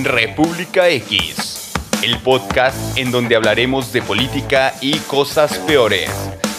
República 0.00 0.88
X, 0.88 1.72
el 2.02 2.18
podcast 2.20 2.96
en 2.96 3.10
donde 3.10 3.36
hablaremos 3.36 3.92
de 3.92 4.00
política 4.00 4.74
y 4.80 4.96
cosas 5.00 5.58
peores. 5.58 6.10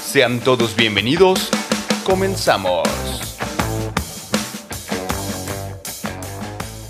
Sean 0.06 0.40
todos 0.40 0.76
bienvenidos. 0.76 1.50
Comenzamos. 2.04 2.93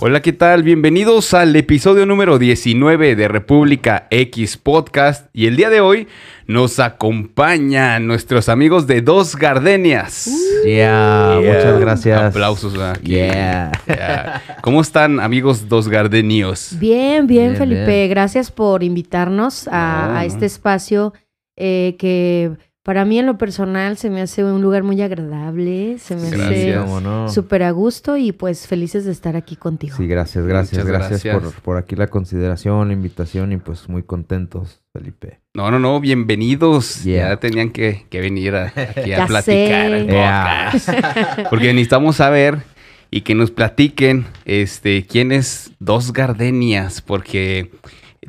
Hola, 0.05 0.21
¿qué 0.21 0.33
tal? 0.33 0.63
Bienvenidos 0.63 1.33
al 1.33 1.55
episodio 1.55 2.05
número 2.05 2.37
19 2.37 3.15
de 3.15 3.27
República 3.29 4.07
X 4.09 4.57
Podcast. 4.57 5.29
Y 5.31 5.45
el 5.47 5.55
día 5.55 5.69
de 5.69 5.79
hoy 5.79 6.09
nos 6.45 6.81
acompañan 6.81 8.05
nuestros 8.05 8.49
amigos 8.49 8.85
de 8.85 9.01
Dos 9.01 9.37
Gardenias. 9.37 10.29
Yeah, 10.65 11.37
muchas 11.37 11.79
gracias. 11.79 12.21
Aplausos 12.21 12.77
aquí. 12.77 13.11
Yeah. 13.11 13.71
Yeah. 13.87 14.41
¿Cómo 14.61 14.81
están, 14.81 15.21
amigos 15.21 15.69
Dos 15.69 15.87
Gardenios? 15.87 16.77
Bien, 16.77 17.25
bien, 17.25 17.51
Bien, 17.51 17.55
Felipe. 17.55 17.85
bien. 17.85 18.09
Gracias 18.09 18.51
por 18.51 18.83
invitarnos 18.83 19.69
a, 19.69 19.71
No, 20.09 20.15
a 20.17 20.19
no. 20.19 20.21
este 20.27 20.45
espacio 20.45 21.13
eh, 21.55 21.95
que 21.97 22.51
para 22.83 23.05
mí 23.05 23.17
en 23.17 23.25
lo 23.25 23.37
personal 23.37 23.95
se 23.97 24.09
me 24.09 24.21
hace 24.21 24.43
un 24.43 24.61
lugar 24.61 24.83
muy 24.83 25.01
agradable, 25.01 25.97
se 25.99 26.15
me 26.17 26.29
Gracias. 26.29 26.77
hace 26.85 27.33
súper 27.33 27.63
a 27.63 27.71
gusto 27.71 28.17
y 28.17 28.33
pues 28.33 28.67
felices 28.67 29.05
de 29.05 29.11
estar 29.13 29.37
aquí 29.37 29.55
contigo. 29.55 29.95
Sí, 29.95 30.05
gracias, 30.05 30.45
gracias, 30.45 30.73
Muchas 30.83 30.87
gracias, 30.87 31.23
gracias. 31.23 31.53
Por, 31.53 31.61
por 31.63 31.77
aquí 31.77 31.95
la 31.95 32.07
consideración, 32.07 32.87
la 32.89 32.93
invitación 32.93 33.53
y 33.53 33.57
pues 33.57 33.87
muy 33.87 34.03
contentos, 34.03 34.81
Felipe. 34.91 35.39
No, 35.53 35.71
no, 35.71 35.79
no, 35.79 35.99
bienvenidos. 36.01 37.03
Yeah. 37.05 37.29
Ya 37.29 37.37
tenían 37.39 37.69
que, 37.71 38.05
que 38.09 38.19
venir 38.19 38.53
a- 38.55 38.73
aquí 38.75 39.13
a 39.13 39.25
platicar 39.27 40.05
Yeah. 40.05 40.71
Porque 41.49 41.67
necesitamos 41.73 42.17
saber 42.17 42.63
y 43.11 43.21
que 43.21 43.33
nos 43.35 43.51
platiquen 43.51 44.25
este, 44.43 45.05
quiénes 45.05 45.71
dos 45.79 46.11
gardenias, 46.13 47.01
porque 47.01 47.71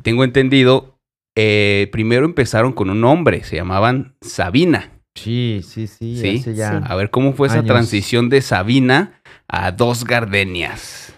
tengo 0.03 0.23
entendido, 0.23 0.94
eh, 1.35 1.89
primero 1.91 2.25
empezaron 2.25 2.73
con 2.73 2.89
un 2.89 3.01
nombre, 3.01 3.43
se 3.43 3.55
llamaban 3.57 4.15
Sabina. 4.21 4.91
Sí, 5.15 5.61
sí, 5.63 5.87
sí, 5.87 6.17
Sí. 6.17 6.37
hace 6.39 6.55
ya. 6.55 6.77
A 6.77 6.95
ver 6.95 7.09
cómo 7.09 7.33
fue 7.33 7.47
esa 7.47 7.57
Años. 7.59 7.67
transición 7.67 8.29
de 8.29 8.41
Sabina 8.41 9.21
a 9.47 9.71
dos 9.71 10.03
gardenias. 10.03 11.13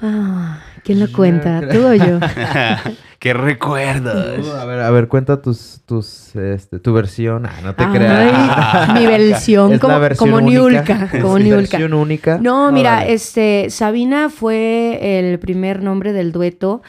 Ah, 0.00 0.60
¿Quién 0.84 1.00
lo 1.00 1.10
cuenta? 1.10 1.66
¿Tú 1.68 1.86
o 1.86 1.94
yo? 1.94 2.18
¡Qué 3.18 3.32
recuerdos! 3.32 4.46
Uh, 4.46 4.50
a 4.56 4.64
ver, 4.66 4.80
a 4.80 4.90
ver, 4.90 5.08
cuenta 5.08 5.40
tus, 5.40 5.80
tus, 5.86 6.36
este, 6.36 6.78
tu 6.78 6.92
versión. 6.92 7.46
Ah, 7.46 7.60
no 7.62 7.74
te 7.74 7.84
Ay, 7.84 7.90
creas. 7.92 8.94
mi 8.94 9.06
versión, 9.06 9.72
Es 9.72 9.82
la 9.82 9.88
como, 9.88 10.00
versión 10.00 10.30
como. 10.30 10.40
Niulka, 10.50 11.08
como 11.20 11.34
versión 11.34 11.94
única. 11.94 12.38
No, 12.38 12.70
mira, 12.72 12.96
Órale. 12.98 13.14
este, 13.14 13.68
Sabina 13.70 14.28
fue 14.28 15.18
el 15.18 15.38
primer 15.38 15.82
nombre 15.82 16.12
del 16.12 16.30
dueto. 16.30 16.82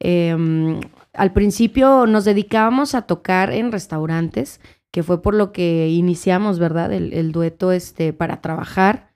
Eh, 0.00 0.34
al 1.14 1.32
principio 1.32 2.06
nos 2.06 2.24
dedicábamos 2.24 2.94
a 2.94 3.02
tocar 3.02 3.52
en 3.52 3.72
restaurantes, 3.72 4.60
que 4.92 5.02
fue 5.02 5.22
por 5.22 5.34
lo 5.34 5.52
que 5.52 5.88
iniciamos, 5.88 6.58
¿verdad? 6.58 6.92
El, 6.92 7.12
el 7.12 7.32
dueto 7.32 7.72
este, 7.72 8.12
para 8.12 8.40
trabajar. 8.40 9.12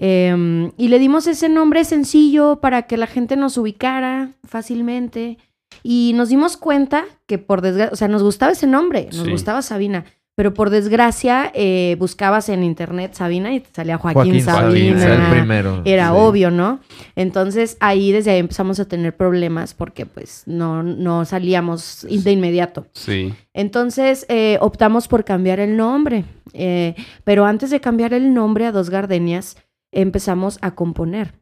Eh, 0.00 0.70
y 0.76 0.88
le 0.88 0.98
dimos 0.98 1.26
ese 1.26 1.48
nombre 1.48 1.84
sencillo 1.84 2.60
para 2.60 2.82
que 2.82 2.96
la 2.96 3.06
gente 3.06 3.36
nos 3.36 3.58
ubicara 3.58 4.32
fácilmente. 4.44 5.38
Y 5.82 6.12
nos 6.14 6.30
dimos 6.30 6.56
cuenta 6.56 7.04
que 7.26 7.36
por 7.38 7.60
desgracia, 7.60 7.92
o 7.92 7.96
sea, 7.96 8.08
nos 8.08 8.22
gustaba 8.22 8.52
ese 8.52 8.66
nombre, 8.66 9.06
nos 9.12 9.24
Sí. 9.26 9.30
gustaba 9.30 9.60
Sabina. 9.62 10.04
Pero 10.38 10.54
por 10.54 10.70
desgracia, 10.70 11.50
eh, 11.52 11.96
buscabas 11.98 12.48
en 12.48 12.62
internet 12.62 13.14
Sabina 13.14 13.52
y 13.52 13.58
te 13.58 13.70
salía 13.72 13.98
Joaquín, 13.98 14.22
Joaquín 14.22 14.44
Sabina. 14.44 15.00
Sabina, 15.00 15.24
el 15.26 15.30
primero. 15.32 15.82
Era 15.84 16.10
Sí. 16.10 16.14
obvio, 16.16 16.52
¿no? 16.52 16.78
Entonces 17.16 17.76
ahí 17.80 18.12
desde 18.12 18.30
ahí 18.30 18.38
empezamos 18.38 18.78
a 18.78 18.84
tener 18.86 19.16
problemas 19.16 19.74
porque 19.74 20.06
pues 20.06 20.44
no, 20.46 20.84
no 20.84 21.24
salíamos 21.24 22.06
de 22.08 22.30
inmediato. 22.30 22.86
Sí. 22.92 23.34
Entonces 23.52 24.26
eh, 24.28 24.58
optamos 24.60 25.08
por 25.08 25.24
cambiar 25.24 25.58
el 25.58 25.76
nombre. 25.76 26.24
Eh, 26.52 26.94
pero 27.24 27.44
antes 27.44 27.70
de 27.70 27.80
cambiar 27.80 28.14
el 28.14 28.32
nombre 28.32 28.64
a 28.66 28.70
Dos 28.70 28.90
Gardenias, 28.90 29.56
empezamos 29.92 30.58
a 30.62 30.76
componer. 30.76 31.32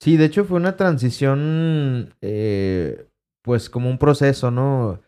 Sí, 0.00 0.18
de 0.18 0.26
hecho 0.26 0.44
fue 0.44 0.58
una 0.58 0.76
transición, 0.76 2.14
eh, 2.20 3.06
pues 3.42 3.70
como 3.70 3.88
un 3.88 3.96
proceso, 3.96 4.50
¿no? 4.50 5.00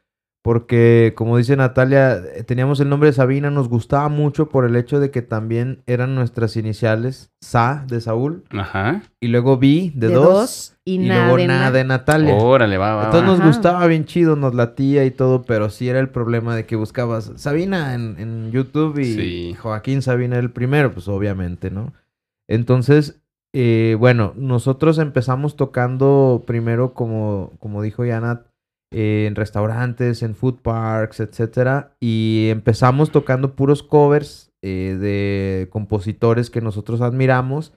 Porque, 0.44 1.14
como 1.16 1.38
dice 1.38 1.56
Natalia, 1.56 2.16
eh, 2.16 2.42
teníamos 2.44 2.78
el 2.78 2.90
nombre 2.90 3.08
de 3.08 3.14
Sabina, 3.14 3.50
nos 3.50 3.70
gustaba 3.70 4.10
mucho 4.10 4.50
por 4.50 4.66
el 4.66 4.76
hecho 4.76 5.00
de 5.00 5.10
que 5.10 5.22
también 5.22 5.82
eran 5.86 6.14
nuestras 6.14 6.58
iniciales, 6.58 7.32
Sa 7.40 7.86
de 7.88 7.98
Saúl, 8.02 8.44
Ajá. 8.50 9.00
y 9.20 9.28
luego 9.28 9.56
Vi 9.56 9.90
de, 9.94 10.08
De 10.08 10.14
dos, 10.14 10.26
dos 10.26 10.76
y, 10.84 10.96
y, 10.96 11.08
nada 11.08 11.22
luego 11.28 11.36
de 11.38 11.46
Na 11.46 11.70
de 11.70 11.84
Natalia. 11.84 12.34
Órale, 12.34 12.76
va, 12.76 12.94
va, 12.94 13.04
Entonces 13.06 13.22
va. 13.22 13.32
nos 13.32 13.40
Ajá. 13.40 13.48
gustaba 13.48 13.86
bien 13.86 14.04
chido, 14.04 14.36
nos 14.36 14.54
latía 14.54 15.06
y 15.06 15.10
todo, 15.10 15.44
pero 15.44 15.70
sí 15.70 15.88
era 15.88 15.98
el 15.98 16.10
problema 16.10 16.54
de 16.54 16.66
que 16.66 16.76
buscabas 16.76 17.32
Sabina 17.36 17.94
en, 17.94 18.16
en 18.18 18.50
YouTube 18.52 18.98
y 18.98 19.14
Sí. 19.14 19.56
Joaquín 19.58 20.02
Sabina 20.02 20.34
era 20.36 20.44
el 20.44 20.50
primero, 20.52 20.92
pues 20.92 21.08
obviamente, 21.08 21.70
¿no? 21.70 21.94
Entonces, 22.48 23.18
eh, 23.54 23.96
bueno, 23.98 24.34
nosotros 24.36 24.98
empezamos 24.98 25.56
tocando 25.56 26.44
primero, 26.46 26.92
como, 26.92 27.52
como 27.60 27.80
dijo 27.80 28.04
Yanat, 28.04 28.42
en 28.96 29.34
restaurantes, 29.34 30.22
en 30.22 30.36
food 30.36 30.60
parks, 30.62 31.18
etcétera, 31.18 31.96
y 31.98 32.46
empezamos 32.50 33.10
tocando 33.10 33.56
puros 33.56 33.82
covers 33.82 34.52
eh, 34.62 34.96
de 35.00 35.68
compositores 35.70 36.48
que 36.48 36.60
nosotros 36.60 37.00
admiramos 37.00 37.74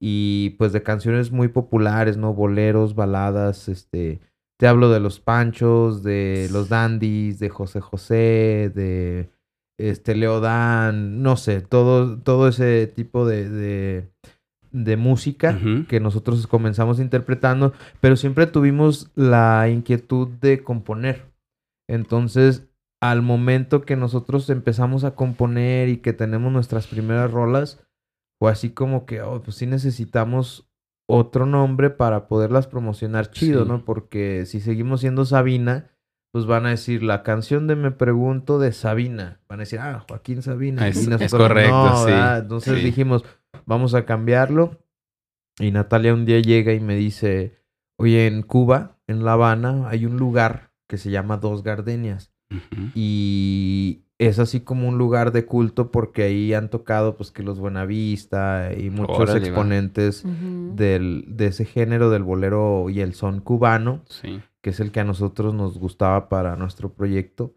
y 0.00 0.50
pues 0.58 0.72
de 0.72 0.84
canciones 0.84 1.32
muy 1.32 1.48
populares, 1.48 2.16
¿no? 2.16 2.34
Boleros, 2.34 2.94
baladas, 2.94 3.68
este, 3.68 4.20
te 4.60 4.68
hablo 4.68 4.90
de 4.90 5.00
los 5.00 5.18
Panchos, 5.18 6.04
de 6.04 6.48
los 6.52 6.68
Dandies, 6.68 7.40
de 7.40 7.48
José 7.48 7.80
José, 7.80 8.70
de 8.72 9.28
este 9.76 10.14
Leodán, 10.14 11.20
no 11.22 11.36
sé, 11.36 11.62
todo, 11.62 12.18
todo 12.20 12.46
ese 12.46 12.86
tipo 12.86 13.26
de, 13.26 14.08
de 14.72 14.96
música 14.96 15.58
que 15.88 16.00
nosotros 16.00 16.46
comenzamos 16.46 17.00
interpretando, 17.00 17.72
pero 18.00 18.16
siempre 18.16 18.46
tuvimos 18.46 19.10
la 19.16 19.68
inquietud 19.68 20.28
de 20.40 20.62
componer. 20.62 21.26
Entonces, 21.88 22.68
al 23.02 23.22
momento 23.22 23.82
que 23.82 23.96
nosotros 23.96 24.48
empezamos 24.50 25.04
a 25.04 25.14
componer 25.14 25.88
y 25.88 25.98
que 25.98 26.12
tenemos 26.12 26.52
nuestras 26.52 26.86
primeras 26.86 27.30
rolas, 27.30 27.82
fue 28.38 28.50
así 28.52 28.70
como 28.70 29.06
que, 29.06 29.22
oh, 29.22 29.42
pues 29.42 29.56
sí 29.56 29.66
necesitamos 29.66 30.68
otro 31.08 31.46
nombre 31.46 31.90
para 31.90 32.28
poderlas 32.28 32.66
promocionar 32.68 33.30
chido, 33.30 33.64
Sí. 33.64 33.68
¿no? 33.68 33.84
Porque 33.84 34.46
si 34.46 34.60
seguimos 34.60 35.00
siendo 35.00 35.24
Sabina, 35.24 35.90
pues 36.32 36.46
van 36.46 36.64
a 36.66 36.70
decir 36.70 37.02
la 37.02 37.24
canción 37.24 37.66
de 37.66 37.74
Me 37.74 37.90
Pregunto 37.90 38.60
de 38.60 38.72
Sabina. 38.72 39.40
Van 39.48 39.58
a 39.58 39.62
decir, 39.64 39.80
ah, 39.80 40.04
Joaquín 40.08 40.42
Sabina. 40.42 40.86
Es- 40.86 41.08
Y 41.08 41.12
es 41.12 41.32
correcto, 41.32 41.72
"No", 41.74 41.96
sí, 42.04 42.12
¿verdad? 42.12 42.38
Entonces 42.38 42.78
sí. 42.78 42.84
dijimos, 42.84 43.24
vamos 43.66 43.94
a 43.94 44.04
cambiarlo. 44.04 44.78
Y 45.58 45.70
Natalia 45.72 46.14
un 46.14 46.24
día 46.24 46.40
llega 46.40 46.72
y 46.72 46.80
me 46.80 46.96
dice, 46.96 47.58
oye, 47.96 48.26
en 48.26 48.42
Cuba, 48.42 48.98
en 49.06 49.24
La 49.24 49.34
Habana, 49.34 49.88
hay 49.88 50.06
un 50.06 50.16
lugar 50.16 50.72
que 50.88 50.96
se 50.98 51.10
llama 51.10 51.36
Dos 51.36 51.62
Gardenias. 51.62 52.32
Y 52.94 54.04
es 54.18 54.38
así 54.38 54.60
como 54.60 54.88
un 54.88 54.98
lugar 54.98 55.32
de 55.32 55.46
culto 55.46 55.90
porque 55.90 56.24
ahí 56.24 56.52
han 56.52 56.68
tocado 56.68 57.16
pues 57.16 57.30
que 57.30 57.42
los 57.42 57.58
Buenavista 57.58 58.70
y 58.76 58.90
muchos 58.90 59.18
Órale, 59.18 59.38
exponentes 59.38 60.24
del, 60.74 61.24
de 61.28 61.46
ese 61.46 61.64
género 61.64 62.10
del 62.10 62.22
bolero 62.22 62.90
y 62.90 63.00
el 63.00 63.14
son 63.14 63.40
cubano, 63.40 64.02
Sí. 64.08 64.40
que 64.62 64.70
es 64.70 64.80
el 64.80 64.90
que 64.92 65.00
a 65.00 65.04
nosotros 65.04 65.54
nos 65.54 65.78
gustaba 65.78 66.28
para 66.28 66.56
nuestro 66.56 66.92
proyecto. 66.92 67.54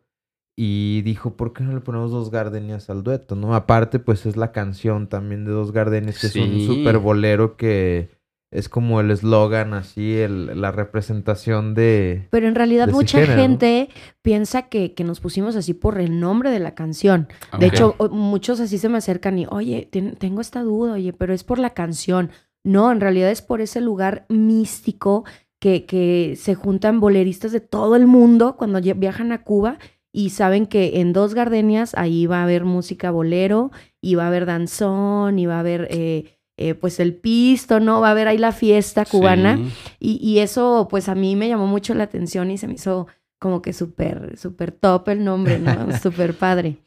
Y 0.56 1.02
dijo, 1.02 1.36
¿por 1.36 1.52
qué 1.53 1.64
no 1.64 1.74
le 1.74 1.80
ponemos 1.81 2.12
dos 2.12 2.30
gardenias 2.30 2.90
al 2.90 3.02
dueto? 3.03 3.36
¿No? 3.36 3.56
Aparte, 3.56 3.97
pues 4.00 4.25
es 4.28 4.38
la 4.38 4.52
canción 4.52 5.08
también 5.08 5.46
de 5.46 5.52
dos 5.52 5.72
gardenias, 5.72 6.19
que 6.19 6.28
es 6.28 6.36
un 6.36 6.59
super 6.68 6.97
bolero 7.00 7.58
que 7.58 8.09
es 8.52 8.69
como 8.69 9.02
el 9.02 9.09
eslogan, 9.09 9.74
así, 9.74 10.14
el, 10.16 10.61
la 10.61 10.72
representación 10.72 11.73
de... 11.73 12.28
Pero 12.29 12.47
en 12.47 12.53
realidad 12.53 12.88
mucha 12.94 13.17
gente 13.41 13.90
piensa 14.22 14.70
que, 14.70 14.94
que 14.94 15.03
nos 15.03 15.20
pusimos 15.22 15.55
así 15.55 15.73
por 15.73 16.00
el 16.00 16.20
nombre 16.20 16.52
de 16.52 16.59
la 16.59 16.76
canción. 16.76 17.28
De 17.58 17.66
hecho, 17.66 17.96
muchos 18.11 18.59
así 18.59 18.78
se 18.78 18.90
me 18.90 18.99
acercan 18.99 19.40
y, 19.40 19.47
oye, 19.49 19.88
ten- 19.91 20.16
tengo 20.17 20.40
esta 20.40 20.61
duda, 20.61 20.94
oye, 20.94 21.14
pero 21.14 21.34
es 21.34 21.44
por 21.44 21.58
la 21.58 21.72
canción. 21.72 22.29
No, 22.64 22.91
en 22.91 23.02
realidad 23.02 23.32
es 23.32 23.41
por 23.41 23.59
ese 23.59 23.82
lugar 23.82 24.28
místico 24.29 25.26
que, 25.59 25.85
que 25.85 26.35
se 26.38 26.53
juntan 26.53 26.99
boleristas 26.99 27.53
de 27.53 27.59
todo 27.59 27.96
el 27.96 28.06
mundo 28.06 28.56
cuando 28.56 28.79
viajan 28.96 29.32
a 29.32 29.44
Cuba 29.44 29.79
y 30.13 30.29
saben 30.29 30.67
que 30.67 31.01
en 31.01 31.11
Dos 31.11 31.33
Gardenias 31.33 31.93
ahí 31.95 32.25
va 32.27 32.39
a 32.39 32.43
haber 32.43 32.63
música 32.63 33.11
bolero 33.11 33.71
y 34.01 34.15
va 34.15 34.23
a 34.25 34.27
haber 34.27 34.45
danzón 34.45 35.39
y 35.39 35.45
va 35.47 35.57
a 35.57 35.59
haber... 35.59 35.87
eh, 35.91 36.37
eh, 36.55 36.75
pues 36.75 36.99
el 36.99 37.15
pisto, 37.15 37.79
¿no? 37.79 37.99
Va 37.99 38.09
a 38.09 38.11
haber 38.11 38.27
ahí 38.27 38.37
la 38.37 38.51
fiesta 38.51 39.05
cubana. 39.05 39.57
Sí. 39.57 39.71
Y, 39.99 40.17
y 40.21 40.37
eso, 40.37 40.87
pues 40.87 41.09
a 41.09 41.15
mí 41.15 41.35
me 41.35 41.47
llamó 41.49 41.65
mucho 41.65 41.95
la 41.95 42.03
atención 42.03 42.51
y 42.51 42.59
se 42.59 42.67
me 42.67 42.75
hizo 42.75 43.07
como 43.39 43.63
que 43.63 43.73
súper, 43.73 44.37
súper 44.37 44.71
top 44.71 45.09
el 45.09 45.23
nombre, 45.25 45.57
¿no? 45.57 45.91
Súper 45.99 46.35
padre. 46.35 46.77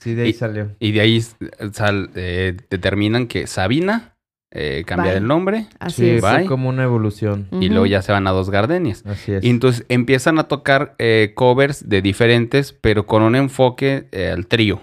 Sí, 0.00 0.14
de 0.14 0.22
ahí 0.24 0.30
Y- 0.30 0.32
salió. 0.32 0.72
Y 0.80 0.90
de 0.90 1.00
ahí 1.00 1.20
sal- 1.72 2.10
eh, 2.16 2.56
determinan 2.70 3.28
que 3.28 3.46
Sabina 3.46 4.11
eh, 4.54 4.84
cambiar 4.86 5.14
Bye. 5.14 5.18
el 5.22 5.26
nombre 5.26 5.66
Así 5.80 6.02
Sí, 6.02 6.10
es. 6.10 6.22
Bye. 6.22 6.30
fue 6.40 6.46
como 6.46 6.68
una 6.68 6.84
evolución. 6.84 7.48
y 7.52 7.68
luego 7.70 7.86
ya 7.86 8.02
se 8.02 8.12
van 8.12 8.26
a 8.26 8.30
dos 8.30 8.50
gardenias. 8.50 9.02
Así 9.06 9.32
es. 9.32 9.42
Y 9.44 9.50
entonces 9.50 9.84
empiezan 9.88 10.38
a 10.38 10.44
tocar 10.44 10.94
eh, 10.98 11.32
covers 11.34 11.88
de 11.88 12.02
diferentes, 12.02 12.72
pero 12.72 13.06
con 13.06 13.22
un 13.22 13.34
enfoque 13.34 14.08
eh, 14.12 14.30
al 14.30 14.46
trío. 14.46 14.80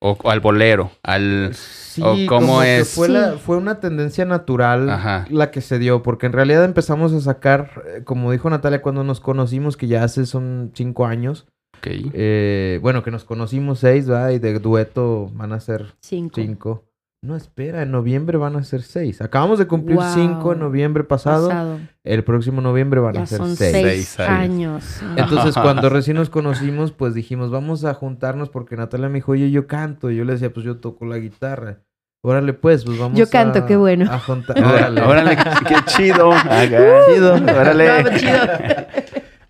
O, 0.00 0.18
o 0.22 0.30
al 0.30 0.40
bolero, 0.40 0.90
al... 1.02 1.50
Sí, 1.54 2.02
¿O 2.02 2.10
cómo 2.26 2.46
como 2.48 2.60
que 2.60 2.80
es? 2.80 2.92
Fue, 2.94 3.08
la- 3.08 3.38
fue 3.38 3.56
una 3.56 3.80
tendencia 3.80 4.24
natural 4.26 4.90
Ajá. 4.90 5.24
la 5.30 5.50
que 5.50 5.60
se 5.62 5.78
dio, 5.78 6.02
porque 6.02 6.26
en 6.26 6.32
realidad 6.32 6.64
empezamos 6.64 7.12
a 7.14 7.20
sacar, 7.20 7.82
eh, 7.86 8.02
como 8.04 8.30
dijo 8.32 8.50
Natalia 8.50 8.82
cuando 8.82 9.02
nos 9.04 9.20
conocimos, 9.20 9.76
que 9.78 9.86
ya 9.86 10.02
hace 10.04 10.26
son 10.26 10.72
cinco 10.74 11.06
años, 11.06 11.46
Ok. 11.78 11.86
eh, 12.12 12.78
bueno, 12.82 13.02
que 13.02 13.10
nos 13.12 13.24
conocimos 13.24 13.78
seis, 13.78 14.06
¿verdad? 14.06 14.30
Y 14.30 14.40
de 14.40 14.58
dueto 14.58 15.30
van 15.34 15.52
a 15.52 15.60
ser 15.60 15.94
Cinco. 16.00 16.34
cinco. 16.38 16.84
No, 17.24 17.34
espera, 17.36 17.82
en 17.82 17.90
noviembre 17.90 18.36
van 18.36 18.54
a 18.56 18.62
ser 18.64 18.82
seis. 18.82 19.22
Acabamos 19.22 19.58
de 19.58 19.66
cumplir 19.66 19.96
Wow. 19.96 20.04
cinco 20.12 20.52
en 20.52 20.58
noviembre 20.58 21.04
pasado. 21.04 21.48
Pasado. 21.48 21.78
El 22.04 22.22
próximo 22.22 22.60
noviembre 22.60 23.00
van 23.00 23.14
Ya 23.14 23.22
a 23.22 23.26
ser 23.26 23.38
son 23.38 23.56
seis. 23.56 23.72
seis, 23.72 24.08
Seis 24.16 24.20
años. 24.20 25.00
Entonces, 25.16 25.54
cuando 25.62 25.88
recién 25.88 26.18
nos 26.18 26.28
conocimos, 26.28 26.92
pues 26.92 27.14
dijimos, 27.14 27.50
vamos 27.50 27.86
a 27.86 27.94
juntarnos 27.94 28.50
porque 28.50 28.76
Natalia 28.76 29.08
me 29.08 29.14
dijo, 29.14 29.32
oye, 29.32 29.50
yo 29.50 29.66
canto. 29.66 30.10
Y 30.10 30.16
yo 30.16 30.24
le 30.24 30.34
decía, 30.34 30.52
pues 30.52 30.66
yo 30.66 30.76
toco 30.76 31.06
la 31.06 31.16
guitarra. 31.16 31.78
Órale, 32.22 32.52
pues, 32.52 32.84
pues 32.84 32.98
vamos 32.98 33.18
Yo 33.18 33.28
canto, 33.30 33.60
a- 33.60 33.66
qué 33.66 33.76
bueno. 33.76 34.10
A 34.12 34.18
juntar. 34.18 34.58
Órale. 34.62 35.00
Órale, 35.00 35.36
qué 35.66 35.76
chido. 35.86 36.30
Acá. 36.32 36.68
Chido. 37.08 37.34
Órale. 37.36 38.02
No, 38.02 38.18
chido. 38.18 38.38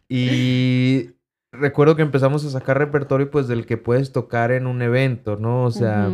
Y 0.08 1.10
recuerdo 1.52 1.96
que 1.96 2.02
empezamos 2.02 2.44
a 2.44 2.50
sacar 2.50 2.78
repertorio, 2.78 3.30
pues, 3.30 3.48
del 3.48 3.66
que 3.66 3.76
puedes 3.76 4.12
tocar 4.12 4.52
en 4.52 4.66
un 4.66 4.80
evento, 4.82 5.36
¿no? 5.36 5.64
O 5.64 5.70
sea. 5.70 6.08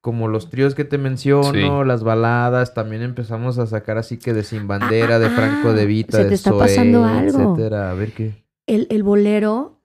Como 0.00 0.28
los 0.28 0.48
tríos 0.50 0.74
que 0.74 0.84
te 0.84 0.96
menciono, 0.98 1.52
Sí. 1.82 1.86
las 1.88 2.02
baladas, 2.04 2.72
también 2.74 3.02
empezamos 3.02 3.58
a 3.58 3.66
sacar 3.66 3.98
así 3.98 4.18
que 4.18 4.32
de 4.32 4.44
Sin 4.44 4.68
Bandera, 4.68 5.16
Ah, 5.16 5.18
de 5.18 5.30
Franco 5.30 5.68
ah, 5.70 5.72
de 5.72 5.86
Vita, 5.86 6.16
se 6.18 6.22
de 6.24 6.28
te 6.30 6.34
está 6.36 6.50
Zoé, 6.50 6.58
pasando 6.60 7.04
algo. 7.04 7.52
etcétera. 7.54 7.90
A 7.90 7.94
ver 7.94 8.12
qué. 8.12 8.44
el, 8.66 8.86
el 8.90 9.02
bolero 9.02 9.80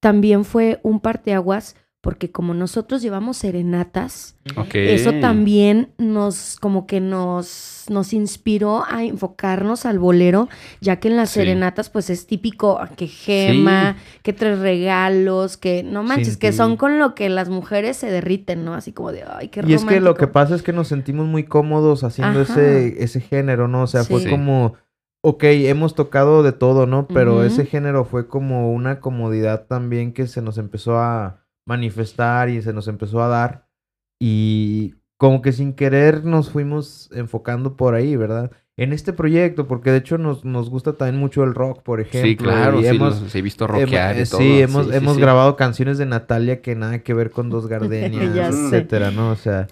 también 0.00 0.44
fue 0.44 0.80
un 0.82 1.00
parteaguas 1.00 1.76
porque 2.00 2.30
como 2.30 2.54
nosotros 2.54 3.02
llevamos 3.02 3.36
serenatas, 3.38 4.36
eso 4.74 5.12
también 5.20 5.92
nos 5.98 6.56
como 6.60 6.86
que 6.86 7.00
nos 7.00 7.84
nos 7.88 8.12
inspiró 8.12 8.84
a 8.88 9.02
enfocarnos 9.04 9.86
al 9.86 9.98
bolero, 9.98 10.48
ya 10.80 11.00
que 11.00 11.08
en 11.08 11.16
las 11.16 11.30
Sí. 11.30 11.40
serenatas 11.40 11.90
pues 11.90 12.08
es 12.10 12.26
típico 12.26 12.78
que 12.96 13.06
gema, 13.08 13.96
que 14.22 14.32
tres 14.32 14.58
regalos, 14.60 15.56
que 15.56 15.82
no 15.82 16.02
manches, 16.04 16.34
Sin 16.34 16.38
que 16.40 16.50
ti. 16.50 16.56
son 16.56 16.76
con 16.76 16.98
lo 16.98 17.14
que 17.14 17.28
las 17.28 17.48
mujeres 17.48 17.96
se 17.96 18.10
derriten, 18.10 18.64
¿no? 18.64 18.74
Así 18.74 18.92
como 18.92 19.10
de, 19.12 19.24
ay, 19.24 19.48
qué 19.48 19.62
Y 19.66 19.72
es 19.74 19.84
que 19.84 20.00
lo 20.00 20.14
que 20.14 20.26
romántico". 20.26 20.32
pasa 20.32 20.54
es 20.54 20.62
que 20.62 20.72
nos 20.72 20.88
sentimos 20.88 21.26
muy 21.26 21.44
cómodos 21.44 22.04
haciendo 22.04 22.40
Ajá. 22.40 22.52
ese, 22.52 23.02
ese 23.02 23.20
género, 23.20 23.66
¿no? 23.68 23.82
O 23.82 23.86
sea, 23.88 24.04
fue 24.04 24.28
como, 24.30 24.74
ok, 25.22 25.42
hemos 25.44 25.94
tocado 25.96 26.42
de 26.44 26.52
todo, 26.52 26.86
¿no? 26.86 27.08
Pero 27.08 27.42
ese 27.44 27.66
género 27.66 28.04
fue 28.04 28.28
como 28.28 28.72
una 28.72 29.00
comodidad 29.00 29.66
también 29.66 30.12
que 30.12 30.26
se 30.28 30.40
nos 30.42 30.58
empezó 30.58 30.98
a 30.98 31.45
manifestar 31.66 32.48
y 32.48 32.62
se 32.62 32.72
nos 32.72 32.88
empezó 32.88 33.22
a 33.22 33.28
dar. 33.28 33.66
Y 34.20 34.94
como 35.18 35.42
que 35.42 35.52
sin 35.52 35.74
querer 35.74 36.24
nos 36.24 36.50
fuimos 36.50 37.10
enfocando 37.12 37.76
por 37.76 37.94
ahí, 37.94 38.16
¿verdad? 38.16 38.50
En 38.78 38.92
este 38.92 39.14
proyecto, 39.14 39.66
porque 39.66 39.90
de 39.90 39.98
hecho 39.98 40.18
nos, 40.18 40.44
nos 40.44 40.68
gusta 40.68 40.92
también 40.94 41.18
mucho 41.18 41.42
el 41.44 41.54
rock, 41.54 41.82
por 41.82 42.00
ejemplo. 42.00 42.28
Sí, 42.28 42.36
claro. 42.36 42.78
y 42.78 42.82
sí, 42.82 42.88
hemos, 42.88 43.22
los 43.22 43.34
he 43.34 43.40
visto 43.42 43.64
Hemos- 43.66 43.80
rockear 43.82 44.16
y 44.16 44.20
eh, 44.20 44.26
todo. 44.30 44.40
Sí, 44.40 44.60
hemos, 44.60 44.86
sí, 44.86 44.92
hemos 44.94 45.14
sí. 45.14 45.20
grabado 45.20 45.56
canciones 45.56 45.96
de 45.98 46.04
Natalia 46.06 46.60
que 46.60 46.74
nada 46.74 46.98
que 46.98 47.14
ver 47.14 47.30
con 47.30 47.48
dos 47.48 47.66
gardenias, 47.68 48.54
etcétera, 48.54 49.10
¿no? 49.10 49.30
O 49.30 49.36
sea, 49.36 49.66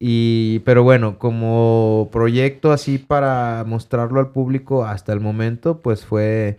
y, 0.00 0.60
pero 0.60 0.84
bueno, 0.84 1.18
como 1.18 2.08
proyecto 2.12 2.70
así 2.70 2.98
para 2.98 3.64
mostrarlo 3.66 4.20
al 4.20 4.30
público 4.30 4.84
hasta 4.84 5.12
el 5.12 5.20
momento, 5.20 5.80
pues 5.82 6.04
fue 6.04 6.58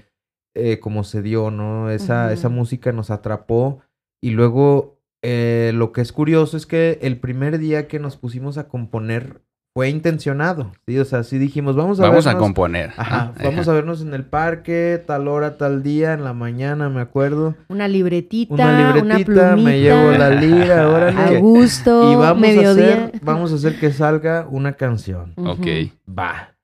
eh, 0.55 0.79
como 0.79 1.05
se 1.05 1.21
dio, 1.21 1.51
¿no? 1.51 1.89
Esa, 1.89 2.33
esa 2.33 2.49
música 2.49 2.91
nos 2.91 3.11
atrapó 3.11 3.79
y 4.21 4.31
luego 4.31 4.99
eh, 5.23 5.71
lo 5.73 5.91
que 5.91 6.01
es 6.01 6.11
curioso 6.11 6.57
es 6.57 6.65
que 6.65 6.99
el 7.01 7.19
primer 7.19 7.57
día 7.59 7.87
que 7.87 7.99
nos 7.99 8.17
pusimos 8.17 8.57
a 8.57 8.67
componer 8.67 9.41
fue 9.75 9.89
intencionado, 9.89 10.71
¿sí? 10.87 10.97
O 10.97 11.05
sea, 11.05 11.21
sí 11.23 11.37
dijimos, 11.37 11.75
vamos 11.75 11.99
a 11.99 12.03
Vamos 12.09 12.25
a 12.25 12.31
vernos- 12.33 12.39
componer. 12.39 12.91
Ajá, 12.97 13.33
vamos 13.43 13.67
a 13.67 13.73
vernos 13.73 14.01
en 14.01 14.11
el 14.15 14.25
parque, 14.25 15.03
tal 15.05 15.27
hora, 15.27 15.57
tal 15.57 15.83
día, 15.83 16.13
en 16.13 16.23
la 16.23 16.33
mañana, 16.33 16.89
me 16.89 16.99
acuerdo. 16.99 17.55
Una 17.67 17.87
libretita, 17.87 18.53
Una 18.55 18.65
una, 18.65 18.95
libretita, 18.95 19.25
plumita, 19.51 19.55
me 19.55 19.79
llevo 19.79 20.11
la 20.13 20.29
lira, 20.31 20.81
a 20.85 20.89
órale. 20.89 21.39
gusto, 21.39 22.11
Y 22.11 22.15
vamos 22.15 22.37
a 22.43 22.47
mediodía. 22.47 23.05
hacer, 23.05 23.19
vamos 23.21 23.51
a 23.51 23.55
hacer 23.55 23.79
que 23.79 23.91
salga 23.91 24.47
una 24.49 24.73
canción. 24.73 25.33
Ok. 25.37 25.67
Va. 26.09 26.55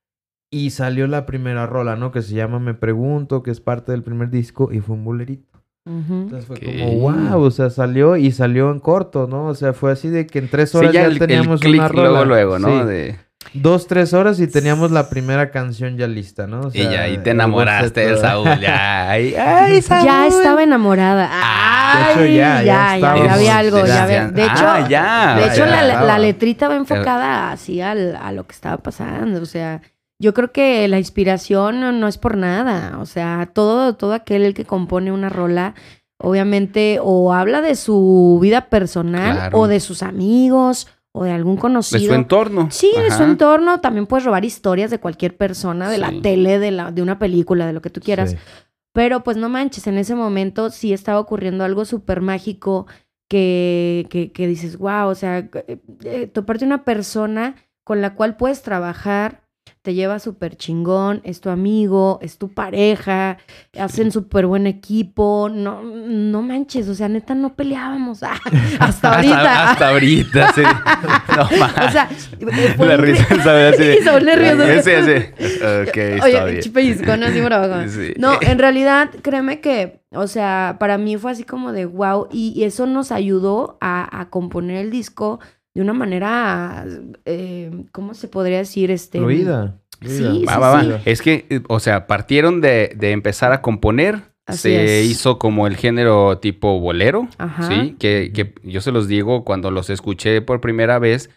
Y 0.50 0.72
salió 0.72 1.06
la 1.08 1.28
primera 1.28 1.68
rola, 1.68 1.96
¿no? 1.96 2.12
Que 2.12 2.24
se 2.24 2.34
llama 2.34 2.58
Me 2.60 2.74
Pregunto, 2.74 3.44
que 3.44 3.52
es 3.52 3.60
parte 3.60 3.92
del 3.92 4.02
primer 4.02 4.32
disco, 4.32 4.72
y 4.72 4.80
fue 4.80 4.96
un 4.96 5.04
bolerito. 5.04 5.53
Entonces 5.86 6.46
fue 6.46 6.60
como, 6.60 6.92
wow, 7.00 7.42
o 7.42 7.52
sea, 7.52 7.70
salió 7.70 8.16
y 8.16 8.32
salió 8.32 8.72
en 8.72 8.80
corto, 8.80 9.28
¿no? 9.28 9.48
O 9.48 9.56
sea, 9.56 9.74
fue 9.74 9.92
así 9.92 10.08
de 10.10 10.26
que 10.28 10.40
en 10.40 10.50
tres 10.50 10.72
Sí, 10.72 10.78
horas 10.78 10.94
ya 10.94 11.02
ya, 11.02 11.08
el, 11.08 11.14
el 11.14 11.20
teníamos 11.20 11.60
click 11.62 11.80
una 11.80 11.88
rola. 11.90 12.10
luego, 12.10 12.26
luego, 12.26 12.60
¿no? 12.60 12.68
Sí. 12.82 12.88
De- 12.88 13.20
Dos, 13.54 13.88
tres 13.88 14.14
horas 14.14 14.40
y 14.40 14.48
teníamos 14.48 14.92
la 14.92 15.10
primera 15.10 15.52
canción 15.52 15.98
ya 15.98 16.08
lista, 16.08 16.48
¿no? 16.48 16.62
O 16.62 16.72
y 16.74 16.82
ya, 16.84 17.02
ahí 17.02 17.18
te 17.18 17.32
el 17.32 17.36
enamoraste 17.36 18.08
de. 18.08 18.18
Saúl. 18.18 18.48
Ya, 18.62 19.10
ay, 19.10 19.36
ay, 19.38 19.82
Saúl. 19.82 20.06
Ya 20.06 20.26
estaba 20.28 20.64
enamorada. 20.64 21.28
Ah, 21.30 22.14
Ay, 22.16 22.16
de 22.18 22.24
hecho, 22.24 22.34
ya, 22.38 22.64
ya 22.64 22.98
ya, 22.98 23.16
ya, 23.18 23.34
había 23.34 23.58
algo. 23.58 23.86
ya 23.86 24.04
había- 24.06 24.28
De 24.30 24.44
hecho, 24.44 24.54
Ah, 24.66 24.88
ya. 24.90 25.36
de 25.38 25.46
hecho 25.48 25.58
ya 25.58 25.66
la, 25.66 25.82
la 25.84 25.94
estaba. 25.94 26.20
letrita 26.20 26.68
va 26.70 26.76
enfocada 26.78 27.52
así 27.52 27.82
al, 27.82 28.16
a 28.16 28.32
lo 28.32 28.48
que 28.48 28.54
estaba 28.54 28.78
pasando. 28.78 29.42
O 29.42 29.46
sea, 29.46 29.82
yo 30.24 30.34
creo 30.34 30.52
que 30.52 30.88
la 30.88 30.98
inspiración 31.00 31.80
no, 31.82 31.92
no 31.92 32.08
es 32.08 32.18
por 32.18 32.38
nada. 32.38 32.98
O 33.00 33.06
sea, 33.06 33.52
todo, 33.54 33.96
todo 33.96 34.14
aquel 34.14 34.54
que 34.54 34.64
compone 34.66 35.12
una 35.12 35.28
rola, 35.30 35.76
obviamente, 36.18 37.00
o 37.02 37.34
habla 37.34 37.62
de 37.62 37.76
su 37.76 38.40
vida 38.42 38.70
personal, 38.70 39.36
Claro. 39.36 39.60
o 39.60 39.68
de 39.68 39.80
sus 39.80 40.02
amigos, 40.02 40.88
o 41.12 41.26
de 41.26 41.32
algún 41.32 41.56
De 41.56 41.62
conocido. 41.62 42.08
su 42.08 42.14
entorno. 42.14 42.70
Sí, 42.72 42.90
de 42.98 43.12
su 43.12 43.22
entorno. 43.24 43.82
También 43.82 44.08
puedes 44.08 44.26
robar 44.26 44.46
historias 44.46 44.90
de 44.90 45.00
cualquier 45.00 45.36
persona, 45.38 45.90
de 45.90 45.96
Sí. 45.98 46.02
la 46.02 46.14
tele, 46.22 46.58
de, 46.58 46.72
la, 46.72 46.92
de 46.92 47.02
una 47.02 47.20
película, 47.20 47.68
de 47.68 47.74
lo 47.74 47.82
que 47.82 47.90
tú 47.92 48.00
quieras. 48.02 48.32
Sí. 48.32 48.38
Pero 48.94 49.24
pues 49.24 49.38
no 49.38 49.50
manches, 49.50 49.86
en 49.88 49.98
ese 49.98 50.16
momento 50.16 50.70
sí 50.70 50.94
estaba 50.94 51.20
ocurriendo 51.20 51.64
algo 51.66 51.84
súper 51.86 52.22
mágico 52.22 52.88
que, 53.30 54.08
que, 54.10 54.32
que 54.32 54.48
dices, 54.48 54.78
wow, 54.78 55.08
o 55.08 55.16
sea, 55.16 55.40
eh, 55.40 55.80
eh, 56.04 56.28
toparte 56.28 56.66
una 56.66 56.84
persona 56.84 57.56
con 57.84 58.02
la 58.02 58.16
cual 58.16 58.38
puedes 58.38 58.62
trabajar, 58.62 59.43
te 59.84 59.94
lleva 59.94 60.18
súper 60.20 60.56
chingón, 60.56 61.20
es 61.26 61.42
tu 61.42 61.50
amigo, 61.50 62.18
es 62.22 62.38
tu 62.38 62.48
pareja, 62.54 63.38
hacen 63.78 64.14
súper 64.14 64.46
buen 64.48 64.66
equipo, 64.66 65.50
no, 65.54 65.84
no 65.84 66.42
manches, 66.42 66.88
o 66.88 66.96
sea, 66.96 67.10
neta 67.10 67.36
no 67.36 67.54
peleábamos 67.54 68.24
ah, 68.24 68.40
hasta 68.80 69.16
ahorita. 69.16 69.38
Hasta, 69.38 69.72
hasta 69.72 69.90
ahorita, 69.90 70.54
sí. 70.54 70.62
No 71.36 71.60
más. 71.60 71.74
O 71.78 71.92
sea, 71.92 72.10
fue 72.78 72.88
la 72.88 72.98
incre- 72.98 73.02
risa. 73.02 73.26
Sí, 74.84 74.92
sí. 75.06 75.44
Ok, 75.84 75.98
está 75.98 76.26
Oye, 76.26 76.62
no 77.18 77.26
así 77.26 77.42
por 77.42 77.54
abajo. 77.54 77.90
Sí. 77.90 78.14
No, 78.18 78.38
en 78.42 78.60
realidad, 78.60 79.10
créeme 79.22 79.60
que, 79.60 80.02
o 80.12 80.28
sea, 80.28 80.78
para 80.80 80.98
mí 80.98 81.18
fue 81.18 81.32
así 81.32 81.44
como 81.44 81.74
de 81.74 81.86
wow, 81.86 82.28
y, 82.32 82.54
y 82.56 82.64
eso 82.64 82.86
nos 82.86 83.12
ayudó 83.12 83.78
a, 83.82 84.22
a 84.22 84.30
componer 84.30 84.78
el 84.78 84.92
disco 84.92 85.40
de 85.74 85.82
una 85.82 85.94
manera, 85.94 86.86
eh, 87.26 87.72
¿cómo 87.92 88.14
se 88.14 88.28
podría 88.28 88.60
decir? 88.60 88.92
Este, 88.92 89.20
Fluida. 89.20 89.80
Sí. 90.02 90.44
Va, 90.48 90.58
va, 90.58 90.72
va. 90.74 90.84
sí. 90.84 90.92
Es 91.06 91.22
que, 91.22 91.46
eh, 91.50 91.62
o 91.68 91.80
sea, 91.80 92.08
partieron 92.08 92.62
de, 92.62 92.94
de 92.96 93.12
empezar 93.12 93.52
a 93.52 93.62
componer. 93.62 94.34
Así 94.46 94.64
se 94.64 95.00
es. 95.00 95.10
hizo 95.10 95.40
como 95.40 95.68
el 95.68 95.78
género 95.78 96.38
tipo 96.40 96.78
bolero. 96.82 97.30
Ajá. 97.38 97.70
Sí, 97.70 97.96
que, 97.98 98.32
que 98.34 98.54
yo 98.64 98.82
se 98.82 98.92
los 98.92 99.08
digo 99.08 99.46
cuando 99.46 99.72
los 99.72 99.90
escuché 99.90 100.42
por 100.42 100.60
primera 100.60 101.00
vez, 101.00 101.30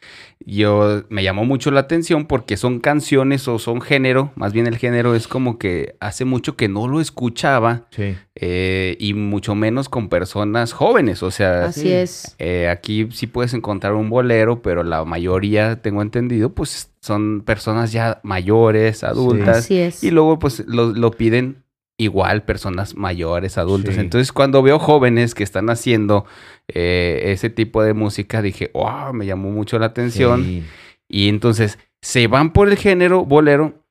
yo 0.47 1.03
me 1.09 1.23
llamó 1.25 1.45
mucho 1.45 1.71
la 1.73 1.81
atención 1.81 2.25
porque 2.27 2.57
son 2.57 2.79
canciones 2.79 3.49
o 3.49 3.59
son 3.59 3.81
género, 3.81 4.31
más 4.37 4.53
bien 4.53 4.67
el 4.69 4.79
género 4.79 5.15
es 5.17 5.27
como 5.27 5.59
que 5.59 5.97
hace 6.01 6.25
mucho 6.25 6.57
que 6.57 6.69
no 6.69 6.87
lo 6.87 7.01
escuchaba 7.01 7.89
Sí. 7.91 8.15
eh, 8.37 8.97
y 9.01 9.13
mucho 9.15 9.55
menos 9.55 9.89
con 9.89 10.09
personas 10.09 10.73
jóvenes, 10.73 11.23
o 11.23 11.31
sea, 11.31 11.65
Así 11.65 11.81
Sí. 11.83 11.93
es. 11.93 12.37
eh, 12.39 12.69
aquí 12.69 13.09
sí 13.11 13.27
puedes 13.27 13.55
encontrar 13.55 13.95
un 13.95 14.09
bolero, 14.09 14.63
pero 14.63 14.85
la 14.85 15.05
mayoría, 15.05 15.83
tengo 15.83 16.01
entendido, 16.03 16.55
pues 16.55 16.93
son 17.01 17.43
personas 17.45 17.91
ya 17.93 18.21
mayores, 18.23 19.03
adultas, 19.05 19.59
Así 19.59 19.79
es. 19.79 20.03
y 20.05 20.11
luego 20.11 20.39
pues 20.39 20.65
lo, 20.67 20.93
lo 20.93 21.11
piden 21.11 21.65
igual 21.99 22.43
personas 22.45 22.95
mayores, 22.97 23.59
adultos. 23.59 23.95
Sí. 23.95 24.01
Entonces 24.01 24.33
cuando 24.33 24.63
veo 24.63 24.79
jóvenes 24.79 25.35
que 25.35 25.43
están 25.43 25.71
haciendo 25.71 26.27
eh, 26.69 27.23
ese 27.27 27.51
tipo 27.51 27.83
de 27.83 27.95
música, 27.95 28.43
dije, 28.43 28.71
wow, 28.75 29.13
me 29.13 29.27
llamó 29.27 29.51
mucho 29.51 29.79
la 29.79 29.87
atención. 29.87 30.45
Sí. 30.45 30.65
Y 31.09 31.29
entonces 31.29 31.79
se 32.03 32.27
van 32.27 32.53
por 32.53 32.69
el 32.69 32.77
género 32.77 33.25
bolero. 33.25 33.83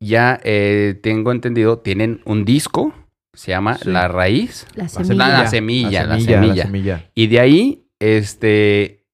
Ya 0.00 0.38
eh, 0.44 0.98
tengo 1.02 1.32
entendido, 1.32 1.78
tienen 1.78 2.20
un 2.26 2.44
disco, 2.44 2.92
se 3.32 3.52
llama 3.52 3.78
Sí. 3.78 3.88
La 3.90 4.08
Raíz. 4.08 4.66
La 4.74 4.84
La 4.84 4.88
semilla. 4.88 5.28
La 5.28 5.48
semilla, 5.48 6.04
la 6.04 6.16
la 6.16 6.20
semilla. 6.20 7.10
Y 7.14 7.28
de 7.28 7.40
ahí, 7.40 7.86
este, 7.98 9.06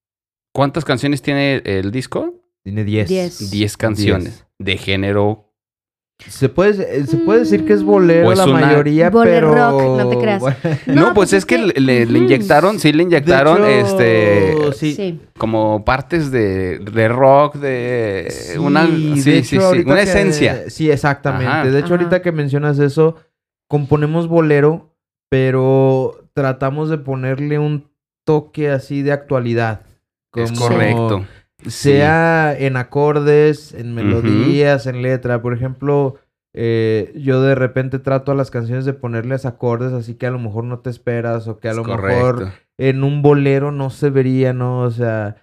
¿cuántas 0.52 0.84
canciones 0.84 1.22
tiene 1.22 1.62
el 1.64 1.92
disco? 1.92 2.34
Tiene 2.64 2.84
10. 2.84 3.08
Diez. 3.08 3.50
10 3.50 3.76
canciones 3.76 4.46
de 4.58 4.76
género. 4.76 5.41
Se 6.28 6.48
puede, 6.48 6.98
eh, 7.00 7.06
se 7.06 7.16
puede 7.18 7.40
decir 7.40 7.64
que 7.64 7.72
es 7.72 7.82
bolero 7.82 8.28
O 8.28 8.32
es 8.32 8.38
la 8.38 8.44
una- 8.44 8.60
mayoría, 8.66 9.10
Bolero 9.10 9.50
pero... 9.52 9.70
rock, 9.70 9.98
no 10.02 10.08
te 10.08 10.18
creas. 10.18 10.40
Bueno, 10.40 10.56
No, 10.86 10.94
No, 10.94 11.02
pues, 11.02 11.14
pues 11.14 11.32
es 11.32 11.38
es 11.40 11.46
que 11.46 11.72
que- 11.72 11.80
le, 11.80 12.02
inyectaron, 12.18 12.78
sí 12.78 12.92
le 12.92 13.02
inyectaron 13.02 13.58
hecho, 13.64 14.00
este 14.00 14.72
sí. 14.74 14.94
Sí. 14.94 15.20
como 15.38 15.84
partes 15.84 16.30
de, 16.30 16.78
de 16.78 17.08
rock, 17.08 17.56
de 17.56 18.26
Sí, 18.30 18.58
una 18.58 18.84
de 18.86 19.16
sí, 19.22 19.30
hecho, 19.32 19.42
sí, 19.42 19.42
sí, 19.44 19.56
ahorita 19.58 19.90
una 19.92 19.96
que- 20.04 20.10
esencia. 20.10 20.70
Sí, 20.70 20.90
exactamente. 20.90 21.46
Ajá. 21.46 21.64
De 21.64 21.78
hecho, 21.78 21.86
Ajá. 21.86 21.94
ahorita 21.94 22.22
que 22.22 22.32
mencionas 22.32 22.78
eso, 22.78 23.16
componemos 23.68 24.28
bolero, 24.28 24.90
pero 25.30 26.26
tratamos 26.34 26.90
de 26.90 26.98
ponerle 26.98 27.58
un 27.58 27.88
toque 28.24 28.70
así 28.70 29.02
de 29.02 29.12
actualidad. 29.12 29.80
Es 30.34 30.52
como 30.52 30.68
correcto. 30.68 31.24
Sea 31.66 32.56
en 32.58 32.76
acordes, 32.76 33.72
en 33.74 33.94
melodías, 33.94 34.86
en 34.86 35.02
letra. 35.02 35.42
Por 35.42 35.54
ejemplo, 35.54 36.16
eh, 36.54 37.12
yo 37.16 37.40
de 37.42 37.54
repente 37.54 37.98
trato 37.98 38.32
a 38.32 38.34
las 38.34 38.50
canciones 38.50 38.84
de 38.84 38.92
ponerles 38.92 39.46
acordes 39.46 39.92
así 39.92 40.14
que 40.14 40.26
a 40.26 40.30
lo 40.30 40.38
mejor 40.38 40.64
no 40.64 40.80
te 40.80 40.90
esperas 40.90 41.48
o 41.48 41.58
que 41.58 41.68
a 41.68 41.70
Es 41.70 41.76
lo 41.76 41.82
correcto. 41.84 42.08
mejor 42.16 42.52
en 42.78 43.04
un 43.04 43.22
bolero 43.22 43.72
no 43.72 43.90
se 43.90 44.10
vería, 44.10 44.52
¿no? 44.52 44.80
O 44.80 44.90
sea, 44.90 45.36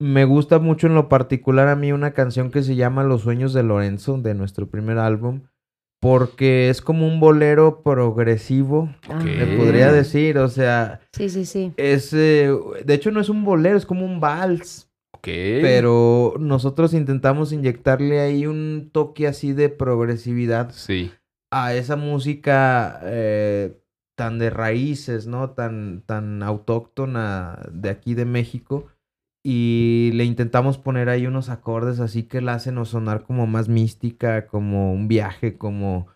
me 0.00 0.24
gusta 0.24 0.58
mucho 0.58 0.86
en 0.86 0.94
lo 0.94 1.08
particular 1.08 1.68
a 1.68 1.76
mí 1.76 1.92
una 1.92 2.12
canción 2.12 2.50
que 2.50 2.62
se 2.62 2.74
llama 2.74 3.04
Los 3.04 3.22
sueños 3.22 3.52
de 3.52 3.62
Lorenzo, 3.62 4.18
de 4.18 4.34
nuestro 4.34 4.66
primer 4.68 4.98
álbum, 4.98 5.42
porque 6.00 6.70
es 6.70 6.80
como 6.82 7.06
un 7.06 7.20
bolero 7.20 7.82
progresivo, 7.82 8.88
Ah. 9.08 9.22
le 9.22 9.44
Ok. 9.54 9.58
podría 9.62 9.92
decir, 9.92 10.38
o 10.38 10.48
sea, 10.48 11.00
Sí, 11.12 11.28
sí, 11.28 11.44
sí. 11.44 11.72
es, 11.76 12.12
eh, 12.14 12.50
de 12.84 12.94
hecho 12.94 13.10
no 13.10 13.20
es 13.20 13.28
un 13.28 13.44
bolero, 13.44 13.76
es 13.76 13.84
como 13.86 14.04
un 14.06 14.20
vals, 14.20 14.89
Ok. 15.20 15.26
pero 15.60 16.34
nosotros 16.40 16.94
intentamos 16.94 17.52
inyectarle 17.52 18.20
ahí 18.20 18.46
un 18.46 18.88
toque 18.92 19.26
así 19.26 19.52
de 19.52 19.68
progresividad 19.68 20.70
Sí. 20.72 21.10
a 21.50 21.74
esa 21.74 21.96
música 21.96 23.00
eh, 23.04 23.76
tan 24.16 24.38
de 24.38 24.50
raíces, 24.50 25.26
¿no? 25.26 25.50
Tan, 25.50 26.02
tan 26.06 26.42
autóctona 26.42 27.58
de 27.72 27.90
aquí 27.90 28.14
de 28.14 28.24
México. 28.24 28.86
Y 29.42 30.10
le 30.14 30.24
intentamos 30.24 30.76
poner 30.76 31.08
ahí 31.08 31.26
unos 31.26 31.48
acordes 31.48 31.98
así 32.00 32.24
que 32.24 32.42
la 32.42 32.52
hacen 32.54 32.82
sonar 32.84 33.22
como 33.22 33.46
más 33.46 33.68
mística, 33.70 34.46
como 34.46 34.92
un 34.92 35.08
viaje, 35.08 35.56
como, 35.56 36.08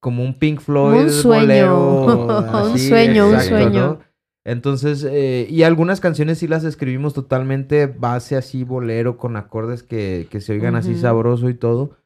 como 0.00 0.24
un 0.24 0.34
Pink 0.34 0.60
Floyd. 0.60 1.02
Un 1.04 1.10
sueño. 1.10 1.76
bolero, 1.76 2.64
Un 2.72 2.78
sueño, 2.78 3.28
un 3.28 3.40
sueño. 3.40 3.86
¿no? 3.86 4.11
Entonces, 4.44 5.06
eh, 5.08 5.46
y 5.48 5.62
algunas 5.62 6.00
canciones 6.00 6.38
sí 6.38 6.48
las 6.48 6.64
escribimos 6.64 7.14
totalmente 7.14 7.86
base 7.86 8.36
así 8.36 8.64
bolero, 8.64 9.16
con 9.16 9.36
acordes 9.36 9.82
que, 9.82 10.26
que 10.30 10.40
se 10.40 10.52
oigan 10.52 10.74
así 10.74 10.96
sabroso 10.96 11.48
y 11.48 11.54
todo. 11.54 11.96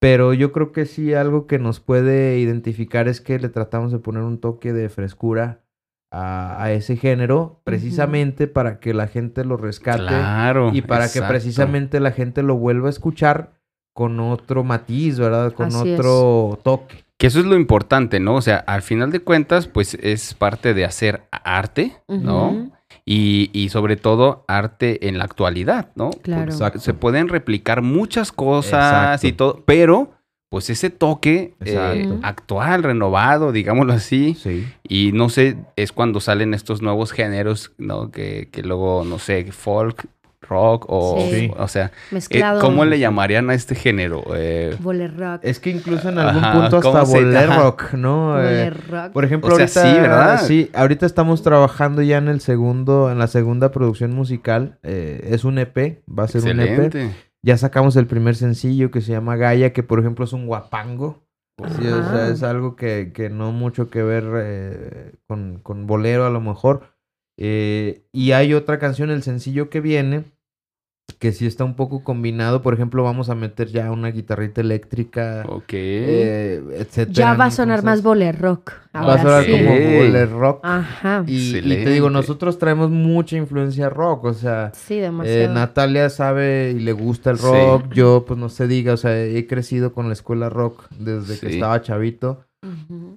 Pero 0.00 0.32
yo 0.32 0.52
creo 0.52 0.72
que 0.72 0.86
sí 0.86 1.12
algo 1.14 1.46
que 1.46 1.58
nos 1.58 1.80
puede 1.80 2.38
identificar 2.38 3.08
es 3.08 3.20
que 3.20 3.38
le 3.38 3.48
tratamos 3.48 3.92
de 3.92 3.98
poner 3.98 4.22
un 4.22 4.38
toque 4.38 4.72
de 4.72 4.88
frescura 4.88 5.60
a, 6.12 6.62
a 6.62 6.72
ese 6.72 6.96
género, 6.96 7.60
precisamente 7.64 8.46
para 8.46 8.80
que 8.80 8.94
la 8.94 9.06
gente 9.08 9.44
lo 9.44 9.56
rescate 9.56 9.98
Claro. 9.98 10.70
y 10.72 10.82
para 10.82 11.04
exacto. 11.06 11.26
que 11.26 11.32
precisamente 11.32 12.00
la 12.00 12.12
gente 12.12 12.42
lo 12.42 12.56
vuelva 12.56 12.86
a 12.86 12.90
escuchar 12.90 13.52
con 13.92 14.18
otro 14.20 14.64
matiz, 14.64 15.18
¿verdad? 15.18 15.52
Con 15.52 15.66
Así 15.66 15.90
es. 15.90 16.00
otro 16.00 16.58
toque. 16.62 17.04
Que 17.20 17.26
eso 17.26 17.38
es 17.40 17.44
lo 17.44 17.54
importante, 17.54 18.18
¿no? 18.18 18.36
O 18.36 18.40
sea, 18.40 18.56
al 18.56 18.80
final 18.80 19.12
de 19.12 19.20
cuentas, 19.20 19.66
pues 19.66 19.92
es 20.00 20.32
parte 20.32 20.72
de 20.72 20.86
hacer 20.86 21.24
arte, 21.30 21.92
¿no? 22.08 22.70
Y, 23.04 23.50
y 23.52 23.68
sobre 23.68 23.96
todo 23.96 24.46
arte 24.48 25.06
en 25.06 25.18
la 25.18 25.24
actualidad, 25.24 25.90
¿no? 25.96 26.08
Claro. 26.22 26.50
Exacto. 26.50 26.78
Se 26.80 26.94
pueden 26.94 27.28
replicar 27.28 27.82
muchas 27.82 28.32
cosas 28.32 29.20
Exacto. 29.20 29.26
y 29.26 29.32
todo, 29.32 29.62
pero 29.66 30.12
pues 30.48 30.70
ese 30.70 30.88
toque 30.88 31.54
eh, 31.62 32.18
actual, 32.22 32.82
renovado, 32.84 33.52
digámoslo 33.52 33.92
así, 33.92 34.34
Sí. 34.34 34.66
y 34.82 35.12
no 35.12 35.28
sé, 35.28 35.58
es 35.76 35.92
cuando 35.92 36.20
salen 36.20 36.54
estos 36.54 36.80
nuevos 36.80 37.12
géneros, 37.12 37.72
¿no? 37.76 38.10
Que, 38.10 38.48
que 38.50 38.62
luego, 38.62 39.04
no 39.04 39.18
sé, 39.18 39.52
folk, 39.52 40.06
rock 40.42 40.86
o, 40.88 41.18
Sí. 41.30 41.50
o 41.56 41.68
sea, 41.68 41.86
eh, 41.86 41.90
Mezclado. 42.12 42.60
¿cómo 42.60 42.84
le 42.84 42.98
llamarían 42.98 43.50
a 43.50 43.54
este 43.54 43.74
género? 43.74 44.22
Eh, 44.34 44.76
Bolero 44.80 45.14
rock. 45.16 45.40
Es 45.44 45.60
que 45.60 45.70
incluso 45.70 46.08
en 46.08 46.18
algún 46.18 46.42
Ajá, 46.44 46.52
punto 46.60 46.76
hasta 46.78 46.90
¿cómo 46.90 47.06
se- 47.06 47.24
bolero 47.24 47.52
ajá. 47.52 47.62
rock, 47.62 47.92
¿no? 47.94 48.40
Eh, 48.42 48.70
rock. 48.70 49.12
Por 49.12 49.24
ejemplo, 49.24 49.52
O 49.52 49.56
sea, 49.56 49.64
ahorita, 49.66 49.82
sí, 49.82 50.00
¿verdad? 50.00 50.40
sí, 50.46 50.70
ahorita 50.74 51.06
estamos 51.06 51.42
trabajando 51.42 52.02
ya 52.02 52.18
en 52.18 52.28
el 52.28 52.40
segundo, 52.40 53.10
en 53.10 53.18
la 53.18 53.26
segunda 53.26 53.70
producción 53.70 54.12
musical. 54.14 54.78
eh, 54.82 55.28
es 55.30 55.44
un 55.44 55.58
EP, 55.58 56.02
va 56.08 56.24
a 56.24 56.28
ser 56.28 56.42
un 56.42 56.60
EP. 56.60 56.70
excelente. 56.84 57.10
Ya 57.42 57.56
sacamos 57.56 57.96
el 57.96 58.06
primer 58.06 58.34
sencillo 58.34 58.90
que 58.90 59.00
se 59.00 59.12
llama 59.12 59.36
Gaia, 59.36 59.72
que 59.72 59.82
por 59.82 59.98
ejemplo 60.00 60.24
es 60.24 60.32
un 60.32 60.46
guapango. 60.46 61.22
Sí, 61.78 61.86
o 61.86 62.02
sea, 62.10 62.28
es 62.28 62.42
algo 62.42 62.74
que, 62.74 63.12
que 63.14 63.28
no 63.28 63.52
mucho 63.52 63.90
que 63.90 64.02
ver 64.02 64.24
eh, 64.36 65.12
con, 65.26 65.58
con 65.62 65.86
bolero 65.86 66.24
a 66.26 66.30
lo 66.30 66.40
mejor. 66.40 66.94
Eh, 67.42 68.02
y 68.12 68.32
hay 68.32 68.52
otra 68.52 68.78
canción, 68.78 69.10
el 69.10 69.22
sencillo 69.22 69.70
que 69.70 69.80
viene, 69.80 70.24
que 71.18 71.32
sí 71.32 71.46
está 71.46 71.64
un 71.64 71.74
poco 71.74 72.04
combinado. 72.04 72.60
Por 72.60 72.74
ejemplo, 72.74 73.02
vamos 73.02 73.30
a 73.30 73.34
meter 73.34 73.68
ya 73.68 73.90
una 73.90 74.10
guitarrita 74.10 74.60
eléctrica, 74.60 75.44
Ok. 75.48 75.72
eh, 75.72 76.62
etcétera. 76.76 77.12
ya 77.14 77.34
va 77.34 77.46
a 77.46 77.50
sonar 77.50 77.82
más 77.82 78.02
bolero 78.02 78.38
rock. 78.38 78.72
Va 78.94 79.14
a 79.14 79.22
sonar 79.22 79.44
sí. 79.44 79.52
como 79.52 79.70
Ok. 79.72 79.80
bolero 79.80 80.38
rock. 80.38 80.60
Ajá. 80.62 81.24
Y, 81.26 81.56
y 81.56 81.62
te 81.62 81.90
digo, 81.90 82.10
nosotros 82.10 82.58
traemos 82.58 82.90
mucha 82.90 83.36
influencia 83.38 83.88
rock, 83.88 84.24
o 84.26 84.34
sea, 84.34 84.70
Sí, 84.74 84.98
eh. 85.00 85.48
Natalia 85.50 86.10
sabe 86.10 86.74
y 86.76 86.80
le 86.80 86.92
gusta 86.92 87.30
el 87.30 87.38
Sí. 87.38 87.44
rock, 87.46 87.92
yo 87.94 88.24
pues 88.26 88.38
no 88.38 88.48
se 88.50 88.68
diga, 88.68 88.92
o 88.92 88.96
sea, 88.98 89.18
he 89.24 89.46
crecido 89.46 89.92
con 89.94 90.08
la 90.08 90.12
escuela 90.12 90.50
rock 90.50 90.88
desde 90.98 91.38
que 91.40 91.54
estaba 91.54 91.80
chavito. 91.80 92.44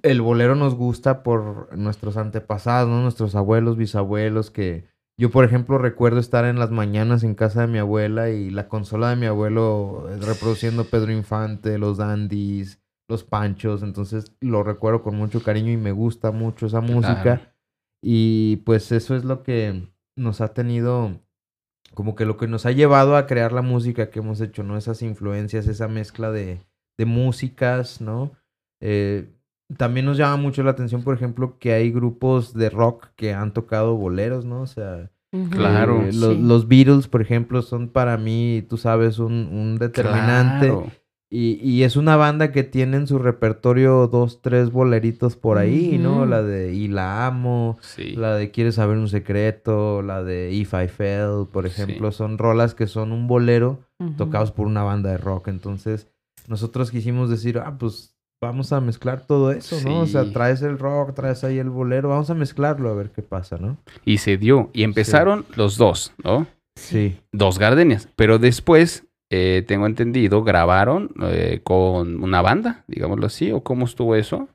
El 0.02 0.22
bolero 0.22 0.54
nos 0.54 0.74
gusta 0.74 1.22
por 1.22 1.76
nuestros 1.76 2.16
antepasados, 2.16 2.88
¿no? 2.88 3.02
Nuestros 3.02 3.34
abuelos, 3.34 3.76
bisabuelos, 3.76 4.50
que 4.50 4.86
yo, 5.18 5.30
por 5.30 5.44
ejemplo, 5.44 5.78
recuerdo 5.78 6.18
estar 6.18 6.44
en 6.44 6.58
las 6.58 6.70
mañanas 6.70 7.22
en 7.22 7.34
casa 7.34 7.62
de 7.62 7.66
mi 7.68 7.78
abuela 7.78 8.30
y 8.30 8.50
la 8.50 8.68
consola 8.68 9.10
de 9.10 9.16
mi 9.16 9.26
abuelo 9.26 10.08
eh, 10.10 10.16
reproduciendo 10.16 10.84
Pedro 10.84 11.12
Infante, 11.12 11.78
los 11.78 11.98
Dandies, 11.98 12.80
los 13.08 13.22
Panchos, 13.22 13.82
entonces 13.82 14.32
lo 14.40 14.62
recuerdo 14.62 15.02
con 15.02 15.16
mucho 15.16 15.42
cariño 15.42 15.70
y 15.70 15.76
me 15.76 15.92
gusta 15.92 16.30
mucho 16.30 16.66
esa 16.66 16.80
música. 16.80 17.22
Claro. 17.22 17.42
Y 18.02 18.56
pues 18.64 18.92
eso 18.92 19.14
es 19.14 19.24
lo 19.24 19.42
que 19.42 19.88
nos 20.16 20.40
ha 20.40 20.48
tenido, 20.48 21.20
como 21.94 22.14
que 22.14 22.24
lo 22.24 22.36
que 22.36 22.48
nos 22.48 22.66
ha 22.66 22.72
llevado 22.72 23.16
a 23.16 23.26
crear 23.26 23.52
la 23.52 23.62
música 23.62 24.10
que 24.10 24.18
hemos 24.18 24.40
hecho, 24.40 24.62
¿no? 24.62 24.76
Esas 24.76 25.02
influencias, 25.02 25.66
esa 25.68 25.86
mezcla 25.86 26.30
de, 26.30 26.60
de 26.98 27.04
músicas, 27.04 28.00
¿no? 28.00 28.32
Eh, 28.80 29.33
también 29.76 30.06
nos 30.06 30.16
llama 30.18 30.36
mucho 30.36 30.62
la 30.62 30.70
atención, 30.72 31.02
por 31.02 31.14
ejemplo, 31.14 31.56
que 31.58 31.72
hay 31.72 31.90
grupos 31.90 32.54
de 32.54 32.70
rock 32.70 33.08
que 33.16 33.32
han 33.32 33.52
tocado 33.52 33.96
boleros, 33.96 34.44
¿no? 34.44 34.60
O 34.62 34.66
sea, 34.66 35.10
Ujú. 35.32 35.50
Claro. 35.50 36.02
eh, 36.02 36.12
los, 36.12 36.34
Sí. 36.36 36.40
los 36.42 36.68
Beatles, 36.68 37.08
por 37.08 37.20
ejemplo, 37.22 37.62
son 37.62 37.88
para 37.88 38.16
mí, 38.18 38.64
tú 38.68 38.76
sabes, 38.76 39.18
un, 39.18 39.32
un 39.32 39.78
determinante. 39.78 40.66
Claro. 40.68 40.86
Y, 41.30 41.54
y 41.68 41.82
es 41.82 41.96
una 41.96 42.14
banda 42.14 42.52
que 42.52 42.62
tiene 42.62 42.96
en 42.96 43.08
su 43.08 43.18
repertorio 43.18 44.06
dos, 44.06 44.40
tres 44.40 44.70
boleritos 44.70 45.34
por 45.34 45.58
ahí, 45.58 45.98
¿no? 45.98 46.26
La 46.26 46.42
de 46.44 46.72
Y 46.74 46.86
la 46.86 47.26
amo, 47.26 47.76
Sí. 47.80 48.12
la 48.14 48.36
de 48.36 48.52
Quieres 48.52 48.76
saber 48.76 48.98
un 48.98 49.08
secreto, 49.08 50.02
la 50.02 50.22
de 50.22 50.52
If 50.52 50.74
I 50.74 50.86
Fell, 50.86 51.46
por 51.52 51.68
Sí. 51.68 51.70
ejemplo, 51.82 52.12
son 52.12 52.38
rolas 52.38 52.74
que 52.76 52.86
son 52.86 53.10
un 53.10 53.26
bolero 53.26 53.80
tocados 54.16 54.52
por 54.52 54.68
una 54.68 54.84
banda 54.84 55.10
de 55.10 55.18
rock. 55.18 55.48
Entonces, 55.48 56.06
nosotros 56.46 56.92
quisimos 56.92 57.28
decir, 57.30 57.58
ah, 57.58 57.76
pues 57.78 58.13
vamos 58.44 58.72
a 58.72 58.80
mezclar 58.80 59.22
todo 59.22 59.50
eso, 59.50 59.76
¿no? 59.84 60.00
O 60.00 60.06
sea, 60.06 60.30
traes 60.32 60.62
el 60.62 60.78
rock, 60.78 61.14
traes 61.14 61.42
ahí 61.44 61.58
el 61.58 61.70
bolero, 61.70 62.10
vamos 62.10 62.30
a 62.30 62.34
mezclarlo 62.34 62.88
a 62.90 62.94
ver 62.94 63.10
qué 63.10 63.22
pasa, 63.22 63.56
¿no? 63.58 63.78
Y 64.04 64.18
se 64.18 64.36
dio. 64.36 64.70
Y 64.72 64.84
empezaron 64.84 65.44
los 65.56 65.76
dos, 65.76 66.12
¿no? 66.22 66.46
Sí. 66.76 67.18
Dos 67.32 67.58
gardenias. 67.58 68.08
Pero 68.16 68.38
después, 68.38 69.04
eh, 69.30 69.64
tengo 69.66 69.86
entendido, 69.86 70.44
grabaron 70.44 71.10
eh, 71.22 71.60
con 71.64 72.22
una 72.22 72.42
banda, 72.42 72.84
digámoslo 72.86 73.26
así. 73.26 73.50
¿O 73.52 73.62
cómo 73.62 73.84
estuvo 73.84 74.14
eso? 74.14 74.48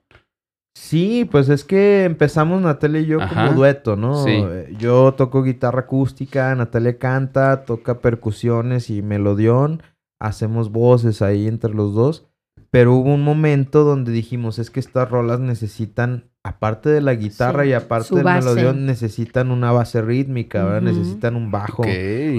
Sí, 0.77 1.27
pues 1.29 1.50
es 1.50 1.63
que 1.65 2.05
empezamos 2.05 2.62
Natalia 2.62 3.01
y 3.01 3.05
yo 3.08 3.22
Ajá. 3.22 3.48
como 3.48 3.58
dueto, 3.58 3.96
¿no? 3.96 4.24
Sí. 4.24 4.31
Eh, 4.34 4.74
Yo 4.77 5.13
toco 5.13 5.43
guitarra 5.43 5.81
acústica, 5.81 6.53
Natalia 6.55 6.98
canta, 6.98 7.65
toca 7.65 8.00
percusiones 8.00 8.89
y 8.89 9.01
melodión, 9.01 9.84
hacemos 10.22 10.72
voces 10.72 11.22
ahí 11.22 11.48
entre 11.48 11.74
los 11.74 11.93
dos, 11.93 12.28
pero 12.71 12.93
hubo 12.93 13.13
un 13.13 13.23
momento 13.23 13.83
donde 13.83 14.11
dijimos, 14.11 14.59
es 14.59 14.69
que 14.69 14.79
estas 14.79 15.09
rolas 15.09 15.39
necesitan, 15.39 16.25
aparte 16.43 16.89
de 16.89 17.01
la 17.01 17.15
guitarra 17.15 17.63
Sí, 17.63 17.69
y 17.69 17.73
aparte 17.73 18.15
del 18.15 18.23
melodión, 18.45 18.85
necesitan 18.85 19.51
una 19.51 19.71
base 19.71 20.01
rítmica, 20.01 20.63
¿verdad? 20.63 20.81
Necesitan 20.81 21.35
un 21.35 21.51
bajo, 21.51 21.83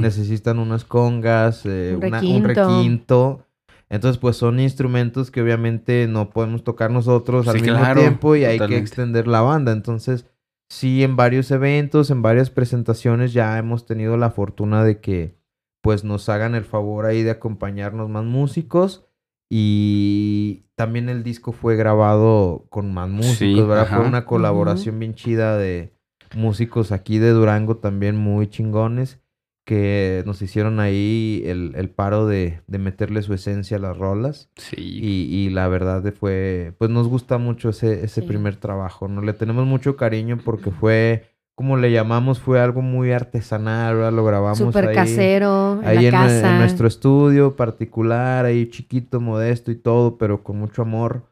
necesitan 0.00 0.58
unas 0.58 0.84
congas, 0.84 1.62
eh, 1.66 1.96
Un 1.98 2.06
una- 2.06 2.20
un 2.20 2.44
requinto. 2.44 3.46
Entonces, 3.88 4.18
pues 4.18 4.36
son 4.36 4.60
instrumentos 4.60 5.32
que 5.32 5.42
obviamente 5.42 6.06
no 6.08 6.30
podemos 6.30 6.62
tocar 6.62 6.92
nosotros 6.92 7.48
al 7.48 7.60
mismo 7.60 7.78
claro, 7.78 8.00
tiempo 8.00 8.36
y 8.36 8.44
hay 8.44 8.58
que 8.58 8.76
extender 8.78 9.26
la 9.26 9.40
banda. 9.40 9.72
Entonces, 9.72 10.26
sí, 10.68 11.02
en 11.02 11.16
varios 11.16 11.50
eventos, 11.50 12.10
en 12.10 12.22
varias 12.22 12.50
presentaciones 12.50 13.32
ya 13.32 13.58
hemos 13.58 13.86
tenido 13.86 14.16
la 14.16 14.30
fortuna 14.30 14.84
de 14.84 15.00
que 15.00 15.34
pues 15.82 16.04
nos 16.04 16.28
hagan 16.28 16.54
el 16.54 16.64
favor 16.64 17.06
ahí 17.06 17.22
de 17.24 17.30
acompañarnos 17.32 18.08
más 18.08 18.24
músicos. 18.24 19.06
Y 19.52 20.62
también 20.76 21.08
el 21.08 21.24
disco 21.24 21.50
fue 21.52 21.74
grabado 21.76 22.66
con 22.70 22.94
más 22.94 23.08
músicos, 23.10 23.36
Sí, 23.36 23.54
¿verdad? 23.60 23.80
ajá. 23.82 23.96
Fue 23.98 24.06
una 24.06 24.24
colaboración 24.24 24.98
bien 25.00 25.14
chida 25.14 25.58
de 25.58 25.92
músicos 26.36 26.92
aquí 26.92 27.18
de 27.18 27.30
Durango 27.30 27.76
también 27.76 28.16
muy 28.16 28.46
chingones 28.48 29.18
que 29.66 30.22
nos 30.26 30.40
hicieron 30.42 30.80
ahí 30.80 31.42
el, 31.46 31.72
el 31.76 31.90
paro 31.90 32.26
de, 32.26 32.60
de 32.66 32.78
meterle 32.78 33.22
su 33.22 33.34
esencia 33.34 33.76
a 33.76 33.80
las 33.80 33.96
rolas. 33.98 34.48
Sí. 34.56 34.76
Y, 34.78 35.26
y 35.36 35.50
la 35.50 35.68
verdad 35.68 36.02
fue, 36.14 36.72
pues 36.78 36.90
nos 36.90 37.08
gusta 37.08 37.38
mucho 37.38 37.68
ese, 37.70 38.04
ese 38.04 38.20
Sí. 38.22 38.26
primer 38.26 38.56
trabajo, 38.56 39.06
¿no? 39.08 39.20
Le 39.20 39.32
tenemos 39.32 39.66
mucho 39.66 39.96
cariño 39.96 40.38
porque 40.44 40.70
fue, 40.70 41.29
como 41.60 41.76
le 41.76 41.92
llamamos, 41.92 42.40
fue 42.40 42.58
algo 42.58 42.80
muy 42.80 43.12
artesanal, 43.12 43.96
¿verdad? 43.96 44.14
Lo 44.14 44.24
grabamos 44.24 44.56
Súper 44.56 44.88
ahí. 44.88 44.94
casero, 44.94 45.78
en 45.82 46.10
la 46.10 46.58
nuestro 46.58 46.86
estudio 46.86 47.54
particular, 47.54 48.46
ahí 48.46 48.70
chiquito, 48.70 49.20
modesto 49.20 49.70
y 49.70 49.74
todo, 49.74 50.16
pero 50.16 50.42
con 50.42 50.58
mucho 50.58 50.80
amor. 50.80 51.28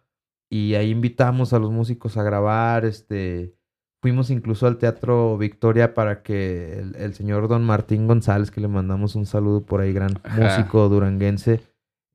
Y 0.51 0.75
ahí 0.75 0.91
invitamos 0.91 1.55
a 1.55 1.59
los 1.59 1.71
músicos 1.71 2.19
a 2.19 2.23
grabar, 2.23 2.85
este... 2.85 3.55
Fuimos 4.03 4.29
incluso 4.29 4.67
al 4.67 4.77
Teatro 4.77 5.39
Victoria 5.39 5.95
para 5.95 6.23
que 6.23 6.79
el, 6.79 6.95
el 6.97 7.15
señor 7.15 7.49
Don 7.49 7.65
Martín 7.65 8.07
González, 8.07 8.51
que 8.51 8.61
le 8.61 8.69
mandamos 8.69 9.15
un 9.15 9.25
saludo 9.25 9.65
por 9.65 9.81
ahí, 9.81 9.95
gran 9.95 10.21
Ajá. 10.25 10.43
músico 10.43 10.91
duranguense, 10.91 11.63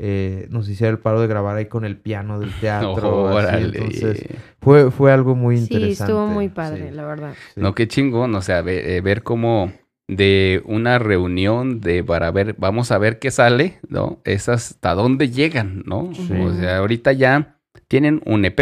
eh, 0.06 0.48
nos 0.50 0.68
hiciera 0.68 0.92
el 0.92 1.00
paro 1.00 1.22
de 1.22 1.28
grabar 1.28 1.56
ahí 1.56 1.68
con 1.68 1.86
el 1.86 1.96
piano 1.96 2.38
del 2.40 2.52
teatro. 2.60 3.38
así, 3.38 3.64
entonces, 3.64 4.26
fue, 4.60 4.92
fue 4.92 5.14
algo 5.14 5.34
muy 5.34 5.56
Sí, 5.58 5.64
interesante. 5.64 6.12
estuvo 6.12 6.28
muy 6.28 6.50
padre, 6.50 6.90
sí, 6.90 6.96
la 6.96 7.06
verdad. 7.06 7.34
sí. 7.54 7.62
No, 7.62 7.74
qué 7.74 7.88
chingón, 7.88 8.36
o 8.36 8.42
sea, 8.42 8.60
eh, 8.68 9.00
ver 9.02 9.24
cómo 9.24 9.72
de 10.10 10.62
una 10.66 11.00
reunión 11.00 11.80
de 11.80 12.04
para 12.04 12.30
ver, 12.32 12.56
vamos 12.58 12.92
a 12.92 12.98
ver 12.98 13.20
qué 13.20 13.32
sale, 13.32 13.80
¿no? 13.88 14.20
Es 14.26 14.50
hasta 14.50 14.94
dónde 14.94 15.30
llegan, 15.30 15.84
¿no? 15.86 16.12
Sí. 16.14 16.34
O 16.34 16.54
sea, 16.54 16.80
ahorita 16.80 17.14
ya 17.14 17.62
tienen 17.88 18.22
un 18.26 18.44
EP, 18.44 18.60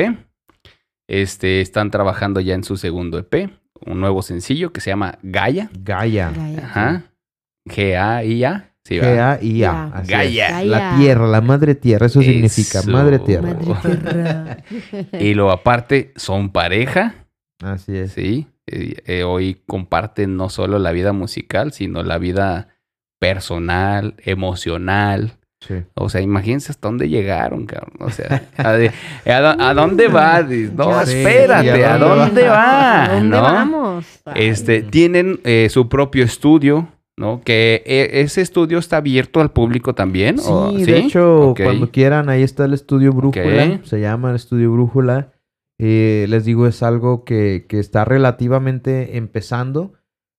este, 1.09 1.61
están 1.61 1.89
trabajando 1.89 2.39
ya 2.39 2.53
en 2.53 2.63
su 2.63 2.77
segundo 2.77 3.17
EP, 3.17 3.49
un 3.83 3.99
nuevo 3.99 4.21
sencillo 4.21 4.71
que 4.71 4.79
se 4.81 4.91
llama 4.91 5.17
Gaia, 5.23 5.71
Gaia. 5.83 6.31
Gaia. 6.35 6.59
ajá, 6.65 7.03
G-A-I-A, 7.67 8.70
sí, 8.83 8.99
así 8.99 9.63
es. 9.63 10.09
Gaia. 10.09 10.63
La 10.63 10.97
tierra, 10.97 11.27
la 11.27 11.41
madre 11.41 11.75
tierra, 11.75 12.05
eso, 12.07 12.21
significa 12.21 12.81
madre 12.83 13.19
tierra. 13.19 13.53
Madre 13.53 13.95
tierra. 13.97 14.57
Y 15.19 15.33
lo 15.33 15.51
aparte, 15.51 16.11
son 16.15 16.51
pareja, 16.51 17.15
Así 17.63 17.95
es. 17.95 18.13
Sí, 18.13 18.47
eh, 18.65 18.95
eh, 19.05 19.23
hoy 19.23 19.61
comparten 19.67 20.35
no 20.35 20.49
solo 20.49 20.79
la 20.79 20.91
vida 20.91 21.13
musical, 21.13 21.73
sino 21.73 22.01
la 22.01 22.17
vida 22.17 22.69
personal, 23.19 24.15
emocional. 24.25 25.33
Sí. 25.59 25.75
O 25.93 26.09
sea, 26.09 26.21
imagínense 26.21 26.71
hasta 26.71 26.87
dónde 26.87 27.07
llegaron, 27.07 27.67
cabrón. 27.67 27.93
O 27.99 28.09
sea, 28.09 28.49
a, 28.57 28.71
de- 28.71 28.91
a 29.27 29.69
a 29.69 29.73
dónde 29.75 30.07
va? 30.07 30.41
No, 30.41 30.99
espérate, 31.01 31.65
¿y 31.67 31.83
a 31.83 31.93
¿a 31.93 31.97
dónde 31.99 32.47
va? 32.47 33.03
¿A 33.05 33.13
dónde 33.13 33.37
¿No? 33.37 33.41
vamos? 33.43 34.05
Este, 34.33 34.81
tienen 34.81 35.39
eh, 35.43 35.67
su 35.69 35.87
propio 35.87 36.23
estudio, 36.23 36.87
¿no? 37.21 37.41
Que 37.45 37.81
eh, 37.85 38.09
ese 38.21 38.41
estudio 38.41 38.77
está 38.79 38.97
abierto 38.97 39.39
al 39.39 39.51
público 39.51 39.95
también. 39.95 40.37
Sí, 40.39 40.49
¿o- 40.51 40.71
de 40.73 40.97
hecho, 40.97 41.53
cuando 41.63 41.89
quieran, 41.91 42.27
ahí 42.27 42.43
está 42.43 42.65
el 42.65 42.73
estudio 42.73 43.13
Brújula. 43.13 43.79
Se 43.85 44.01
llama 44.01 44.31
el 44.31 44.35
estudio 44.35 44.71
Brújula. 44.73 45.31
Eh, 45.79 46.25
les 46.29 46.43
digo, 46.45 46.67
es 46.67 46.83
algo 46.83 47.23
que, 47.23 47.65
que 47.69 47.79
está 47.79 48.03
relativamente 48.05 49.17
empezando. 49.17 49.93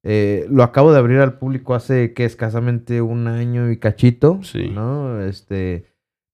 Eh, 0.05 0.47
lo 0.51 0.63
acabo 0.65 0.93
de 0.93 0.99
abrir 0.99 1.19
al 1.21 1.39
público 1.39 1.75
hace 1.75 2.13
que 2.13 2.25
escasamente 2.25 3.01
un 3.03 3.27
año 3.29 3.71
y 3.71 3.77
cachito, 3.79 4.41
Sí. 4.43 4.69
¿no? 4.69 5.21
Este, 5.23 5.87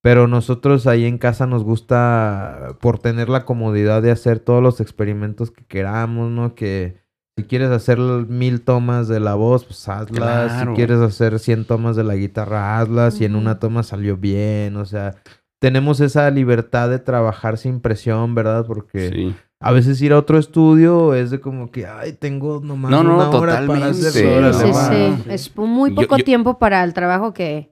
pero 0.02 0.26
nosotros 0.26 0.86
ahí 0.86 1.04
en 1.04 1.18
casa 1.18 1.46
nos 1.46 1.64
gusta 1.64 2.76
por 2.80 2.98
tener 2.98 3.28
la 3.28 3.44
comodidad 3.44 4.00
de 4.02 4.10
hacer 4.10 4.38
todos 4.40 4.62
los 4.62 4.80
experimentos 4.80 5.50
que 5.50 5.64
queramos, 5.66 6.30
¿no? 6.30 6.54
Que 6.54 6.96
si 7.38 7.44
quieres 7.44 7.70
hacer 7.70 7.98
mil 8.00 8.62
tomas 8.62 9.06
de 9.06 9.20
la 9.20 9.34
voz, 9.36 9.64
pues 9.64 9.88
hazlas. 9.88 10.10
Claro. 10.52 10.72
Si 10.72 10.76
quieres 10.76 10.98
hacer 10.98 11.38
100 11.38 11.64
tomas 11.66 11.94
de 11.94 12.02
la 12.02 12.16
guitarra, 12.16 12.80
hazlas. 12.80 13.20
Y 13.20 13.24
en 13.26 13.36
Ujú. 13.36 13.42
una 13.42 13.60
toma 13.60 13.84
salió 13.84 14.16
bien, 14.16 14.76
o 14.76 14.84
sea, 14.84 15.14
tenemos 15.60 16.00
esa 16.00 16.28
libertad 16.32 16.88
de 16.90 16.98
trabajar 16.98 17.56
sin 17.58 17.80
presión, 17.80 18.34
¿verdad? 18.34 18.66
Porque 18.66 19.10
Sí. 19.12 19.34
a 19.60 19.70
veces 19.72 20.00
ir 20.02 20.12
a 20.12 20.18
otro 20.18 20.36
estudio 20.38 21.14
es 21.14 21.30
de 21.30 21.40
como 21.40 21.70
que, 21.70 21.86
ay, 21.86 22.12
tengo 22.12 22.60
nomás 22.62 22.90
No, 22.90 23.02
no, 23.04 23.14
una 23.14 23.28
hora 23.28 23.38
para 23.40 23.60
totalmente. 23.60 23.86
hacer 24.08 24.10
Sí, 24.12 24.24
Órale, 24.26 24.54
sí, 24.54 24.72
sí. 24.72 25.30
Es 25.30 25.56
muy 25.56 25.90
Yo- 25.90 25.96
poco 26.02 26.16
yo- 26.18 26.24
tiempo 26.24 26.58
para 26.58 26.82
el 26.82 26.92
trabajo 26.92 27.32
que, 27.32 27.70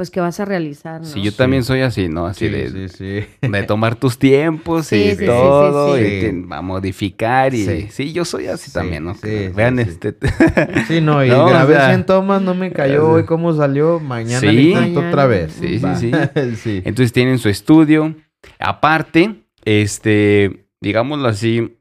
pues, 0.00 0.10
que 0.10 0.18
vas 0.20 0.40
a 0.40 0.46
realizar, 0.46 1.02
¿no? 1.02 1.06
Sí, 1.06 1.20
yo 1.20 1.30
también 1.30 1.62
soy 1.62 1.82
así, 1.82 2.08
¿no? 2.08 2.24
Así 2.24 2.46
Sí, 2.46 2.50
de, 2.50 2.88
sí, 2.88 2.96
sí. 3.42 3.46
de 3.46 3.62
tomar 3.64 3.96
tus 3.96 4.18
tiempos 4.18 4.86
Sí, 4.86 4.96
y 4.96 5.10
sí, 5.10 5.16
sí, 5.18 5.26
todo, 5.26 5.94
sí, 5.94 6.02
sí. 6.02 6.08
y 6.08 6.20
te- 6.48 6.54
a 6.54 6.62
modificar 6.62 7.52
y 7.54 7.66
sí. 7.66 7.86
Sí. 7.90 8.12
yo 8.14 8.24
soy 8.24 8.46
así 8.46 8.70
Sí, 8.70 8.72
también, 8.72 9.04
¿no? 9.04 9.14
Vean 9.54 9.76
sí. 9.76 9.82
este 9.90 10.14
Sí, 10.88 11.02
no, 11.02 11.22
y 11.22 11.28
No, 11.28 11.44
o 11.44 11.48
grabé 11.50 11.74
sea, 11.74 11.88
100 11.88 12.06
tomas, 12.06 12.40
no 12.40 12.54
me 12.54 12.72
cayó 12.72 13.10
hoy 13.10 13.24
cómo 13.24 13.52
salió, 13.52 14.00
mañana 14.00 14.40
Sí. 14.40 14.46
le 14.46 14.62
intento 14.62 14.88
Mañana. 15.00 15.08
otra 15.10 15.26
vez. 15.26 15.52
Sí, 15.60 15.78
sí. 15.98 16.10
sí. 16.56 16.82
Entonces 16.86 17.12
tienen 17.12 17.38
su 17.38 17.50
estudio. 17.50 18.14
Aparte, 18.58 19.44
este, 19.66 20.64
digámoslo 20.80 21.28
así, 21.28 21.76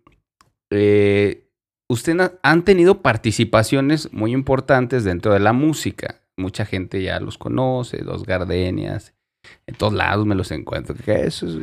eh, 0.71 1.47
ustedes 1.87 2.31
han 2.43 2.63
tenido 2.63 3.01
participaciones 3.01 4.11
muy 4.11 4.33
importantes 4.33 5.05
dentro 5.05 5.31
de 5.33 5.39
la 5.39 5.53
música. 5.53 6.15
Mucha 6.39 6.65
gente 6.65 7.01
ya 7.03 7.19
los 7.19 7.37
conoce, 7.37 8.03
los 8.03 8.25
gardenias. 8.25 9.13
En 9.67 9.75
todos 9.75 9.93
lados 9.93 10.25
me 10.25 10.33
los 10.35 10.49
encuentro. 10.51 10.95
¿Qué 11.05 11.25
eso 11.25 11.47
es? 11.47 11.55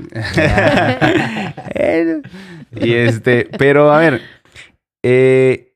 Y 2.74 2.92
este, 2.94 3.48
pero 3.58 3.92
a 3.92 3.98
ver, 3.98 4.20
eh, 5.04 5.74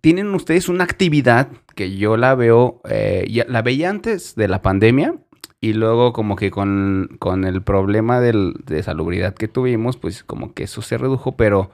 tienen 0.00 0.34
ustedes 0.34 0.68
una 0.68 0.84
actividad 0.84 1.48
que 1.74 1.96
yo 1.96 2.16
la 2.16 2.34
veo, 2.34 2.80
eh, 2.88 3.26
ya- 3.30 3.46
la 3.48 3.62
veía 3.62 3.90
antes 3.90 4.34
de 4.34 4.48
la 4.48 4.62
pandemia 4.62 5.14
y 5.60 5.72
luego 5.72 6.12
como 6.12 6.36
que 6.36 6.50
con, 6.50 7.16
con 7.18 7.44
el 7.44 7.62
problema 7.62 8.20
del- 8.20 8.54
de 8.64 8.82
salubridad 8.82 9.34
que 9.34 9.48
tuvimos, 9.48 9.96
pues 9.96 10.22
como 10.24 10.52
que 10.54 10.64
eso 10.64 10.82
se 10.82 10.98
redujo, 10.98 11.36
pero 11.36 11.70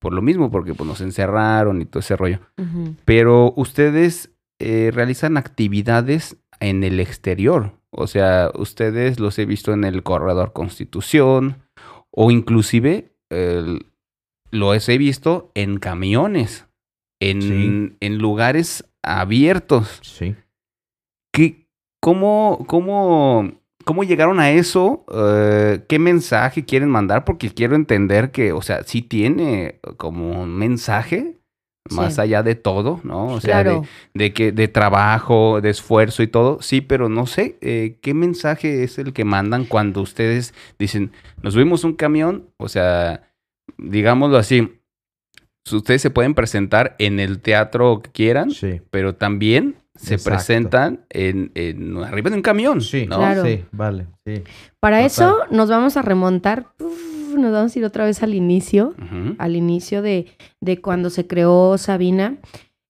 por 0.00 0.12
lo 0.12 0.22
mismo, 0.22 0.50
porque 0.50 0.74
pues 0.74 0.86
nos 0.88 1.00
encerraron 1.00 1.82
y 1.82 1.86
todo 1.86 2.00
ese 2.00 2.16
rollo. 2.16 2.40
Pero 3.04 3.52
ustedes 3.56 4.30
eh, 4.58 4.90
realizan 4.92 5.36
actividades 5.36 6.36
en 6.60 6.84
el 6.84 7.00
exterior. 7.00 7.78
O 7.90 8.06
sea, 8.06 8.50
ustedes 8.54 9.18
los 9.20 9.38
he 9.38 9.46
visto 9.46 9.72
en 9.72 9.84
el 9.84 10.02
Corredor 10.02 10.52
Constitución 10.52 11.62
o 12.10 12.30
inclusive 12.30 13.12
los 14.50 14.88
he 14.88 14.98
visto 14.98 15.50
en 15.54 15.78
camiones, 15.78 16.66
en, 17.20 17.42
Sí. 17.42 17.96
en 18.00 18.18
lugares 18.18 18.84
abiertos. 19.02 20.00
Sí. 20.02 20.34
¿Qué, 21.32 21.68
cómo, 22.00 22.64
cómo, 22.66 23.52
¿Cómo 23.84 24.04
llegaron 24.04 24.38
a 24.40 24.50
eso? 24.50 25.04
Eh, 25.14 25.82
¿Qué 25.88 25.98
mensaje 25.98 26.64
quieren 26.64 26.90
mandar? 26.90 27.24
Porque 27.24 27.50
quiero 27.50 27.74
entender 27.74 28.32
que, 28.32 28.52
o 28.52 28.60
sea, 28.60 28.82
sí 28.82 29.00
tiene 29.02 29.80
como 29.96 30.42
un 30.42 30.54
mensaje 30.56 31.37
más 31.90 32.14
Sí. 32.16 32.20
allá 32.20 32.42
de 32.42 32.54
todo, 32.54 33.00
¿no? 33.04 33.26
O 33.26 33.40
sea, 33.40 33.58
de- 33.58 33.62
claro. 33.64 33.82
de 34.14 34.32
que 34.32 34.52
de 34.52 34.68
trabajo, 34.68 35.60
de 35.60 35.70
esfuerzo 35.70 36.22
y 36.22 36.26
todo, 36.26 36.60
sí, 36.62 36.80
pero 36.80 37.08
no 37.08 37.26
sé 37.26 37.56
eh, 37.60 37.98
qué 38.00 38.14
mensaje 38.14 38.82
es 38.84 38.98
el 38.98 39.12
que 39.12 39.24
mandan 39.24 39.64
cuando 39.64 40.00
ustedes 40.02 40.54
dicen, 40.78 41.12
nos 41.42 41.54
subimos 41.54 41.84
un 41.84 41.94
camión, 41.94 42.48
o 42.58 42.68
sea, 42.68 43.22
digámoslo 43.76 44.36
así, 44.38 44.74
si 45.66 45.76
ustedes 45.76 46.00
se 46.02 46.10
pueden 46.10 46.34
presentar 46.34 46.96
en 46.98 47.20
el 47.20 47.40
teatro 47.40 48.00
que 48.02 48.10
quieran, 48.10 48.50
Sí. 48.50 48.80
pero 48.90 49.14
también 49.14 49.76
se 49.94 50.14
Exacto. 50.14 50.30
presentan 50.36 51.00
en, 51.10 51.50
en- 51.54 51.96
arriba 51.98 52.30
de 52.30 52.36
un 52.36 52.42
camión, 52.42 52.80
Sí, 52.80 53.06
¿no? 53.06 53.16
Claro. 53.18 53.44
sí, 53.44 53.64
vale, 53.72 54.06
sí. 54.24 54.42
Para 54.80 54.98
Total. 54.98 55.06
eso 55.06 55.38
nos 55.50 55.68
vamos 55.68 55.96
a 55.96 56.02
remontar, 56.02 56.66
uf, 56.80 57.07
nos 57.38 57.52
vamos 57.52 57.74
a 57.74 57.78
ir 57.78 57.84
otra 57.84 58.04
vez 58.04 58.22
al 58.22 58.34
inicio, 58.34 58.94
al 59.38 59.56
inicio 59.56 60.02
de, 60.02 60.26
de 60.60 60.80
cuando 60.80 61.10
se 61.10 61.26
creó 61.26 61.78
Sabina. 61.78 62.36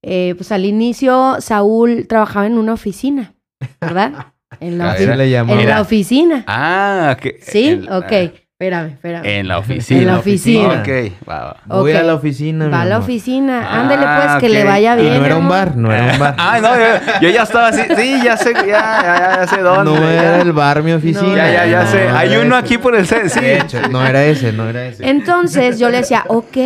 Eh, 0.03 0.35
pues 0.37 0.53
al 0.53 0.65
inicio 0.65 1.37
Saúl 1.41 2.07
trabajaba 2.09 2.47
en 2.47 2.57
una 2.59 2.73
oficina, 2.73 3.35
¿verdad? 3.81 4.27
En 4.61 4.79
la, 4.79 4.97
le 5.17 5.37
en 5.37 5.47
oficina. 5.83 6.43
Ah, 6.47 7.17
que, 7.21 7.37
¿Sí? 7.41 7.69
en- 7.69 7.93
ok. 7.93 8.33
Ah, 8.61 8.65
Espérame, 8.65 8.89
espérame. 8.91 9.25
En 9.27 9.47
la 9.49 9.59
oficina. 9.59 10.01
En 10.01 10.07
la 10.09 10.19
oficina. 10.19 10.69
Ok, 10.81 10.89
va, 11.29 11.45
va. 11.45 11.79
Voy 11.81 11.93
a 11.93 12.03
la 12.03 12.15
oficina. 12.15 12.69
Va 12.69 12.83
a 12.83 12.85
la 12.87 12.99
oficina. 12.99 13.81
Ándele 13.81 14.03
pues, 14.03 14.09
Ah, 14.29 14.39
que 14.41 14.49
le 14.49 14.65
vaya 14.65 14.99
Y 14.99 15.03
bien. 15.03 15.19
no 15.21 15.25
era 15.27 15.37
un 15.37 15.49
bar, 15.49 15.77
no 15.77 15.93
era 15.93 16.13
un 16.15 16.19
bar. 16.19 16.35
Ah, 16.39 16.59
no, 16.61 16.75
yo, 16.77 17.21
yo 17.23 17.29
ya 17.31 17.43
estaba 17.45 17.69
así. 17.69 17.83
Sí, 17.97 18.21
ya 18.25 18.37
sé, 18.37 18.53
ya, 18.55 18.65
ya, 18.67 19.37
ya 19.37 19.47
sé 19.47 19.61
dónde. 19.61 19.93
no 19.93 20.01
ya. 20.01 20.13
era 20.25 20.43
el 20.43 20.53
bar, 20.53 20.83
mi 20.83 20.93
oficina. 20.93 21.37
Ya, 21.37 21.53
ya, 21.53 21.67
ya 21.67 21.85
No, 21.85 21.91
sé. 21.91 22.09
no 22.09 22.17
Hay 22.17 22.37
uno 22.37 22.57
ese. 22.59 22.65
aquí 22.67 22.79
por 22.79 22.97
el 22.97 23.07
set, 23.07 23.29
sí. 23.29 23.41
De 23.41 23.59
hecho, 23.59 23.81
no 23.91 24.05
era 24.05 24.25
ese, 24.25 24.53
no 24.53 24.69
era 24.69 24.87
ese. 24.87 25.09
Entonces 25.09 25.79
yo 25.79 25.89
le 25.89 25.99
decía, 25.99 26.25
ok, 26.27 26.57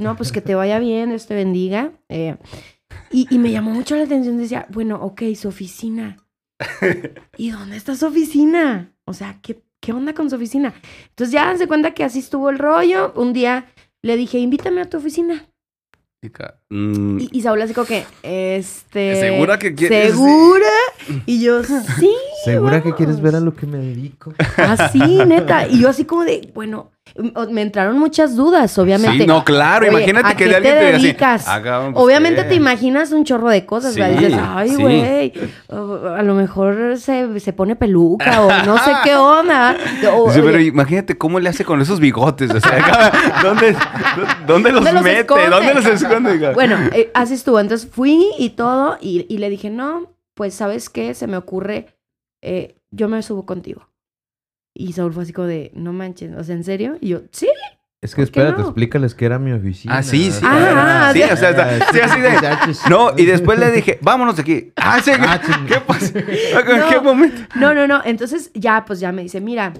no, 0.00 0.16
pues 0.16 0.32
que 0.32 0.42
te 0.42 0.54
vaya 0.54 0.78
bien, 0.78 1.08
Dios 1.10 1.26
te 1.26 1.34
bendiga. 1.34 1.92
Eh, 2.10 2.36
Y, 3.10 3.26
y 3.30 3.38
me 3.38 3.50
llamó 3.50 3.70
mucho 3.70 3.96
la 3.96 4.02
atención. 4.04 4.36
Decía, 4.36 4.66
bueno, 4.68 4.96
ok, 5.00 5.22
su 5.34 5.48
oficina. 5.48 6.18
¿Y 7.38 7.50
dónde 7.52 7.76
está 7.78 7.94
su 7.94 8.04
oficina? 8.06 8.92
O 9.06 9.14
sea, 9.14 9.36
¿qué, 9.42 9.56
qué 9.80 9.92
onda 9.92 10.14
con 10.14 10.28
su 10.30 10.36
oficina? 10.36 10.74
Entonces 11.10 11.32
ya 11.32 11.56
se 11.56 11.66
cuenta 11.68 11.92
que 11.94 12.04
así 12.04 12.18
estuvo 12.18 12.50
el 12.50 12.58
rollo. 12.58 13.12
Un 13.16 13.32
día 13.32 13.66
le 14.02 14.16
dije, 14.16 14.38
invítame 14.38 14.80
a 14.80 14.88
tu 14.88 14.98
oficina. 14.98 15.46
Mm, 16.70 17.20
Y, 17.20 17.28
y 17.30 17.42
Saúl 17.42 17.62
así 17.62 17.74
como 17.74 17.86
que, 17.86 18.04
este... 18.24 19.20
¿Segura 19.20 19.56
que 19.58 19.74
quieres? 19.74 20.10
¿Segura? 20.12 20.66
Y 21.26 21.40
yo, 21.40 21.62
sí. 21.98 22.12
¿Segura 22.44 22.82
que 22.82 22.92
quieres 22.94 23.16
vamos". 23.16 23.22
ver 23.32 23.34
a 23.36 23.40
lo 23.40 23.54
que 23.54 23.66
me 23.66 23.78
dedico? 23.78 24.34
Así, 24.56 24.98
neta. 24.98 25.68
Y 25.68 25.80
yo 25.80 25.88
así 25.88 26.04
como 26.04 26.24
de, 26.24 26.50
bueno, 26.54 26.90
me 27.50 27.62
entraron 27.62 27.98
muchas 27.98 28.36
dudas, 28.36 28.78
obviamente. 28.78 29.18
Sí, 29.18 29.26
no, 29.26 29.44
claro. 29.44 29.86
Oye, 29.86 29.96
imagínate 29.96 30.28
¿a 30.28 30.30
que 30.36 30.44
qué 30.44 30.50
de 30.50 30.56
alguien 30.56 30.74
te 30.74 30.78
te 30.80 30.84
diga 30.86 30.96
así, 30.96 31.06
dedicas? 31.06 31.48
"Haga, 31.48 31.80
pues, 31.92 31.94
Obviamente 32.04 32.42
¿qué?". 32.42 32.48
te 32.50 32.54
imaginas 32.54 33.10
un 33.12 33.24
chorro 33.24 33.48
de 33.48 33.66
cosas, 33.66 33.96
¿verdad? 33.96 34.18
Sí, 34.18 34.24
Dices, 34.26 34.40
ay, 34.44 34.74
güey, 34.76 35.32
a 36.16 36.22
lo 36.22 36.34
mejor 36.34 36.96
se, 36.98 37.40
se 37.40 37.52
pone 37.52 37.76
peluca 37.76 38.40
o 38.42 38.48
no 38.64 38.78
sé 38.78 38.92
qué 39.04 39.14
onda. 39.16 39.76
O- 40.14 40.30
pero 40.32 40.60
imagínate 40.60 41.18
cómo 41.18 41.40
le 41.40 41.48
hace 41.48 41.64
con 41.64 41.80
esos 41.80 41.98
bigotes. 42.00 42.50
O 42.52 42.60
sea, 42.60 43.12
¿dónde, 43.42 43.76
¿dónde 44.46 44.70
los 44.72 44.84
¿Dónde 44.84 44.92
los 44.92 45.02
mete? 45.02 45.20
esconde? 45.20 45.48
¿Dónde 45.48 45.74
los 45.74 45.86
esconde? 45.86 46.52
Bueno, 46.54 46.76
eh, 46.92 47.10
así 47.14 47.34
estuvo. 47.34 47.58
Entonces 47.60 47.88
fui 47.90 48.26
y 48.38 48.50
todo 48.50 48.96
y, 49.00 49.26
y 49.28 49.38
le 49.38 49.50
dije, 49.50 49.70
no, 49.70 50.12
pues, 50.34 50.54
¿sabes 50.54 50.88
qué? 50.88 51.14
Se 51.14 51.26
me 51.26 51.36
ocurre, 51.36 51.86
eh, 52.42 52.76
yo 52.90 53.08
me 53.08 53.20
subo 53.22 53.44
contigo. 53.44 53.87
Y 54.78 54.92
Saúl 54.92 55.12
fue 55.12 55.24
así 55.24 55.32
como 55.32 55.48
de, 55.48 55.72
no 55.74 55.92
manches, 55.92 56.34
o 56.36 56.44
sea, 56.44 56.54
¿en 56.54 56.62
serio? 56.64 56.96
Y 57.00 57.08
yo, 57.08 57.22
sí. 57.32 57.48
Es 58.00 58.14
que 58.14 58.22
¿Por 58.22 58.30
qué 58.30 58.40
espérate, 58.40 58.58
no? 58.62 58.68
explícales 58.68 59.14
que 59.16 59.24
era 59.26 59.40
mi 59.40 59.50
oficina. 59.50 59.98
Ah, 59.98 60.02
sí, 60.04 60.30
sí. 60.30 60.40
Ah, 60.46 61.10
sí, 61.12 61.20
sí. 61.20 61.32
o 61.32 61.36
sea, 61.36 61.50
está- 61.50 61.92
sí, 61.92 61.98
así 62.00 62.20
de... 62.20 62.30
No, 62.88 63.10
y 63.16 63.24
después 63.24 63.58
le 63.58 63.72
dije, 63.72 63.98
vámonos 64.02 64.36
de 64.36 64.42
aquí. 64.42 64.72
Ah, 64.76 65.00
sí, 65.02 65.10
Ah, 65.18 65.40
¿qué 65.66 65.80
pasa? 65.80 66.16
¿En 66.16 66.78
No. 66.78 66.88
qué 66.90 67.00
momento? 67.00 67.42
No, 67.56 67.74
no, 67.74 67.88
no. 67.88 68.00
Entonces 68.04 68.52
ya, 68.54 68.84
pues 68.86 69.00
ya 69.00 69.10
me 69.10 69.22
dice, 69.22 69.40
mira, 69.40 69.72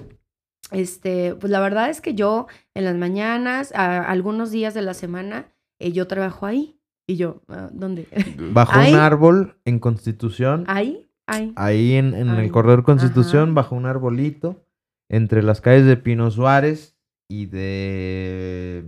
este, 0.71 1.35
pues 1.35 1.49
la 1.49 1.59
verdad 1.61 1.89
es 1.89 2.01
que 2.01 2.13
yo 2.13 2.47
en 2.73 2.85
las 2.85 2.95
mañanas, 2.95 3.71
a- 3.75 4.01
algunos 4.03 4.51
días 4.51 4.73
de 4.73 4.81
la 4.81 4.93
semana, 4.93 5.45
eh, 5.79 5.91
yo 5.91 6.07
trabajo 6.07 6.45
ahí. 6.45 6.75
Y 7.07 7.15
yo, 7.15 7.41
ah, 7.47 7.69
¿dónde? 7.71 8.05
Bajo 8.37 8.77
Ahí. 8.77 8.93
un 8.93 8.99
árbol 8.99 9.55
en 9.65 9.79
Constitución, 9.79 10.63
ahí, 10.67 11.07
ahí. 11.25 11.53
ahí 11.55 11.93
en, 11.93 12.13
en 12.13 12.29
el 12.29 12.51
corredor 12.51 12.83
Constitución, 12.83 13.43
Ajá. 13.45 13.53
bajo 13.53 13.75
un 13.75 13.85
arbolito, 13.87 14.61
entre 15.09 15.43
las 15.43 15.61
calles 15.61 15.85
de 15.85 15.97
Pino 15.97 16.29
Suárez 16.31 16.95
y 17.29 17.47
de 17.47 18.83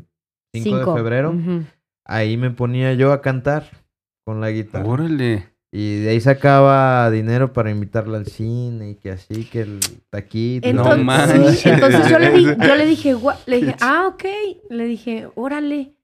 5 0.53 0.69
de 0.75 0.81
Cinco. 0.81 0.95
febrero. 0.95 1.31
Ujú. 1.31 1.63
Ahí 2.05 2.37
me 2.37 2.51
ponía 2.51 2.93
yo 2.93 3.11
a 3.11 3.21
cantar 3.21 3.65
con 4.25 4.41
la 4.41 4.51
guitarra. 4.51 4.85
Órale. 4.87 5.49
Y 5.73 5.99
de 6.01 6.09
ahí 6.09 6.19
sacaba 6.19 7.09
dinero 7.11 7.53
para 7.53 7.71
invitarla 7.71 8.17
al 8.17 8.25
cine 8.25 8.89
y 8.91 8.95
que 8.95 9.11
así, 9.11 9.45
que 9.45 9.61
el 9.61 9.79
taquito. 10.09 10.67
Entonces, 10.67 10.95
todo. 10.95 11.03
manches. 11.05 11.59
sí, 11.59 11.69
entonces 11.69 12.09
yo 12.09 12.19
le, 12.19 12.31
di- 12.31 12.43
yo 12.67 12.75
le 12.75 12.85
dije, 12.85 13.15
"Gua-", 13.15 13.37
le 13.45 13.55
dije, 13.57 13.75
ah, 13.79 14.07
ok. 14.07 14.23
Le 14.69 14.85
dije, 14.85 15.29
órale. 15.35 15.95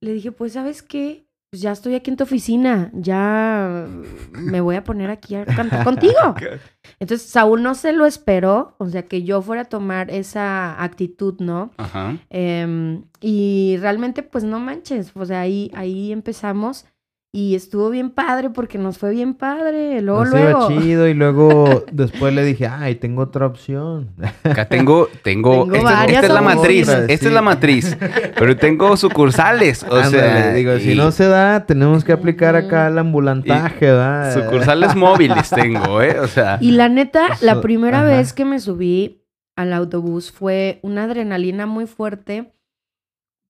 Le 0.00 0.12
dije, 0.12 0.30
pues, 0.30 0.52
¿sabes 0.52 0.82
qué? 0.82 1.26
Pues 1.50 1.62
ya 1.62 1.72
estoy 1.72 1.94
aquí 1.94 2.10
en 2.10 2.16
tu 2.18 2.24
oficina. 2.24 2.90
Ya 2.92 3.86
me 4.32 4.60
voy 4.60 4.76
a 4.76 4.84
poner 4.84 5.10
aquí 5.10 5.34
a 5.34 5.46
cantar 5.46 5.82
contigo. 5.82 6.34
Entonces, 7.00 7.26
Saúl 7.26 7.62
no 7.62 7.74
se 7.74 7.92
lo 7.92 8.04
esperó. 8.04 8.74
O 8.78 8.88
sea, 8.88 9.06
que 9.06 9.22
yo 9.22 9.40
fuera 9.40 9.62
a 9.62 9.64
tomar 9.64 10.10
esa 10.10 10.82
actitud, 10.82 11.36
¿no? 11.38 11.70
Ajá. 11.78 12.18
Em, 12.28 13.04
y 13.20 13.78
realmente, 13.80 14.22
pues 14.22 14.44
no 14.44 14.60
manches. 14.60 15.12
O 15.14 15.24
sea, 15.24 15.40
ahí, 15.40 15.70
ahí 15.74 16.12
empezamos. 16.12 16.84
Y 17.30 17.54
estuvo 17.54 17.90
bien 17.90 18.08
padre 18.08 18.48
porque 18.48 18.78
nos 18.78 18.96
fue 18.96 19.10
bien 19.10 19.34
padre. 19.34 20.00
Luego, 20.00 20.24
Nos 20.24 20.32
iba 20.34 20.50
luego. 20.50 20.68
chido 20.68 21.08
y 21.08 21.12
luego 21.14 21.84
después 21.92 22.32
le 22.32 22.42
dije, 22.42 22.66
ay, 22.66 22.94
tengo 22.94 23.20
otra 23.22 23.44
opción. 23.46 24.08
Acá 24.44 24.66
tengo, 24.66 25.08
tengo, 25.22 25.64
Tengo 25.64 25.74
esta, 25.76 25.90
varias 25.90 26.22
esta 26.22 26.26
es 26.28 26.32
la 26.32 26.40
matriz, 26.40 26.88
esta 26.88 27.06
Sí. 27.06 27.26
es 27.26 27.32
la 27.32 27.42
matriz, 27.42 27.98
pero 28.38 28.56
tengo 28.56 28.96
sucursales, 28.96 29.82
o 29.82 29.94
Ándale, 29.94 30.10
sea, 30.10 30.52
digo, 30.54 30.78
si 30.78 30.94
no 30.94 31.10
se 31.10 31.26
da, 31.26 31.66
tenemos 31.66 32.02
que 32.02 32.12
aplicar 32.12 32.56
acá 32.56 32.86
el 32.88 32.96
ambulantaje, 32.96 33.84
¿verdad? 33.86 34.32
sucursales 34.32 34.94
móviles 34.96 35.50
tengo, 35.50 36.00
¿eh? 36.00 36.18
O 36.20 36.28
sea, 36.28 36.56
Y 36.62 36.70
la 36.70 36.88
neta, 36.88 37.26
la 37.42 37.60
primera 37.60 37.98
ajá. 37.98 38.08
vez 38.08 38.32
que 38.32 38.46
me 38.46 38.58
subí 38.58 39.22
al 39.54 39.74
autobús 39.74 40.32
fue 40.32 40.78
una 40.82 41.04
adrenalina 41.04 41.66
muy 41.66 41.86
fuerte, 41.86 42.54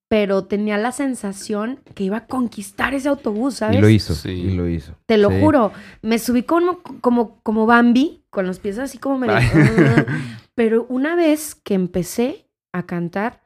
pero 0.08 0.44
tenía 0.44 0.78
la 0.78 0.90
sensación 0.92 1.80
que 1.94 2.04
iba 2.04 2.16
a 2.18 2.26
conquistar 2.26 2.94
ese 2.94 3.08
autobús, 3.08 3.56
¿sabes? 3.56 3.76
Y 3.76 3.80
lo 3.80 3.88
hizo, 3.90 4.14
Sí. 4.14 4.30
y 4.30 4.50
lo 4.54 4.66
hizo. 4.68 4.94
Te 5.06 5.18
lo 5.18 5.30
Sí. 5.30 5.36
juro. 5.40 5.72
Me 6.02 6.18
subí 6.18 6.42
como, 6.44 6.80
como, 7.00 7.40
como 7.42 7.66
Bambi, 7.66 8.22
con 8.30 8.46
los 8.46 8.58
pies 8.58 8.78
así 8.78 8.98
como 8.98 9.18
medio... 9.18 9.34
Pero 10.54 10.86
una 10.88 11.14
vez 11.14 11.54
que 11.54 11.74
empecé 11.74 12.46
a 12.72 12.84
cantar, 12.84 13.42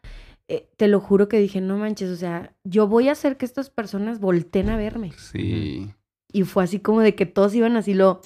eh, 0.49 0.69
te 0.77 0.89
lo 0.89 1.01
juro 1.01 1.29
que 1.29 1.39
dije, 1.39 1.61
no 1.61 1.77
manches, 1.77 2.11
o 2.11 2.17
sea, 2.17 2.53
yo 2.65 2.87
voy 2.89 3.09
a 3.09 3.13
hacer 3.13 3.37
que 3.37 3.45
estas 3.45 3.69
personas 3.69 4.21
volteen 4.21 4.71
a 4.71 4.77
verme. 4.77 5.13
sí. 5.17 5.91
Y 6.35 6.45
fue 6.45 6.65
así 6.65 6.79
como 6.79 7.01
de 7.03 7.15
que 7.15 7.27
todos 7.27 7.55
iban 7.55 7.77
así 7.77 7.93
lo... 7.93 8.23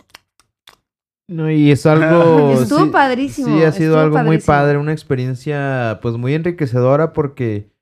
No, 1.29 1.51
y 1.51 1.72
es 1.72 1.87
algo... 1.87 2.53
Estuvo 2.62 2.85
sí- 2.85 2.90
padrísimo, 2.90 3.49
Sí, 3.59 3.64
ha 3.64 3.72
sido 3.72 3.99
algo 3.99 4.18
muy 4.18 4.38
padre, 4.38 4.79
una 4.79 4.92
experiencia 4.92 5.99
pues 6.03 6.14
muy 6.16 6.35
enriquecedora 6.35 7.12
porque 7.12 7.72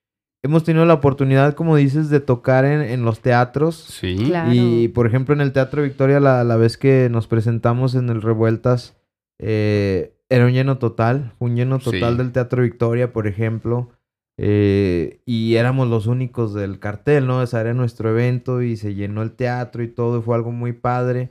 hemos 0.45 0.63
tenido 0.63 0.85
la 0.85 0.95
oportunidad, 0.95 1.55
como 1.55 1.75
dices, 1.77 2.11
de 2.11 2.21
tocar 2.21 2.65
en, 2.65 2.83
en 2.83 3.05
los 3.05 3.21
teatros. 3.21 3.75
Sí. 3.77 4.17
Claro. 4.27 4.53
Y 4.53 4.89
por 4.89 5.07
ejemplo, 5.07 5.35
en 5.35 5.41
el 5.41 5.53
Teatro 5.53 5.83
Victoria, 5.83 6.21
la, 6.21 6.45
la 6.45 6.57
vez 6.57 6.77
que 6.79 7.09
nos 7.11 7.27
presentamos 7.27 7.95
en 7.95 8.09
el 8.11 8.23
Revueltas, 8.23 8.97
eh, 9.41 10.15
era 10.29 10.47
un 10.47 10.53
lleno 10.53 10.79
total, 10.79 11.33
fue 11.39 11.49
un 11.49 11.57
lleno 11.57 11.79
total 11.79 12.13
Sí. 12.13 12.19
del 12.19 12.33
Teatro 12.33 12.63
Victoria, 12.63 13.13
por 13.13 13.27
ejemplo. 13.27 13.91
eh, 14.37 15.21
y 15.27 15.55
éramos 15.55 15.89
los 15.89 16.07
únicos 16.09 16.55
del 16.55 16.81
cartel, 16.81 17.27
¿no? 17.29 17.41
Ese 17.43 17.57
era 17.61 17.73
nuestro 17.73 18.11
evento 18.11 18.63
y 18.63 18.77
se 18.77 18.95
llenó 18.95 19.23
el 19.23 19.31
teatro 19.33 19.83
y 19.85 19.89
todo, 19.89 20.19
y 20.19 20.23
fue 20.23 20.35
algo 20.35 20.51
muy 20.51 20.73
padre. 20.73 21.29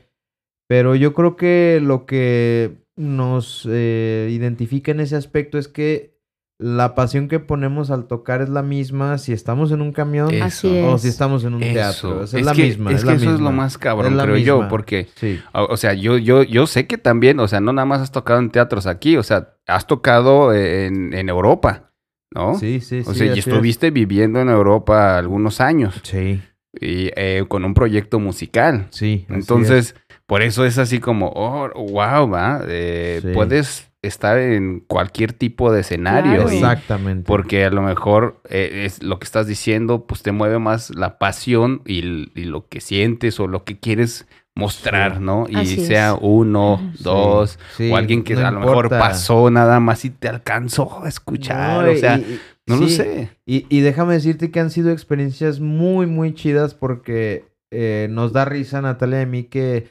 Pero 0.70 0.96
yo 0.96 1.14
creo 1.14 1.36
que 1.36 1.82
lo 1.84 2.06
que 2.06 2.78
nos 2.96 3.68
eh, 3.70 4.30
identifica 4.32 4.92
en 4.92 5.02
ese 5.02 5.18
aspecto 5.18 5.58
es 5.58 5.68
que 5.68 6.13
la 6.60 6.96
pasión 6.96 7.28
que 7.28 7.40
ponemos 7.40 7.90
al 7.92 8.06
tocar 8.08 8.42
es 8.42 8.50
la 8.50 8.62
misma 8.62 9.18
si 9.18 9.34
estamos 9.34 9.72
en 9.72 9.82
un 9.82 9.92
camión 9.92 10.32
Eso. 10.34 10.70
O 10.92 10.98
si 10.98 11.08
estamos 11.10 11.44
en 11.44 11.56
un 11.56 11.64
Eso. 11.64 11.74
teatro. 11.74 12.24
Esa 12.24 12.40
es, 12.40 12.46
la 12.46 12.54
que, 12.54 12.64
misma. 12.64 12.92
Es 12.92 12.98
es 12.98 13.04
que 13.04 13.10
la 13.10 13.16
eso 13.18 13.34
es 13.36 13.40
lo 13.40 13.52
más 13.52 13.78
cabrón, 13.78 14.12
Es 14.14 14.18
la 14.18 14.24
creo 14.24 14.38
yo, 14.38 14.68
porque, 14.70 15.08
Sí. 15.16 15.40
o, 15.54 15.66
o 15.74 15.78
sea, 15.78 15.94
yo, 15.94 16.18
yo, 16.18 16.44
yo 16.44 16.68
sé 16.68 16.86
que 16.88 16.98
también, 16.98 17.40
o 17.40 17.48
sea, 17.48 17.60
no 17.60 17.74
nada 17.74 17.86
más 17.86 18.02
has 18.02 18.12
tocado 18.12 18.40
en 18.40 18.50
teatros 18.52 18.86
aquí, 18.88 19.18
o 19.18 19.24
sea, 19.24 19.56
has 19.68 19.88
tocado 19.88 20.54
en, 20.54 21.14
en 21.14 21.28
Europa, 21.30 21.92
¿no? 22.32 22.56
Sí, 22.58 22.80
sí, 22.82 23.00
O 23.06 23.14
sí, 23.14 23.20
sea, 23.20 23.28
y 23.28 23.40
es. 23.40 23.48
estuviste 23.48 23.92
viviendo 23.92 24.40
en 24.40 24.50
Europa 24.50 25.18
algunos 25.18 25.60
años 25.60 26.00
Sí, 26.04 26.42
y 26.80 27.12
eh, 27.16 27.46
con 27.48 27.66
un 27.66 27.74
proyecto 27.74 28.20
musical. 28.20 28.88
sí. 28.92 29.26
así 29.28 29.34
Entonces, 29.36 29.96
por 30.26 30.42
eso 30.42 30.66
es 30.66 30.78
así 30.78 31.00
como, 31.00 31.32
oh, 31.36 31.70
wow, 31.92 32.30
va. 32.30 32.62
eh, 32.68 33.20
Sí. 33.22 33.30
Puedes 33.34 33.90
estar 34.02 34.38
en 34.38 34.82
cualquier 34.82 35.32
tipo 35.34 35.72
de 35.72 35.82
escenario. 35.82 36.34
Claro. 36.44 36.50
Exactamente. 36.50 37.24
porque 37.26 37.64
a 37.66 37.70
lo 37.70 37.82
mejor 37.82 38.42
eh, 38.50 38.84
es 38.86 39.02
lo 39.02 39.18
que 39.20 39.24
estás 39.26 39.48
diciendo, 39.48 40.06
pues 40.06 40.22
te 40.24 40.32
mueve 40.34 40.60
más 40.60 40.94
la 40.96 41.18
pasión 41.20 41.82
y, 41.86 42.02
lo 42.46 42.68
que 42.68 42.82
sientes 42.82 43.40
o 43.40 43.48
lo 43.48 43.64
que 43.64 43.80
quieres 43.80 44.28
mostrar, 44.56 45.16
Sí. 45.18 45.24
¿no? 45.24 45.46
Y 45.50 45.56
Así 45.56 45.82
es. 45.82 45.88
sea 45.88 46.16
uno, 46.20 46.80
Sí, 46.98 47.04
dos, 47.04 47.58
sí, 47.78 47.90
o 47.92 47.96
alguien 47.96 48.24
que 48.24 48.36
no 48.36 48.46
a 48.46 48.52
lo 48.52 48.60
mejor 48.60 48.90
pasó 48.90 49.50
nada 49.50 49.80
más 49.80 50.04
y 50.06 50.10
te 50.12 50.28
alcanzó 50.28 51.04
a 51.04 51.08
escuchar, 51.10 51.86
No, 51.86 51.92
o 51.92 51.96
sea, 51.96 52.18
y- 52.18 52.22
y- 52.22 52.40
no 52.68 52.76
lo 52.78 52.88
sé. 52.88 53.30
Y, 53.46 53.66
y 53.70 53.80
déjame 53.82 54.14
decirte 54.14 54.52
que 54.52 54.60
han 54.60 54.70
sido 54.70 54.92
experiencias 54.92 55.60
muy, 55.60 56.06
muy 56.08 56.34
chidas 56.36 56.76
porque 56.76 57.46
eh, 57.72 58.08
nos 58.12 58.32
da 58.34 58.46
risa, 58.46 58.82
Natalia, 58.82 59.22
y 59.22 59.24
a 59.24 59.28
mí 59.28 59.44
que 59.46 59.88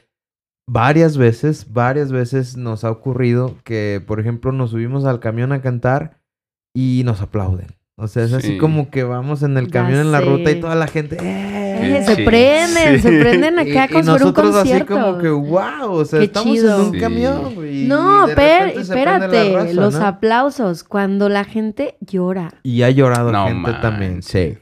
varias 0.67 1.17
veces, 1.17 1.71
varias 1.73 2.11
veces 2.11 2.57
nos 2.57 2.83
ha 2.83 2.91
ocurrido 2.91 3.55
que, 3.63 4.01
por 4.05 4.19
ejemplo, 4.19 4.51
nos 4.51 4.71
subimos 4.71 5.05
al 5.05 5.19
camión 5.19 5.51
a 5.51 5.61
cantar 5.61 6.19
y 6.73 7.03
nos 7.05 7.21
aplauden. 7.21 7.67
O 7.95 8.07
sea, 8.07 8.23
es 8.23 8.31
Sí. 8.31 8.35
así 8.37 8.57
como 8.57 8.89
que 8.89 9.03
vamos 9.03 9.43
en 9.43 9.55
el 9.57 9.67
Ya 9.67 9.71
camión 9.83 9.99
en 9.99 10.11
la 10.11 10.21
ruta 10.21 10.49
y 10.51 10.59
toda 10.59 10.75
la 10.75 10.87
gente... 10.87 11.17
¡eh! 11.21 11.59
Eh, 11.83 12.03
se 12.05 12.15
Sí, 12.15 12.23
prenden, 12.23 12.95
sí. 12.95 13.01
se 13.01 13.19
prenden 13.19 13.59
acá 13.59 13.85
Y- 13.89 13.93
con 13.93 14.01
y 14.01 14.03
fuera 14.03 14.13
un 14.13 14.19
nosotros 14.19 14.55
así 14.55 14.69
concierto. 14.69 14.93
como 14.93 15.17
que, 15.17 15.29
wow, 15.29 15.91
o 15.91 16.05
sea, 16.05 16.19
Qué 16.19 16.25
estamos 16.25 16.53
chido. 16.53 16.75
en 16.79 16.85
un 16.87 16.93
Sí. 16.93 16.99
camión, 16.99 17.53
y 17.69 17.85
No, 17.87 18.27
de 18.27 18.35
per- 18.35 18.67
espérate, 18.79 19.53
raza, 19.53 19.73
los 19.73 19.93
¿no? 19.95 20.05
aplausos, 20.05 20.83
cuando 20.85 21.27
la 21.29 21.43
gente 21.43 21.97
llora. 21.99 22.53
Y 22.63 22.83
ha 22.83 22.89
llorado 22.89 23.31
No 23.33 23.47
gente 23.47 23.73
también, 23.81 24.23
sí. 24.23 24.57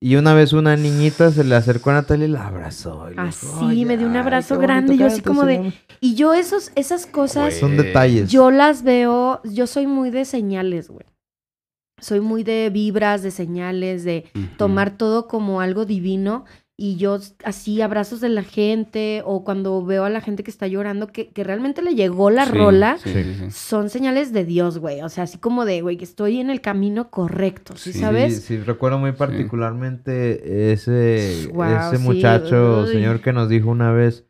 Y 0.00 0.16
una 0.16 0.34
vez 0.34 0.52
una 0.52 0.76
niñita 0.76 1.30
se 1.30 1.44
le 1.44 1.54
acercó 1.54 1.90
a 1.90 1.94
Natalia 1.94 2.26
y 2.26 2.30
la 2.30 2.46
abrazó. 2.46 3.10
y 3.10 3.14
Así, 3.16 3.46
dijo, 3.46 3.66
"Oye, 3.66 3.86
me 3.86 3.96
dio 3.96 4.06
un 4.06 4.16
abrazo 4.16 4.58
grande, 4.58 4.96
yo 4.98 5.06
así 5.06 5.22
como 5.22 5.44
de- 5.44 5.56
señor". 5.56 5.72
Y 6.00 6.14
yo 6.14 6.34
esos, 6.34 6.72
esas 6.74 7.06
cosas. 7.06 7.54
Son 7.54 7.76
detalles. 7.76 8.30
yo 8.30 8.50
las 8.50 8.82
veo, 8.82 9.40
yo 9.44 9.66
soy 9.66 9.86
muy 9.86 10.10
de 10.10 10.24
señales, 10.24 10.88
güey. 10.90 11.06
Soy 12.00 12.20
muy 12.20 12.42
de 12.42 12.68
vibras, 12.70 13.22
de 13.22 13.30
señales, 13.30 14.04
de 14.04 14.26
tomar 14.58 14.98
todo 14.98 15.26
como 15.26 15.60
algo 15.62 15.86
divino. 15.86 16.44
Y 16.76 16.96
yo 16.96 17.18
así 17.44 17.80
abrazos 17.82 18.20
de 18.20 18.28
la 18.28 18.42
gente 18.42 19.22
o 19.24 19.44
cuando 19.44 19.84
veo 19.84 20.04
a 20.04 20.10
la 20.10 20.20
gente 20.20 20.42
que 20.42 20.50
está 20.50 20.66
llorando 20.66 21.06
que, 21.06 21.28
que 21.28 21.44
realmente 21.44 21.82
le 21.82 21.94
llegó 21.94 22.30
la 22.30 22.46
Sí, 22.46 22.52
rola, 22.52 22.98
sí, 22.98 23.12
sí, 23.12 23.34
sí. 23.34 23.50
son 23.50 23.90
señales 23.90 24.32
de 24.32 24.44
Dios, 24.44 24.78
güey. 24.78 25.00
O 25.02 25.08
sea, 25.08 25.24
así 25.24 25.38
como 25.38 25.64
de, 25.64 25.82
güey, 25.82 25.96
que 25.96 26.04
estoy 26.04 26.40
en 26.40 26.50
el 26.50 26.60
camino 26.60 27.10
correcto, 27.10 27.76
¿sí, 27.76 27.92
Sí, 27.92 28.00
sabes? 28.00 28.34
Sí, 28.34 28.40
sí, 28.40 28.56
recuerdo 28.58 28.98
muy 28.98 29.12
particularmente 29.12 30.72
ese, 30.72 31.44
ese 31.44 31.96
sí, 31.96 32.02
muchacho, 32.02 32.82
uy. 32.82 32.88
señor 32.92 33.20
que 33.20 33.32
nos 33.32 33.48
dijo 33.48 33.70
una 33.70 33.92
vez, 33.92 34.26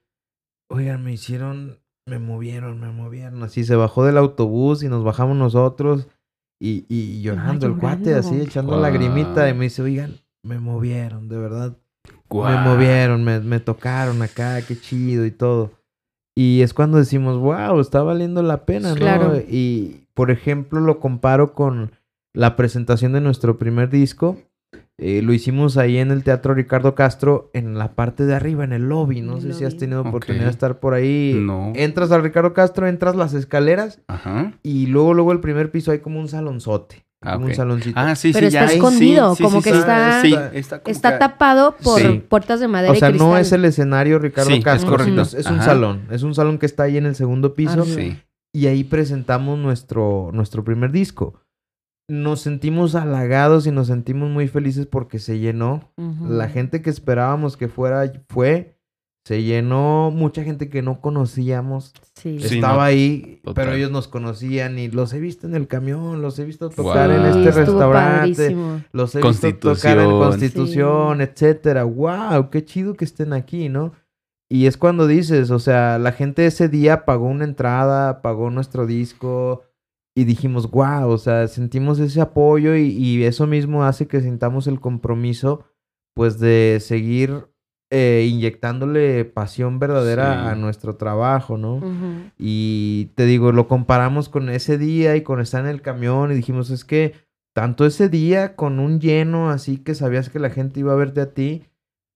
oigan, 0.70 1.02
me 1.02 1.12
hicieron, 1.14 1.78
me 2.07 2.18
movieron, 2.18 2.78
me 2.80 2.92
movieron, 2.92 3.42
así 3.42 3.64
se 3.64 3.76
bajó 3.76 4.04
del 4.04 4.18
autobús 4.18 4.83
y 4.83 4.88
nos 4.88 5.02
bajamos 5.02 5.37
nosotros 5.37 6.09
y, 6.61 6.85
y 6.88 7.22
llorando, 7.22 7.66
el 7.66 7.76
cuate 7.78 8.14
así, 8.14 8.40
echando 8.40 8.78
lagrimita 8.80 9.48
y 9.48 9.54
me 9.54 9.64
dice, 9.64 9.83
oigan, 9.83 10.16
me 10.42 10.59
movieron, 10.59 11.28
de 11.28 11.38
verdad, 11.38 11.78
Me 12.31 12.57
movieron, 12.59 13.23
me, 13.25 13.41
me 13.41 13.61
tocaron 13.61 14.23
acá, 14.23 14.61
qué 14.63 14.79
chido 14.79 15.25
y 15.25 15.31
todo. 15.31 15.73
Y 16.37 16.63
es 16.63 16.75
cuando 16.75 16.99
decimos, 16.99 17.39
wow, 17.39 17.79
está 17.81 18.03
valiendo 18.03 18.43
la 18.43 18.65
pena, 18.67 18.91
¿no? 18.91 18.97
Claro. 18.97 19.37
Y, 19.49 20.07
por 20.15 20.31
ejemplo, 20.31 20.81
lo 20.81 20.99
comparo 20.99 21.55
con 21.55 21.93
la 22.33 22.57
presentación 22.57 23.13
de 23.13 23.21
nuestro 23.21 23.57
primer 23.57 23.89
disco. 23.89 24.37
Eh, 24.99 25.23
lo 25.23 25.33
hicimos 25.33 25.77
ahí 25.77 25.99
en 25.99 26.11
el 26.11 26.23
Teatro 26.23 26.55
Ricardo 26.55 26.95
Castro, 26.95 27.51
en 27.53 27.79
la 27.79 27.95
parte 27.95 28.27
de 28.27 28.35
arriba, 28.35 28.65
en 28.65 28.73
el 28.73 28.89
lobby. 28.89 29.23
No 29.23 29.41
sé 29.41 29.53
si 29.53 29.65
has 29.65 29.77
tenido 29.77 30.03
oportunidad 30.03 30.45
de 30.45 30.51
estar 30.51 30.79
por 30.79 30.95
ahí. 30.95 31.37
No. 31.41 31.73
Entras 31.75 32.11
al 32.13 32.23
Ricardo 32.23 32.53
Castro, 32.53 32.87
entras 32.87 33.17
las 33.17 33.35
escaleras 33.35 34.01
Ajá. 34.07 34.55
y 34.63 34.87
luego, 34.87 35.15
luego 35.15 35.33
el 35.33 35.41
primer 35.41 35.71
piso 35.71 35.91
hay 35.93 35.99
como 35.99 36.21
un 36.21 36.29
salonzote. 36.29 37.05
Ah, 37.25 37.35
como 37.35 37.47
ok. 37.47 37.51
un 37.51 37.57
saloncito. 37.57 37.99
Ah, 38.01 38.15
sí, 38.15 38.33
Pero 38.33 38.51
sí, 38.51 38.57
está 38.57 38.67
ya. 38.69 38.73
escondido, 38.75 39.31
Sí, 39.31 39.37
sí, 39.39 39.43
como 39.43 39.59
sí, 39.61 39.65
que 39.65 39.71
sí. 39.73 39.79
está- 39.79 40.21
Sí, 40.23 40.35
está 40.53 40.79
como 40.81 40.93
Está 40.93 41.19
tapado 41.19 41.77
por 41.83 42.01
Sí. 42.01 42.23
puertas 42.29 42.61
de 42.61 42.69
madera 42.69 42.93
o 42.93 42.97
sea, 42.97 43.09
y 43.09 43.13
cristal. 43.13 43.29
no 43.31 43.37
es 43.39 43.53
el 43.53 43.65
escenario 43.65 44.19
Ricardo 44.19 44.51
Sí, 44.51 44.57
es 44.59 44.65
Castro, 44.65 44.91
correcto. 44.91 45.11
sino 45.11 45.23
es, 45.23 45.35
es 45.35 45.47
un 45.47 45.57
Ajá. 45.57 45.65
salón. 45.65 46.07
Es 46.11 46.23
un 46.23 46.35
salón 46.35 46.59
que 46.59 46.67
está 46.67 46.83
ahí 46.85 46.97
en 46.97 47.07
el 47.07 47.15
segundo 47.15 47.55
piso. 47.55 47.83
Arriba. 47.83 47.87
Sí. 47.97 48.17
y 48.57 48.67
ahí 48.69 48.85
presentamos 48.85 49.59
nuestro, 49.59 50.31
nuestro 50.33 50.63
primer 50.63 50.93
disco. 50.93 51.41
Nos 52.09 52.41
sentimos 52.41 52.95
halagados 52.95 53.67
y 53.67 53.73
nos 53.73 53.89
sentimos 53.89 54.31
muy 54.31 54.47
felices 54.47 54.87
porque 54.87 55.19
se 55.19 55.39
llenó. 55.41 55.91
Ujú. 55.97 56.27
La 56.29 56.49
gente 56.49 56.81
que 56.83 56.91
esperábamos 56.91 57.57
que 57.57 57.67
fuera 57.69 58.13
fue. 58.29 58.74
Se 59.25 59.43
llenó 59.43 60.11
mucha 60.15 60.45
gente 60.45 60.69
que 60.69 60.83
no 60.83 61.01
conocíamos. 61.01 61.95
Sí. 62.15 62.39
Sí, 62.41 62.57
Estaba 62.57 62.75
no, 62.75 62.81
ahí, 62.83 63.41
total. 63.43 63.65
pero 63.65 63.77
ellos 63.77 63.91
nos 63.91 64.07
conocían 64.07 64.79
y 64.79 64.89
los 64.89 65.15
he 65.15 65.21
visto 65.21 65.47
en 65.47 65.55
el 65.55 65.67
camión, 65.67 66.21
los 66.21 66.39
he 66.39 66.45
visto 66.45 66.69
tocar 66.69 67.11
en 67.11 67.25
este 67.25 67.51
restaurante. 67.51 68.35
padrísimo. 68.35 68.83
Los 68.93 69.15
he 69.15 69.23
visto 69.23 69.49
tocar 69.55 69.99
en 69.99 70.11
Constitución. 70.11 70.19
Constitución, 70.19 71.21
etcétera. 71.23 71.85
¡Wow! 71.85 72.51
¡Qué 72.51 72.65
chido 72.67 72.95
que 72.95 73.07
estén 73.07 73.33
aquí, 73.33 73.71
¿no? 73.71 73.93
Y 74.51 74.67
es 74.67 74.77
cuando 74.77 75.07
dices, 75.07 75.51
o 75.51 75.59
sea, 75.59 75.99
la 75.99 76.13
gente 76.13 76.45
ese 76.45 76.69
día 76.69 77.07
pagó 77.07 77.27
una 77.27 77.45
entrada, 77.45 78.21
pagó 78.21 78.51
nuestro 78.51 78.87
disco 78.87 79.63
y 80.15 80.25
dijimos, 80.25 80.71
wow, 80.71 81.09
o 81.09 81.17
sea, 81.19 81.49
sentimos 81.49 81.99
ese 81.99 82.21
apoyo 82.21 82.77
y, 82.77 82.89
y 82.89 83.25
eso 83.25 83.47
mismo 83.47 83.85
hace 83.85 84.07
que 84.07 84.21
sintamos 84.21 84.67
el 84.67 84.81
compromiso, 84.81 85.65
pues, 86.15 86.39
de 86.39 86.79
seguir 86.81 87.47
eh, 87.96 88.26
inyectándole 88.28 89.24
pasión 89.24 89.78
verdadera 89.78 90.42
Sí. 90.42 90.48
a 90.48 90.54
nuestro 90.57 90.96
trabajo, 90.96 91.57
¿no? 91.59 91.74
Ujú. 91.76 92.30
Y 92.38 93.11
te 93.14 93.24
digo, 93.24 93.52
lo 93.52 93.68
comparamos 93.68 94.28
con 94.28 94.48
ese 94.48 94.78
día 94.78 95.14
y 95.16 95.22
con 95.22 95.40
estar 95.40 95.62
en 95.64 95.70
el 95.70 95.80
camión 95.83 96.33
y 96.33 96.35
dijimos, 96.35 96.70
es 96.70 96.85
que 96.85 97.14
tanto 97.54 97.87
ese 97.87 98.09
día 98.09 98.57
con 98.57 98.80
un 98.80 98.98
lleno 99.00 99.48
así 99.50 99.76
que 99.78 99.94
sabías 99.94 100.28
que 100.28 100.40
la 100.40 100.50
gente 100.50 100.80
iba 100.80 100.92
a 100.92 100.96
verte 100.96 101.20
a 101.20 101.30
ti, 101.35 101.62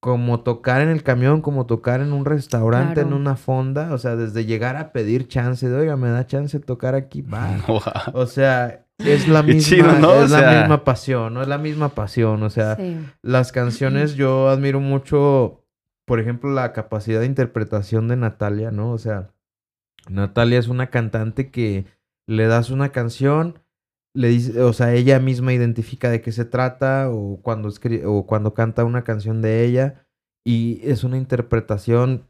como 0.01 0.41
tocar 0.41 0.81
en 0.81 0.89
el 0.89 1.03
camión, 1.03 1.41
como 1.43 1.67
tocar 1.67 2.01
en 2.01 2.13
un 2.13 2.25
restaurante, 2.25 3.01
en 3.01 3.09
Claro. 3.09 3.21
una 3.21 3.37
fonda, 3.37 3.93
o 3.93 3.99
sea, 3.99 4.15
desde 4.17 4.45
llegar 4.47 4.77
a 4.77 4.93
pedir 4.93 5.27
chance 5.29 5.69
de, 5.69 5.77
oiga, 5.77 5.97
me 5.97 6.09
da 6.09 6.27
chance 6.27 6.59
de 6.59 6.65
tocar 6.65 6.95
aquí, 6.95 7.23
va. 7.23 7.49
Guau. 7.67 7.81
O 8.15 8.27
sea, 8.27 8.85
es 8.99 9.27
la 9.29 9.43
misma, 9.45 9.61
chido, 9.63 9.93
¿no? 10.01 10.11
O 10.11 10.23
es 10.25 10.31
la 10.31 10.39
sea- 10.39 10.61
misma 10.61 10.85
pasión, 10.85 11.35
¿no? 11.35 11.43
Es 11.43 11.49
la 11.49 11.59
misma 11.59 11.89
pasión, 11.91 12.43
o 12.45 12.51
sea, 12.51 12.77
Sí. 12.77 12.97
las 13.23 13.51
canciones 13.53 14.15
yo 14.15 14.49
admiro 14.49 14.79
mucho, 14.81 15.65
por 16.09 16.19
ejemplo, 16.19 16.51
la 16.51 16.73
capacidad 16.73 17.21
de 17.21 17.27
interpretación 17.27 18.09
de 18.09 18.17
Natalia, 18.17 18.73
¿no? 18.73 18.91
O 18.91 18.99
sea, 18.99 19.31
Natalia 20.09 20.59
es 20.59 20.69
una 20.69 20.89
cantante 20.89 21.51
que 21.51 21.87
le 22.27 22.47
das 22.47 22.71
una 22.71 22.91
canción, 22.91 23.61
le 24.15 24.29
dice, 24.29 24.61
o 24.63 24.73
sea, 24.73 24.93
ella 24.95 25.21
misma 25.21 25.53
identifica 25.53 26.11
de 26.11 26.21
qué 26.21 26.33
se 26.33 26.45
trata 26.45 27.11
o 27.11 27.41
cuando 27.43 27.69
escri- 27.69 28.03
o 28.05 28.27
cuando 28.27 28.55
canta 28.55 28.85
una 28.85 29.05
canción 29.05 29.43
de 29.43 29.65
ella 29.65 30.07
y 30.45 30.81
es 30.83 31.05
una 31.05 31.17
interpretación 31.19 32.25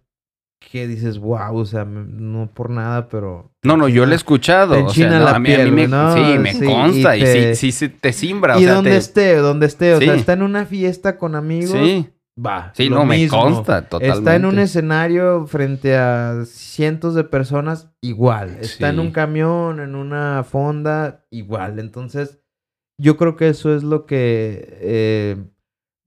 que 0.61 0.89
dices, 0.89 1.19
wow, 1.21 1.57
o 1.57 1.65
sea, 1.65 1.85
no 1.85 2.51
por 2.53 2.69
nada, 2.71 3.09
pero 3.09 3.53
No, 3.63 3.77
no, 3.77 3.89
yo 3.89 4.07
lo 4.07 4.13
he 4.13 4.17
escuchado. 4.17 4.75
Te 4.75 4.81
O 4.81 4.83
sea, 4.93 5.07
enchina 5.07 5.19
no, 5.21 5.25
la 5.27 5.31
a 5.37 5.39
mí, 5.39 5.55
a 5.55 5.65
mí 5.65 5.71
me, 5.71 5.87
¿no? 5.87 6.15
sí, 6.15 6.39
me 6.41 6.53
Sí, 6.53 6.67
consta 6.67 7.17
y 7.17 7.21
y, 7.21 7.25
te- 7.25 7.55
sí, 7.55 7.73
sí, 7.73 7.87
sí 7.89 7.95
te 7.95 8.13
simbra. 8.13 8.57
O 8.57 8.61
y 8.61 8.65
sea, 8.65 8.75
donde 8.75 8.91
te- 8.91 8.97
esté, 8.97 9.37
donde 9.37 9.67
esté, 9.67 9.95
o 9.95 10.01
sea, 10.01 10.15
está 10.15 10.33
en 10.33 10.43
una 10.43 10.67
fiesta 10.67 11.17
con 11.17 11.37
amigos, 11.37 11.71
Sí, 11.71 12.11
va. 12.45 12.73
sí, 12.75 12.89
lo 12.89 12.97
no, 12.97 13.07
me 13.07 13.27
consta 13.29 13.83
totalmente. 13.89 14.19
Está 14.19 14.37
en 14.37 14.45
un 14.45 14.59
escenario 14.59 15.47
frente 15.47 15.97
a 15.97 16.45
cientos 16.47 17.15
de 17.15 17.25
personas, 17.25 17.91
igual. 18.01 18.57
Está 18.61 18.91
en 18.91 19.01
un 19.01 19.11
camión, 19.11 19.81
en 19.81 19.95
una 19.95 20.45
fonda, 20.45 21.25
igual. 21.31 21.79
Entonces, 21.79 22.39
yo 23.01 23.17
creo 23.17 23.37
que 23.37 23.49
eso 23.49 23.75
es 23.75 23.83
lo 23.83 24.07
que, 24.07 24.79
eh, 24.81 25.37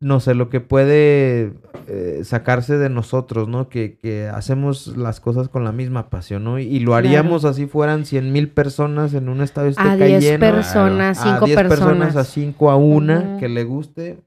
no 0.01 0.19
sé, 0.19 0.33
lo 0.33 0.49
que 0.49 0.59
puede 0.61 1.53
eh, 1.87 2.21
sacarse 2.23 2.77
de 2.77 2.89
nosotros, 2.89 3.47
¿no? 3.47 3.69
Que, 3.69 3.97
que 3.97 4.27
hacemos 4.27 4.87
las 4.97 5.19
cosas 5.19 5.47
con 5.49 5.63
la 5.63 5.71
misma 5.71 6.09
pasión, 6.09 6.43
¿no? 6.43 6.57
Y 6.59 6.79
lo 6.79 6.91
Claro. 6.91 7.07
haríamos 7.07 7.45
así 7.45 7.65
fueran 7.67 8.05
cien 8.05 8.31
mil 8.31 8.49
personas 8.49 9.13
en 9.13 9.29
un 9.29 9.41
estadio 9.41 9.73
A 9.77 9.91
Azteca 9.91 10.05
10 10.05 10.21
lleno. 10.23 10.39
personas, 10.39 11.19
a 11.19 11.23
5 11.33 11.45
10 11.45 11.57
personas. 11.57 12.15
a 12.15 12.23
5 12.23 12.71
a 12.71 12.75
una 12.77 13.37
que 13.39 13.47
le 13.49 13.63
guste, 13.63 14.21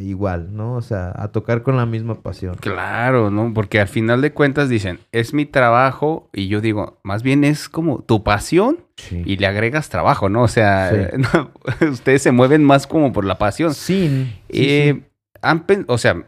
igual, 0.00 0.54
¿no? 0.56 0.74
O 0.74 0.82
sea, 0.82 1.12
a 1.16 1.28
tocar 1.28 1.62
con 1.62 1.76
la 1.76 1.86
misma 1.86 2.22
pasión. 2.22 2.54
Claro, 2.60 3.30
¿no? 3.30 3.52
Porque 3.54 3.80
al 3.80 3.88
final 3.88 4.20
de 4.20 4.32
cuentas 4.32 4.68
dicen, 4.68 4.98
es 5.12 5.32
mi 5.34 5.46
trabajo 5.46 6.28
y 6.32 6.48
yo 6.48 6.60
digo, 6.60 6.98
más 7.02 7.22
bien 7.22 7.44
es 7.44 7.68
como 7.68 8.02
tu 8.02 8.22
pasión 8.22 8.78
Sí. 8.96 9.22
y 9.24 9.36
le 9.38 9.46
agregas 9.46 9.88
trabajo, 9.88 10.28
¿no? 10.28 10.42
O 10.42 10.48
sea, 10.48 10.90
Sí. 10.90 11.16
no, 11.34 11.50
ustedes 11.90 12.22
se 12.22 12.32
mueven 12.32 12.62
más 12.64 12.86
como 12.86 13.12
por 13.12 13.24
la 13.24 13.38
pasión. 13.38 13.72
Sí, 13.74 14.30
Eh, 14.48 15.02
sí. 15.42 15.84
o 15.88 15.98
sea, 15.98 16.24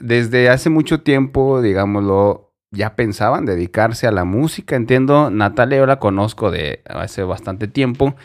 desde 0.00 0.48
hace 0.48 0.68
mucho 0.70 1.00
tiempo, 1.02 1.62
digámoslo, 1.62 2.52
ya 2.72 2.96
pensaban 2.96 3.46
dedicarse 3.46 4.06
a 4.06 4.10
la 4.10 4.24
música. 4.24 4.76
Entiendo, 4.76 5.30
Natalia 5.30 5.78
yo 5.78 5.86
la 5.86 5.98
conozco 6.00 6.50
de 6.50 6.82
hace 6.86 7.22
bastante 7.22 7.68
tiempo. 7.68 8.16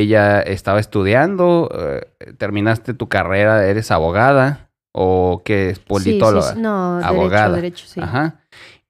Ella 0.00 0.40
estaba 0.40 0.80
estudiando, 0.80 1.68
eh, 1.74 2.32
terminaste 2.38 2.94
tu 2.94 3.08
carrera, 3.08 3.66
eres 3.66 3.90
abogada 3.90 4.70
o 4.92 5.42
qué 5.44 5.70
es 5.70 5.78
sí, 5.78 5.84
politóloga. 5.86 6.54
sí. 6.54 6.60
No, 6.60 6.98
abogada. 6.98 7.56
derecho, 7.56 7.84
derecho, 7.84 7.86
sí. 7.86 8.00
Ajá. 8.00 8.40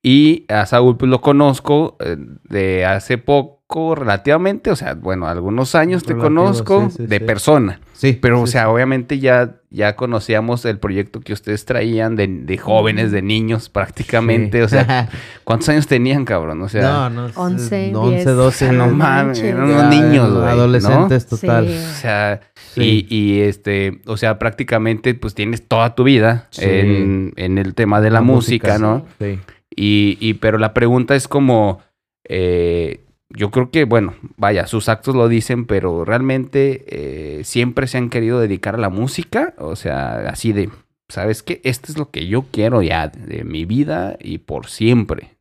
Y 0.03 0.45
a 0.49 0.67
Saúl 0.67 0.97
pues 0.97 1.09
lo 1.11 1.21
conozco 1.21 1.97
eh, 2.01 2.17
de 2.49 2.85
hace 2.85 3.19
poco, 3.19 3.95
relativamente, 3.95 4.71
o 4.71 4.77
sea, 4.77 4.93
bueno, 4.95 5.27
algunos 5.29 5.75
años 5.75 6.03
te 6.03 6.15
conozco 6.15 6.91
sí, 6.91 6.97
sí, 6.99 7.07
de 7.07 7.19
sí. 7.19 7.25
persona. 7.25 7.81
Sí, 7.95 8.19
Pero, 8.21 8.43
o 8.43 8.47
sea, 8.47 8.65
sí. 8.65 8.69
obviamente 8.69 9.19
ya, 9.19 9.61
ya 9.71 9.97
conocíamos 9.97 10.65
el 10.67 10.79
proyecto 10.79 11.21
que 11.21 11.33
ustedes 11.33 11.65
traían 11.65 12.15
de, 12.17 12.27
de 12.27 12.59
jóvenes, 12.59 13.13
de 13.13 13.23
niños 13.23 13.71
prácticamente. 13.71 14.59
Sí. 14.59 14.65
O 14.65 14.69
sea, 14.69 15.09
¿cuántos 15.45 15.69
años 15.71 15.87
tenían, 15.87 16.25
cabrón? 16.27 16.61
O 16.63 16.69
sea, 16.69 16.83
no, 16.83 17.11
no, 17.11 17.27
es- 17.29 17.37
11, 17.37 17.93
11, 17.95 18.15
10. 18.17 18.25
12. 18.25 18.41
o 18.43 18.51
sea, 18.51 18.73
no 18.73 18.89
mames, 18.89 19.41
eran 19.41 19.63
unos 19.63 19.89
niños, 19.89 20.31
güey. 20.33 20.45
¿no? 20.45 20.51
Adolescentes, 20.51 21.27
total. 21.27 21.69
Sí. 21.69 21.75
O 21.75 21.95
sea, 22.01 22.41
Sí. 22.75 23.07
y, 23.09 23.17
y, 23.17 23.41
este, 23.43 24.01
o 24.07 24.17
sea, 24.19 24.39
prácticamente 24.39 25.15
pues 25.15 25.35
tienes 25.35 25.67
toda 25.67 25.95
tu 25.95 26.05
vida 26.05 26.49
Sí. 26.51 26.65
en, 26.67 27.33
en 27.37 27.57
el 27.59 27.75
tema 27.75 28.01
de 28.03 28.11
la, 28.11 28.21
música, 28.21 28.79
¿no? 28.79 29.07
Sí. 29.19 29.39
Y, 29.75 30.19
y, 30.21 30.35
pero 30.35 30.59
la 30.59 30.75
pregunta 30.75 31.15
es 31.15 31.29
como, 31.29 31.81
eh, 32.25 33.05
yo 33.31 33.51
creo 33.51 33.71
que, 33.71 33.85
bueno, 33.85 34.15
vaya, 34.37 34.67
sus 34.67 34.89
actos 34.89 35.15
lo 35.15 35.29
dicen, 35.29 35.67
pero 35.67 36.05
realmente 36.05 36.85
eh, 36.89 37.45
siempre 37.45 37.87
se 37.87 37.99
han 37.99 38.11
querido 38.11 38.41
dedicar 38.41 38.75
a 38.75 38.79
la 38.79 38.91
música, 38.91 39.55
o 39.59 39.77
sea, 39.77 40.29
así 40.29 40.53
de, 40.53 40.71
¿sabes 41.09 41.43
qué? 41.43 41.61
Esto 41.65 41.91
es 41.91 41.99
lo 41.99 42.11
que 42.11 42.27
yo 42.27 42.47
quiero 42.51 42.83
ya 42.83 43.09
de 43.09 43.45
mi 43.45 43.65
vida 43.65 44.17
y 44.21 44.39
por 44.39 44.67
siempre. 44.67 45.37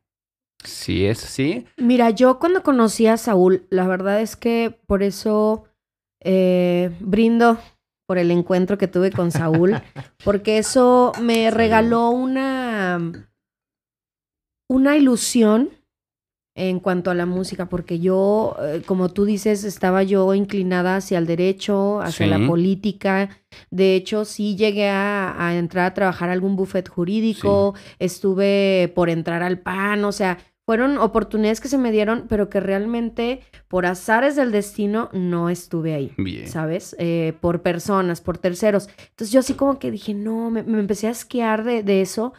Si 0.64 1.06
es 1.06 1.24
así, 1.24 1.66
Mira, 1.76 2.10
yo 2.10 2.38
cuando 2.38 2.62
conocí 2.62 3.08
a 3.08 3.16
Saúl, 3.16 3.66
la 3.68 3.86
verdad 3.88 4.20
es 4.20 4.36
que 4.36 4.78
por 4.86 5.02
eso 5.02 5.64
eh, 6.20 6.90
brindo 7.00 7.58
por 8.06 8.18
el 8.18 8.30
encuentro 8.30 8.78
que 8.78 8.86
tuve 8.86 9.10
con 9.10 9.32
Saúl, 9.32 9.80
porque 10.24 10.58
eso 10.58 11.12
me 11.20 11.50
regaló 11.50 12.10
una, 12.10 13.28
una 14.72 14.96
ilusión 14.96 15.68
en 16.54 16.80
cuanto 16.80 17.10
a 17.10 17.14
la 17.14 17.24
música, 17.24 17.66
porque 17.66 17.98
yo, 17.98 18.56
eh, 18.60 18.82
como 18.84 19.08
tú 19.10 19.24
dices, 19.24 19.64
estaba 19.64 20.02
yo 20.02 20.34
inclinada 20.34 20.96
hacia 20.96 21.18
el 21.18 21.26
derecho, 21.26 22.00
hacia 22.02 22.26
la 22.26 22.46
política. 22.46 23.30
De 23.70 23.94
hecho, 23.96 24.24
sí 24.26 24.54
llegué 24.56 24.88
a, 24.88 25.34
a 25.38 25.56
entrar 25.56 25.86
a 25.86 25.94
trabajar 25.94 26.28
a 26.28 26.32
algún 26.32 26.56
buffet 26.56 26.88
jurídico, 26.88 27.74
estuve 27.98 28.92
por 28.94 29.08
entrar 29.08 29.42
al 29.42 29.60
PAN, 29.60 30.04
o 30.04 30.12
sea, 30.12 30.38
fueron 30.64 30.98
oportunidades 30.98 31.60
que 31.60 31.68
se 31.68 31.78
me 31.78 31.90
dieron, 31.90 32.26
pero 32.28 32.48
que 32.48 32.60
realmente 32.60 33.40
por 33.68 33.84
azares 33.86 34.36
del 34.36 34.52
destino 34.52 35.08
no 35.12 35.48
estuve 35.48 35.94
ahí. 35.94 36.12
Bien. 36.18 36.48
¿sabes? 36.48 36.94
Eh, 36.98 37.32
por 37.40 37.62
personas, 37.62 38.20
por 38.20 38.38
terceros. 38.38 38.88
Entonces 39.10 39.32
yo 39.32 39.40
así 39.40 39.54
como 39.54 39.78
que 39.78 39.90
dije, 39.90 40.14
no, 40.14 40.50
me, 40.50 40.62
me 40.62 40.78
empecé 40.80 41.08
a 41.08 41.10
esquiar 41.10 41.64
de, 41.64 41.82
de 41.82 42.02
eso 42.02 42.32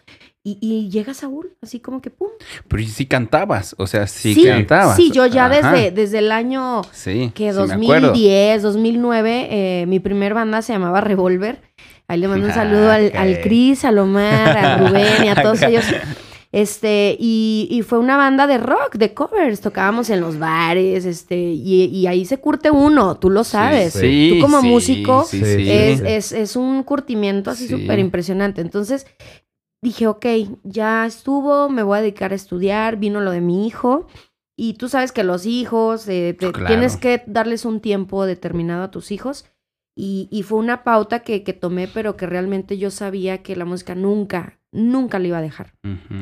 y, 0.45 0.58
y 0.62 0.89
llega 0.89 1.13
Saúl, 1.13 1.51
así 1.62 1.79
como 1.79 2.01
que 2.01 2.10
pum. 2.10 2.27
Pero 2.67 2.82
y 2.84 2.88
sí 2.88 3.06
cantabas, 3.06 3.75
o 3.77 3.88
sea, 3.88 4.08
sí, 4.08 4.34
sí, 4.34 4.45
cantabas. 4.45 4.95
sí, 4.97 5.10
yo 5.12 5.25
ya 5.25 5.45
Ajá. 5.45 5.71
desde, 5.71 5.91
desde 5.91 6.19
el 6.19 6.32
año 6.34 6.82
Sí, 6.91 7.32
que 7.34 7.51
sí 7.53 7.60
me 7.60 7.73
acuerdo. 7.75 8.08
2010, 8.10 8.62
2009, 8.62 9.47
eh, 9.51 9.86
mi 9.88 9.99
primer 9.99 10.34
banda 10.34 10.62
se 10.62 10.73
llamaba 10.73 10.99
Revolver. 11.01 11.62
Ahí 12.10 12.19
le 12.19 12.27
mando 12.27 12.45
un 12.45 12.51
Ah, 12.51 12.56
saludo 12.56 12.91
al, 12.91 13.08
ok. 13.08 13.15
al 13.15 13.39
Cris, 13.41 13.86
al 13.86 13.97
Omar, 13.99 14.58
a 14.58 14.77
Rubén 14.89 15.23
y 15.23 15.29
a 15.29 15.36
todos 15.41 15.62
ellos. 15.62 15.86
Este, 16.51 17.15
y, 17.19 17.67
y 17.71 17.82
fue 17.82 17.97
una 17.97 18.15
banda 18.15 18.45
de 18.45 18.60
rock, 18.60 18.95
de 18.95 19.13
covers. 19.13 19.60
Tocábamos 19.62 20.10
en 20.12 20.21
los 20.21 20.38
bares, 20.38 21.06
este, 21.06 21.36
y, 21.36 21.86
y 21.86 22.06
ahí 22.06 22.25
se 22.25 22.38
curte 22.38 22.69
uno, 22.69 23.15
tú 23.17 23.32
lo 23.32 23.43
sabes. 23.43 23.93
Sí, 23.93 24.34
Tú 24.36 24.41
como 24.41 24.62
sí, 24.62 24.67
músico, 24.67 25.23
sí, 25.23 25.39
Sí, 25.39 25.45
sí. 25.56 25.71
es, 25.71 25.99
sí. 25.99 26.06
es, 26.08 26.32
es 26.32 26.56
un 26.56 26.84
curtimiento 26.84 27.49
así 27.49 27.67
Sí. 27.67 27.73
súper 27.79 27.97
impresionante. 27.97 28.62
Entonces 28.62 29.08
dije, 29.83 30.07
ok, 30.07 30.25
ya 30.63 31.05
estuvo, 31.05 31.69
me 31.69 31.83
voy 31.83 31.99
a 31.99 32.01
dedicar 32.01 32.31
a 32.31 32.35
estudiar, 32.35 32.97
vino 32.97 33.21
lo 33.21 33.29
de 33.31 33.41
mi 33.41 33.67
hijo. 33.67 34.07
Y 34.55 34.73
tú 34.75 34.89
sabes 34.89 35.11
que 35.11 35.23
los 35.23 35.45
hijos, 35.45 36.07
eh, 36.07 36.35
te- 36.39 36.51
Claro. 36.51 36.67
tienes 36.67 36.97
que 36.97 37.23
darles 37.27 37.65
un 37.65 37.79
tiempo 37.81 38.25
determinado 38.25 38.83
a 38.83 38.91
tus 38.91 39.11
hijos. 39.11 39.45
Y, 39.95 40.27
y 40.31 40.41
fue 40.41 40.57
una 40.57 40.83
pauta 40.83 41.19
que, 41.19 41.43
que 41.43 41.53
tomé, 41.53 41.87
pero 41.87 42.17
que 42.17 42.25
realmente 42.25 42.79
yo 42.79 42.89
sabía 42.89 43.43
que 43.43 43.55
la 43.55 43.65
música 43.65 43.93
nunca, 43.93 44.59
nunca 44.71 45.19
la 45.19 45.27
iba 45.27 45.37
a 45.37 45.41
dejar. 45.41 45.75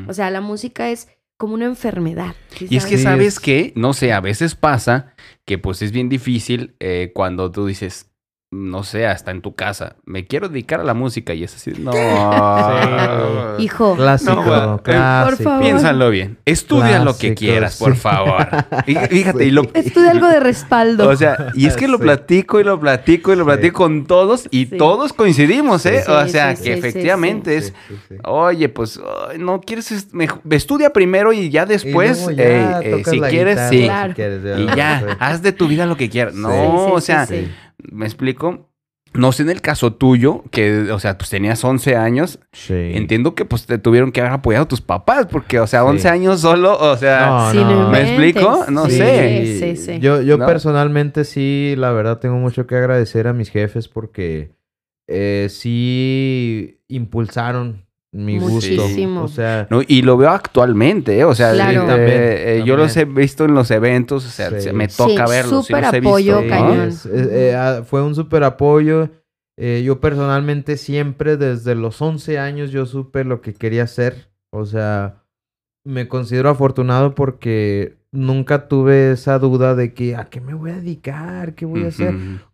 O 0.10 0.14
sea, 0.14 0.30
la 0.30 0.42
música 0.42 0.90
es 0.90 1.08
como 1.38 1.54
una 1.54 1.66
enfermedad. 1.66 2.36
¿sí 2.58 2.68
Y 2.70 2.76
es 2.78 2.86
que 2.86 2.98
sabes? 2.98 3.04
sabes 3.04 3.28
es- 3.36 3.40
que, 3.40 3.74
no 3.78 3.94
sé, 3.94 4.12
a 4.12 4.20
veces 4.20 4.56
pasa 4.56 5.14
que 5.46 5.58
pues 5.58 5.82
es 5.82 5.92
bien 5.94 6.10
difícil 6.10 6.76
eh, 6.80 7.12
cuando 7.16 7.50
tú 7.52 7.66
dices, 7.66 8.11
no 8.54 8.84
sé, 8.84 9.08
hasta 9.08 9.32
en 9.32 9.42
tu 9.42 9.56
casa, 9.56 9.96
me 10.04 10.28
quiero 10.28 10.50
dedicar 10.50 10.82
a 10.82 10.84
la 10.84 10.94
música 10.94 11.34
y 11.34 11.46
es 11.46 11.56
así, 11.56 11.72
no. 11.80 11.92
Hijo, 13.60 13.96
Clásico, 13.96 14.36
No, 14.36 14.82
clásico. 14.84 15.30
por 15.30 15.38
favor. 15.44 15.62
Piénsalo 15.62 16.10
bien. 16.10 16.38
Estudia 16.46 17.00
lo 17.04 17.18
que 17.18 17.34
quieras, 17.34 17.78
por 17.78 17.96
favor. 17.96 18.46
Y 18.88 18.96
fíjate, 19.10 19.46
y 19.46 19.52
lo, 19.52 19.64
estudia 19.74 20.12
algo 20.12 20.28
de 20.28 20.40
respaldo. 20.42 21.08
o 21.10 21.16
sea, 21.16 21.52
y 21.54 21.66
es 21.68 21.78
que 21.78 21.88
lo 21.88 21.98
Sí. 21.98 22.04
platico 22.04 22.60
y 22.60 22.64
lo 22.66 22.78
platico 22.80 23.32
y 23.32 23.36
lo 23.38 23.44
Sí. 23.44 23.52
platico 23.52 23.78
con 23.84 24.06
todos 24.06 24.48
y 24.52 24.66
Sí. 24.66 24.78
todos 24.78 25.14
coincidimos, 25.14 25.86
¿eh? 25.86 26.02
Sí, 26.06 26.12
o 26.12 26.28
sea, 26.28 26.56
sí, 26.56 26.64
que 26.64 26.76
sí, 26.76 26.82
sí, 26.82 26.88
efectivamente 26.88 27.56
es, 27.58 27.68
Sí, 27.68 27.74
sí, 27.88 27.96
sí. 28.10 28.16
oye, 28.26 28.68
pues, 28.70 29.00
no 29.38 29.62
quieres, 29.62 29.92
est- 29.94 30.12
mejor- 30.14 30.42
estudia 30.50 30.92
primero 30.92 31.32
y 31.32 31.50
ya 31.50 31.66
después, 31.66 32.20
Y 32.30 32.36
luego 32.36 32.38
ya 32.38 32.80
eh, 32.82 32.96
eh, 33.00 33.04
si 33.06 33.20
quieres, 33.22 33.56
guitarra, 33.56 33.70
sí. 33.70 33.78
si 33.78 33.84
Claro. 33.86 34.14
quieres, 34.14 34.60
Y 34.60 34.66
ya, 34.76 35.18
haz 35.20 35.42
de 35.42 35.52
tu 35.54 35.68
vida 35.70 35.86
lo 35.86 35.96
que 35.96 36.10
quieras. 36.10 36.34
No, 36.34 36.50
Sí, 36.50 36.56
sí, 36.58 36.92
o 36.92 37.00
sí, 37.00 37.06
sea, 37.06 37.26
sí. 37.28 37.52
¿Me 37.92 38.06
explico? 38.06 38.68
No 39.14 39.34
sé 39.34 39.44
en 39.44 39.50
el 39.50 39.60
caso 39.62 39.92
tuyo, 39.94 40.44
que, 40.52 40.90
o 40.90 40.98
sea, 41.00 41.18
pues 41.18 41.30
tenías 41.30 41.62
11 41.66 41.98
años. 41.98 42.40
Sí. 42.54 42.74
Entiendo 42.94 43.36
que 43.36 43.44
pues 43.44 43.66
te 43.66 43.78
tuvieron 43.78 44.14
que 44.14 44.22
haber 44.22 44.32
apoyado 44.32 44.68
tus 44.68 44.80
papás, 44.80 45.28
porque, 45.30 45.60
o 45.60 45.68
sea, 45.68 45.82
Sí. 45.82 45.88
11 45.88 46.08
años 46.10 46.40
solo, 46.40 46.78
o 46.80 46.96
sea, 46.96 47.26
No, 47.28 47.52
Sí, 47.52 47.58
no. 47.58 47.84
no 47.84 47.90
¿Me 47.90 48.02
explico? 48.04 48.66
No 48.70 48.86
Sí, 48.86 48.92
sé. 48.98 49.58
Sí, 49.60 49.76
sí. 49.76 50.00
Yo, 50.00 50.22
yo 50.22 50.38
¿No? 50.38 50.46
personalmente 50.46 51.26
sí, 51.26 51.74
la 51.78 51.92
verdad 51.92 52.20
tengo 52.20 52.36
mucho 52.38 52.66
que 52.68 52.76
agradecer 52.76 53.28
a 53.28 53.34
mis 53.34 53.50
jefes 53.50 53.90
porque 53.90 54.54
eh, 55.08 55.48
sí 55.50 56.80
impulsaron 56.88 57.86
mi 58.14 58.38
gusto. 58.40 58.54
Muchísimo. 58.56 59.24
O 59.24 59.28
sea, 59.28 59.68
no, 59.70 59.82
y 59.88 60.02
lo 60.02 60.18
veo 60.18 60.30
actualmente, 60.30 61.18
¿eh? 61.20 61.24
o 61.24 61.34
sea, 61.34 61.54
Claro. 61.54 61.84
eh, 61.84 61.88
También, 61.88 62.18
eh, 62.20 62.64
yo 62.66 62.76
los 62.78 62.96
he 62.98 63.06
visto 63.06 63.46
en 63.46 63.54
los 63.54 63.72
eventos, 63.72 64.26
o 64.26 64.30
sea, 64.30 64.50
Sí. 64.52 64.62
se- 64.62 64.74
me 64.74 64.90
Sí, 64.90 64.98
toca 64.98 65.28
verlos. 65.28 65.66
sí 65.66 65.74
súper 65.74 65.84
los 65.86 65.94
he 65.94 65.98
apoyo, 65.98 66.42
visto, 66.42 66.56
¿no? 66.56 66.62
cañón. 66.68 66.88
es- 66.88 67.06
es- 67.06 67.28
eh, 67.32 67.56
ah, 67.56 67.84
fue 67.86 68.02
un 68.04 68.14
súper 68.16 68.44
apoyo. 68.44 69.10
Eh, 69.58 69.84
yo 69.86 70.00
personalmente 70.02 70.76
siempre 70.78 71.38
desde 71.38 71.76
los 71.76 72.02
11 72.02 72.40
años 72.40 72.72
yo 72.72 72.86
supe 72.86 73.24
lo 73.24 73.42
que 73.42 73.54
quería 73.54 73.84
hacer. 73.84 74.30
O 74.52 74.66
sea, 74.66 75.24
me 75.86 76.08
considero 76.08 76.50
afortunado 76.50 77.16
porque 77.16 77.98
nunca 78.12 78.68
tuve 78.68 79.12
esa 79.14 79.40
duda 79.40 79.74
de 79.76 79.94
que 79.94 80.16
a 80.16 80.26
qué 80.26 80.42
me 80.42 80.54
voy 80.54 80.72
a 80.72 80.76
dedicar, 80.76 81.54
qué 81.56 81.66
voy 81.66 81.86
a 81.86 81.88
hacer. 81.88 82.14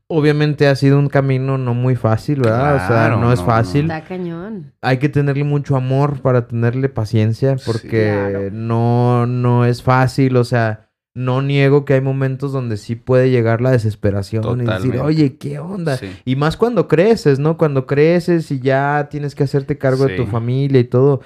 Obviamente 0.10 0.68
ha 0.68 0.76
sido 0.76 0.98
un 1.00 1.10
camino 1.10 1.58
no 1.58 1.74
muy 1.74 1.96
fácil, 1.98 2.40
¿verdad? 2.40 2.76
o 2.76 2.88
sea, 2.88 3.10
no 3.18 3.34
es 3.34 3.40
no, 3.42 3.46
fácil. 3.46 3.82
Está 3.82 4.06
cañón. 4.06 4.74
Hay 4.82 5.00
que 5.00 5.10
tenerle 5.10 5.44
mucho 5.44 5.76
amor 5.76 6.22
para 6.22 6.48
tenerle 6.48 6.88
paciencia 6.88 7.58
porque 7.66 7.90
Claro. 8.30 8.50
no, 8.54 9.26
no 9.26 9.66
es 9.66 9.84
fácil, 9.84 10.38
o 10.38 10.46
sea, 10.46 10.90
no 11.14 11.42
niego 11.42 11.84
que 11.84 11.96
hay 11.96 12.02
momentos 12.02 12.54
donde 12.54 12.78
sí 12.78 12.96
puede 12.96 13.32
llegar 13.32 13.60
la 13.60 13.72
desesperación 13.72 14.62
y 14.62 14.66
decir, 14.66 14.98
oye, 15.00 15.36
¿qué 15.38 15.60
onda? 15.60 15.98
Sí. 15.98 16.16
Y 16.24 16.36
más 16.38 16.56
cuando 16.56 16.88
creces, 16.88 17.40
¿no? 17.40 17.58
Cuando 17.58 17.86
creces 17.86 18.50
y 18.52 18.60
ya 18.60 19.08
tienes 19.10 19.36
que 19.36 19.44
hacerte 19.44 19.78
cargo 19.78 20.06
de 20.06 20.16
tu 20.16 20.26
familia 20.28 20.80
y 20.80 20.84
todo. 20.86 21.22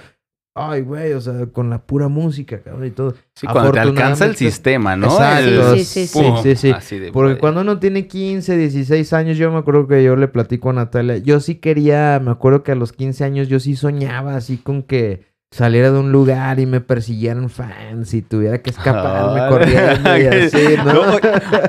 Ay, 0.53 0.81
güey, 0.81 1.13
o 1.13 1.21
sea, 1.21 1.45
con 1.45 1.69
la 1.69 1.81
pura 1.81 2.09
música, 2.09 2.61
cabrón, 2.61 2.85
y 2.85 2.91
todo. 2.91 3.15
Sí, 3.33 3.47
cuando 3.47 3.71
te 3.71 3.79
alcanza 3.79 4.25
el 4.25 4.35
sistema, 4.35 4.97
¿no? 4.97 5.07
Exacto. 5.07 5.75
Sí, 5.75 5.85
sí, 5.85 5.85
sí, 5.85 6.07
sí. 6.07 6.19
¡pum! 6.19 6.43
Sí, 6.43 6.55
sí. 6.57 6.71
Así 6.71 6.99
de, 6.99 7.11
Porque 7.13 7.37
cuando 7.37 7.61
uno 7.61 7.79
tiene 7.79 8.05
15, 8.05 8.57
16 8.57 9.13
años, 9.13 9.37
yo 9.37 9.49
me 9.49 9.59
acuerdo 9.59 9.87
que 9.87 10.03
yo 10.03 10.17
le 10.17 10.27
platico 10.27 10.71
a 10.71 10.73
Natalia, 10.73 11.17
yo 11.19 11.39
sí 11.39 11.55
quería, 11.55 12.19
me 12.21 12.31
acuerdo 12.31 12.63
que 12.63 12.73
a 12.73 12.75
los 12.75 12.91
15 12.91 13.23
años 13.23 13.47
yo 13.47 13.61
sí 13.61 13.77
soñaba 13.77 14.35
así 14.35 14.57
con 14.57 14.83
que 14.83 15.30
saliera 15.53 15.91
de 15.91 15.99
un 15.99 16.13
lugar 16.13 16.61
y 16.61 16.65
me 16.65 16.79
persiguieran 16.79 17.49
fans 17.49 18.13
y 18.13 18.21
tuviera 18.21 18.59
que 18.61 18.69
escaparme 18.69 19.41
Ah, 19.41 19.49
corriendo 19.49 20.17
y 20.17 20.25
así, 20.45 20.75
¿no? 20.77 20.93
No, 20.93 21.17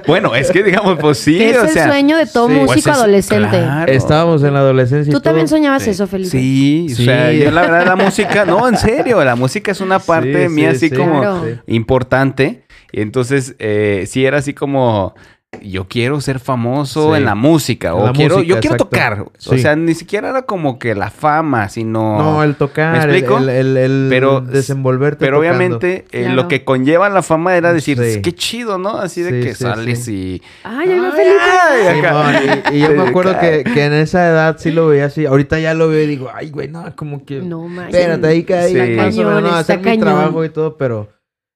bueno, 0.07 0.37
es 0.37 0.53
que 0.53 0.63
digamos, 0.63 0.99
pues 1.01 1.19
sí, 1.19 1.43
es 1.43 1.57
o 1.57 1.63
el 1.63 1.69
sea. 1.71 1.89
sueño 1.89 2.17
de 2.17 2.27
todo 2.27 2.47
sí. 2.47 2.55
músico 2.55 2.69
pues 2.75 2.87
es- 2.87 2.87
adolescente. 2.87 3.49
claro. 3.49 3.93
Estábamos 3.93 4.45
en 4.45 4.55
la 4.55 4.61
adolescencia 4.61 5.11
y 5.11 5.13
Tú 5.13 5.21
también 5.21 5.47
todo. 5.47 5.57
soñabas 5.57 5.83
Sí. 5.83 5.91
eso, 5.91 6.07
Felipe. 6.07 6.31
Sí, 6.31 6.87
o 6.93 6.95
Sí. 6.95 7.05
sea, 7.07 7.33
yo 7.33 7.51
la 7.51 7.63
verdad 7.63 7.87
la 7.87 7.97
música, 7.97 8.45
no, 8.45 8.69
en 8.69 8.77
serio, 8.77 9.23
la 9.25 9.35
música 9.35 9.73
es 9.73 9.81
una 9.81 9.99
parte 9.99 10.47
Sí, 10.47 10.55
mía 10.55 10.71
sí, 10.71 10.77
así 10.77 10.89
sí. 10.91 10.95
como 10.97 11.19
Claro. 11.21 11.45
Importante. 11.67 12.63
Y 12.93 13.01
entonces, 13.01 13.57
eh, 13.59 14.05
sí 14.07 14.25
era 14.25 14.39
así 14.39 14.55
como, 14.55 15.15
yo 15.61 15.87
quiero 15.87 16.21
ser 16.21 16.39
famoso 16.41 17.11
Sí. 17.13 17.19
en 17.19 17.25
la 17.27 17.35
música, 17.35 17.95
o 17.95 18.07
la 18.07 18.13
quiero, 18.13 18.37
música, 18.37 18.55
yo 18.55 18.61
quiero 18.61 18.77
exacto. 18.77 18.85
tocar. 18.87 19.27
O 19.49 19.59
sea, 19.59 19.77
ni 19.77 19.95
siquiera 19.95 20.31
era 20.31 20.43
como 20.43 20.79
que 20.79 20.95
la 20.95 21.11
fama, 21.11 21.69
sino... 21.69 22.19
No, 22.19 22.43
el 22.43 22.55
tocar, 22.57 22.97
¿Me 22.97 23.05
el, 23.05 23.11
explico? 23.11 23.39
el, 23.39 23.49
el- 23.51 23.77
el 23.77 24.07
Pero- 24.09 24.41
desenvolverte 24.41 25.25
Pero 25.25 25.37
tocando. 25.37 25.57
obviamente 25.59 26.07
eh, 26.11 26.23
Claro. 26.23 26.35
lo 26.37 26.49
que 26.49 26.65
conlleva 26.65 27.09
la 27.11 27.23
fama 27.23 27.55
era 27.57 27.73
decir, 27.73 27.99
Sí. 28.03 28.23
qué 28.23 28.33
chido, 28.35 28.79
¿no? 28.79 28.97
Así 28.97 29.21
de 29.21 29.31
Sí, 29.43 29.47
que 29.49 29.55
sí, 29.55 29.63
sales 29.63 30.05
sí. 30.05 30.13
y... 30.15 30.43
Ay, 30.65 30.89
Ay, 30.91 32.03
ay, 32.07 32.63
y, 32.73 32.77
y 32.77 32.81
yo 32.81 32.91
me 32.97 33.03
acuerdo 33.03 33.39
que, 33.39 33.61
en 33.61 33.93
esa 33.93 34.27
edad 34.29 34.57
sí 34.59 34.71
lo 34.71 34.87
veía 34.89 35.07
así. 35.07 35.27
Ahorita 35.27 35.59
ya 35.61 35.75
lo 35.75 35.89
veo 35.89 36.03
y 36.03 36.07
digo, 36.07 36.31
ay, 36.35 36.51
güey, 36.51 36.69
no, 36.69 36.85
como 36.97 37.25
que... 37.27 37.41
No. 37.43 37.69
Espérate, 37.83 38.27
ahí 38.27 38.45
que 38.45 38.55
ahí 38.55 38.73
Sí. 38.73 38.97
más 38.97 39.19
o 39.19 39.25
menos, 39.25 39.43
no, 39.43 39.49
Está 39.49 39.75
hacer 39.75 39.81
mi 39.81 39.99
trabajo 39.99 40.45
y 40.45 40.49
todo, 40.49 40.77
pero 40.79 41.09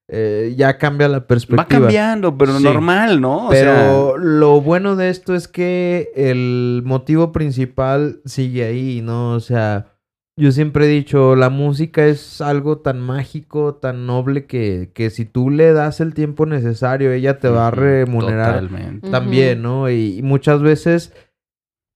eh, 0.09 0.55
ya 0.57 0.79
cambia 0.79 1.09
la 1.09 1.27
perspectiva. 1.27 1.65
Va 1.65 1.69
cambiando, 1.69 2.37
pero 2.39 2.57
Sí. 2.59 2.65
normal, 2.65 3.21
¿no? 3.21 3.47
O 3.49 3.51
Pero 3.51 4.15
sea, 4.17 4.23
lo 4.25 4.61
bueno 4.61 4.95
de 4.97 5.09
esto 5.11 5.35
es 5.35 5.49
que 5.49 6.11
el 6.15 6.83
motivo 6.85 7.33
principal 7.33 8.21
sigue 8.25 8.65
ahí, 8.65 9.01
¿no? 9.03 9.33
O 9.33 9.41
sea, 9.41 9.87
yo 10.39 10.53
siempre 10.53 10.85
he 10.85 10.89
dicho, 10.89 11.35
la 11.35 11.49
música 11.51 12.07
es 12.07 12.41
algo 12.41 12.79
tan 12.79 13.01
mágico, 13.01 13.75
tan 13.77 14.07
noble 14.07 14.45
que, 14.47 14.91
que 14.95 15.11
si 15.11 15.25
tú 15.25 15.51
le 15.51 15.73
das 15.73 16.01
el 16.01 16.15
tiempo 16.15 16.47
necesario, 16.47 17.11
ella 17.11 17.39
te 17.41 17.49
va 17.49 17.69
a 17.69 17.71
remunerar 17.73 18.61
Totalmente. 18.61 19.11
también, 19.11 19.63
¿no? 19.63 19.91
Y, 19.91 20.19
y 20.19 20.23
muchas 20.23 20.63
veces, 20.63 21.13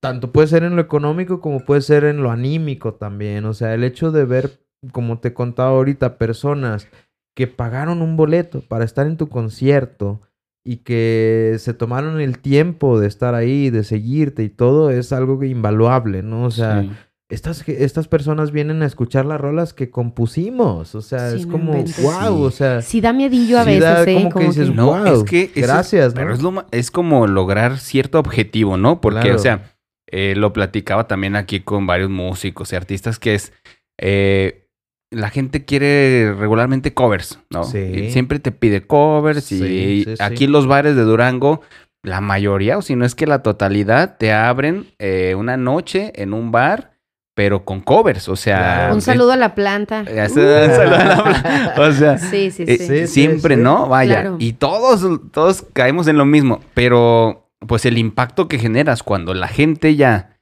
tanto 0.02 0.32
puede 0.32 0.48
ser 0.48 0.62
en 0.64 0.74
lo 0.74 0.80
económico 0.82 1.40
como 1.40 1.60
puede 1.60 1.82
ser 1.82 2.04
en 2.04 2.22
lo 2.22 2.30
anímico 2.30 2.94
también. 2.94 3.44
O 3.44 3.52
sea, 3.52 3.74
el 3.74 3.84
hecho 3.84 4.10
de 4.10 4.24
ver, 4.24 4.50
como 4.90 5.18
te 5.20 5.34
contaba 5.34 5.70
ahorita, 5.72 6.16
personas 6.16 6.88
que 7.34 7.46
pagaron 7.46 8.02
un 8.02 8.16
boleto 8.16 8.62
para 8.68 8.84
estar 8.84 9.06
en 9.06 9.16
tu 9.16 9.28
concierto 9.28 10.20
y 10.64 10.78
que 10.78 11.56
se 11.58 11.72
tomaron 11.74 12.20
el 12.20 12.38
tiempo 12.38 13.00
de 13.00 13.06
estar 13.08 13.34
ahí, 13.34 13.70
de 13.70 13.82
seguirte 13.84 14.42
y 14.42 14.48
todo, 14.50 14.90
es 14.90 15.12
algo 15.12 15.42
invaluable, 15.42 16.22
¿no? 16.22 16.44
O 16.44 16.50
sea, 16.50 16.82
Sí. 16.82 16.90
estas, 17.30 17.66
estas 17.68 18.08
personas 18.08 18.50
vienen 18.50 18.82
a 18.82 18.86
escuchar 18.86 19.24
las 19.24 19.40
rolas 19.40 19.72
que 19.72 19.88
compusimos. 19.90 20.94
O 20.94 21.00
sea, 21.00 21.30
Sí, 21.30 21.38
es 21.38 21.46
como, 21.46 21.72
wow, 21.72 21.84
Sí. 21.86 22.02
o 22.02 22.50
sea... 22.50 22.82
Sí 22.82 23.00
da 23.00 23.12
miedillo 23.12 23.58
a 23.58 23.64
Sí 23.64 23.70
veces, 23.70 23.80
da 23.82 24.02
¿eh? 24.02 24.14
como 24.14 24.28
que 24.28 24.32
Como 24.34 24.46
dices, 24.48 24.68
que- 24.68 24.74
No, 24.74 24.86
Wow, 24.86 25.06
es 25.06 25.24
que... 25.24 25.42
es- 25.54 25.62
gracias, 25.66 26.12
Pero 26.14 26.28
¿no? 26.28 26.34
es, 26.34 26.42
lo 26.42 26.66
es 26.72 26.90
como 26.90 27.26
lograr 27.26 27.78
cierto 27.78 28.18
objetivo, 28.18 28.76
¿no? 28.76 29.00
Porque, 29.00 29.20
Claro. 29.22 29.36
o 29.36 29.38
sea, 29.38 29.72
eh, 30.12 30.34
lo 30.36 30.52
platicaba 30.52 31.06
también 31.06 31.36
aquí 31.36 31.60
con 31.60 31.86
varios 31.86 32.10
músicos 32.10 32.72
y 32.72 32.76
artistas 32.76 33.18
que 33.18 33.34
es... 33.34 33.52
eh, 33.98 34.66
la 35.10 35.30
gente 35.30 35.64
quiere 35.64 36.34
regularmente 36.38 36.94
covers, 36.94 37.38
¿no? 37.50 37.64
Sí. 37.64 37.78
Y 37.78 38.10
Siempre 38.12 38.38
te 38.38 38.52
pide 38.52 38.82
covers 38.86 39.44
Sí, 39.44 39.56
y 39.56 40.04
sí, 40.04 40.16
sí. 40.16 40.22
aquí 40.22 40.46
los 40.46 40.66
bares 40.66 40.94
de 40.96 41.02
Durango, 41.02 41.62
la 42.02 42.20
mayoría, 42.20 42.78
o 42.78 42.82
si 42.82 42.94
no 42.96 43.04
es 43.04 43.14
que 43.14 43.26
la 43.26 43.42
totalidad, 43.42 44.16
te 44.18 44.32
abren 44.32 44.86
eh, 44.98 45.34
una 45.36 45.56
noche 45.56 46.12
en 46.14 46.32
un 46.32 46.52
bar, 46.52 46.92
pero 47.34 47.64
con 47.64 47.80
covers, 47.80 48.28
o 48.28 48.36
sea... 48.36 48.58
Claro. 48.58 48.94
Un 48.94 49.00
saludo 49.02 49.32
a 49.32 49.36
la 49.36 49.54
planta. 49.54 50.04
eh, 50.06 50.22
un 50.22 50.28
saludo 50.30 50.56
a 50.56 50.94
la- 50.94 51.74
o 51.78 51.92
sea, 51.92 52.18
Sí, 52.18 52.50
sí, 52.50 52.64
eh, 52.66 52.76
sí. 52.78 52.86
sí. 52.86 53.06
siempre, 53.06 53.56
¿no? 53.56 53.88
Vaya. 53.88 54.20
Claro. 54.20 54.36
Y 54.38 54.52
todos, 54.54 55.04
todos 55.32 55.64
caemos 55.72 56.06
en 56.08 56.16
lo 56.18 56.24
mismo. 56.24 56.60
Pero, 56.74 57.50
pues 57.66 57.84
el 57.84 57.98
impacto 57.98 58.46
que 58.48 58.58
generas 58.58 59.02
cuando 59.02 59.34
la 59.34 59.48
gente 59.48 59.96
ya 59.96 60.38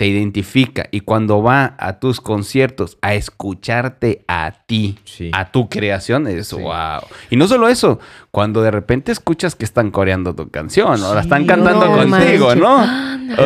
te 0.00 0.06
identifica 0.06 0.86
y 0.92 1.00
cuando 1.00 1.42
va 1.42 1.74
a 1.78 1.98
tus 2.00 2.22
conciertos 2.22 2.96
a 3.02 3.12
escucharte 3.12 4.24
a 4.28 4.50
ti, 4.64 4.98
Sí. 5.04 5.30
a 5.34 5.52
tu 5.52 5.68
creación, 5.68 6.26
es 6.26 6.48
Sí. 6.48 6.56
wow. 6.56 7.02
Y 7.28 7.36
no 7.36 7.46
solo 7.46 7.68
eso, 7.68 7.98
cuando 8.30 8.62
de 8.62 8.70
repente 8.70 9.12
escuchas 9.12 9.54
que 9.54 9.66
están 9.66 9.90
coreando 9.90 10.34
tu 10.34 10.48
canción 10.48 11.02
o 11.02 11.14
la 11.14 11.20
están 11.20 11.44
cantando 11.44 11.84
no 11.84 11.96
contigo, 11.98 12.46
manches. 12.46 12.62
¿no? 12.62 12.76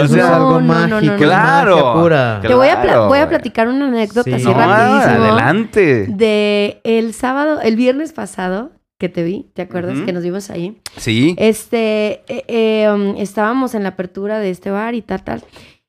O 0.01 0.07
sea, 0.07 0.19
es 0.19 0.25
algo 0.31 0.61
no, 0.61 0.61
no, 0.61 0.87
no, 0.87 0.95
mágico. 0.95 1.13
no. 1.13 1.19
Claro. 1.19 1.77
magia 1.77 1.93
pura. 2.03 2.41
Te 2.43 2.55
voy 2.55 2.69
a, 2.69 2.99
voy 3.09 3.19
a 3.19 3.29
platicar 3.29 3.67
una 3.67 3.89
anécdota 3.89 4.31
Sí. 4.31 4.35
así 4.35 4.45
No, 4.45 4.55
rapidísimo. 4.55 5.25
adelante. 5.25 6.07
De 6.07 6.81
el 6.85 7.15
sábado, 7.15 7.63
el 7.63 7.75
viernes 7.75 8.13
pasado 8.13 8.71
que 8.97 9.09
te 9.09 9.25
vi, 9.25 9.51
¿te 9.55 9.63
acuerdas? 9.63 9.99
Que 10.07 10.13
nos 10.13 10.23
vimos 10.23 10.51
ahí. 10.51 10.81
Sí. 10.99 11.35
Este, 11.37 12.23
eh, 12.29 12.45
eh, 12.47 12.89
um, 12.95 13.17
estábamos 13.17 13.75
en 13.75 13.83
la 13.83 13.89
apertura 13.91 14.39
de 14.39 14.51
este 14.51 14.71
bar 14.71 14.95
y 14.95 15.03
tal, 15.03 15.25
tal. 15.25 15.43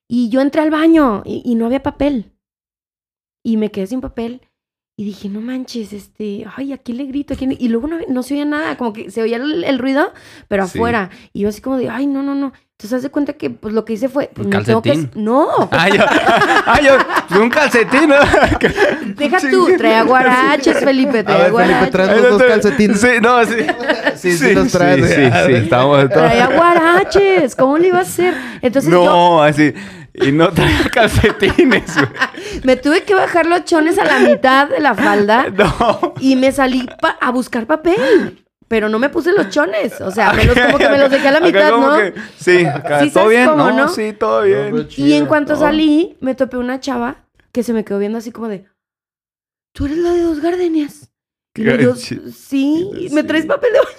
Y 0.07 0.29
yo 0.29 0.41
entré 0.41 0.61
al 0.61 0.71
baño 0.71 1.23
y, 1.25 1.55
no 1.55 1.65
había 1.65 1.83
papel. 1.83 2.31
Y 3.43 3.57
me 3.57 3.71
quedé 3.71 3.87
sin 3.87 4.01
papel. 4.01 4.41
Y 4.97 5.03
dije, 5.03 5.27
no 5.27 5.41
manches, 5.41 5.91
este, 5.91 6.45
ay, 6.55 6.71
¿a 6.71 6.77
quién 6.77 6.97
le 6.97 7.03
grito? 7.05 7.33
¿A 7.33 7.37
quién 7.37 7.49
le-?" 7.49 7.57
Y 7.59 7.67
luego 7.67 7.87
no, 7.87 7.97
no 8.07 8.23
se 8.23 8.35
oía 8.35 8.45
nada, 8.45 8.77
como 8.77 8.93
que 8.93 9.11
se 9.11 9.21
oía 9.21 9.35
el, 9.35 9.65
el 9.65 9.77
ruido, 9.77 10.13
pero 10.47 10.65
Sí. 10.67 10.77
afuera. 10.77 11.09
Y 11.33 11.41
yo 11.41 11.49
así 11.49 11.59
como 11.59 11.75
de, 11.77 11.89
ay, 11.89 12.07
no, 12.07 12.23
no, 12.23 12.33
no. 12.33 12.53
Entonces, 12.77 12.93
haz 12.97 13.03
de 13.03 13.09
cuenta 13.09 13.33
que, 13.33 13.49
pues, 13.49 13.73
lo 13.73 13.83
que 13.83 13.93
hice 13.93 14.07
fue, 14.09 14.29
pues, 14.33 14.45
Un 14.47 14.53
me 14.55 14.63
tengo 14.63 14.81
que- 14.81 14.91
calcetín. 14.91 15.23
No, 15.23 15.47
Ah, 15.71 15.89
yo, 15.89 15.97
yo, 16.83 16.97
pues, 17.27 17.39
un 17.41 17.49
calcetín. 17.49 18.07
¿no? 18.07 18.15
deja 19.17 19.37
tú, 19.49 19.67
trae 19.77 20.03
guaraches, 20.03 20.79
Felipe, 20.79 21.23
trae 21.23 21.35
Felipe, 21.37 21.51
guaraches. 21.51 21.91
trae 21.91 22.21
los 22.21 22.29
dos 22.31 22.43
calcetines. 22.43 22.99
Sí, 23.01 23.07
no, 23.21 23.43
sí. 23.45 23.55
Sí, 24.15 24.37
sí 24.37 24.53
los 24.53 24.71
traes. 24.71 25.05
Sí, 25.09 25.13
sí, 25.13 25.31
sí, 25.47 25.53
estamos 25.55 26.09
Traía 26.09 26.47
guaraches, 26.47 27.53
¿cómo 27.55 27.77
le 27.77 27.87
iba 27.89 27.99
a 27.99 28.01
hacer? 28.03 28.33
Entonces 28.61 28.89
no, 28.91 29.03
yo 29.03 29.41
así. 29.41 29.73
Y 30.21 30.31
no 30.31 30.51
traía 30.51 30.83
calcetines, 30.93 31.95
güey. 31.95 32.07
me 32.63 32.75
tuve 32.75 33.03
que 33.03 33.13
bajar 33.13 33.45
los 33.45 33.65
chones 33.65 33.97
a 33.97 34.05
la 34.05 34.19
mitad 34.19 34.67
de 34.69 34.79
la 34.79 34.93
falda 34.95 35.47
No. 35.55 36.13
y 36.19 36.35
me 36.35 36.51
salí 36.51 36.87
pa- 37.01 37.17
a 37.21 37.31
buscar 37.31 37.65
papel. 37.67 38.41
Pero 38.67 38.89
no 38.89 38.97
me 38.97 39.09
puse 39.09 39.31
los 39.31 39.49
chones. 39.49 40.01
O 40.01 40.09
sea, 40.09 40.33
me 40.33 40.43
los, 40.45 40.57
como 40.59 40.77
que 40.79 40.89
me 40.89 40.97
los 40.97 41.11
dejé 41.11 41.27
a 41.27 41.31
la 41.33 41.39
mitad, 41.39 41.69
¿no? 41.71 41.97
que- 41.97 42.13
sí, 42.37 42.65
acá, 42.65 43.01
Sí, 43.01 43.11
¿todo 43.11 43.23
¿sabes 43.25 43.29
bien? 43.37 43.49
cómo, 43.49 43.57
no, 43.71 43.71
no? 43.77 43.87
sí, 43.89 44.13
todo 44.13 44.41
bien. 44.41 44.87
Y 44.97 45.13
en 45.13 45.25
cuanto 45.27 45.53
No. 45.53 45.59
salí, 45.59 46.17
me 46.19 46.33
topé 46.33 46.57
una 46.57 46.79
chava 46.79 47.25
que 47.51 47.61
se 47.61 47.73
me 47.73 47.83
quedó 47.85 47.99
viendo 47.99 48.17
así 48.17 48.31
como 48.31 48.47
de, 48.47 48.65
tú 49.73 49.85
eres 49.85 49.97
la 49.99 50.11
de 50.13 50.21
dos 50.21 50.39
gardenias. 50.41 51.11
Y 51.57 51.63
yo, 51.63 51.95
sí, 51.95 53.09
¿me 53.11 53.23
traes 53.23 53.45
papel 53.45 53.71
de 53.73 53.79
baño? 53.79 53.95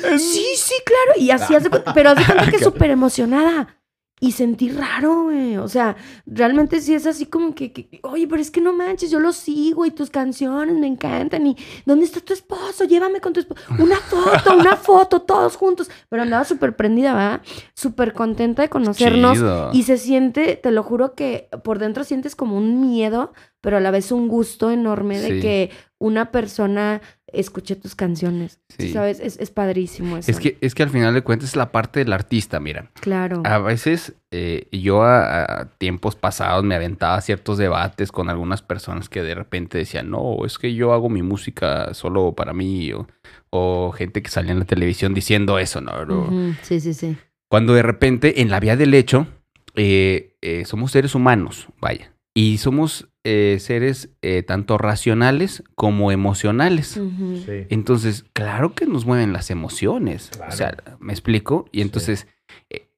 Sí, 0.18 0.44
sí, 0.56 0.74
claro. 0.84 1.12
Y 1.20 1.30
así 1.30 1.54
hace 1.54 1.70
pero 1.94 2.10
hace 2.10 2.24
cuenta 2.24 2.50
que 2.50 2.58
súper 2.58 2.90
emocionada. 2.90 3.77
Y 4.20 4.32
sentí 4.32 4.70
raro, 4.70 5.24
güey. 5.24 5.56
O 5.58 5.68
sea, 5.68 5.96
realmente 6.26 6.80
sí 6.80 6.94
es 6.94 7.06
así 7.06 7.26
como 7.26 7.54
que, 7.54 7.72
que, 7.72 8.00
oye, 8.02 8.26
pero 8.26 8.42
es 8.42 8.50
que 8.50 8.60
no 8.60 8.72
manches, 8.72 9.10
yo 9.10 9.20
lo 9.20 9.32
sigo 9.32 9.86
y 9.86 9.90
tus 9.90 10.10
canciones 10.10 10.76
me 10.76 10.86
encantan. 10.86 11.46
Y 11.46 11.56
¿dónde 11.86 12.04
está 12.04 12.20
tu 12.20 12.32
esposo? 12.32 12.84
Llévame 12.84 13.20
con 13.20 13.32
tu 13.32 13.40
esposo. 13.40 13.62
Una 13.78 13.96
foto, 14.00 14.56
una 14.56 14.76
foto, 14.76 15.22
todos 15.22 15.56
juntos. 15.56 15.90
Pero 16.08 16.22
andaba 16.22 16.44
súper 16.44 16.74
prendida, 16.76 17.14
¿va? 17.14 17.42
Súper 17.74 18.12
contenta 18.12 18.62
de 18.62 18.68
conocernos. 18.68 19.34
Chido. 19.38 19.70
Y 19.72 19.84
se 19.84 19.98
siente, 19.98 20.56
te 20.56 20.70
lo 20.70 20.82
juro 20.82 21.14
que 21.14 21.48
por 21.62 21.78
dentro 21.78 22.04
sientes 22.04 22.34
como 22.34 22.56
un 22.56 22.80
miedo, 22.80 23.32
pero 23.60 23.76
a 23.76 23.80
la 23.80 23.90
vez 23.90 24.12
un 24.12 24.28
gusto 24.28 24.70
enorme 24.70 25.18
de 25.20 25.28
Sí. 25.28 25.40
que 25.40 25.70
una 25.98 26.30
persona 26.30 27.00
escuche 27.32 27.76
tus 27.76 27.94
canciones. 27.94 28.60
Sí. 28.78 28.90
¿Sabes? 28.92 29.20
Es, 29.20 29.38
es 29.38 29.50
padrísimo 29.50 30.16
eso. 30.16 30.30
Es 30.30 30.40
que, 30.40 30.58
es 30.60 30.74
que 30.74 30.82
al 30.82 30.90
final 30.90 31.14
de 31.14 31.22
cuentas 31.22 31.50
es 31.50 31.56
la 31.56 31.72
parte 31.72 32.00
del 32.00 32.12
artista, 32.12 32.60
mira. 32.60 32.90
Claro. 33.00 33.42
A 33.44 33.58
veces 33.58 34.14
eh, 34.30 34.68
yo 34.72 35.02
a, 35.02 35.42
a 35.42 35.70
tiempos 35.78 36.16
pasados 36.16 36.64
me 36.64 36.74
aventaba 36.74 37.20
ciertos 37.20 37.58
debates 37.58 38.12
con 38.12 38.28
algunas 38.28 38.62
personas 38.62 39.08
que 39.08 39.22
de 39.22 39.34
repente 39.34 39.78
decían, 39.78 40.10
no, 40.10 40.44
es 40.44 40.58
que 40.58 40.74
yo 40.74 40.92
hago 40.92 41.08
mi 41.08 41.22
música 41.22 41.94
solo 41.94 42.32
para 42.32 42.52
mí, 42.52 42.92
o, 42.92 43.06
o 43.50 43.92
gente 43.92 44.22
que 44.22 44.30
salía 44.30 44.52
en 44.52 44.58
la 44.58 44.64
televisión 44.64 45.14
diciendo 45.14 45.58
eso, 45.58 45.80
¿no? 45.80 46.54
Sí, 46.62 46.80
sí, 46.80 46.94
sí. 46.94 47.16
Cuando 47.50 47.72
de 47.74 47.82
repente 47.82 48.42
en 48.42 48.50
la 48.50 48.60
vía 48.60 48.76
del 48.76 48.92
hecho 48.94 49.26
eh, 49.74 50.36
eh, 50.42 50.64
somos 50.64 50.92
seres 50.92 51.14
humanos, 51.14 51.68
vaya, 51.80 52.12
y 52.34 52.58
somos 52.58 53.08
eh, 53.24 53.58
seres 53.60 54.10
eh, 54.22 54.42
tanto 54.42 54.78
racionales 54.78 55.62
como 55.74 56.12
emocionales. 56.12 57.00
Sí. 57.46 57.66
Entonces, 57.68 58.24
claro 58.32 58.74
que 58.74 58.86
nos 58.86 59.06
mueven 59.06 59.32
las 59.32 59.50
emociones. 59.50 60.30
Claro. 60.32 60.52
O 60.52 60.56
sea, 60.56 60.76
¿me 61.00 61.12
explico? 61.12 61.66
Y 61.72 61.78
Sí. 61.78 61.82
entonces, 61.82 62.26
eh, 62.70 62.88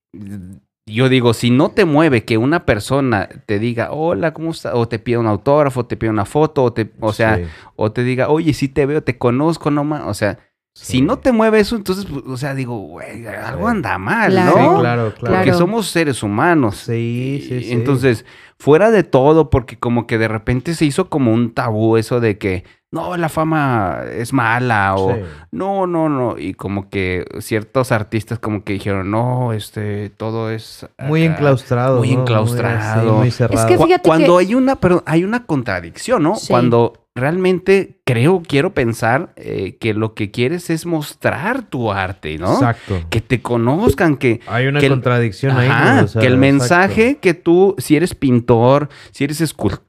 yo 0.87 1.09
digo, 1.09 1.35
si 1.35 1.51
no 1.51 1.71
te 1.71 1.85
mueve 1.85 2.25
que 2.25 2.37
una 2.37 2.65
persona 2.67 3.29
te 3.47 3.59
diga, 3.59 3.93
hola, 3.93 4.33
¿cómo 4.35 4.51
estás? 4.51 4.73
O 4.75 4.89
te 4.89 4.99
pida 4.99 5.21
un 5.21 5.27
autógrafo, 5.27 5.87
te 5.87 5.97
pida 5.97 6.11
una 6.11 6.25
foto, 6.25 6.65
o, 6.65 6.73
te, 6.73 6.91
o 7.01 7.13
sea, 7.13 7.37
Sí, 7.37 7.45
o 7.77 7.93
te 7.93 8.03
diga, 8.03 8.29
oye, 8.29 8.53
sí 8.55 8.69
te 8.69 8.87
veo, 8.87 9.03
te 9.03 9.17
conozco, 9.17 9.71
no 9.71 9.85
más. 9.85 10.03
O 10.07 10.15
sea, 10.15 10.39
si 10.73 11.03
no 11.03 11.19
te 11.19 11.33
mueve 11.33 11.61
eso, 11.61 11.77
entonces, 11.77 12.07
pues, 12.07 12.23
o 12.27 12.37
sea, 12.37 12.55
digo, 12.55 12.79
güey, 12.79 13.27
algo 13.27 13.69
anda 13.69 13.99
mal, 13.99 14.31
Claro. 14.31 14.57
¿no? 14.57 14.75
Sí, 14.77 14.81
claro, 14.81 15.15
claro. 15.19 15.35
Porque 15.37 15.53
somos 15.53 15.89
seres 15.89 16.23
humanos. 16.23 16.77
Sí, 16.77 17.45
sí, 17.47 17.63
sí. 17.65 17.73
Entonces, 17.73 18.25
fuera 18.59 18.91
de 18.91 19.03
todo, 19.03 19.51
porque 19.51 19.79
como 19.79 20.07
que 20.07 20.17
de 20.19 20.29
repente 20.29 20.75
se 20.75 20.85
hizo 20.87 21.09
como 21.11 21.33
un 21.33 21.53
tabú 21.53 21.97
eso 21.97 22.21
de 22.21 22.39
que, 22.39 22.65
no, 22.93 23.17
la 23.17 23.29
fama 23.29 24.01
es 24.13 24.33
mala 24.33 24.95
o... 24.97 25.15
Sí. 25.15 25.21
No, 25.53 25.87
no, 25.87 26.09
no. 26.09 26.37
Y 26.39 26.55
como 26.55 26.89
que 26.89 27.25
ciertos 27.39 27.93
artistas 27.93 28.39
como 28.41 28.65
que 28.65 28.73
dijeron, 28.73 29.11
no, 29.13 29.53
este, 29.53 30.11
todo 30.11 30.51
es... 30.51 30.87
Muy 30.99 31.25
acá". 31.25 31.35
enclaustrado. 31.35 31.99
muy 31.99 32.15
¿no? 32.15 32.21
enclaustrado. 32.23 33.03
Muy, 33.03 33.11
así, 33.11 33.19
muy 33.19 33.31
cerrado. 33.31 33.69
que 33.69 33.77
Cu- 33.77 33.85
fíjate 33.87 34.09
cuando 34.09 34.39
que- 34.39 34.45
hay 34.45 34.55
una, 34.57 34.77
pero 34.77 35.03
hay 35.07 35.23
una 35.25 35.47
contradicción, 35.47 36.23
¿no? 36.25 36.35
Sí. 36.37 36.49
Cuando 36.49 36.95
realmente 37.21 38.01
creo, 38.05 38.43
quiero 38.47 38.75
pensar 38.75 39.33
eh, 39.37 39.77
que 39.79 39.95
lo 39.95 40.15
que 40.15 40.31
quieres 40.31 40.71
es 40.71 40.87
mostrar 40.87 41.63
tu 41.63 41.93
arte, 41.93 42.37
¿no? 42.39 42.55
Exacto. 42.55 43.01
Que 43.11 43.21
te 43.21 43.41
conozcan, 43.41 44.17
que, 44.17 44.41
Hay 44.47 44.67
una 44.67 44.81
que 44.81 44.87
el- 44.87 44.93
contradicción 44.93 45.57
ahí. 45.57 45.69
Ajá, 45.69 45.95
¿no? 46.01 46.05
O 46.05 46.09
sea, 46.09 46.21
que 46.21 46.27
el 46.27 46.35
exacto. 46.35 46.41
mensaje 46.41 47.19
que 47.21 47.35
tú, 47.35 47.77
si 47.79 47.95
eres 47.97 48.15
pintor, 48.15 48.89
si 49.13 49.25
eres 49.25 49.41
escul- 49.41 49.81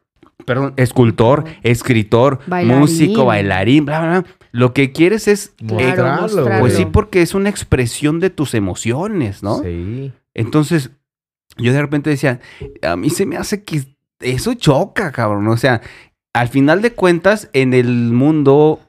perdón, 0.46 0.74
escultor, 0.78 1.46
escritor, 1.64 2.40
Bailarín. 2.48 2.80
músico, 2.80 3.26
bailarín, 3.26 3.86
bla, 3.86 4.00
bla, 4.02 4.20
bla, 4.22 4.30
lo 4.52 4.74
que 4.74 4.92
quieres 4.92 5.28
es... 5.28 5.54
Claro, 5.58 5.80
eh, 5.80 5.86
Mostrarlo, 5.88 6.22
mostrarlo. 6.24 6.60
pues 6.60 6.74
sí, 6.76 6.86
porque 6.86 7.22
es 7.22 7.34
una 7.34 7.50
expresión 7.50 8.20
de 8.20 8.30
tus 8.30 8.54
emociones, 8.54 9.42
¿no? 9.44 9.60
Sí. 9.64 10.12
Entonces, 10.34 10.92
yo 11.58 11.72
de 11.74 11.82
repente 11.82 12.10
decía, 12.10 12.40
a 12.82 12.96
mí 12.96 13.10
se 13.10 13.26
me 13.26 13.38
hace 13.38 13.64
que 13.64 13.84
eso 14.20 14.54
choca, 14.54 15.12
cabrón. 15.12 15.48
O 15.48 15.58
sea, 15.58 15.82
al 16.34 16.48
final 16.48 16.82
de 16.82 16.94
cuentas, 16.94 17.50
en 17.54 17.74
el 17.74 17.88
mundo 18.14 18.80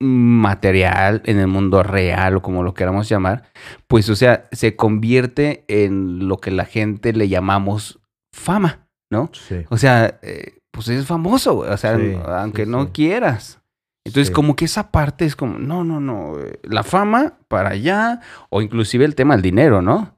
material, 0.00 1.22
en 1.24 1.38
el 1.38 1.46
mundo 1.46 1.82
real 1.82 2.36
o 2.36 2.42
como 2.42 2.62
lo 2.62 2.74
queramos 2.74 3.08
llamar, 3.08 3.44
pues, 3.86 4.08
o 4.10 4.16
sea, 4.16 4.48
se 4.52 4.76
convierte 4.76 5.64
en 5.68 6.28
lo 6.28 6.38
que 6.38 6.50
la 6.50 6.64
gente 6.64 7.12
le 7.12 7.28
llamamos 7.28 8.00
fama, 8.34 8.86
¿no? 9.10 9.30
Sí. 9.32 9.64
O 9.70 9.78
sea, 9.78 10.18
eh, 10.22 10.58
pues 10.70 10.88
es 10.88 11.06
famoso, 11.06 11.58
o 11.58 11.76
sea, 11.76 11.96
Sí, 11.98 12.14
aunque 12.26 12.64
sí, 12.64 12.70
no 12.70 12.84
sí. 12.84 12.90
quieras. 12.92 13.60
Entonces, 14.04 14.28
Sí. 14.28 14.32
como 14.34 14.56
que 14.56 14.64
esa 14.64 14.90
parte 14.90 15.24
es 15.24 15.36
como, 15.36 15.58
no, 15.58 15.84
no, 15.84 16.00
no, 16.00 16.38
eh, 16.40 16.58
la 16.64 16.82
fama 16.82 17.34
para 17.48 17.70
allá, 17.70 18.20
o 18.50 18.60
inclusive 18.60 19.04
el 19.04 19.14
tema 19.14 19.34
del 19.34 19.42
dinero, 19.42 19.80
¿no? 19.80 20.16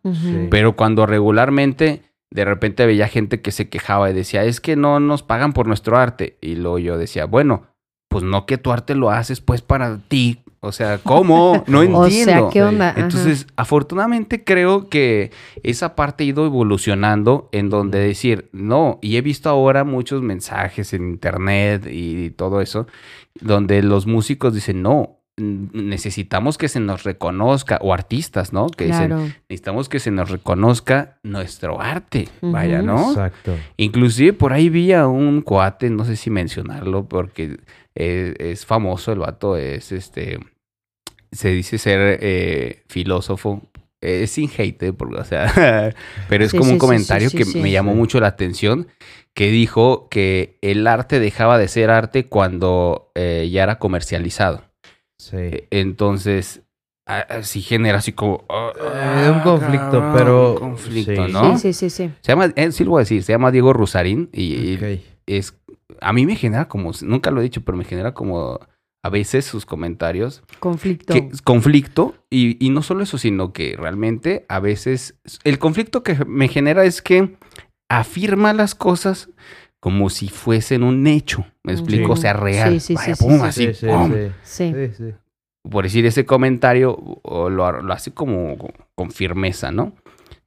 Pero 0.51 0.75
cuando 0.75 1.05
regularmente 1.07 2.03
de 2.35 2.45
repente 2.45 2.85
veía 2.85 3.07
gente 3.07 3.41
que 3.41 3.53
se 3.53 3.69
quejaba 3.69 4.11
y 4.11 4.13
decía, 4.13 4.43
es 4.43 4.61
que 4.61 4.75
no 4.75 4.99
nos 4.99 5.23
pagan 5.23 5.53
por 5.53 5.69
nuestro 5.69 5.97
arte. 5.97 6.37
Y 6.41 6.57
luego 6.57 6.81
yo 6.81 6.99
decía, 6.99 7.27
bueno, 7.27 7.69
pues 8.09 8.25
no 8.25 8.45
que 8.45 8.59
tu 8.59 8.73
arte 8.73 8.97
lo 8.97 9.11
haces 9.11 9.41
pues 9.41 9.63
para 9.63 9.99
ti. 10.09 10.41
O 10.59 10.73
sea, 10.73 10.99
¿cómo? 10.99 11.63
No 11.69 11.79
O 11.79 11.83
entiendo. 12.07 12.33
sea, 12.33 12.49
¿qué 12.51 12.63
onda? 12.65 12.89
Ajá. 12.89 13.01
Entonces, 13.03 13.47
afortunadamente 13.55 14.43
creo 14.43 14.89
que 14.89 15.31
esa 15.63 15.95
parte 15.95 16.25
ha 16.25 16.27
ido 16.27 16.45
evolucionando 16.45 17.49
en 17.53 17.71
donde 17.71 18.01
decir, 18.01 18.49
no, 18.51 18.99
y 19.01 19.17
he 19.17 19.21
visto 19.21 19.49
ahora 19.49 19.85
muchos 19.85 20.21
mensajes 20.21 20.93
en 20.93 21.09
internet 21.09 21.87
y 21.89 22.31
todo 22.31 22.61
eso, 22.61 22.89
donde 23.41 23.81
los 23.83 24.09
músicos 24.09 24.55
dicen, 24.55 24.83
no, 24.83 25.21
necesitamos 25.37 26.59
que 26.59 26.69
se 26.69 26.81
nos 26.81 27.03
reconozca, 27.03 27.79
o 27.83 27.93
artistas, 27.93 28.53
¿no? 28.53 28.69
Que 28.69 28.87
dicen, 28.87 29.35
necesitamos 29.49 29.89
que 29.89 29.99
se 29.99 30.11
nos 30.11 30.31
reconozca 30.31 31.19
nuestro 31.23 31.81
arte, 31.81 32.29
vaya. 32.41 32.83
¿no? 32.83 33.11
Exacto. 33.11 33.57
Inclusive 33.77 34.33
por 34.33 34.53
ahí 34.53 34.69
vi 34.69 34.93
a 34.93 35.09
un 35.09 35.43
cuate, 35.43 35.91
no 35.91 36.05
sé 36.05 36.17
si 36.17 36.31
mencionarlo, 36.31 37.09
porque 37.09 37.59
eh, 37.95 38.35
es 38.39 38.65
famoso 38.65 39.13
el 39.13 39.19
vato, 39.21 39.57
es 39.57 39.91
este, 39.91 40.39
se 41.33 41.51
dice 41.51 41.79
ser 41.79 42.19
eh, 42.23 42.83
filósofo, 42.89 43.63
es 44.01 44.31
sin 44.31 44.51
hate, 44.57 44.83
eh, 44.85 44.93
porque, 44.93 45.17
o 45.17 45.25
sea, 45.25 45.93
pero 46.29 46.45
es 46.45 46.53
Sí, 46.53 46.59
como 46.59 46.69
sí, 46.69 46.75
un 46.75 46.79
comentario 46.79 47.31
sí, 47.31 47.37
que 47.37 47.45
sí, 47.45 47.59
me 47.59 47.69
sí. 47.69 47.73
llamó 47.73 47.95
mucho 47.95 48.21
la 48.21 48.29
atención, 48.29 48.87
que 49.35 49.51
dijo 49.51 50.09
que 50.11 50.59
el 50.63 50.87
arte 50.87 51.19
dejaba 51.19 51.59
de 51.59 51.67
ser 51.67 51.91
arte 51.91 52.27
cuando 52.27 53.11
eh, 53.17 53.49
ya 53.51 53.65
era 53.65 53.79
comercializado. 53.81 54.63
Sí. 55.19 55.37
Eh, 55.37 55.69
Entonces, 55.71 56.63
sí 57.43 57.61
genera 57.63 57.99
así 57.99 58.13
como... 58.13 58.45
ah, 58.49 58.73
Eh, 58.77 59.31
un 59.31 59.39
ah, 59.39 59.43
conflicto, 59.45 59.91
cabrón, 59.91 60.13
pero- 60.15 60.53
un 60.55 60.59
conflicto, 60.71 61.27
sí. 61.27 61.33
¿no? 61.33 61.59
Sí, 61.59 61.73
sí, 61.73 61.91
sí, 61.91 61.91
sí. 61.91 62.13
Se 62.21 62.33
llama, 62.33 62.53
eh, 62.57 62.73
sí 62.73 62.85
lo 62.85 62.91
voy 62.91 63.01
a 63.01 63.03
decir, 63.05 63.23
se 63.23 63.33
llama 63.33 63.51
Diego 63.51 63.73
Rusarín 63.73 64.29
y, 64.33 64.79
es... 65.27 65.59
A 66.01 66.13
mí 66.13 66.27
me 66.27 66.35
genera 66.37 66.67
como, 66.67 66.91
nunca 67.03 67.31
lo 67.31 67.41
he 67.41 67.45
dicho, 67.45 67.63
pero 67.63 67.77
me 67.79 67.85
genera 67.85 68.15
como 68.15 68.59
a 69.03 69.11
veces 69.11 69.45
sus 69.45 69.67
comentarios, 69.67 70.43
Conflicto. 70.61 71.13
que, 71.13 71.31
conflicto, 71.45 72.15
y, 72.31 72.57
y 72.65 72.71
no 72.71 72.83
solo 72.83 73.03
eso, 73.03 73.19
sino 73.19 73.53
que 73.53 73.77
realmente 73.79 74.47
a 74.49 74.61
veces, 74.61 75.15
el 75.45 75.59
conflicto 75.59 76.03
que 76.03 76.17
me 76.25 76.49
genera 76.49 76.85
es 76.85 77.03
que 77.03 77.37
afirma 77.91 78.55
las 78.55 78.75
cosas 78.75 79.29
como 79.85 80.09
si 80.09 80.31
fuesen 80.31 80.83
un 80.83 81.07
hecho, 81.07 81.45
me 81.63 81.75
explico, 81.75 82.13
o 82.15 82.17
sea, 82.17 82.33
real. 82.33 82.81
Sí, 82.81 82.81
sí, 82.81 82.95
Vaya, 82.95 83.15
sí, 83.15 83.23
sí, 83.23 83.29
pum, 83.29 83.39
sí. 83.39 83.45
así, 83.45 83.67
Sí, 83.67 83.75
sí, 83.75 83.87
pum. 83.87 84.13
sí. 84.15 84.33
Sí. 84.43 84.73
Sí, 84.73 84.95
sí. 84.95 85.15
por 85.71 85.85
decir 85.85 86.07
ese 86.07 86.25
comentario, 86.25 87.21
lo, 87.23 87.49
lo 87.51 87.93
hace 87.93 88.11
como 88.15 88.57
con 88.95 89.11
firmeza, 89.11 89.73
¿no? 89.73 89.93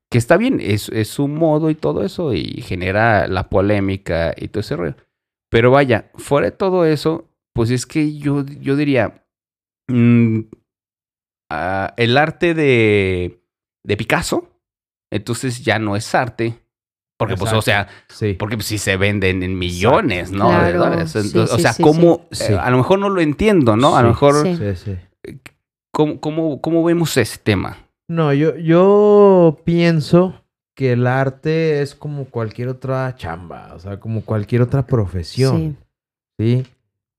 Que 0.09 0.17
está 0.17 0.37
bien, 0.37 0.59
es, 0.59 0.89
es 0.89 1.09
su 1.09 1.27
modo 1.27 1.69
y 1.69 1.75
todo 1.75 2.03
eso, 2.03 2.33
y 2.33 2.63
genera 2.63 3.27
la 3.27 3.47
polémica 3.47 4.33
y 4.35 4.47
todo 4.47 4.61
ese 4.61 4.75
rollo. 4.75 4.95
Pero 5.51 5.69
vaya, 5.69 6.09
fuera 6.15 6.45
de 6.49 6.57
todo 6.57 6.83
eso, 6.87 7.29
pues 7.53 7.69
es 7.69 7.85
que 7.85 8.17
yo, 8.17 8.43
yo 8.43 8.75
diría, 8.75 9.23
mm, 9.87 10.39
ah, 11.51 11.93
el 11.95 12.17
arte 12.17 12.55
de, 12.55 13.39
de 13.83 13.97
Picasso, 13.97 14.49
entonces 15.11 15.63
ya 15.63 15.77
no 15.77 15.95
es 15.95 16.15
arte, 16.15 16.55
porque 17.17 17.35
pues, 17.35 17.51
o 17.53 17.61
sea, 17.61 17.87
Sí. 18.07 18.33
porque 18.33 18.57
pues, 18.57 18.67
sí 18.67 18.77
se 18.77 18.95
venden 18.97 19.43
en 19.43 19.57
millones, 19.57 20.31
¿no? 20.31 20.49
De 20.61 21.07
sí, 21.07 21.37
o 21.37 21.57
sea, 21.57 21.73
sí, 21.73 21.81
¿cómo? 21.83 22.27
sí. 22.31 22.53
eh, 22.53 22.57
a 22.57 22.69
lo 22.69 22.77
mejor 22.77 22.99
no 22.99 23.09
lo 23.09 23.21
entiendo, 23.21 23.75
¿no? 23.75 23.97
A 23.97 24.01
lo 24.03 24.09
mejor, 24.09 24.43
Sí. 24.43 24.55
Sí, 24.55 24.75
sí. 24.75 25.39
¿cómo, 25.91 26.19
cómo, 26.19 26.61
cómo 26.61 26.83
vemos 26.83 27.17
ese 27.17 27.39
tema? 27.39 27.77
No, 28.07 28.31
yo, 28.33 28.55
yo 28.55 29.59
pienso 29.65 30.43
que 30.75 30.93
el 30.93 31.07
arte 31.07 31.81
es 31.81 31.95
como 31.95 32.25
cualquier 32.25 32.69
otra 32.69 33.15
chamba, 33.15 33.73
o 33.73 33.79
sea, 33.79 33.99
como 33.99 34.21
cualquier 34.21 34.61
otra 34.61 34.85
profesión. 34.85 35.77
Sí. 36.39 36.63
¿sí? 36.63 36.67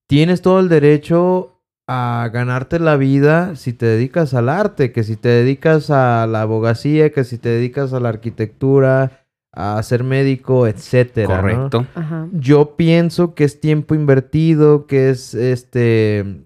Tienes 0.09 0.41
todo 0.43 0.61
el 0.61 0.69
derecho 0.69 1.61
a 1.89 2.31
ganarte 2.33 2.79
la 2.79 2.97
vida 2.97 3.57
si 3.57 3.73
te 3.73 3.87
dedicas 3.87 4.33
al 4.35 4.49
arte, 4.49 4.93
que 4.93 5.03
si 5.03 5.17
te 5.17 5.29
dedicas 5.29 5.91
a 5.91 6.27
la 6.27 6.43
abogacía, 6.43 7.11
que 7.11 7.25
si 7.25 7.37
te 7.37 7.49
dedicas 7.49 7.93
a 7.93 8.01
la 8.01 8.11
arquitectura, 8.11 9.27
a 9.53 9.83
ser 9.83 10.05
médico, 10.05 10.67
etcétera. 10.67 11.37
¿no? 11.37 11.43
Correcto. 11.43 11.87
Ajá. 11.95 12.29
Yo 12.33 12.77
pienso 12.77 13.35
que 13.35 13.45
es 13.45 13.61
tiempo 13.61 13.95
invertido, 13.95 14.87
que 14.87 15.11
es 15.11 15.35
este 15.35 16.45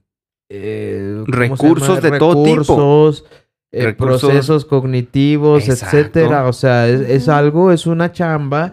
eh, 0.50 1.24
¿cómo 1.24 1.32
se 1.34 1.38
Recursos 1.40 2.03
de 2.03 2.18
todo 2.18 2.44
tipo. 2.44 2.59
Recursos, 2.61 3.24
eh, 3.72 3.86
Recursos- 3.86 4.20
procesos 4.20 4.64
cognitivos, 4.66 5.68
Exacto. 5.68 5.96
etcétera. 5.96 6.46
O 6.46 6.53
sea, 6.53 6.88
es, 6.88 7.28
algo, 7.28 7.72
es 7.72 7.86
una 7.86 8.12
chamba 8.12 8.72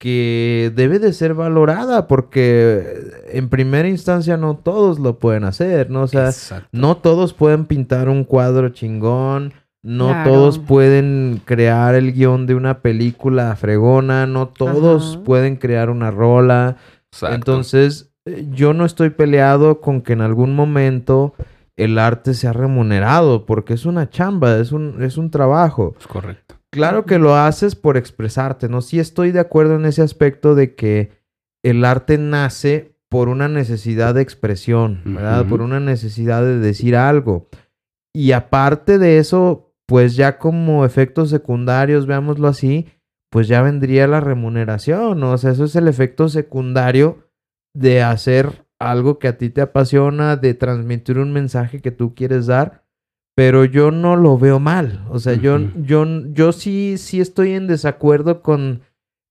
que 0.00 0.72
debe 0.74 0.98
de 0.98 1.12
ser 1.12 1.34
valorada 1.34 2.06
porque 2.08 2.98
en 3.32 3.48
primera 3.48 3.88
instancia 3.88 4.36
no 4.36 4.56
todos 4.56 4.98
lo 4.98 5.18
pueden 5.18 5.44
hacer, 5.44 5.88
¿no? 5.88 6.02
O 6.02 6.06
sea, 6.08 6.26
Exacto. 6.26 6.68
no 6.72 6.96
todos 6.98 7.32
pueden 7.32 7.64
pintar 7.64 8.08
un 8.08 8.24
cuadro 8.24 8.68
chingón, 8.70 9.54
no 9.84 10.08
Claro. 10.08 10.30
todos 10.32 10.58
pueden 10.58 11.42
crear 11.44 11.94
el 11.94 12.12
guion 12.14 12.46
de 12.46 12.54
una 12.54 12.80
película 12.80 13.54
fregona, 13.54 14.26
no 14.26 14.48
todos 14.48 15.14
Ajá. 15.16 15.24
pueden 15.24 15.56
crear 15.56 15.90
una 15.90 16.10
rola. 16.10 16.76
Exacto. 17.12 17.34
Entonces, 17.36 18.10
eh, 18.24 18.46
yo 18.50 18.72
no 18.72 18.86
estoy 18.86 19.10
peleado 19.10 19.80
con 19.82 20.00
que 20.00 20.14
en 20.14 20.22
algún 20.22 20.56
momento 20.56 21.34
el 21.76 21.98
arte 21.98 22.32
sea 22.34 22.52
remunerado, 22.54 23.44
porque 23.46 23.74
es 23.74 23.84
una 23.84 24.08
chamba, 24.08 24.56
es 24.56 24.72
un, 24.72 25.02
es 25.02 25.18
un 25.18 25.30
trabajo. 25.30 25.94
Es 26.00 26.06
correcto. 26.06 26.54
Claro 26.70 27.04
que 27.04 27.18
lo 27.18 27.36
haces 27.36 27.76
por 27.76 27.96
expresarte, 27.96 28.68
¿no? 28.68 28.80
Sí 28.80 28.98
estoy 28.98 29.32
de 29.32 29.40
acuerdo 29.40 29.76
en 29.76 29.84
ese 29.84 30.00
aspecto 30.02 30.54
de 30.54 30.74
que 30.74 31.10
el 31.62 31.84
arte 31.84 32.16
nace 32.18 32.96
por 33.10 33.28
una 33.28 33.48
necesidad 33.48 34.14
de 34.14 34.22
expresión, 34.22 35.02
¿verdad? 35.04 35.46
Por 35.46 35.60
una 35.60 35.78
necesidad 35.78 36.42
de 36.42 36.58
decir 36.58 36.96
algo. 36.96 37.48
Y 38.12 38.32
aparte 38.32 38.98
de 38.98 39.18
eso, 39.18 39.73
pues 39.86 40.16
ya 40.16 40.38
como 40.38 40.84
efectos 40.84 41.30
secundarios, 41.30 42.06
veámoslo 42.06 42.48
así, 42.48 42.86
pues 43.30 43.48
ya 43.48 43.62
vendría 43.62 44.06
la 44.06 44.20
remuneración, 44.20 45.20
¿no? 45.20 45.32
O 45.32 45.38
sea, 45.38 45.50
eso 45.50 45.64
es 45.64 45.76
el 45.76 45.88
efecto 45.88 46.28
secundario 46.28 47.28
de 47.74 48.02
hacer 48.02 48.64
algo 48.78 49.18
que 49.18 49.28
a 49.28 49.38
ti 49.38 49.50
te 49.50 49.60
apasiona, 49.60 50.36
de 50.36 50.54
transmitir 50.54 51.18
un 51.18 51.32
mensaje 51.32 51.80
que 51.80 51.90
tú 51.90 52.14
quieres 52.14 52.46
dar, 52.46 52.84
pero 53.34 53.64
yo 53.64 53.90
no 53.90 54.16
lo 54.16 54.38
veo 54.38 54.60
mal. 54.60 55.04
O 55.10 55.18
sea, 55.18 55.34
yo, 55.34 55.58
yo, 55.82 56.06
yo 56.32 56.52
sí, 56.52 56.96
sí 56.98 57.20
estoy 57.20 57.52
en 57.52 57.66
desacuerdo 57.66 58.42
con 58.42 58.82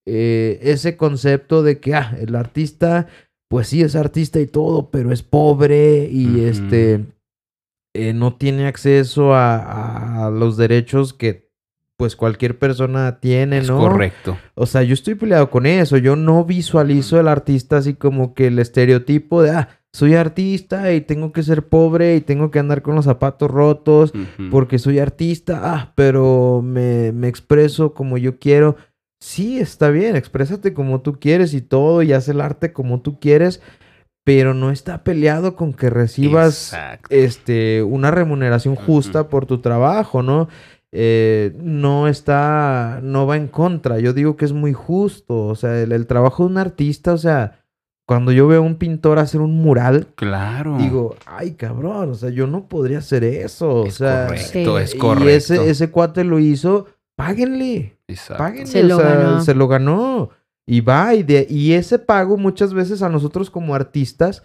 eh, 0.06 0.60
ese 0.62 0.98
concepto 0.98 1.64
de 1.64 1.80
que, 1.80 1.96
ah, 1.96 2.18
el 2.20 2.36
artista, 2.36 3.08
pues 3.50 3.70
sí 3.70 3.82
es 3.82 3.96
artista 3.96 4.40
y 4.42 4.48
todo, 4.48 4.92
pero 4.92 5.12
es 5.12 5.24
pobre 5.24 6.10
y 6.12 6.42
este 6.42 7.06
eh, 7.94 8.14
no 8.14 8.36
tiene 8.36 8.68
acceso 8.68 9.34
a, 9.34 10.26
a 10.26 10.30
los 10.30 10.58
derechos 10.58 11.14
que 11.14 11.52
pues 11.96 12.16
cualquier 12.16 12.58
persona 12.58 13.20
tiene, 13.20 13.60
Es 13.60 13.70
¿no? 13.70 13.78
correcto. 13.78 14.38
O 14.56 14.66
sea, 14.66 14.84
yo 14.84 14.94
estoy 14.94 15.16
peleado 15.16 15.50
con 15.50 15.66
eso. 15.66 15.98
Yo 15.98 16.16
no 16.16 16.44
visualizo 16.44 17.20
el 17.20 17.28
artista 17.28 17.78
así 17.78 17.94
como 17.94 18.34
que 18.34 18.48
el 18.48 18.60
estereotipo 18.60 19.42
de, 19.44 19.52
ah, 19.52 19.70
soy 19.94 20.16
artista 20.16 20.92
y 20.92 21.02
tengo 21.02 21.32
que 21.32 21.44
ser 21.44 21.68
pobre 21.68 22.16
y 22.16 22.22
tengo 22.22 22.50
que 22.50 22.58
andar 22.60 22.82
con 22.82 22.96
los 22.96 23.06
zapatos 23.06 23.50
rotos 23.50 24.12
porque 24.50 24.80
soy 24.80 24.98
artista, 24.98 25.62
ah, 25.64 25.94
pero 25.96 26.62
me, 26.64 27.12
me 27.12 27.28
expreso 27.28 27.94
como 27.94 28.18
yo 28.18 28.40
quiero. 28.40 28.76
Sí, 29.22 29.60
está 29.60 29.90
bien, 29.90 30.16
exprésate 30.16 30.74
como 30.74 31.02
tú 31.02 31.20
quieres 31.20 31.54
y 31.54 31.62
todo 31.62 32.02
y 32.02 32.12
haz 32.12 32.28
el 32.28 32.42
arte 32.42 32.74
como 32.74 33.02
tú 33.02 33.20
quieres, 33.20 33.62
pero 34.24 34.54
no 34.54 34.72
está 34.72 35.04
peleado 35.04 35.56
con 35.56 35.74
que 35.74 35.90
recibas 35.90 36.74
Exacto. 36.74 37.08
este, 37.10 37.84
una 37.84 38.10
remuneración 38.12 38.76
justa 38.76 39.28
por 39.30 39.46
tu 39.46 39.60
trabajo, 39.60 40.22
¿no? 40.24 40.48
Eh, 40.92 41.52
no 41.60 42.08
está, 42.08 43.00
no 43.02 43.26
va 43.28 43.36
en 43.36 43.48
contra. 43.48 44.00
Yo 44.00 44.14
digo 44.14 44.36
que 44.38 44.46
es 44.46 44.54
muy 44.54 44.74
justo. 44.74 45.48
O 45.48 45.56
sea, 45.56 45.82
el, 45.82 45.92
el 45.92 46.06
trabajo 46.08 46.44
de 46.46 46.52
un 46.52 46.58
artista, 46.60 47.14
o 47.14 47.18
sea, 47.18 47.60
cuando 48.06 48.32
yo 48.32 48.48
veo 48.48 48.60
a 48.60 48.66
un 48.66 48.76
pintor 48.76 49.18
hacer 49.18 49.42
un 49.42 49.56
mural, 49.62 50.08
Claro. 50.16 50.78
digo, 50.78 51.16
ay, 51.26 51.54
cabrón, 51.54 52.12
o 52.12 52.14
sea, 52.16 52.30
yo 52.30 52.48
no 52.48 52.68
podría 52.68 53.00
hacer 53.00 53.24
eso. 53.24 53.78
O 53.82 53.92
sea, 53.92 54.28
correcto, 54.28 54.78
Sí. 54.78 54.84
es 54.84 54.96
correcto. 54.96 55.30
y 55.30 55.34
ese, 55.34 55.70
ese 55.70 55.90
cuate 55.90 56.24
lo 56.24 56.38
hizo, 56.40 56.86
páguenle, 57.16 57.98
Exacto. 58.08 58.44
páguenle. 58.44 58.68
Se 58.68 58.84
o 58.84 58.88
lo 58.88 58.98
sea, 59.00 59.16
ganó. 59.16 59.42
se 59.42 59.56
lo 59.56 59.68
ganó. 59.68 60.30
Y 60.66 60.82
va, 60.82 61.14
y, 61.14 61.24
de, 61.24 61.46
y 61.50 61.74
ese 61.74 62.00
pago 62.00 62.38
muchas 62.38 62.74
veces 62.74 63.02
a 63.02 63.10
nosotros 63.10 63.50
como 63.50 63.76
artistas 63.76 64.44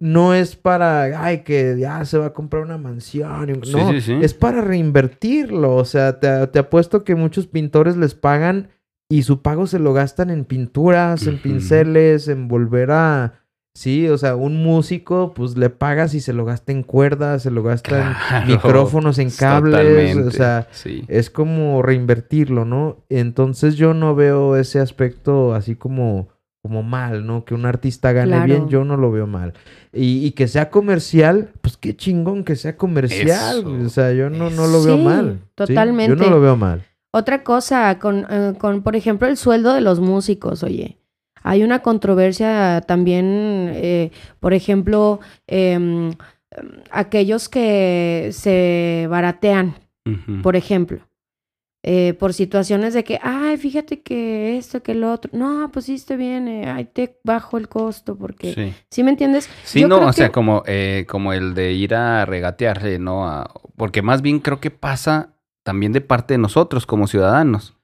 no 0.00 0.32
es 0.34 0.54
para, 0.54 1.24
ay, 1.24 1.42
que 1.42 1.76
ya 1.78 2.04
se 2.04 2.18
va 2.18 2.26
a 2.26 2.32
comprar 2.32 2.62
una 2.62 2.78
mansión. 2.78 3.64
Sí, 3.64 3.72
no, 3.72 3.90
sí, 3.90 4.00
sí. 4.00 4.18
es 4.22 4.34
para 4.34 4.60
reinvertirlo. 4.60 5.74
O 5.74 5.84
sea, 5.84 6.20
te, 6.20 6.46
te 6.46 6.58
apuesto 6.60 7.02
que 7.02 7.16
muchos 7.16 7.48
pintores 7.48 7.96
les 7.96 8.14
pagan 8.14 8.68
y 9.10 9.22
su 9.22 9.42
pago 9.42 9.66
se 9.66 9.78
lo 9.78 9.92
gastan 9.92 10.30
en 10.30 10.44
pinturas, 10.44 11.26
en 11.26 11.40
pinceles, 11.40 12.28
en 12.28 12.46
volver 12.46 12.90
a... 12.90 13.37
Sí, 13.78 14.08
o 14.08 14.18
sea, 14.18 14.34
un 14.34 14.60
músico, 14.60 15.32
pues 15.36 15.56
le 15.56 15.70
pagas 15.70 16.12
y 16.12 16.20
se 16.20 16.32
lo 16.32 16.44
gasta 16.44 16.72
en 16.72 16.82
cuerdas, 16.82 17.44
se 17.44 17.52
lo 17.52 17.62
gasta 17.62 18.40
en 18.42 18.48
micrófonos, 18.48 19.20
en 19.20 19.30
cables. 19.30 20.16
O 20.16 20.32
sea, 20.32 20.66
sí. 20.72 21.04
es 21.06 21.30
como 21.30 21.80
reinvertirlo, 21.80 22.64
¿no? 22.64 22.96
Entonces 23.08 23.76
yo 23.76 23.94
no 23.94 24.16
veo 24.16 24.56
ese 24.56 24.80
aspecto 24.80 25.54
así 25.54 25.76
como, 25.76 26.26
como 26.60 26.82
mal, 26.82 27.24
¿no? 27.24 27.44
Que 27.44 27.54
un 27.54 27.66
artista 27.66 28.10
gane 28.10 28.32
Claro. 28.32 28.46
bien, 28.46 28.68
yo 28.68 28.82
no 28.84 28.96
lo 28.96 29.12
veo 29.12 29.28
mal. 29.28 29.52
Y, 29.92 30.26
y 30.26 30.32
que 30.32 30.48
sea 30.48 30.70
comercial, 30.70 31.50
pues 31.60 31.76
qué 31.76 31.94
chingón 31.96 32.42
que 32.42 32.56
sea 32.56 32.76
comercial. 32.76 33.58
Eso. 33.60 33.86
O 33.86 33.88
sea, 33.90 34.12
yo 34.12 34.28
no, 34.28 34.50
no 34.50 34.66
lo 34.66 34.82
veo 34.82 34.96
Sí, 34.96 35.04
mal. 35.04 35.38
¿sí? 35.40 35.48
totalmente. 35.54 36.16
Yo 36.16 36.24
no 36.24 36.30
lo 36.34 36.40
veo 36.40 36.56
mal. 36.56 36.84
Otra 37.12 37.44
cosa, 37.44 37.96
con, 38.00 38.26
eh, 38.28 38.54
con, 38.58 38.82
por 38.82 38.96
ejemplo, 38.96 39.28
el 39.28 39.36
sueldo 39.36 39.72
de 39.72 39.82
los 39.82 40.00
músicos, 40.00 40.64
oye. 40.64 40.97
Hay 41.42 41.62
una 41.62 41.80
controversia 41.80 42.82
también, 42.86 43.70
eh, 43.74 44.10
por 44.40 44.54
ejemplo, 44.54 45.20
em, 45.46 46.12
aquellos 46.90 47.48
que 47.48 48.30
se 48.32 49.06
baratean, 49.10 49.74
por 50.42 50.56
ejemplo, 50.56 51.00
eh, 51.84 52.14
por 52.14 52.32
situaciones 52.34 52.92
de 52.94 53.04
que, 53.04 53.20
ay, 53.22 53.56
fíjate 53.56 54.00
que 54.00 54.56
esto, 54.56 54.82
que 54.82 54.94
lo 54.94 55.12
otro, 55.12 55.30
no, 55.34 55.70
pues 55.72 55.84
sí, 55.84 55.94
está 55.94 56.16
bien, 56.16 56.48
eh, 56.48 56.68
ay, 56.68 56.86
te 56.86 57.18
bajo 57.24 57.56
el 57.58 57.68
costo, 57.68 58.16
porque, 58.16 58.52
¿sí, 58.54 58.74
Sí. 58.90 59.02
me 59.04 59.10
entiendes? 59.10 59.48
Sí, 59.64 59.80
Yo 59.82 59.88
no, 59.88 60.00
o 60.06 60.12
sea, 60.12 60.26
que- 60.28 60.32
como, 60.32 60.62
eh, 60.66 61.04
como 61.08 61.32
el 61.32 61.54
de 61.54 61.72
ir 61.72 61.94
a 61.94 62.24
regatearse, 62.26 62.98
¿no? 62.98 63.28
A- 63.28 63.50
porque 63.76 64.02
más 64.02 64.22
bien 64.22 64.40
creo 64.40 64.60
que 64.60 64.70
pasa 64.70 65.34
también 65.62 65.92
de 65.92 66.00
parte 66.00 66.34
de 66.34 66.38
nosotros 66.38 66.84
como 66.86 67.06
ciudadanos. 67.06 67.74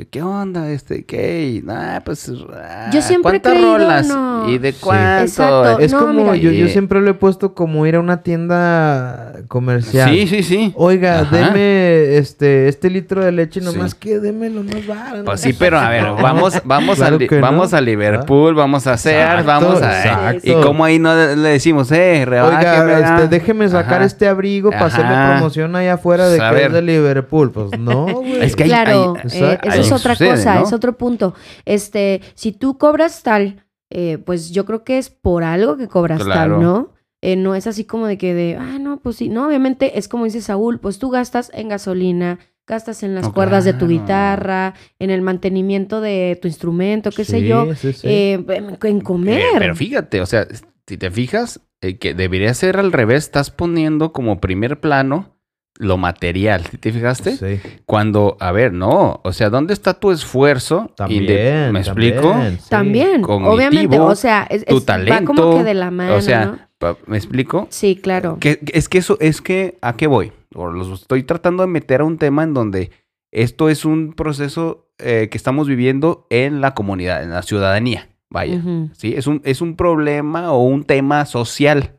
Que, 0.00 0.08
¿Qué 0.08 0.22
onda? 0.22 0.70
Este, 0.70 1.04
¿qué? 1.04 1.62
Ah, 1.68 2.00
pues, 2.04 2.32
ah, 2.54 2.88
Yo 2.92 3.02
siempre 3.02 3.36
he 3.36 3.40
¿cuántas 3.40 3.52
creído, 3.52 3.78
rolas? 3.78 4.06
no. 4.08 4.48
¿Y 4.48 4.56
de 4.58 4.72
cuánto? 4.72 5.22
Exacto. 5.24 5.78
Es 5.78 5.92
No, 5.92 5.98
como, 6.00 6.12
mira. 6.24 6.36
yo, 6.36 6.50
yo 6.52 6.68
siempre 6.68 7.00
lo 7.02 7.10
he 7.10 7.14
puesto 7.14 7.52
como 7.54 7.84
ir 7.86 7.96
a 7.96 8.00
una 8.00 8.22
tienda 8.22 9.32
comercial. 9.48 10.08
Sí, 10.10 10.26
sí, 10.26 10.42
sí. 10.42 10.72
Oiga, 10.76 11.20
Ajá. 11.20 11.36
deme 11.36 12.16
este, 12.16 12.68
este 12.68 12.88
litro 12.88 13.22
de 13.24 13.32
leche, 13.32 13.60
nomás 13.60 13.90
Sí. 13.92 13.96
que 14.00 14.20
deme 14.20 14.48
lo 14.48 14.62
más 14.62 14.86
barato. 14.86 15.24
Pues 15.24 15.40
sí, 15.40 15.52
pero 15.52 15.78
a 15.78 15.88
ver, 15.90 16.04
vamos, 16.22 16.60
vamos, 16.64 16.96
Claro 16.96 17.16
a, 17.16 17.18
Li- 17.18 17.28
que 17.28 17.36
no. 17.36 17.42
vamos 17.42 17.74
a 17.74 17.80
Liverpool, 17.82 18.54
vamos 18.54 18.86
a 18.86 18.96
Sears, 18.96 19.40
Exacto, 19.40 19.66
vamos 19.66 19.82
a... 19.82 19.98
exacto. 19.98 20.40
Y 20.50 20.54
como 20.62 20.84
ahí 20.84 20.98
no 20.98 21.14
le 21.14 21.48
decimos, 21.50 21.92
eh, 21.92 22.24
Oiga, 22.26 23.16
este, 23.16 23.28
déjeme 23.28 23.68
sacar 23.68 23.96
Ajá. 23.96 24.04
este 24.06 24.28
abrigo 24.28 24.70
para 24.70 24.86
hacerle 24.86 25.14
promoción 25.34 25.76
allá 25.76 25.94
afuera 25.94 26.28
de 26.28 26.38
Pues, 26.38 26.50
que 26.52 26.64
es 26.66 26.72
de 26.72 26.82
Liverpool. 26.82 27.50
Pues 27.52 27.78
no, 27.78 28.06
güey. 28.06 28.40
Es 28.42 28.56
que 28.56 28.62
hay- 28.64 28.68
claro, 28.70 29.14
hay- 29.22 29.30
eh, 29.32 29.52
Exacto. 29.62 29.68
Es 29.94 30.00
otra 30.00 30.14
sucede, 30.14 30.30
cosa, 30.30 30.54
¿no? 30.56 30.66
es 30.66 30.72
otro 30.72 30.96
punto. 30.98 31.34
Este, 31.64 32.20
si 32.34 32.52
tú 32.52 32.78
cobras 32.78 33.22
tal, 33.22 33.64
eh, 33.90 34.18
pues 34.18 34.50
yo 34.50 34.64
creo 34.66 34.84
que 34.84 34.98
es 34.98 35.10
por 35.10 35.42
algo 35.44 35.76
que 35.76 35.88
cobras 35.88 36.22
Claro. 36.22 36.54
tal, 36.54 36.62
¿no? 36.62 36.92
Eh, 37.22 37.36
no 37.36 37.54
es 37.54 37.66
así 37.66 37.84
como 37.84 38.06
de 38.06 38.16
que 38.16 38.32
de, 38.34 38.56
ah, 38.56 38.78
no, 38.80 38.98
pues 39.00 39.16
sí, 39.16 39.28
no, 39.28 39.46
obviamente 39.46 39.98
es 39.98 40.08
como 40.08 40.24
dice 40.24 40.40
Saúl, 40.40 40.80
pues 40.80 40.98
tú 40.98 41.10
gastas 41.10 41.50
en 41.52 41.68
gasolina, 41.68 42.38
gastas 42.66 43.02
en 43.02 43.14
las 43.14 43.24
No, 43.24 43.34
cuerdas 43.34 43.64
de 43.64 43.74
tu 43.74 43.88
guitarra, 43.88 44.74
en 44.98 45.10
el 45.10 45.20
mantenimiento 45.20 46.00
de 46.00 46.38
tu 46.40 46.48
instrumento, 46.48 47.10
qué 47.10 47.24
sé 47.24 47.42
yo, 47.46 47.74
sí, 47.74 47.92
sí. 47.92 48.06
eh, 48.08 48.76
en 48.84 49.00
comer. 49.02 49.40
Eh, 49.40 49.44
pero 49.58 49.74
fíjate, 49.76 50.20
o 50.22 50.26
sea, 50.26 50.46
si 50.86 50.96
te 50.96 51.10
fijas, 51.10 51.60
que 51.98 52.14
debería 52.14 52.54
ser 52.54 52.78
al 52.78 52.92
revés, 52.92 53.24
estás 53.24 53.50
poniendo 53.50 54.12
como 54.12 54.40
primer 54.40 54.80
plano 54.80 55.36
lo 55.80 55.96
material. 55.96 56.64
¿Sí 56.70 56.76
¿Te 56.78 56.92
fijaste? 56.92 57.36
Sí. 57.36 57.60
Cuando, 57.86 58.36
a 58.38 58.52
ver, 58.52 58.72
no, 58.72 59.20
o 59.24 59.32
sea, 59.32 59.50
¿dónde 59.50 59.72
está 59.72 59.94
tu 59.94 60.10
esfuerzo? 60.10 60.92
También. 60.96 61.72
¿Me 61.72 61.80
explico? 61.80 62.30
también, 62.30 62.58
sí. 62.60 62.70
También, 62.70 63.22
Cognitivo, 63.22 63.54
obviamente, 63.54 63.98
o 63.98 64.14
sea, 64.14 64.46
es, 64.50 64.64
tu 64.64 64.76
es- 64.76 64.82
va 64.84 64.96
como 65.24 65.34
talento, 65.40 65.56
que 65.56 65.64
de 65.64 65.74
la 65.74 65.90
mano, 65.90 66.14
o 66.14 66.20
sea, 66.20 66.68
¿me 67.06 67.16
explico? 67.16 67.66
Sí, 67.70 67.96
claro. 67.96 68.36
Que, 68.40 68.60
es 68.72 68.88
que 68.88 68.98
eso, 68.98 69.16
es 69.20 69.40
que, 69.40 69.78
¿a 69.80 69.96
qué 69.96 70.06
voy? 70.06 70.32
O 70.54 70.68
los 70.70 71.00
estoy 71.00 71.22
tratando 71.22 71.62
de 71.62 71.68
meter 71.68 72.02
a 72.02 72.04
un 72.04 72.18
tema 72.18 72.42
en 72.42 72.54
donde 72.54 72.90
esto 73.32 73.68
es 73.68 73.84
un 73.84 74.12
proceso 74.12 74.88
eh, 74.98 75.28
que 75.30 75.38
estamos 75.38 75.66
viviendo 75.66 76.26
en 76.30 76.60
la 76.60 76.74
comunidad, 76.74 77.22
en 77.22 77.30
la 77.30 77.42
ciudadanía. 77.42 78.08
Vaya. 78.28 78.62
¿sí? 78.92 79.14
Es 79.16 79.26
un, 79.26 79.40
es 79.44 79.60
un 79.60 79.74
problema 79.76 80.52
o 80.52 80.62
un 80.62 80.84
tema 80.84 81.24
social, 81.26 81.94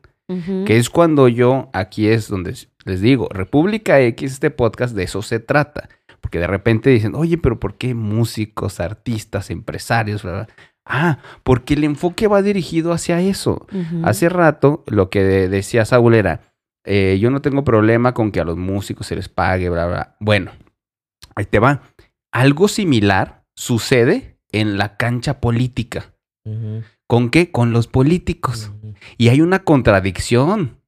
que 0.64 0.78
es 0.78 0.88
cuando 0.88 1.28
yo, 1.28 1.68
aquí 1.74 2.06
es 2.08 2.28
donde 2.28 2.54
les 2.84 3.00
digo, 3.00 3.28
República 3.30 4.00
X, 4.00 4.32
este 4.32 4.50
podcast, 4.50 4.94
de 4.94 5.04
eso 5.04 5.22
se 5.22 5.38
trata. 5.40 5.88
Porque 6.20 6.38
de 6.38 6.46
repente 6.46 6.90
dicen, 6.90 7.14
oye, 7.14 7.36
pero 7.38 7.58
¿por 7.58 7.74
qué 7.76 7.94
músicos, 7.94 8.80
artistas, 8.80 9.50
empresarios? 9.50 10.22
bla, 10.22 10.32
bla?". 10.32 10.48
Ah, 10.84 11.18
porque 11.44 11.74
el 11.74 11.84
enfoque 11.84 12.26
va 12.26 12.42
dirigido 12.42 12.92
hacia 12.92 13.20
eso. 13.20 13.66
Hace 14.02 14.28
rato 14.28 14.82
lo 14.88 15.10
que 15.10 15.22
de- 15.22 15.48
decía 15.48 15.84
Saúl 15.84 16.14
era, 16.14 16.40
eh, 16.84 17.18
yo 17.20 17.30
no 17.30 17.40
tengo 17.40 17.62
problema 17.64 18.14
con 18.14 18.32
que 18.32 18.40
a 18.40 18.44
los 18.44 18.56
músicos 18.56 19.06
se 19.06 19.14
les 19.16 19.28
pague, 19.28 19.68
bla, 19.70 19.86
bla. 19.86 20.16
Bueno, 20.18 20.50
ahí 21.36 21.44
te 21.44 21.60
va. 21.60 21.82
Algo 22.32 22.66
similar 22.66 23.44
sucede 23.54 24.38
en 24.50 24.76
la 24.76 24.96
cancha 24.96 25.40
política. 25.40 26.14
¿Con 27.06 27.30
qué? 27.30 27.52
Con 27.52 27.72
los 27.72 27.86
políticos. 27.86 28.72
Y 29.18 29.28
hay 29.28 29.40
una 29.40 29.60
contradicción 29.60 30.78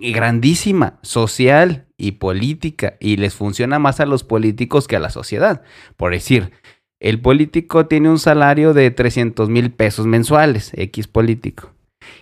grandísima, 0.00 0.98
social 1.02 1.86
y 1.96 2.12
política, 2.12 2.96
y 3.00 3.16
les 3.16 3.34
funciona 3.34 3.78
más 3.78 4.00
a 4.00 4.06
los 4.06 4.24
políticos 4.24 4.86
que 4.88 4.96
a 4.96 5.00
la 5.00 5.10
sociedad. 5.10 5.62
Por 5.96 6.12
decir, 6.12 6.52
el 7.00 7.20
político 7.20 7.86
tiene 7.86 8.10
un 8.10 8.18
salario 8.18 8.74
de 8.74 8.90
300 8.90 9.48
mil 9.48 9.70
pesos 9.70 10.06
mensuales, 10.06 10.72
X 10.74 11.08
político, 11.08 11.72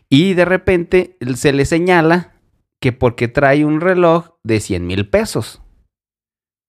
y 0.09 0.35
de 0.35 0.45
repente 0.45 1.16
se 1.35 1.53
le 1.53 1.64
señala 1.64 2.35
que 2.81 2.93
porque 2.93 3.29
trae 3.29 3.64
un 3.64 3.81
reloj 3.81 4.31
de 4.45 4.61
100 4.61 4.87
mil 4.87 5.09
pesos. 5.09 5.62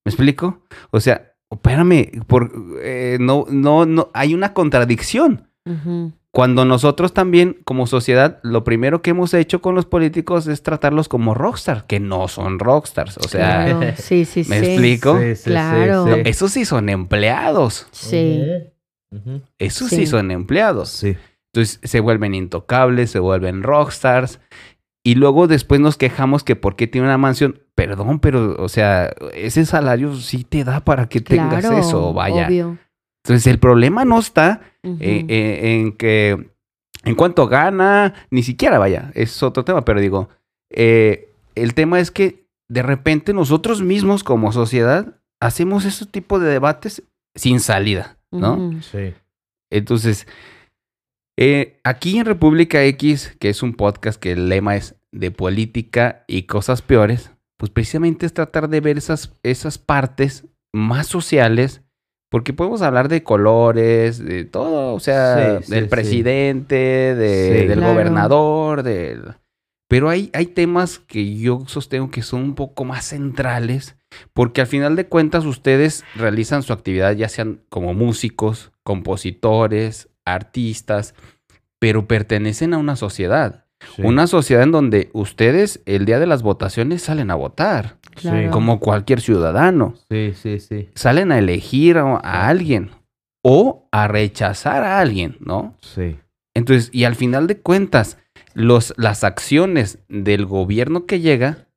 ¿Me 0.05 0.11
explico? 0.11 0.63
O 0.91 0.99
sea, 0.99 1.33
espérame, 1.51 2.23
por, 2.27 2.51
eh, 2.81 3.17
no, 3.19 3.45
no, 3.49 3.85
no, 3.85 4.09
hay 4.13 4.33
una 4.33 4.53
contradicción. 4.53 5.49
Cuando 6.37 6.65
nosotros 6.65 7.13
también, 7.15 7.57
como 7.65 7.87
sociedad, 7.87 8.37
lo 8.43 8.63
primero 8.63 9.01
que 9.01 9.09
hemos 9.09 9.33
hecho 9.33 9.59
con 9.59 9.73
los 9.73 9.87
políticos 9.87 10.45
es 10.45 10.61
tratarlos 10.61 11.09
como 11.09 11.33
rockstar, 11.33 11.87
que 11.87 11.99
no 11.99 12.27
son 12.27 12.59
rockstars. 12.59 13.17
O 13.17 13.27
sea, 13.27 13.65
Claro, 13.65 13.93
sí, 13.97 14.23
sí, 14.23 14.43
¿me 14.47 14.59
sí. 14.59 14.65
explico? 14.67 15.17
Sí, 15.17 15.29
sí, 15.29 15.35
sí, 15.35 15.49
Claro. 15.49 16.05
sí. 16.05 16.21
esos 16.25 16.51
sí 16.51 16.63
son 16.63 16.89
empleados. 16.89 17.87
Sí. 17.89 18.43
Esos 19.57 19.89
sí, 19.89 19.95
Sí. 19.95 20.05
son 20.05 20.29
empleados. 20.29 20.89
Sí. 20.89 21.17
Entonces 21.53 21.79
se 21.83 21.99
vuelven 22.01 22.35
intocables, 22.35 23.09
se 23.09 23.17
vuelven 23.17 23.63
rockstars. 23.63 24.39
Y 25.03 25.15
luego 25.15 25.47
después 25.47 25.81
nos 25.81 25.97
quejamos 25.97 26.43
que 26.43 26.55
por 26.55 26.75
qué 26.75 26.85
tiene 26.85 27.07
una 27.07 27.17
mansión. 27.17 27.61
Perdón, 27.73 28.19
pero, 28.19 28.55
o 28.61 28.69
sea, 28.69 29.11
ese 29.33 29.65
salario 29.65 30.13
sí 30.15 30.43
te 30.43 30.63
da 30.63 30.81
para 30.81 31.09
que 31.09 31.19
tengas 31.19 31.65
eso, 31.65 32.13
vaya. 32.13 32.45
Obvio. 32.47 32.77
Entonces 33.27 33.47
el 33.47 33.59
problema 33.59 34.05
no 34.05 34.19
está 34.19 34.61
eh, 34.83 35.25
eh, 35.27 35.59
en 35.63 35.91
que 35.91 36.49
en 37.03 37.15
cuanto 37.15 37.47
gana, 37.47 38.13
ni 38.31 38.41
siquiera 38.41 38.79
vaya, 38.79 39.11
es 39.15 39.43
otro 39.43 39.65
tema, 39.65 39.83
pero 39.83 39.99
digo, 39.99 40.29
eh, 40.69 41.29
el 41.55 41.73
tema 41.73 41.99
es 41.99 42.09
que 42.09 42.47
de 42.69 42.83
repente 42.83 43.33
nosotros 43.33 43.81
mismos 43.81 44.23
como 44.23 44.53
sociedad 44.53 45.19
hacemos 45.41 45.83
ese 45.83 46.05
tipo 46.05 46.39
de 46.39 46.49
debates 46.49 47.03
sin 47.35 47.59
salida, 47.59 48.17
¿no? 48.31 48.71
Sí. 48.81 49.13
Entonces, 49.69 50.25
eh, 51.37 51.79
aquí 51.83 52.17
en 52.17 52.25
República 52.25 52.83
X, 52.85 53.35
que 53.39 53.49
es 53.49 53.61
un 53.61 53.73
podcast 53.73 54.19
que 54.19 54.31
el 54.31 54.49
lema 54.49 54.75
es 54.75 54.95
de 55.11 55.31
política 55.31 56.23
y 56.27 56.43
cosas 56.43 56.81
peores, 56.81 57.31
pues 57.57 57.71
precisamente 57.71 58.25
es 58.25 58.33
tratar 58.33 58.69
de 58.69 58.81
ver 58.81 58.97
esas, 58.97 59.33
esas 59.43 59.77
partes 59.77 60.45
más 60.73 61.07
sociales, 61.07 61.83
porque 62.29 62.53
podemos 62.53 62.81
hablar 62.81 63.07
de 63.09 63.23
colores, 63.23 64.23
de 64.23 64.43
todo, 64.45 64.93
o 64.93 64.99
sea, 64.99 65.59
Sí, 65.59 65.65
sí, 65.65 65.71
del 65.73 65.83
sí. 65.85 65.89
presidente, 65.89 66.75
de- 66.75 67.59
Sí. 67.61 67.67
del 67.67 67.77
Claro. 67.79 67.93
gobernador, 67.93 68.83
del... 68.83 69.35
Pero 69.89 70.09
hay, 70.09 70.29
hay 70.33 70.47
temas 70.47 70.99
que 70.99 71.37
yo 71.37 71.63
sostengo 71.67 72.11
que 72.11 72.21
son 72.21 72.41
un 72.43 72.55
poco 72.55 72.83
más 72.83 73.05
centrales, 73.05 73.95
porque 74.33 74.59
al 74.59 74.67
final 74.67 74.97
de 74.97 75.07
cuentas 75.07 75.45
ustedes 75.45 76.03
realizan 76.15 76.61
su 76.63 76.73
actividad 76.73 77.13
ya 77.13 77.29
sean 77.29 77.61
como 77.69 77.93
músicos, 77.93 78.73
compositores, 78.83 80.09
artistas, 80.25 81.13
pero 81.79 82.05
pertenecen 82.07 82.73
a 82.73 82.77
una 82.79 82.97
sociedad. 82.97 83.65
Sí. 83.95 84.01
Una 84.03 84.27
sociedad 84.27 84.63
en 84.63 84.71
donde 84.71 85.09
ustedes 85.13 85.81
el 85.85 86.05
día 86.05 86.19
de 86.19 86.27
las 86.27 86.41
votaciones 86.43 87.01
salen 87.03 87.31
a 87.31 87.35
votar, 87.35 87.97
Claro. 88.15 88.49
como 88.51 88.79
cualquier 88.79 89.21
ciudadano. 89.21 89.93
Sí, 90.09 90.33
sí, 90.35 90.59
sí. 90.59 90.89
Salen 90.95 91.31
a 91.31 91.37
elegir 91.39 91.97
a, 91.97 92.15
a 92.17 92.47
alguien 92.47 92.89
o 93.43 93.87
a 93.91 94.07
rechazar 94.07 94.83
a 94.83 94.99
alguien, 94.99 95.37
¿no? 95.39 95.75
Sí. 95.81 96.17
Entonces, 96.55 96.89
y 96.91 97.03
al 97.03 97.15
final 97.15 97.45
de 97.47 97.59
cuentas, 97.59 98.17
los, 98.55 98.93
las 98.97 99.23
acciones 99.23 99.99
del 100.09 100.45
gobierno 100.47 101.05
que 101.05 101.19
llega, 101.19 101.67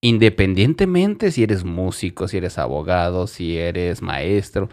independientemente 0.00 1.30
si 1.30 1.42
eres 1.42 1.64
músico, 1.64 2.28
si 2.28 2.38
eres 2.38 2.58
abogado, 2.58 3.26
si 3.26 3.58
eres 3.58 4.00
maestro, 4.02 4.70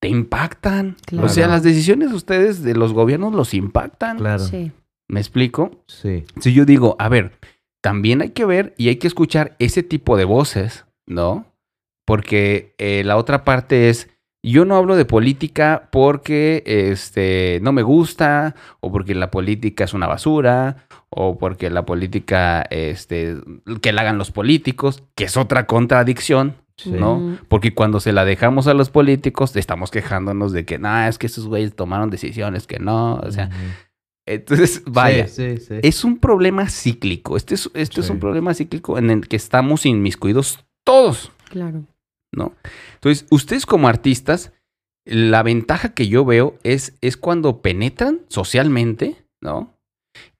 te 0.00 0.08
impactan. 0.08 0.96
Claro. 1.06 1.26
O 1.26 1.28
sea, 1.28 1.48
las 1.48 1.62
decisiones 1.62 2.10
de 2.10 2.16
ustedes 2.16 2.62
de 2.62 2.74
los 2.74 2.92
gobiernos 2.92 3.34
los 3.34 3.52
impactan. 3.54 4.18
Claro. 4.18 4.44
Sí. 4.44 4.72
¿Me 5.08 5.20
explico? 5.20 5.70
Sí. 5.86 6.24
Si 6.40 6.52
yo 6.52 6.64
digo, 6.64 6.96
a 6.98 7.08
ver, 7.08 7.32
también 7.82 8.20
hay 8.22 8.30
que 8.30 8.44
ver 8.44 8.74
y 8.76 8.88
hay 8.88 8.96
que 8.96 9.06
escuchar 9.06 9.54
ese 9.58 9.82
tipo 9.82 10.16
de 10.16 10.24
voces, 10.24 10.86
¿no? 11.06 11.46
Porque 12.04 12.74
eh, 12.78 13.02
la 13.04 13.16
otra 13.16 13.44
parte 13.44 13.88
es, 13.88 14.10
yo 14.42 14.64
no 14.64 14.76
hablo 14.76 14.96
de 14.96 15.04
política 15.04 15.88
porque 15.90 16.62
este, 16.66 17.58
no 17.62 17.72
me 17.72 17.82
gusta, 17.82 18.54
o 18.80 18.90
porque 18.90 19.14
la 19.14 19.30
política 19.30 19.84
es 19.84 19.94
una 19.94 20.06
basura, 20.06 20.86
o 21.10 21.38
porque 21.38 21.70
la 21.70 21.84
política, 21.84 22.62
este, 22.70 23.36
que 23.82 23.92
la 23.92 24.02
hagan 24.02 24.18
los 24.18 24.30
políticos, 24.30 25.02
que 25.14 25.24
es 25.24 25.36
otra 25.36 25.66
contradicción, 25.66 26.56
Sí. 26.78 26.90
¿no? 26.90 27.38
Porque 27.48 27.72
cuando 27.72 28.00
se 28.00 28.12
la 28.12 28.26
dejamos 28.26 28.66
a 28.66 28.74
los 28.74 28.90
políticos, 28.90 29.56
estamos 29.56 29.90
quejándonos 29.90 30.52
de 30.52 30.66
que, 30.66 30.78
no, 30.78 31.06
es 31.06 31.16
que 31.16 31.26
esos 31.26 31.46
güeyes 31.46 31.74
tomaron 31.74 32.10
decisiones 32.10 32.66
que 32.66 32.78
no, 32.78 33.14
o 33.14 33.30
sea. 33.30 33.48
Entonces, 34.26 34.82
vaya, 34.86 35.28
Sí, 35.28 35.56
sí, 35.58 35.64
sí. 35.66 35.74
es 35.82 36.02
un 36.04 36.18
problema 36.18 36.68
cíclico. 36.68 37.36
Este 37.36 37.54
es, 37.54 37.70
este 37.74 38.00
es 38.00 38.10
un 38.10 38.18
problema 38.18 38.52
cíclico 38.54 38.98
en 38.98 39.10
el 39.10 39.28
que 39.28 39.36
estamos 39.36 39.86
inmiscuidos 39.86 40.64
todos, 40.84 41.30
Claro. 41.48 41.84
¿no? 42.32 42.54
Entonces, 42.94 43.26
ustedes 43.30 43.66
como 43.66 43.86
artistas, 43.88 44.52
la 45.04 45.42
ventaja 45.44 45.94
que 45.94 46.08
yo 46.08 46.24
veo 46.24 46.58
es, 46.64 46.96
es 47.00 47.16
cuando 47.16 47.62
penetran 47.62 48.22
socialmente, 48.28 49.24
¿no? 49.40 49.72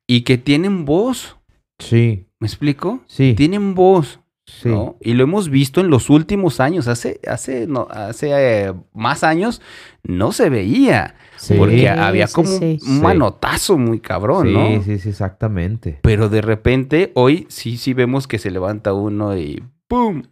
Y 0.08 0.22
que 0.22 0.36
tienen 0.38 0.84
voz, 0.84 1.36
Sí, 1.78 2.26
¿me 2.40 2.46
explico? 2.48 3.02
sí, 3.06 3.34
Tienen 3.36 3.74
voz, 3.74 4.18
sí. 4.46 4.68
¿no? 4.68 4.96
Y 5.00 5.14
lo 5.14 5.24
hemos 5.24 5.50
visto 5.50 5.80
en 5.80 5.90
los 5.90 6.08
últimos 6.08 6.60
años. 6.60 6.88
Hace, 6.88 7.20
hace, 7.28 7.66
no, 7.66 7.86
hace 7.90 8.30
eh, 8.32 8.72
más 8.94 9.24
años 9.24 9.60
no 10.02 10.32
se 10.32 10.48
veía. 10.48 11.16
Sí. 11.36 11.54
Porque 11.58 11.88
había 11.88 12.28
como 12.28 12.48
sí. 12.48 12.78
un 12.86 13.02
manotazo 13.02 13.76
muy 13.76 14.00
cabrón, 14.00 14.46
sí, 14.46 14.52
¿no? 14.54 14.82
sí, 14.82 14.98
sí, 14.98 15.10
exactamente. 15.10 15.98
Pero 16.02 16.30
de 16.30 16.40
repente, 16.40 17.12
hoy 17.14 17.46
sí, 17.50 17.76
sí 17.76 17.92
vemos 17.92 18.26
que 18.26 18.38
se 18.38 18.50
levanta 18.50 18.94
uno 18.94 19.36
y 19.36 19.62
¡pum! 19.88 20.22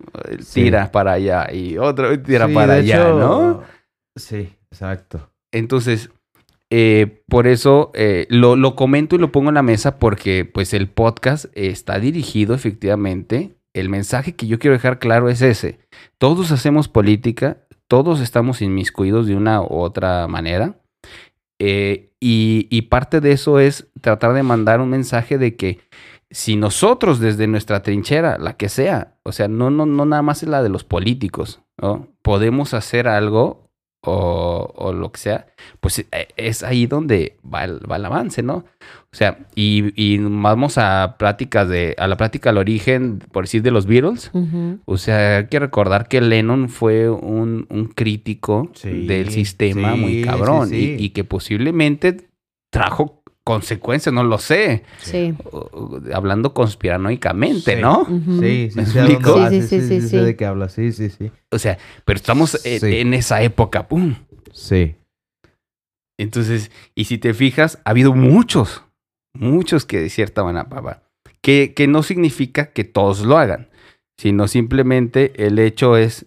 Tira 0.52 0.90
para 0.90 1.12
allá 1.12 1.52
y 1.52 1.78
otro 1.78 2.20
tira 2.20 2.48
para 2.48 2.74
allá, 2.74 2.96
hecho, 2.96 3.18
¿no? 3.18 3.62
Sí, 4.16 4.54
exacto. 4.70 5.30
Entonces, 5.52 6.10
eh, 6.70 7.22
por 7.28 7.46
eso 7.46 7.90
eh, 7.94 8.26
lo, 8.30 8.56
lo 8.56 8.74
comento 8.74 9.16
y 9.16 9.18
lo 9.18 9.30
pongo 9.30 9.50
en 9.50 9.54
la 9.54 9.62
mesa 9.62 9.98
porque 9.98 10.44
pues 10.44 10.74
el 10.74 10.88
podcast 10.88 11.46
está 11.54 11.98
dirigido 11.98 12.54
efectivamente. 12.54 13.54
El 13.74 13.88
mensaje 13.88 14.36
que 14.36 14.46
yo 14.46 14.58
quiero 14.58 14.74
dejar 14.74 14.98
claro 14.98 15.28
es 15.28 15.42
ese. 15.42 15.80
Todos 16.18 16.52
hacemos 16.52 16.88
política, 16.88 17.58
todos 17.88 18.20
estamos 18.20 18.62
inmiscuidos 18.62 19.26
de 19.26 19.36
una 19.36 19.60
u 19.60 19.80
otra 19.80 20.26
manera. 20.28 20.80
eh, 21.58 22.10
y, 22.20 22.82
parte 22.82 23.20
de 23.20 23.32
eso 23.32 23.58
es 23.58 23.88
tratar 24.00 24.32
de 24.32 24.42
mandar 24.42 24.80
un 24.80 24.88
mensaje 24.88 25.36
de 25.36 25.56
que 25.56 25.80
si 26.30 26.56
nosotros 26.56 27.20
desde 27.20 27.46
nuestra 27.46 27.82
trinchera, 27.82 28.38
la 28.38 28.56
que 28.56 28.68
sea, 28.68 29.18
o 29.24 29.32
sea, 29.32 29.48
no, 29.48 29.70
no, 29.70 29.84
no 29.84 30.06
nada 30.06 30.22
más 30.22 30.42
es 30.42 30.48
la 30.48 30.62
de 30.62 30.70
los 30.70 30.84
políticos, 30.84 31.60
¿no? 31.76 32.08
Podemos 32.22 32.72
hacer 32.72 33.08
algo 33.08 33.70
o, 34.06 34.92
lo 34.94 35.12
que 35.12 35.20
sea, 35.20 35.46
pues 35.80 35.98
eh, 35.98 36.28
es 36.36 36.62
ahí 36.62 36.86
donde 36.86 37.38
va 37.44 37.64
el 37.64 38.04
avance, 38.04 38.42
¿no? 38.42 38.64
O 39.14 39.16
sea, 39.16 39.38
y, 39.54 39.92
y 39.94 40.18
vamos 40.18 40.76
a 40.76 41.14
pláticas 41.20 41.68
de, 41.68 41.94
a 41.98 42.08
la 42.08 42.16
plática 42.16 42.50
al 42.50 42.58
origen, 42.58 43.20
por 43.30 43.44
decir, 43.44 43.62
de 43.62 43.70
los 43.70 43.86
Beatles. 43.86 44.32
O 44.86 44.96
sea, 44.96 45.36
hay 45.36 45.46
que 45.46 45.60
recordar 45.60 46.08
que 46.08 46.20
Lennon 46.20 46.68
fue 46.68 47.08
un, 47.08 47.64
un 47.70 47.86
crítico 47.86 48.72
Sí, 48.74 49.06
del 49.06 49.30
sistema 49.30 49.94
sí, 49.94 50.00
muy 50.00 50.20
cabrón 50.20 50.70
sí. 50.70 50.96
Y, 50.98 51.04
y 51.04 51.08
que 51.10 51.22
posiblemente 51.22 52.26
trajo 52.72 53.22
consecuencias, 53.44 54.12
no 54.12 54.24
lo 54.24 54.38
sé, 54.38 54.82
Sí. 54.98 55.32
o- 55.52 56.00
hablando 56.12 56.52
conspiranoicamente, 56.52 57.76
Sí. 57.76 57.80
¿no? 57.80 58.00
Ujú. 58.00 58.40
Sí, 58.40 58.68
sí, 58.72 58.80
Sí, 58.80 58.84
sí, 58.84 58.90
sí, 58.90 59.50
sí, 59.60 59.68
sí, 59.68 59.80
sí, 59.80 60.00
sí. 60.00 60.08
sé 60.08 60.22
de 60.24 60.34
qué 60.34 60.44
hablas, 60.44 60.72
sí, 60.72 60.90
sí, 60.90 61.08
sí. 61.10 61.30
O 61.52 61.58
sea, 61.60 61.78
pero 62.04 62.16
estamos 62.16 62.66
en, 62.66 62.84
en 62.92 63.14
esa 63.14 63.42
época, 63.42 63.86
¡pum! 63.86 64.16
Sí, 64.52 64.96
Entonces, 66.18 66.70
y 66.94 67.04
si 67.04 67.18
te 67.18 67.34
fijas, 67.34 67.78
ha 67.84 67.90
habido 67.90 68.12
muchos, 68.14 68.82
muchos 69.34 69.84
que 69.84 70.00
de 70.00 70.10
cierta 70.10 70.42
manera, 70.44 70.68
papá, 70.68 71.02
que, 71.40 71.74
que 71.74 71.86
no 71.86 72.02
significa 72.02 72.66
que 72.72 72.84
todos 72.84 73.20
lo 73.24 73.36
hagan, 73.36 73.68
sino 74.18 74.48
simplemente 74.48 75.44
el 75.46 75.58
hecho 75.58 75.96
es 75.96 76.26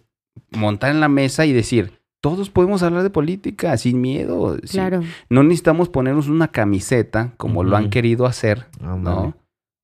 montar 0.51 0.91
en 0.91 0.99
la 0.99 1.07
mesa 1.09 1.45
y 1.45 1.53
decir, 1.53 1.93
todos 2.21 2.49
podemos 2.49 2.83
hablar 2.83 3.03
de 3.03 3.09
política 3.09 3.77
sin 3.77 4.01
miedo. 4.01 4.57
sin- 4.63 4.81
Claro. 4.81 5.01
no 5.29 5.43
necesitamos 5.43 5.89
ponernos 5.89 6.27
una 6.27 6.49
camiseta 6.49 7.33
como 7.37 7.63
lo 7.63 7.77
han 7.77 7.89
querido 7.89 8.25
hacer, 8.25 8.65
ándale. 8.81 9.15
¿no? 9.27 9.37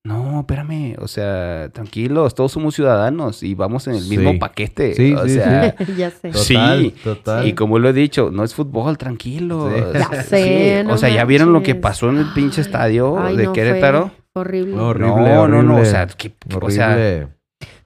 No, 0.06 0.41
espérame, 0.41 0.97
o 0.99 1.08
sea, 1.08 1.70
tranquilos, 1.72 2.36
todos 2.36 2.51
somos 2.51 2.76
ciudadanos 2.76 3.41
y 3.41 3.56
vamos 3.56 3.88
en 3.88 3.95
el 3.95 4.04
mismo 4.06 4.32
Sí. 4.34 4.38
paquete. 4.38 4.93
Sí, 4.95 5.14
o 5.14 5.24
sí, 5.24 5.36
sea, 5.36 5.76
ya 5.97 6.12
sé. 6.12 6.34
Sí. 6.34 6.54
Total, 6.56 6.93
total. 7.04 7.47
y 7.47 7.54
como 7.54 7.80
lo 7.80 7.88
he 7.88 7.93
dicho, 7.93 8.30
no 8.30 8.43
es 8.43 8.54
fútbol, 8.54 8.97
tranquilo. 8.97 9.70
Sí. 9.74 9.82
Ya 10.12 10.24
sé, 10.24 10.84
no 10.86 10.93
o 10.93 10.97
sea, 10.97 11.08
ya 11.08 11.24
vieron 11.24 11.54
lo 11.54 11.64
que 11.64 11.76
pasó 11.76 12.10
en 12.10 12.18
el 12.18 12.34
pinche 12.34 12.60
Ay, 12.60 12.66
estadio 12.66 13.18
ay, 13.18 13.38
de 13.38 13.43
no, 13.45 13.54
Querétaro. 13.54 14.12
fue 14.34 14.41
horrible. 14.41 14.76
No, 14.76 14.88
horrible, 14.89 15.10
no, 15.16 15.47
no, 15.47 15.64
no, 15.64 15.72
o 15.72 15.76
horrible. 15.78 15.86
sea, 15.89 16.08
que- 16.08 16.32
que- 16.34 16.58
o 16.62 16.70
sea, 16.70 16.89
Horrible. 16.91 17.28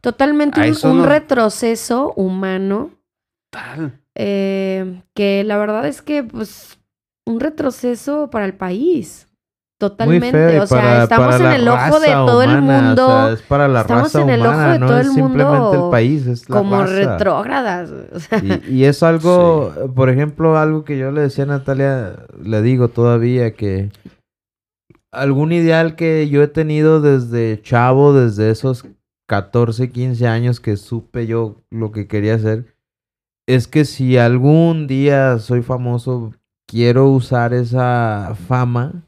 Totalmente 0.01 0.59
un, 0.61 0.65
eso 0.65 0.89
un 0.91 0.97
no- 0.99 1.05
retroceso 1.05 2.13
humano 2.15 2.89
tal. 3.51 3.99
eh, 4.15 5.01
que 5.13 5.43
la 5.43 5.57
verdad 5.57 5.85
es 5.85 6.01
que, 6.01 6.23
pues, 6.23 6.79
un 7.27 7.39
retroceso 7.39 8.31
para 8.31 8.45
el 8.45 8.55
país. 8.55 9.26
Totalmente. 9.79 10.31
feo 10.31 10.63
o 10.63 10.67
sea, 10.67 10.81
para- 10.81 11.03
estamos 11.03 11.35
para 11.35 11.55
en 11.55 11.61
el 11.61 11.67
ojo 11.67 11.99
de 11.99 12.07
todo 12.07 12.41
el 12.43 12.61
mundo. 12.61 13.05
o 13.05 13.09
sea, 13.25 13.31
es 13.33 13.41
para 13.43 13.67
la 13.67 13.81
Estamos 13.81 14.03
raza 14.03 14.21
en 14.21 14.29
el 14.31 14.41
ojo 14.41 14.49
humana, 14.49 14.73
de 14.73 14.79
no 14.79 14.87
todo 14.87 14.97
es 14.99 15.05
el 15.07 15.13
simplemente 15.13 15.59
mundo 15.59 15.85
el 15.85 15.91
país, 15.91 16.25
es 16.27 16.49
la 16.49 16.57
como 16.57 16.77
raza. 16.81 16.93
retrógradas. 16.95 17.91
o 18.13 18.19
sea, 18.19 18.39
Y, 18.43 18.75
y 18.77 18.83
es 18.85 19.03
algo, 19.03 19.71
por 19.95 20.09
ejemplo, 20.09 20.57
algo 20.57 20.83
que 20.83 20.97
yo 20.97 21.11
le 21.11 21.21
decía 21.21 21.43
a 21.43 21.47
Natalia, 21.47 22.15
le 22.41 22.61
digo 22.63 22.87
todavía 22.87 23.53
que 23.53 23.91
algún 25.11 25.51
ideal 25.51 25.95
que 25.95 26.27
yo 26.29 26.41
he 26.43 26.47
tenido 26.47 26.99
desde 27.01 27.61
chavo, 27.61 28.13
desde 28.13 28.49
esos 28.49 28.85
14, 29.27 29.89
15 29.91 30.27
años 30.27 30.59
que 30.59 30.77
supe 30.77 31.27
yo 31.27 31.61
lo 31.69 31.91
que 31.91 32.07
quería 32.07 32.35
hacer, 32.35 32.75
es 33.47 33.67
que 33.67 33.85
si 33.85 34.17
algún 34.17 34.87
día 34.87 35.37
soy 35.39 35.61
famoso, 35.61 36.33
quiero 36.67 37.07
usar 37.09 37.53
esa 37.53 38.35
fama 38.47 39.03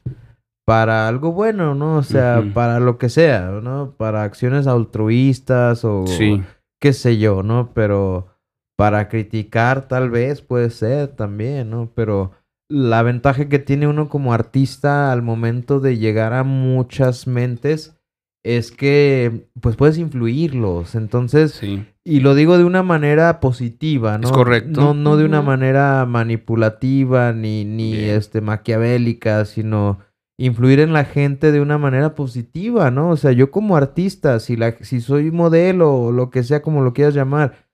para 0.66 1.08
algo 1.08 1.32
bueno, 1.32 1.74
¿no? 1.74 1.96
O 1.96 2.02
sea, 2.02 2.42
para 2.54 2.80
lo 2.80 2.98
que 2.98 3.08
sea, 3.08 3.50
¿no? 3.62 3.94
Para 3.96 4.22
acciones 4.22 4.66
altruistas 4.66 5.84
o 5.84 6.06
Sí. 6.06 6.42
qué 6.80 6.92
sé 6.92 7.18
yo, 7.18 7.42
¿no? 7.42 7.72
Pero 7.74 8.28
para 8.76 9.08
criticar 9.08 9.88
tal 9.88 10.10
vez 10.10 10.42
puede 10.42 10.70
ser 10.70 11.08
también, 11.08 11.70
¿no? 11.70 11.90
Pero 11.94 12.32
la 12.70 13.02
ventaja 13.02 13.48
que 13.48 13.58
tiene 13.58 13.88
uno 13.88 14.08
como 14.08 14.32
artista 14.32 15.10
al 15.12 15.22
momento 15.22 15.80
de 15.80 15.98
llegar 15.98 16.32
a 16.34 16.44
muchas 16.44 17.26
mentes 17.26 17.96
es 18.42 18.70
que 18.70 19.48
pues 19.60 19.76
puedes 19.76 19.98
influirlos. 19.98 20.94
Entonces, 20.94 21.52
Sí. 21.52 21.84
y 22.04 22.20
lo 22.20 22.34
digo 22.34 22.56
de 22.56 22.64
una 22.64 22.82
manera 22.82 23.40
positiva, 23.40 24.16
¿no? 24.18 24.28
Es 24.28 24.32
correcto. 24.32 24.80
No, 24.80 24.94
no 24.94 25.16
de 25.16 25.24
una 25.26 25.42
manera 25.42 26.06
manipulativa 26.06 27.32
ni, 27.32 27.64
ni 27.64 27.92
Bien. 27.92 28.10
este 28.16 28.40
maquiavélica, 28.40 29.44
sino 29.44 29.98
influir 30.40 30.80
en 30.80 30.94
la 30.94 31.04
gente 31.04 31.52
de 31.52 31.60
una 31.60 31.76
manera 31.76 32.14
positiva, 32.14 32.90
¿no? 32.90 33.10
O 33.10 33.16
sea, 33.16 33.32
yo 33.32 33.50
como 33.50 33.76
artista, 33.76 34.40
si 34.40 34.56
la, 34.56 34.72
si 34.80 35.02
soy 35.02 35.30
modelo 35.30 35.94
o 35.94 36.12
lo 36.12 36.30
que 36.30 36.42
sea 36.42 36.62
como 36.62 36.82
lo 36.82 36.94
quieras 36.94 37.14
llamar, 37.14 37.68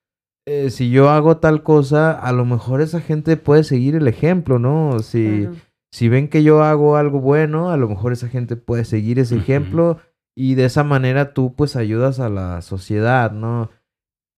eh, 0.48 0.70
si 0.70 0.90
yo 0.90 1.08
hago 1.10 1.36
tal 1.36 1.62
cosa, 1.62 2.10
a 2.10 2.32
lo 2.32 2.44
mejor 2.44 2.80
esa 2.80 3.00
gente 3.00 3.36
puede 3.36 3.62
seguir 3.62 3.94
el 3.94 4.08
ejemplo, 4.08 4.58
¿no? 4.58 4.98
Si, 4.98 5.42
claro. 5.42 5.56
si 5.92 6.08
ven 6.08 6.28
que 6.28 6.42
yo 6.42 6.64
hago 6.64 6.96
algo 6.96 7.20
bueno, 7.20 7.70
a 7.70 7.76
lo 7.76 7.88
mejor 7.88 8.12
esa 8.12 8.28
gente 8.28 8.56
puede 8.56 8.84
seguir 8.84 9.20
ese 9.20 9.36
ejemplo 9.36 9.98
y 10.36 10.56
de 10.56 10.64
esa 10.64 10.82
manera 10.82 11.34
tú 11.34 11.54
pues 11.54 11.76
ayudas 11.76 12.18
a 12.18 12.28
la 12.28 12.62
sociedad, 12.62 13.30
¿no? 13.30 13.70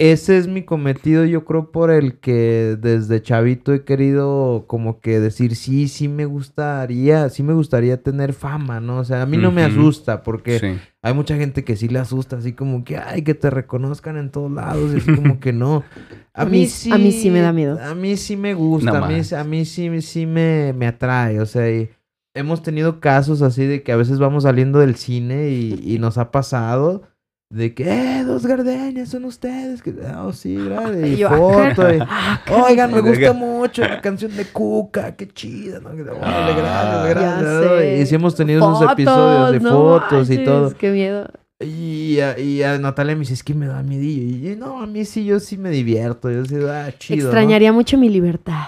Ese 0.01 0.39
es 0.39 0.47
mi 0.47 0.63
cometido, 0.63 1.25
yo 1.25 1.45
creo, 1.45 1.73
por 1.73 1.91
el 1.91 2.21
que 2.21 2.77
desde 2.81 3.21
chavito 3.21 3.75
he 3.75 3.83
querido 3.83 4.65
como 4.69 5.01
que 5.01 5.19
decir, 5.19 5.57
sí, 5.57 5.89
sí 5.89 6.07
me 6.07 6.25
gustaría, 6.25 7.29
sí 7.31 7.43
me 7.43 7.53
gustaría 7.53 8.01
tener 8.01 8.33
fama, 8.33 8.79
¿no? 8.79 8.99
O 8.99 9.05
sea, 9.05 9.23
a 9.23 9.27
mí 9.27 9.37
no 9.39 9.51
me 9.51 9.65
asusta 9.65 10.23
porque 10.23 10.61
Sí. 10.61 10.79
hay 11.03 11.15
mucha 11.15 11.35
gente 11.37 11.65
que 11.65 11.75
sí 11.75 11.89
le 11.89 11.99
asusta, 11.99 12.37
así 12.37 12.53
como 12.53 12.85
que, 12.85 12.97
ay, 12.97 13.23
que 13.23 13.35
te 13.35 13.51
reconozcan 13.51 14.17
en 14.19 14.31
todos 14.31 14.53
lados, 14.53 14.93
y 14.95 14.99
así 14.99 15.17
como 15.17 15.41
que 15.41 15.53
no. 15.53 15.83
A, 16.33 16.43
A 16.43 16.45
mí, 16.45 16.59
mí- 16.61 16.67
sí. 16.67 16.93
a 16.93 16.99
mí 16.99 17.11
sí 17.11 17.31
me 17.33 17.41
da 17.41 17.53
miedo. 17.53 17.81
A 17.83 17.97
mí 17.97 18.17
sí 18.17 18.37
me 18.37 18.55
gusta, 18.55 18.93
No 19.01 19.05
a, 19.05 19.09
mí, 19.09 19.21
a 19.37 19.43
mí 19.43 19.65
sí, 19.65 20.01
sí 20.03 20.27
me, 20.27 20.73
me 20.77 20.87
atrae, 20.87 21.41
o 21.41 21.47
sea, 21.47 21.69
y 21.69 21.91
hemos 22.37 22.63
tenido 22.63 23.01
casos 23.01 23.43
así 23.43 23.67
de 23.67 23.83
que 23.83 23.91
a 23.91 23.97
veces 23.97 24.21
vamos 24.21 24.45
saliendo 24.45 24.79
del 24.79 24.95
cine 24.95 25.49
y, 25.49 25.81
y 25.85 25.99
nos 25.99 26.17
ha 26.19 26.31
pasado 26.31 27.03
de 27.51 27.73
que, 27.73 27.85
eh, 27.91 28.25
dos 28.25 28.45
gardenias 28.45 29.09
son 29.09 29.25
ustedes, 29.25 29.83
que, 29.83 29.95
oh, 30.19 30.33
sí, 30.35 30.59
y 31.05 31.17
Yo, 31.17 31.31
foto, 31.31 31.95
y, 31.95 31.99
Ah, 32.07 32.41
Oigan, 32.51 32.93
me 32.93 33.01
gusta 33.11 33.33
mucho 33.33 33.83
la 33.83 34.01
canción 34.03 34.37
de 34.37 34.45
Cuca, 34.47 35.17
qué 35.17 35.27
chida, 35.29 35.81
¿no? 35.81 35.89
Órale, 35.91 36.11
Ah. 36.23 37.07
gracias. 37.09 37.43
ya 37.43 37.61
¿no? 37.71 37.79
sé. 37.79 37.99
Y 38.01 38.07
sí 38.07 38.15
hemos 38.15 38.35
tenido 38.35 38.59
esos 38.61 38.79
Fotos, 38.79 38.93
episodios 38.93 39.53
de 39.53 39.61
no 39.61 39.71
fotos 39.71 40.31
y 40.31 40.45
todo. 40.45 40.75
Qué 40.77 40.91
miedo. 40.91 41.31
Y 41.61 42.21
a, 42.21 42.39
y 42.39 42.63
a 42.63 42.79
Natalia 42.79 43.15
me 43.15 43.21
dice, 43.21 43.35
es 43.35 43.43
que 43.43 43.53
me 43.55 43.67
da 43.67 43.83
miedo. 43.83 44.03
Y 44.05 44.41
yo, 44.43 44.57
no, 44.57 44.81
a 44.83 44.87
mí 44.87 45.05
sí, 45.05 45.25
yo 45.25 45.41
sí 45.41 45.57
me 45.59 45.71
divierto. 45.71 46.31
Yo 46.31 46.45
sí, 46.45 46.55
ah, 46.69 46.91
chido. 46.99 47.25
¿no?". 47.25 47.31
Extrañaría 47.31 47.73
mucho 47.73 47.97
mi 47.99 48.09
libertad. 48.11 48.67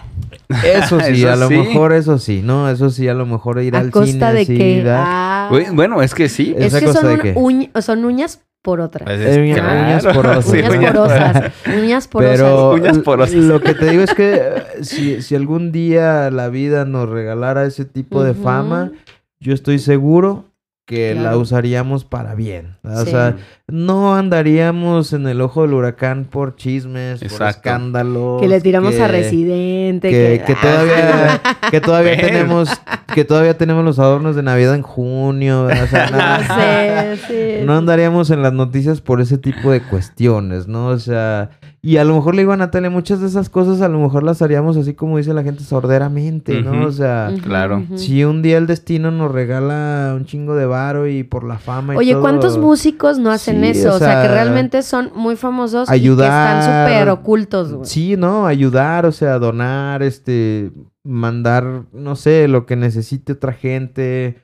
Eso 0.65 0.99
sí, 1.07 1.21
Eso 1.23 1.31
a 1.33 1.37
lo 1.37 1.47
sí. 1.49 1.55
mejor 1.57 1.93
eso 1.93 2.19
sí, 2.19 2.41
¿no? 2.43 2.69
Eso 2.69 2.91
sí, 2.91 3.07
a 3.07 3.15
lo 3.15 3.27
mejor 3.27 3.63
ir 3.63 3.77
¿A 3.77 3.81
al 3.81 3.91
costa 3.93 4.33
cine 4.33 4.33
de 4.33 4.41
así. 4.41 4.83
Ah. 4.89 5.47
Güey, 5.51 5.67
Bueno, 5.73 6.03
es 6.03 6.15
que 6.15 6.29
sí. 6.29 6.53
es 6.59 6.65
¿Esa 6.67 6.81
que 6.81 6.87
cosa 6.87 7.01
son, 7.03 7.09
de 7.11 7.15
un- 7.15 7.21
qué? 7.21 7.35
uñ- 7.37 7.81
son 7.83 8.05
uñas 8.05 8.41
por 8.63 8.81
otras. 8.81 9.07
Pues 9.09 9.21
Eh, 9.37 9.41
uña- 9.41 9.85
uñas 9.87 10.07
porosas. 10.07 10.45
Sí, 10.51 10.59
uñas 10.59 10.93
porosas. 10.95 11.53
uñas 11.67 12.09
porosas. 12.09 12.37
Pero 12.37 12.71
Uñas 12.73 12.99
porosas. 12.99 13.35
lo 13.37 13.61
que 13.61 13.75
te 13.75 13.91
digo 13.91 14.03
es 14.03 14.15
que 14.15 14.35
eh, 14.35 14.63
si, 14.83 15.23
si 15.23 15.35
algún 15.35 15.73
día 15.73 16.31
la 16.31 16.49
vida 16.49 16.85
nos 16.85 17.09
regalara 17.09 17.65
ese 17.65 17.85
tipo 17.85 18.23
de 18.23 18.35
fama, 18.35 18.93
yo 19.41 19.55
estoy 19.55 19.79
seguro 19.79 20.45
que 20.87 21.15
la 21.15 21.37
usaríamos 21.37 22.05
para 22.05 22.35
bien. 22.35 22.77
O 22.83 23.05
sea, 23.05 23.37
no 23.69 24.17
andaríamos 24.17 25.13
en 25.13 25.29
el 25.29 25.41
ojo 25.41 25.63
del 25.63 25.75
huracán 25.75 26.25
por 26.25 26.57
chismes, 26.57 27.21
por 27.23 27.47
escándalos. 27.47 28.41
Que 28.43 28.49
le 28.49 28.61
tiramos 28.61 28.95
a 28.99 29.07
que- 29.07 29.13
Residente. 29.13 30.11
Que, 30.11 30.43
que 30.45 30.55
todavía, 30.57 31.41
que 31.71 31.81
todavía 31.81 32.17
tenemos, 32.21 32.71
que 33.15 33.25
todavía 33.25 33.57
tenemos 33.59 33.85
los 33.85 33.99
adornos 33.99 34.37
de 34.37 34.43
Navidad 34.43 34.75
en 34.75 34.83
junio. 34.83 35.65
¿verdad? 35.67 35.85
O 35.85 35.87
sea, 35.87 36.11
No 36.11 36.17
nada- 36.19 37.17
sé, 37.17 37.59
sí. 37.61 37.67
no 37.67 37.77
andaríamos 37.77 38.31
en 38.31 38.43
las 38.43 38.53
noticias 38.53 39.01
por 39.01 39.21
ese 39.21 39.39
tipo 39.39 39.71
de 39.71 39.81
cuestiones, 39.83 40.67
¿no? 40.69 40.87
O 40.89 40.99
sea, 40.99 41.51
y 41.83 41.97
a 41.97 42.05
lo 42.05 42.15
mejor 42.15 42.35
le 42.35 42.43
digo 42.43 42.53
a 42.53 42.57
Natalia, 42.59 42.91
muchas 42.91 43.21
de 43.21 43.27
esas 43.27 43.49
cosas 43.49 43.81
a 43.81 43.89
lo 43.89 43.99
mejor 43.99 44.23
las 44.23 44.43
haríamos 44.43 44.77
así 44.77 44.93
como 44.93 45.17
dice 45.17 45.33
la 45.33 45.43
gente, 45.43 45.65
sorderamente, 45.65 46.61
¿no? 46.63 46.87
O 46.87 46.93
sea, 46.93 47.33
Claro. 47.43 47.85
si 47.97 48.23
un 48.25 48.43
día 48.43 48.59
el 48.59 48.67
destino 48.67 49.11
nos 49.11 49.33
regala 49.33 50.13
un 50.15 50.27
chingo 50.27 50.55
de 50.55 50.67
varo 50.67 51.07
y 51.09 51.23
por 51.25 51.43
la 51.45 51.59
fama 51.59 51.95
y 51.95 51.97
Oye, 51.97 52.13
todo, 52.13 52.21
¿cuántos 52.23 52.59
músicos 52.59 53.19
no 53.19 53.31
hacen 53.31 53.63
Sí, 53.63 53.69
eso? 53.71 53.93
o 53.93 53.97
O 53.97 53.99
sea, 53.99 54.23
que 54.23 54.29
realmente 54.29 54.83
son 54.83 55.11
muy 55.15 55.37
famosos 55.37 55.89
y 55.89 55.91
que 55.91 55.95
ayudar. 55.95 56.59
están 56.59 56.87
súper 56.87 57.09
ocultos, 57.09 57.73
güey. 57.73 57.87
Sí, 57.87 58.17
¿no? 58.19 58.47
Ayudar, 58.47 59.07
o 59.07 59.13
sea, 59.13 59.39
donar, 59.39 60.03
este, 60.03 60.71
mandar, 61.05 61.85
no 61.93 62.17
sé, 62.17 62.49
lo 62.49 62.67
que 62.67 62.77
necesite 62.77 63.33
otra 63.33 63.53
gente 63.53 64.43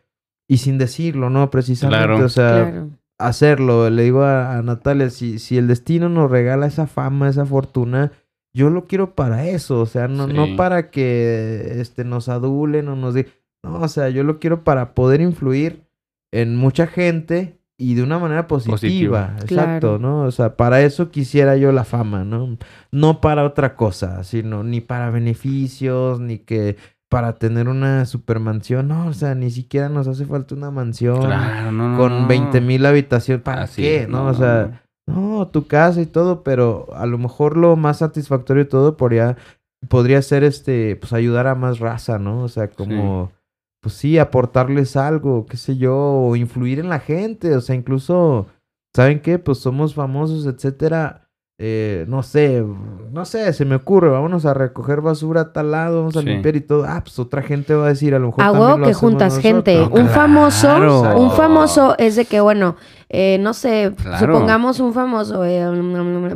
y 0.48 0.58
sin 0.58 0.78
decirlo, 0.78 1.30
¿no? 1.30 1.50
Precisamente, 1.50 2.06
Claro. 2.06 2.24
o 2.24 2.28
sea, 2.28 2.70
Claro. 2.70 2.90
hacerlo. 3.18 3.90
Le 3.90 4.02
digo 4.04 4.22
a, 4.22 4.56
a 4.56 4.62
Natalia, 4.62 5.10
si, 5.10 5.38
si 5.38 5.58
el 5.58 5.66
destino 5.66 6.08
nos 6.08 6.30
regala 6.30 6.66
esa 6.66 6.86
fama, 6.86 7.28
esa 7.28 7.44
fortuna, 7.44 8.12
yo 8.54 8.70
lo 8.70 8.84
quiero 8.86 9.14
para 9.14 9.46
eso. 9.46 9.80
O 9.80 9.86
sea, 9.86 10.08
no, 10.08 10.26
Sí. 10.28 10.32
no 10.32 10.56
para 10.56 10.90
que 10.90 11.80
este, 11.80 12.04
nos 12.04 12.28
adulen 12.28 12.88
o 12.88 12.96
nos 12.96 13.14
digan. 13.14 13.32
No, 13.62 13.80
o 13.80 13.88
sea, 13.88 14.08
yo 14.10 14.22
lo 14.22 14.38
quiero 14.38 14.62
para 14.64 14.94
poder 14.94 15.20
influir 15.20 15.84
en 16.32 16.56
mucha 16.56 16.86
gente 16.86 17.58
y 17.78 17.94
de 17.94 18.02
una 18.02 18.18
manera 18.18 18.46
positiva. 18.46 18.76
Positiva. 18.76 19.30
Exacto, 19.40 19.48
Claro. 19.54 19.98
¿no? 19.98 20.22
O 20.22 20.30
sea, 20.30 20.56
para 20.56 20.80
eso 20.82 21.10
quisiera 21.10 21.56
yo 21.56 21.72
la 21.72 21.84
fama, 21.84 22.24
¿no? 22.24 22.56
No 22.90 23.20
para 23.20 23.44
otra 23.44 23.76
cosa, 23.76 24.24
sino 24.24 24.62
ni 24.64 24.80
para 24.80 25.10
beneficios, 25.10 26.20
ni 26.20 26.38
que 26.38 26.76
para 27.08 27.34
tener 27.34 27.68
una 27.68 28.04
supermansión. 28.06 28.88
No, 28.88 29.06
o 29.08 29.12
sea, 29.12 29.34
ni 29.34 29.50
siquiera 29.50 29.88
nos 29.88 30.08
hace 30.08 30.24
falta 30.26 30.54
una 30.54 30.70
mansión 30.70 31.20
Claro, 31.20 31.70
no, 31.72 31.90
no, 31.90 31.98
con 31.98 32.22
no. 32.22 32.26
20 32.28 32.60
mil 32.60 32.84
habitaciones. 32.86 33.42
¿Para 33.42 33.62
Así 33.64 33.82
qué? 33.82 34.02
es, 34.02 34.08
¿no? 34.08 34.24
no, 34.24 34.30
O 34.30 34.34
sea, 34.34 34.82
no, 35.06 35.48
tu 35.48 35.66
casa 35.66 36.00
y 36.00 36.06
todo, 36.06 36.42
pero 36.42 36.88
a 36.94 37.06
lo 37.06 37.18
mejor 37.18 37.56
lo 37.56 37.76
más 37.76 37.98
satisfactorio 37.98 38.64
de 38.64 38.70
todo 38.70 38.96
podría, 38.96 39.36
podría 39.88 40.20
ser 40.22 40.42
este, 40.44 40.96
pues 40.96 41.12
ayudar 41.12 41.46
a 41.46 41.54
más 41.54 41.78
raza, 41.78 42.18
¿no? 42.18 42.42
O 42.42 42.48
sea, 42.48 42.68
como, 42.68 43.30
pues 43.86 43.98
sí, 43.98 44.18
aportarles 44.18 44.96
algo, 44.96 45.46
qué 45.46 45.56
sé 45.56 45.76
yo, 45.76 45.96
o 45.96 46.34
influir 46.34 46.80
en 46.80 46.88
la 46.88 46.98
gente, 46.98 47.54
o 47.54 47.60
sea, 47.60 47.76
incluso, 47.76 48.48
¿saben 48.92 49.20
qué? 49.22 49.38
Pues 49.38 49.58
somos 49.58 49.94
famosos, 49.94 50.44
etcétera. 50.44 51.25
Eh, 51.58 52.04
no 52.06 52.22
sé, 52.22 52.62
no 53.12 53.24
sé, 53.24 53.50
se 53.54 53.64
me 53.64 53.76
ocurre, 53.76 54.10
vámonos 54.10 54.44
a 54.44 54.52
recoger 54.52 55.00
basura 55.00 55.40
a 55.40 55.52
tal 55.54 55.70
lado, 55.70 56.00
vamos 56.00 56.14
a 56.14 56.20
Sí. 56.20 56.26
limpiar 56.26 56.54
y 56.54 56.60
todo. 56.60 56.84
Ah, 56.86 57.00
pues 57.02 57.18
otra 57.18 57.40
gente 57.40 57.74
va 57.74 57.86
a 57.86 57.88
decir, 57.88 58.14
a 58.14 58.18
lo 58.18 58.26
mejor. 58.26 58.42
A 58.44 58.48
también 58.48 58.62
huevo 58.62 58.78
lo 58.78 58.86
que 58.86 58.92
juntas 58.92 59.38
gente. 59.38 59.80
Un 59.80 59.88
Claro. 59.88 60.08
famoso, 60.08 61.16
un 61.16 61.30
famoso 61.32 61.94
es 61.96 62.14
de 62.16 62.26
que, 62.26 62.40
bueno, 62.42 62.76
eh, 63.08 63.38
no 63.40 63.54
sé, 63.54 63.94
Claro. 64.02 64.34
supongamos 64.34 64.80
un 64.80 64.92
famoso, 64.92 65.46
eh, 65.46 65.64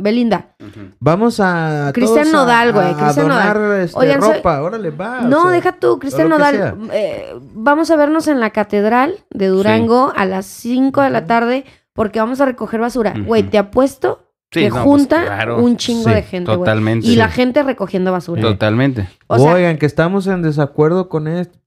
Belinda. 0.01 0.55
Vamos 0.99 1.39
a. 1.39 1.91
Cristian 1.93 2.31
Nodal, 2.31 2.73
güey, 2.73 2.91
Cristian 2.95 3.27
Nodal. 3.27 3.81
este, 3.81 3.99
Oigan, 3.99 4.21
soy- 4.23 4.33
ropa, 4.37 4.61
órale, 4.63 4.89
va. 4.89 5.21
no, 5.21 5.37
o 5.37 5.41
sea, 5.43 5.51
deja 5.51 5.71
tú, 5.73 5.99
Cristian 5.99 6.29
Nodal. 6.29 6.77
eh, 6.93 7.35
vamos 7.53 7.91
a 7.91 7.95
vernos 7.95 8.27
en 8.27 8.39
la 8.39 8.49
catedral 8.49 9.17
de 9.29 9.47
Durango 9.49 10.11
a 10.15 10.25
las 10.25 10.47
5 10.47 11.01
de 11.03 11.11
la 11.11 11.27
tarde 11.27 11.63
porque 11.93 12.19
vamos 12.19 12.41
a 12.41 12.45
recoger 12.45 12.79
basura. 12.79 13.13
Güey, 13.23 13.43
te 13.43 13.59
apuesto 13.59 14.23
Sí, 14.53 14.59
que 14.61 14.69
no, 14.69 14.75
pues, 14.75 14.83
junta 14.83 15.23
claro. 15.23 15.57
un 15.63 15.77
chingo 15.77 16.03
Sí, 16.09 16.09
de 16.15 16.23
gente, 16.23 16.51
güey. 16.51 16.59
Totalmente. 16.59 17.07
Y 17.07 17.15
la 17.15 17.29
gente 17.29 17.63
recogiendo 17.63 18.11
basura. 18.11 18.41
Totalmente. 18.41 19.07
O 19.27 19.39
sea, 19.39 19.53
Oigan, 19.53 19.77
que 19.77 19.85
estamos 19.85 20.27
en 20.27 20.41
desacuerdo 20.41 21.07
con 21.09 21.27
esto. 21.27 21.57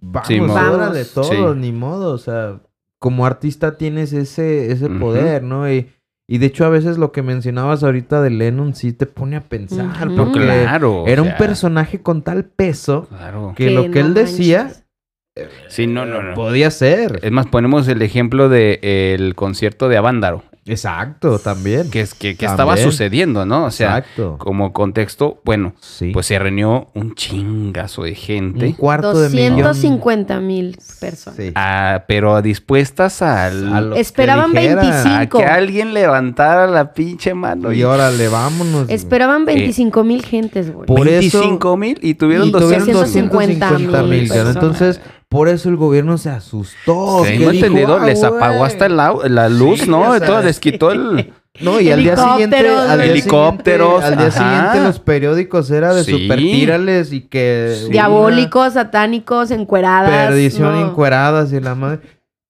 Vamos, 0.00 0.28
Vamos. 0.52 1.10
todos, 1.14 1.28
Sí. 1.28 1.36
ni 1.60 1.70
modo. 1.72 2.12
O 2.12 2.18
sea, 2.18 2.58
como 2.98 3.24
artista 3.26 3.76
tienes 3.76 4.12
ese, 4.12 4.72
ese 4.72 4.88
poder, 4.88 5.44
¿no? 5.44 5.70
Y, 5.72 5.88
y 6.28 6.38
de 6.38 6.46
hecho, 6.46 6.64
a 6.64 6.68
veces 6.68 6.98
lo 6.98 7.12
que 7.12 7.22
mencionabas 7.22 7.84
ahorita 7.84 8.20
de 8.22 8.30
Lennon 8.30 8.74
sí 8.74 8.92
te 8.92 9.06
pone 9.06 9.36
a 9.36 9.40
pensar. 9.42 9.86
Porque 10.16 10.40
Claro. 10.40 11.02
o 11.02 11.06
era 11.06 11.22
un 11.22 11.36
personaje 11.36 12.00
con 12.02 12.22
tal 12.22 12.44
peso 12.44 13.06
Claro. 13.08 13.52
que, 13.56 13.70
lo 13.70 13.90
que 13.92 14.00
no 14.00 14.06
él 14.08 14.14
decía 14.14 14.64
manches. 14.64 14.84
Sí, 15.68 15.86
no, 15.86 16.04
no, 16.06 16.22
no. 16.22 16.34
podía 16.34 16.70
ser. 16.72 17.20
Es 17.22 17.30
más, 17.30 17.46
ponemos 17.46 17.86
el 17.88 18.02
ejemplo 18.02 18.48
del 18.48 19.34
concierto 19.34 19.88
de 19.88 19.96
Avándaro, 19.96 20.42
Exacto, 20.64 21.38
también. 21.38 21.90
que 21.90 22.00
es 22.00 22.14
que, 22.14 22.36
que 22.36 22.46
estaba 22.46 22.76
sucediendo, 22.76 23.44
¿no? 23.44 23.64
O 23.64 23.70
sea, 23.70 23.98
Exacto. 23.98 24.36
como 24.38 24.72
contexto, 24.72 25.40
bueno, 25.44 25.74
Sí. 25.80 26.10
pues 26.12 26.26
se 26.26 26.38
reunió 26.38 26.88
un 26.94 27.14
chingazo 27.14 28.04
de 28.04 28.10
un 28.10 28.16
gente, 28.16 28.74
cuarto 28.76 29.18
de 29.18 29.28
millón. 29.30 29.56
250 29.62 30.40
mil 30.40 30.78
personas. 31.00 31.36
Sí. 31.36 31.52
ah, 31.56 32.04
pero 32.06 32.40
dispuestas 32.42 33.22
al, 33.22 33.72
A 33.74 33.80
lo 33.80 33.94
que 33.94 34.00
Esperaban 34.00 34.52
dijera. 34.52 34.82
25. 34.82 35.38
a 35.38 35.40
que 35.40 35.46
alguien 35.46 35.94
levantara 35.94 36.66
la 36.68 36.92
pinche 36.92 37.34
mano. 37.34 37.72
Y 37.72 37.82
órale, 37.82 38.28
vámonos. 38.28 38.88
Esperaban 38.88 39.44
25 39.44 40.04
mil 40.04 40.24
gentes, 40.24 40.72
güey. 40.72 40.86
Por 40.86 41.08
eso- 41.08 41.40
25 41.40 41.76
mil 41.76 41.98
y 42.02 42.14
tuvieron 42.14 42.48
y 42.48 42.52
tuvieron 42.52 42.86
250 42.86 43.68
250 43.70 44.02
mil. 44.04 44.28
personas. 44.28 44.54
Entonces, 44.54 45.00
por 45.32 45.48
eso 45.48 45.68
el 45.68 45.76
gobierno 45.76 46.18
se 46.18 46.30
asustó. 46.30 47.22
Tengo 47.24 47.50
dijo, 47.50 47.66
entendido, 47.66 47.98
"Ah, 48.00 48.06
les 48.06 48.22
apagó 48.22 48.58
güey". 48.58 48.70
hasta 48.70 48.88
la, 48.88 49.14
la 49.28 49.48
luz, 49.48 49.80
Sí, 49.80 49.90
¿no? 49.90 50.20
Todo 50.20 50.42
les 50.44 50.60
quitó 50.60 50.92
el... 50.92 51.32
No, 51.60 51.80
y 51.80 51.90
al 51.90 52.02
día 52.02 52.16
siguiente, 52.16 52.56
al 52.56 52.98
día 53.02 53.10
Helicópteros, 53.12 54.02
siguiente, 54.02 54.06
al 54.06 54.18
día 54.18 54.26
ajá. 54.28 54.56
siguiente 54.70 54.88
los 54.88 54.98
periódicos 55.00 55.70
era 55.70 55.92
de 55.92 56.02
Sí. 56.04 56.12
super 56.12 56.38
tírales 56.38 57.12
y 57.12 57.20
que 57.22 57.76
Sí. 57.84 57.90
Diabólicos, 57.90 58.72
satánicos, 58.72 59.50
encueradas. 59.50 60.08
perdición 60.10 60.72
no. 60.80 60.86
encueradas 60.88 61.52
y 61.52 61.60
la 61.60 61.74
madre. 61.74 62.00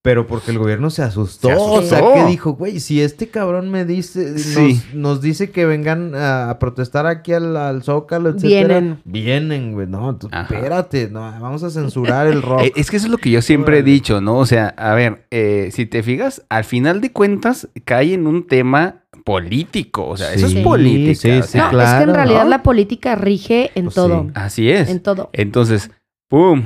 Pero 0.04 0.26
porque 0.26 0.50
el 0.50 0.58
gobierno 0.58 0.90
se 0.90 1.02
asustó. 1.02 1.48
Se 1.48 1.54
O 1.54 1.82
sea, 1.82 2.00
que 2.14 2.24
dijo, 2.28 2.54
güey, 2.54 2.80
si 2.80 3.00
este 3.00 3.28
cabrón 3.28 3.70
me 3.70 3.84
dice, 3.84 4.32
nos, 4.32 4.42
Sí. 4.42 4.82
nos 4.94 5.20
dice 5.20 5.50
que 5.52 5.64
vengan 5.64 6.16
a, 6.16 6.50
a 6.50 6.58
protestar 6.58 7.06
aquí 7.06 7.32
al, 7.32 7.56
al 7.56 7.84
Zócalo, 7.84 8.30
etcétera. 8.30 8.66
Vienen. 8.80 9.00
Vienen, 9.04 9.72
güey. 9.74 9.86
No, 9.86 10.16
tú, 10.16 10.28
espérate, 10.32 11.08
no, 11.08 11.20
vamos 11.20 11.62
a 11.62 11.70
censurar 11.70 12.26
el 12.26 12.42
rock. 12.42 12.62
Eh, 12.64 12.72
Es 12.74 12.90
que 12.90 12.96
eso 12.96 13.06
es 13.06 13.12
lo 13.12 13.18
que 13.18 13.30
yo 13.30 13.42
siempre 13.42 13.78
he 13.78 13.82
dicho, 13.84 14.20
¿no? 14.20 14.38
O 14.38 14.46
sea, 14.46 14.74
a 14.76 14.92
ver, 14.94 15.24
eh, 15.30 15.68
si 15.72 15.86
te 15.86 16.02
fijas, 16.02 16.42
al 16.48 16.64
final 16.64 17.00
de 17.00 17.12
cuentas 17.12 17.68
cae 17.84 18.14
en 18.14 18.26
un 18.26 18.48
tema 18.48 19.04
político. 19.24 20.08
O 20.08 20.16
sea, 20.16 20.32
eso 20.34 20.48
es 20.48 20.54
política. 20.56 21.14
sí, 21.14 21.30
o 21.30 21.42
sí, 21.44 21.48
sea, 21.48 21.70
No, 21.70 21.80
es 21.80 21.90
que 21.90 22.02
en 22.02 22.14
realidad 22.14 22.42
¿no? 22.42 22.50
la 22.50 22.62
política 22.64 23.14
rige 23.14 23.70
en 23.76 23.84
Pues 23.84 23.94
todo. 23.94 24.24
sí. 24.24 24.30
Así 24.34 24.68
es. 24.70 24.88
En 24.90 25.00
todo. 25.00 25.30
Entonces, 25.32 25.92
¡pum! 26.28 26.64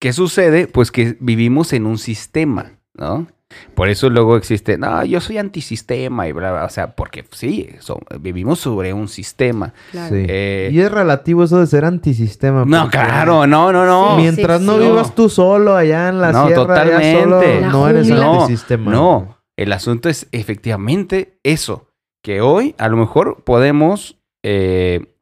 ¿Qué 0.00 0.12
sucede? 0.12 0.66
Pues 0.66 0.90
que 0.90 1.16
vivimos 1.20 1.72
en 1.72 1.86
un 1.86 1.98
sistema, 1.98 2.72
¿no? 2.94 3.26
Por 3.74 3.88
eso 3.88 4.08
luego 4.10 4.36
existe, 4.36 4.78
no, 4.78 5.04
yo 5.04 5.20
soy 5.20 5.36
antisistema 5.38 6.28
y 6.28 6.32
bla, 6.32 6.52
bla. 6.52 6.64
O 6.64 6.68
sea, 6.68 6.94
porque 6.94 7.24
sí, 7.32 7.68
so- 7.80 7.98
vivimos 8.20 8.60
sobre 8.60 8.92
un 8.92 9.08
sistema. 9.08 9.74
Claro. 9.90 10.14
Sí. 10.14 10.24
Eh, 10.28 10.70
y 10.72 10.80
es 10.80 10.90
relativo 10.90 11.42
eso 11.42 11.58
de 11.58 11.66
ser 11.66 11.84
antisistema. 11.84 12.64
no, 12.64 12.88
claro, 12.88 13.48
no, 13.48 13.72
no, 13.72 13.84
no. 13.84 14.14
Sí, 14.16 14.22
Mientras 14.22 14.60
no 14.60 14.78
sí. 14.78 14.84
vivas 14.84 15.14
tú 15.16 15.28
solo 15.28 15.74
allá 15.74 16.08
en 16.08 16.20
la 16.20 16.30
No, 16.30 16.46
sierra, 16.46 16.80
allá 16.80 16.84
totalmente. 16.94 17.22
solo, 17.60 17.70
no 17.72 17.88
eres. 17.88 18.08
No, 18.08 18.40
antisistema. 18.42 18.90
No, 18.92 19.38
el 19.58 19.72
asunto 19.72 20.08
es 20.08 20.28
efectivamente 20.30 21.38
eso, 21.42 21.88
que 22.22 22.40
hoy 22.40 22.76
a 22.78 22.88
lo 22.88 22.96
mejor 22.98 23.42
podemos 23.42 24.16
eh, 24.44 25.12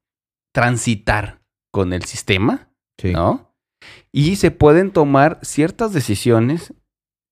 transitar 0.53 1.41
con 1.72 1.93
el 1.95 2.05
sistema, 2.05 2.68
Sí. 2.99 3.12
¿no? 3.12 3.48
Y 4.13 4.37
se 4.37 4.51
pueden 4.51 4.91
tomar 4.91 5.39
ciertas 5.43 5.93
decisiones 5.93 6.73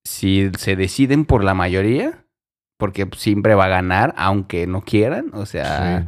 si 0.04 0.50
se 0.58 0.76
deciden 0.76 1.24
por 1.24 1.42
la 1.42 1.54
mayoría, 1.54 2.24
porque 2.78 3.08
siempre 3.16 3.54
va 3.54 3.64
a 3.64 3.68
ganar, 3.68 4.14
aunque 4.16 4.66
no 4.66 4.82
quieran, 4.82 5.30
o 5.32 5.46
sea, 5.46 6.00
Sí. 6.00 6.06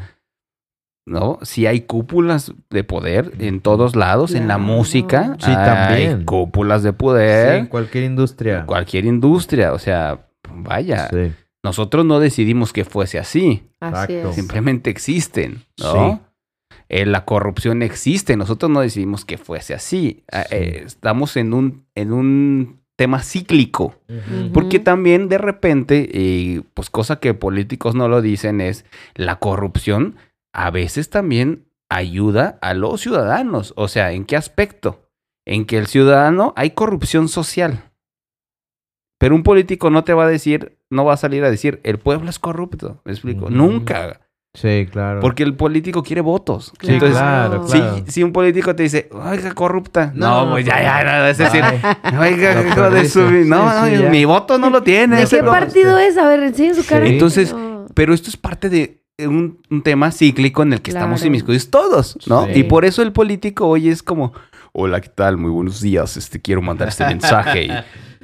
¿no? 1.07 1.39
Si 1.43 1.67
hay 1.67 1.81
cúpulas 1.83 2.53
de 2.71 2.85
poder 2.85 3.33
en 3.39 3.61
todos 3.61 3.97
lados, 3.97 4.35
en 4.35 4.47
la 4.47 4.59
música, 4.59 5.37
Sí, 5.41 5.51
hay 5.51 5.57
también. 5.57 6.25
cúpulas 6.27 6.83
de 6.83 6.91
Sí, 6.91 6.97
poder, 6.99 7.55
en 7.57 7.67
cualquier 7.67 8.05
industria. 8.05 8.61
en 8.61 8.67
cualquier 8.67 9.07
industria, 9.07 9.73
o 9.73 9.79
sea, 9.79 10.29
vaya, 10.53 11.09
Sí. 11.09 11.33
nosotros 11.65 12.05
no 12.05 12.21
decidimos 12.21 12.73
que 12.75 12.85
fuese 12.85 13.19
así, 13.19 13.65
Así 13.81 14.13
Exacto. 14.13 14.29
es. 14.31 14.35
simplemente 14.37 14.91
existen, 14.91 15.65
¿no? 15.79 16.21
Eh, 16.89 17.05
la 17.07 17.25
corrupción 17.25 17.83
existe, 17.83 18.37
nosotros 18.37 18.71
no 18.71 18.81
decidimos 18.81 19.25
que 19.25 19.37
fuese 19.39 19.75
así. 19.75 20.25
Ah, 20.33 20.45
Sí. 20.49 20.55
eh, 20.57 20.83
estamos 20.87 21.37
en 21.37 21.53
un, 21.53 21.87
en 21.95 22.13
un 22.13 22.81
tema 22.97 23.23
cíclico, 23.23 23.95
porque 24.53 24.81
también 24.81 25.29
de 25.29 25.39
repente, 25.39 26.09
y 26.13 26.61
pues 26.75 26.91
cosa 26.91 27.21
que 27.21 27.33
políticos 27.35 27.95
no 27.95 28.09
lo 28.09 28.21
dicen, 28.23 28.61
es 28.61 28.85
la 29.15 29.37
corrupción 29.39 30.17
a 30.53 30.71
veces 30.71 31.09
también 31.09 31.67
ayuda 31.91 32.59
a 32.61 32.75
los 32.75 33.01
ciudadanos. 33.01 33.73
O 33.77 33.87
sea, 33.87 34.11
¿en 34.13 34.25
qué 34.25 34.35
aspecto? 34.37 35.09
En 35.47 35.65
que 35.65 35.79
el 35.79 35.87
ciudadano 35.87 36.53
hay 36.57 36.71
corrupción 36.73 37.29
social. 37.29 37.85
Pero 39.19 39.35
un 39.35 39.43
político 39.43 39.91
no 39.91 40.05
te 40.05 40.15
va 40.15 40.25
a 40.25 40.29
decir, 40.29 40.79
no 40.91 41.05
va 41.05 41.15
a 41.15 41.19
salir 41.19 41.45
a 41.45 41.51
decir, 41.51 41.81
el 41.85 41.99
pueblo 41.99 42.31
es 42.31 42.39
corrupto. 42.39 43.01
¿Me 43.05 43.13
explico? 43.13 43.51
Nunca. 43.51 44.21
Sí, 44.55 44.87
claro. 44.91 45.21
Porque 45.21 45.43
el 45.43 45.55
político 45.55 46.03
quiere 46.03 46.21
votos. 46.21 46.73
Claro. 46.79 46.95
Entonces, 46.95 47.19
claro, 47.19 47.67
claro. 47.67 48.05
si 48.09 48.23
un 48.23 48.33
político 48.33 48.75
te 48.75 48.83
dice, 48.85 49.09
oiga, 49.13 49.53
corrupta. 49.55 50.11
No, 50.15 50.47
No, 50.47 50.53
pues 50.53 50.65
ya, 50.67 50.73
pues, 50.73 50.85
ya, 50.85 51.05
no, 51.05 51.27
es 51.27 51.39
decir, 51.39 51.63
oiga, 52.19 52.67
hijo 52.67 52.91
de 52.91 53.09
su... 53.09 53.21
perdiste. 53.21 53.49
No, 53.49 53.85
Sí, 53.85 53.97
sí, 53.97 54.03
mi 54.05 54.25
voto 54.25 54.59
no 54.59 54.71
lo 54.71 54.83
tiene. 54.83 55.17
¿De 55.17 55.23
ese 55.23 55.39
qué 55.39 55.43
partido 55.45 55.99
es? 55.99 56.17
A 56.17 56.27
ver, 56.27 56.43
enseña 56.43 56.75
su 56.75 56.85
cara. 56.85 57.07
Sí. 57.07 57.13
Entonces. 57.13 57.55
Pero 57.95 58.15
esto 58.15 58.31
es 58.31 58.37
parte 58.37 58.69
de 58.69 59.01
un, 59.27 59.59
un 59.71 59.83
tema 59.83 60.13
cíclico 60.13 60.63
en 60.63 60.73
el 60.75 60.83
que 60.83 60.91
estamos 60.91 61.25
inmiscuidos 61.25 61.71
todos, 61.71 62.17
¿no? 62.27 62.47
Sí. 62.47 62.61
Y 62.61 62.63
por 62.65 62.85
eso 62.85 63.03
el 63.03 63.13
político 63.13 63.67
hoy 63.67 63.89
es 63.89 64.03
como, 64.03 64.33
hola, 64.81 65.01
¿qué 65.01 65.09
tal? 65.09 65.37
Muy 65.37 65.51
buenos 65.51 65.81
días, 65.81 66.17
este, 66.17 66.41
quiero 66.41 66.63
mandar 66.63 66.89
este 66.89 67.05
mensaje. 67.07 67.65
Y, 67.67 67.71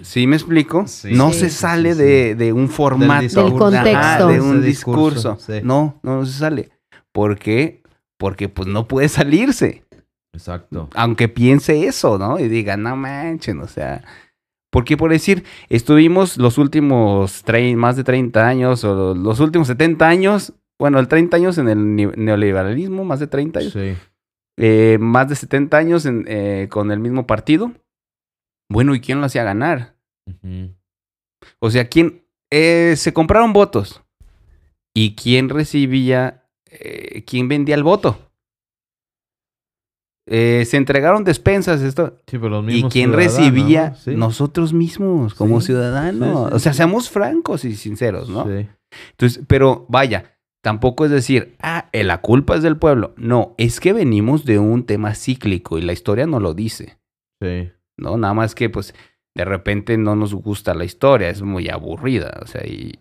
¿Sí 0.05 0.27
me 0.27 0.37
explico? 0.37 0.87
Sí. 0.87 1.11
No 1.13 1.33
Sí. 1.33 1.41
se 1.41 1.51
sale 1.51 1.93
Sí, 1.95 1.99
sí. 1.99 2.05
de, 2.05 2.35
de 2.37 2.53
un 2.53 2.69
formato. 2.69 3.43
Del 3.45 3.53
contexto. 3.55 3.99
Ajá, 3.99 4.27
de 4.27 4.41
un 4.41 4.63
discurso. 4.63 5.31
discurso, 5.33 5.39
sí. 5.41 5.61
No, 5.65 5.99
no 6.03 6.25
se 6.27 6.33
sale. 6.39 6.71
¿Por 7.13 7.39
qué? 7.39 7.83
Porque 8.19 8.49
pues 8.49 8.69
no 8.69 8.87
puede 8.87 9.09
salirse. 9.09 9.85
Exacto. 10.33 10.89
Aunque 10.95 11.29
piense 11.29 11.87
eso, 11.87 12.19
¿no? 12.19 12.39
Y 12.39 12.49
diga, 12.49 12.77
no 12.77 12.97
manchen, 12.97 13.61
o 13.61 13.67
sea... 13.69 14.03
Porque 14.71 14.97
por 14.97 15.13
decir, 15.13 15.45
estuvimos 15.69 16.37
los 16.37 16.59
últimos 16.59 17.45
trein- 17.45 17.77
más 17.77 17.95
de 17.97 18.03
30 18.03 18.47
años 18.47 18.83
o 18.83 19.15
los 19.15 19.39
últimos 19.39 19.69
70 19.69 20.09
años, 20.09 20.53
bueno, 20.81 20.99
el 20.99 21.07
30 21.07 21.37
años 21.37 21.59
en 21.59 21.69
el 21.69 21.95
ne- 21.95 22.13
neoliberalismo, 22.17 23.05
más 23.05 23.21
de 23.21 23.29
30 23.29 23.61
años, 23.61 23.73
Sí. 23.73 23.95
Eh, 24.57 24.99
más 25.01 25.29
de 25.29 25.35
70 25.37 25.77
años 25.77 26.07
en, 26.07 26.25
eh, 26.29 26.69
con 26.71 26.91
el 26.91 27.01
mismo 27.01 27.27
partido. 27.27 27.73
Bueno, 28.71 28.95
¿y 28.95 29.01
quién 29.01 29.21
lo 29.21 29.27
hacía 29.27 29.45
ganar? 29.45 29.97
O 31.61 31.71
sea, 31.71 31.89
¿quién? 31.89 32.25
eh, 32.51 32.95
se 32.97 33.13
compraron 33.13 33.53
votos. 33.53 34.03
¿Y 34.97 35.17
quién 35.17 35.49
recibía, 35.49 36.45
quién 37.27 37.49
vendía 37.49 37.75
el 37.75 37.83
voto? 37.83 38.31
Eh, 40.27 40.65
se 40.67 40.77
entregaron 40.79 41.25
despensas, 41.25 41.83
esto. 41.83 42.19
Sí, 42.27 42.39
pero 42.39 42.63
los 42.63 42.73
¿Y 42.73 42.85
quién 42.85 43.13
recibía? 43.13 43.95
Nosotros 44.07 44.73
mismos, 44.73 45.35
como 45.35 45.61
Sí, 45.61 45.67
ciudadanos. 45.67 46.53
o 46.53 46.59
sea, 46.59 46.73
seamos 46.73 47.11
francos 47.11 47.65
y 47.65 47.77
sinceros, 47.77 48.29
¿no? 48.31 48.47
Sí. 48.47 48.67
Entonces, 49.11 49.43
pero 49.47 49.85
vaya, 49.89 50.34
tampoco 50.65 51.05
es 51.05 51.11
decir, 51.11 51.55
ah, 51.61 51.91
eh, 51.93 52.05
la 52.05 52.23
culpa 52.23 52.57
es 52.57 52.63
del 52.63 52.79
pueblo. 52.79 53.13
No, 53.19 53.55
es 53.59 53.81
que 53.81 53.93
venimos 53.93 54.47
de 54.47 54.59
un 54.59 54.87
tema 54.87 55.15
cíclico 55.15 55.77
y 55.77 55.83
la 55.83 55.93
historia 55.93 56.27
no 56.27 56.41
lo 56.41 56.55
dice, 56.55 56.97
Sí. 57.43 57.71
¿no? 57.99 58.17
Nada 58.17 58.33
más 58.33 58.55
que, 58.55 58.71
pues, 58.71 58.95
de 59.37 59.45
repente 59.45 59.99
no 59.99 60.17
nos 60.17 60.33
gusta 60.33 60.73
la 60.73 60.87
historia, 60.87 61.29
es 61.29 61.43
muy 61.43 61.69
aburrida, 61.69 62.41
o 62.43 62.47
sea, 62.47 62.67
y 62.67 62.95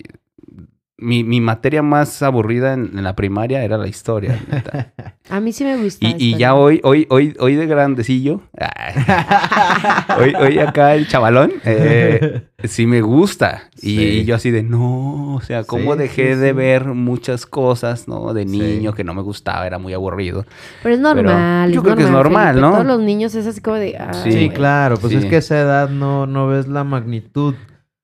mi, 0.98 1.24
mi 1.24 1.42
materia 1.42 1.82
más 1.82 2.22
aburrida 2.22 2.74
en, 2.74 2.92
en 2.98 3.04
la 3.04 3.16
primaria 3.16 3.64
era 3.64 3.78
la 3.78 3.88
historia. 3.88 4.40
neta. 4.52 4.94
A 5.30 5.40
mí 5.40 5.52
sí 5.54 5.64
me 5.64 5.78
gusta. 5.78 6.06
Y, 6.06 6.16
y 6.20 6.38
ya 6.38 6.54
hoy, 6.54 6.80
hoy, 6.84 7.08
hoy, 7.10 7.34
hoy 7.40 7.56
de 7.56 7.66
grandecillo, 7.66 8.42
hoy, 10.20 10.34
hoy 10.36 10.60
acá 10.60 10.96
el 10.96 11.08
chavalón, 11.08 11.52
eh, 11.66 12.44
sí 12.66 12.86
me 12.86 13.02
gusta. 13.02 13.70
Y, 13.82 13.84
Sí. 13.84 14.02
y 14.20 14.26
yo 14.26 14.36
así 14.36 14.52
de, 14.52 14.64
no, 14.64 15.36
o 15.36 15.42
sea, 15.42 15.64
cómo 15.64 15.94
Sí, 15.94 16.00
dejé 16.00 16.34
sí, 16.36 16.40
de 16.40 16.50
sí. 16.50 16.54
ver 16.56 16.86
muchas 16.88 17.46
cosas, 17.46 18.08
¿no? 18.08 18.34
De 18.34 18.44
Sí. 18.48 18.58
niño 18.60 18.94
que 18.94 19.04
no 19.04 19.14
me 19.14 19.22
gustaba, 19.22 19.66
era 19.68 19.78
muy 19.80 19.94
aburrido. 19.94 20.46
Pero 20.84 20.96
es 20.96 21.02
normal. 21.02 21.72
yo 21.72 21.82
creo 21.84 21.96
que 21.96 22.04
es 22.04 22.10
normal, 22.10 22.56
Felipe. 22.56 22.62
¿no? 22.62 22.72
Todos 22.74 22.86
los 22.86 23.00
niños 23.02 23.34
es 23.36 23.48
así 23.48 23.62
como 23.62 23.78
de. 23.78 23.98
ay, 23.98 24.32
Sí, 24.32 24.50
claro, 24.50 24.98
pues 24.98 25.12
Sí. 25.12 25.20
es 25.20 25.26
que 25.26 25.36
a 25.36 25.40
esa 25.40 25.60
edad 25.60 25.90
no, 25.90 26.26
no 26.28 26.48
ves 26.48 26.68
la 26.68 26.84
magnitud 26.84 27.56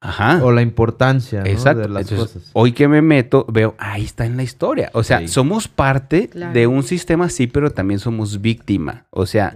Ajá. 0.01 0.39
o 0.43 0.51
la 0.51 0.61
importancia 0.61 1.41
¿no? 1.41 1.45
Exacto. 1.47 1.81
de 1.81 1.89
las 1.89 2.09
Entonces, 2.11 2.33
cosas. 2.37 2.51
hoy 2.53 2.71
que 2.71 2.87
me 2.87 3.01
meto, 3.01 3.45
veo, 3.51 3.75
ahí 3.77 4.03
está 4.05 4.25
en 4.25 4.37
la 4.37 4.43
historia. 4.43 4.89
O 4.93 5.03
sea, 5.03 5.19
Sí. 5.19 5.27
somos 5.27 5.67
parte 5.67 6.29
Claro. 6.29 6.53
de 6.53 6.67
un 6.67 6.83
sistema, 6.83 7.27
sí, 7.29 7.47
pero 7.47 7.71
también 7.71 7.99
somos 7.99 8.41
víctima. 8.41 9.05
O 9.09 9.25
sea, 9.25 9.55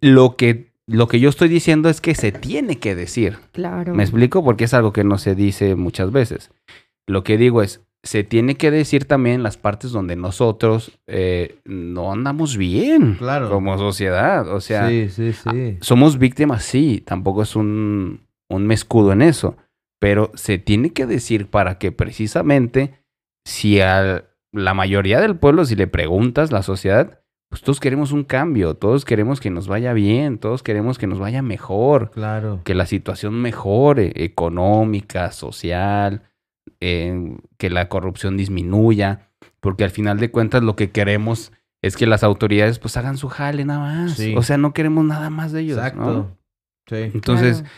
lo 0.00 0.36
que, 0.36 0.72
lo 0.86 1.06
que 1.08 1.20
yo 1.20 1.28
estoy 1.28 1.48
diciendo 1.48 1.88
es 1.88 2.00
que 2.00 2.14
se 2.14 2.32
tiene 2.32 2.78
que 2.78 2.94
decir. 2.94 3.38
Claro. 3.52 3.94
¿Me 3.94 4.02
explico? 4.02 4.42
Porque 4.44 4.64
es 4.64 4.74
algo 4.74 4.92
que 4.92 5.04
no 5.04 5.16
se 5.18 5.34
dice 5.34 5.76
muchas 5.76 6.10
veces. 6.10 6.50
Lo 7.06 7.22
que 7.22 7.36
digo 7.38 7.62
es, 7.62 7.80
se 8.02 8.22
tiene 8.24 8.56
que 8.56 8.70
decir 8.70 9.06
también 9.06 9.42
las 9.42 9.56
partes 9.56 9.90
donde 9.92 10.14
nosotros 10.16 10.98
eh, 11.06 11.56
no 11.64 12.12
andamos 12.12 12.56
bien 12.58 13.14
Claro. 13.14 13.48
como 13.48 13.78
sociedad. 13.78 14.46
O 14.48 14.60
sea, 14.60 14.88
sí, 14.88 15.08
sí, 15.08 15.32
sí. 15.32 15.78
somos 15.80 16.18
víctimas, 16.18 16.64
sí, 16.64 17.02
tampoco 17.06 17.42
es 17.42 17.56
un, 17.56 18.20
un 18.50 18.72
escudo 18.72 19.12
en 19.12 19.22
eso, 19.22 19.56
pero 20.04 20.30
se 20.34 20.58
tiene 20.58 20.90
que 20.90 21.06
decir 21.06 21.46
para 21.48 21.78
que 21.78 21.90
precisamente 21.90 23.02
si 23.46 23.80
a 23.80 24.26
la 24.52 24.74
mayoría 24.74 25.18
del 25.18 25.34
pueblo, 25.38 25.64
si 25.64 25.76
le 25.76 25.86
preguntas, 25.86 26.52
la 26.52 26.62
sociedad, 26.62 27.22
pues 27.48 27.62
todos 27.62 27.80
queremos 27.80 28.12
un 28.12 28.22
cambio, 28.24 28.74
todos 28.74 29.06
queremos 29.06 29.40
que 29.40 29.48
nos 29.48 29.66
vaya 29.66 29.94
bien, 29.94 30.36
todos 30.36 30.62
queremos 30.62 30.98
que 30.98 31.06
nos 31.06 31.18
vaya 31.18 31.40
mejor 31.40 32.10
Claro. 32.10 32.60
que 32.64 32.74
la 32.74 32.84
situación 32.84 33.40
mejore, 33.40 34.12
económica, 34.26 35.32
social, 35.32 36.20
eh, 36.80 37.38
que 37.56 37.70
la 37.70 37.88
corrupción 37.88 38.36
disminuya, 38.36 39.30
porque 39.60 39.84
al 39.84 39.90
final 39.90 40.18
de 40.18 40.30
cuentas 40.30 40.62
lo 40.62 40.76
que 40.76 40.90
queremos 40.90 41.50
es 41.82 41.96
que 41.96 42.06
las 42.06 42.22
autoridades 42.24 42.78
pues 42.78 42.98
hagan 42.98 43.16
su 43.16 43.30
jale 43.30 43.64
nada 43.64 43.80
más. 43.80 44.16
Sí. 44.16 44.34
O 44.36 44.42
sea, 44.42 44.58
no 44.58 44.74
queremos 44.74 45.06
nada 45.06 45.30
más 45.30 45.52
de 45.52 45.62
ellos. 45.62 45.78
¿no? 45.78 45.82
Exacto. 45.86 46.36
Sí. 46.90 47.10
Entonces, 47.14 47.60
Claro. 47.62 47.74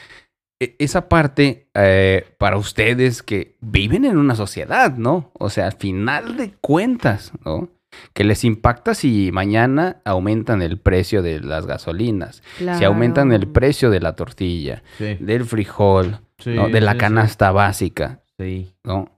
E- 0.60 0.74
esa 0.78 1.08
parte 1.08 1.68
eh, 1.74 2.24
para 2.38 2.56
ustedes 2.56 3.22
que 3.22 3.56
viven 3.60 4.04
en 4.04 4.16
una 4.18 4.34
sociedad, 4.34 4.96
¿no? 4.96 5.30
O 5.38 5.50
sea, 5.50 5.66
al 5.66 5.74
final 5.74 6.36
de 6.36 6.52
cuentas, 6.60 7.32
¿no? 7.44 7.68
Que 8.12 8.24
les 8.24 8.44
impacta 8.44 8.94
si 8.94 9.30
mañana 9.32 10.02
aumentan 10.04 10.60
el 10.60 10.78
precio 10.78 11.22
de 11.22 11.40
las 11.40 11.66
gasolinas, 11.66 12.42
si 12.58 12.84
aumentan 12.84 13.32
el 13.32 13.46
precio 13.48 13.90
de 13.90 14.00
la 14.00 14.14
tortilla, 14.16 14.82
Sí. 14.98 15.16
del 15.20 15.44
frijol, 15.44 16.20
Sí, 16.38 16.50
¿no? 16.50 16.68
de 16.68 16.80
la 16.82 16.92
sí, 16.92 16.98
canasta 16.98 17.52
básica, 17.52 18.20
Sí. 18.38 18.74
¿no? 18.84 19.08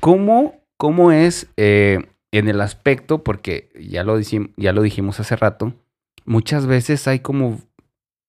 ¿Cómo, 0.00 0.56
cómo 0.76 1.12
es 1.12 1.48
eh, 1.56 2.00
en 2.32 2.48
el 2.48 2.60
aspecto, 2.60 3.22
porque 3.22 3.70
ya 3.80 4.02
lo, 4.02 4.18
dijim- 4.18 4.52
ya 4.56 4.72
lo 4.72 4.82
dijimos 4.82 5.20
hace 5.20 5.36
rato, 5.36 5.74
muchas 6.24 6.66
veces 6.66 7.06
hay 7.06 7.20
como 7.20 7.60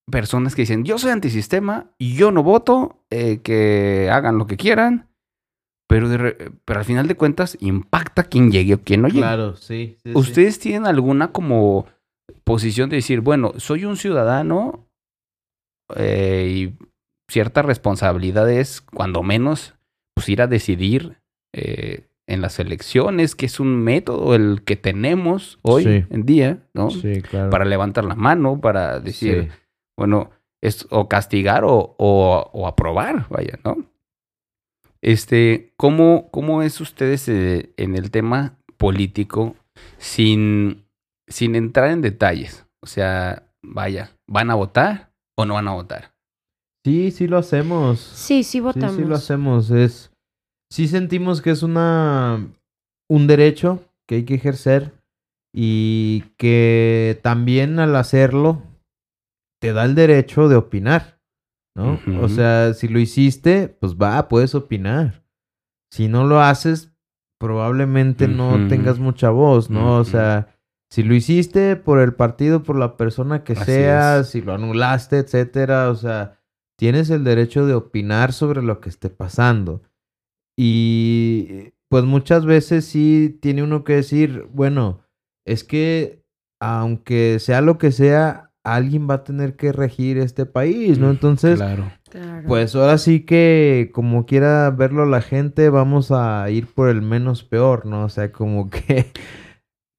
personas 0.10 0.55
que 0.55 0.62
dicen, 0.64 0.84
yo 0.86 0.97
soy 0.97 1.12
antisistema, 1.12 1.91
y 1.97 2.16
yo 2.16 2.32
no 2.32 2.43
voto, 2.43 3.03
eh, 3.10 3.39
que 3.43 4.10
hagan 4.12 4.38
lo 4.38 4.47
que 4.47 4.58
quieran, 4.58 5.08
pero, 5.89 6.10
de 6.10 6.18
re- 6.18 6.51
pero 6.66 6.80
al 6.80 6.86
final 6.86 7.08
de 7.08 7.16
cuentas 7.16 7.58
impacta 7.60 8.24
quien 8.24 8.51
llegue 8.51 8.76
o 8.76 8.82
quien 8.82 9.01
no 9.01 9.08
llegue. 9.08 9.20
Claro, 9.22 9.55
sí. 9.55 9.97
sí, 10.03 10.12
sí. 10.12 10.12
¿Ustedes 10.16 10.60
tienen 10.60 10.86
alguna 10.86 11.32
como 11.32 11.86
posición 12.43 12.89
de 12.89 12.97
decir, 12.97 13.22
bueno, 13.22 13.53
soy 13.58 13.86
un 13.86 13.95
ciudadano 13.97 14.86
eh, 15.95 16.51
y 16.53 16.86
cierta 17.32 17.62
responsabilidad 17.62 18.49
es, 18.51 18.82
cuando 18.82 19.24
menos, 19.24 19.76
pues 20.16 20.28
ir 20.30 20.41
a 20.41 20.47
decidir 20.47 21.18
eh, 21.53 22.08
en 22.28 22.41
las 22.41 22.60
elecciones, 22.60 23.36
que 23.36 23.45
es 23.45 23.60
un 23.60 23.82
método 23.84 24.36
el 24.36 24.64
que 24.66 24.76
tenemos 24.76 25.60
hoy 25.62 25.84
Sí. 25.84 26.05
en 26.10 26.26
día, 26.26 26.60
¿no? 26.74 26.89
Sí, 26.89 27.22
claro. 27.22 27.49
Para 27.49 27.64
levantar 27.66 28.03
la 28.03 28.16
mano, 28.16 28.60
para 28.60 28.99
decir, 28.99 29.49
Sí. 29.51 29.58
Bueno, 29.98 30.30
es 30.62 30.88
o 30.89 31.08
castigar 31.10 31.64
o, 31.66 31.95
o, 31.98 32.50
o 32.54 32.68
aprobar, 32.68 33.28
vaya, 33.30 33.60
¿no? 33.64 33.78
Este, 35.02 35.74
¿cómo, 35.78 36.30
cómo 36.32 36.64
es 36.64 36.82
ustedes 36.82 37.28
eh, 37.30 37.74
en 37.78 37.95
el 37.95 38.10
tema 38.12 38.58
político 38.78 39.56
sin, 39.98 40.86
sin 41.28 41.56
entrar 41.56 41.91
en 41.91 42.02
detalles? 42.02 42.66
O 42.82 42.88
sea, 42.88 43.43
vaya, 43.64 44.12
¿van 44.28 44.50
a 44.50 44.56
votar 44.56 45.12
o 45.38 45.45
no 45.45 45.56
van 45.56 45.68
a 45.68 45.74
votar? 45.74 46.14
Sí, 46.84 47.12
sí 47.12 47.28
lo 47.28 47.38
hacemos. 47.38 48.00
Sí, 48.00 48.43
sí 48.43 48.52
Sí, 48.54 48.60
votamos. 48.60 48.95
sí 48.95 49.04
lo 49.04 49.16
hacemos. 49.16 49.70
Es, 49.72 50.12
sí 50.72 50.88
sentimos 50.88 51.41
que 51.41 51.52
es 51.52 51.64
una 51.64 52.48
un 53.10 53.28
derecho 53.28 53.84
que 54.08 54.16
hay 54.16 54.24
que 54.26 54.36
ejercer 54.36 54.93
y 55.54 56.22
que 56.38 57.20
también 57.24 57.80
al 57.80 57.95
hacerlo 57.95 58.62
te 59.60 59.74
da 59.74 59.86
el 59.86 59.95
derecho 59.95 60.49
de 60.49 60.55
opinar, 60.55 61.20
¿no? 61.76 61.99
O 62.22 62.30
sea, 62.30 62.74
si 62.74 62.88
lo 62.88 62.99
hiciste, 62.99 63.68
pues 63.68 63.95
va, 63.95 64.28
puedes 64.28 64.55
opinar. 64.55 65.24
Si 65.91 66.08
no 66.08 66.26
lo 66.26 66.41
haces, 66.41 66.93
probablemente 67.39 68.28
no 68.28 68.68
tengas 68.68 68.99
mucha 68.99 69.30
voz, 69.30 69.70
¿no? 69.70 69.97
O 69.97 70.03
sea, 70.03 70.55
si 70.89 71.03
lo 71.03 71.14
hiciste 71.14 71.76
por 71.76 71.99
el 71.99 72.14
partido, 72.14 72.64
por 72.64 72.78
la 72.78 72.97
persona 72.97 73.43
que 73.43 73.53
Así 73.53 73.66
sea, 73.66 74.20
es. 74.20 74.30
si 74.30 74.41
lo 74.41 74.53
anulaste, 74.53 75.18
etcétera, 75.20 75.89
o 75.89 75.95
sea, 75.95 76.39
tienes 76.78 77.10
el 77.10 77.24
derecho 77.24 77.66
de 77.66 77.74
opinar 77.74 78.34
sobre 78.34 78.62
lo 78.62 78.80
que 78.80 78.89
esté 78.89 79.10
pasando. 79.10 79.82
Y 80.58 81.74
pues 81.89 82.03
muchas 82.03 82.45
veces 82.45 82.86
sí 82.86 83.38
tiene 83.41 83.64
uno 83.64 83.84
que 83.84 83.93
decir, 83.95 84.47
bueno, 84.51 85.01
es 85.45 85.64
que 85.64 86.26
aunque 86.60 87.39
sea 87.39 87.62
lo 87.62 87.78
que 87.78 87.91
sea, 87.91 88.47
alguien 88.76 89.09
va 89.09 89.15
a 89.15 89.24
tener 89.24 89.55
que 89.55 89.72
regir 89.72 90.18
este 90.18 90.45
país, 90.45 90.99
¿no? 90.99 91.09
Entonces, 91.09 91.57
claro. 91.57 91.91
Pues 92.47 92.76
ahora 92.76 92.97
sí 92.97 93.22
que 93.22 93.91
como 93.93 94.26
quiera 94.26 94.70
verlo 94.72 95.05
la 95.05 95.22
gente, 95.22 95.70
vamos 95.70 96.11
a 96.11 96.49
ir 96.49 96.68
por 96.68 96.89
el 96.89 97.01
menos 97.01 97.43
peor, 97.43 97.86
¿no? 97.86 98.05
O 98.05 98.09
sea, 98.09 98.32
como 98.32 98.70
que... 98.70 99.11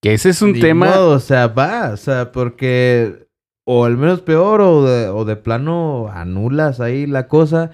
Que 0.01 0.15
ese 0.15 0.31
es 0.31 0.43
un 0.43 0.59
tema. 0.61 0.87
modo, 0.87 1.17
o 1.17 1.19
sea, 1.19 1.49
va, 1.49 1.91
o 1.93 1.97
sea, 1.97 2.31
porque 2.31 3.27
o 3.67 3.87
el 3.87 3.97
menos 3.97 4.21
peor 4.21 4.61
o 4.61 4.85
de, 4.85 5.09
o 5.09 5.25
de 5.25 5.35
plano 5.35 6.09
anulas 6.09 6.81
ahí 6.81 7.05
la 7.07 7.27
cosa, 7.27 7.73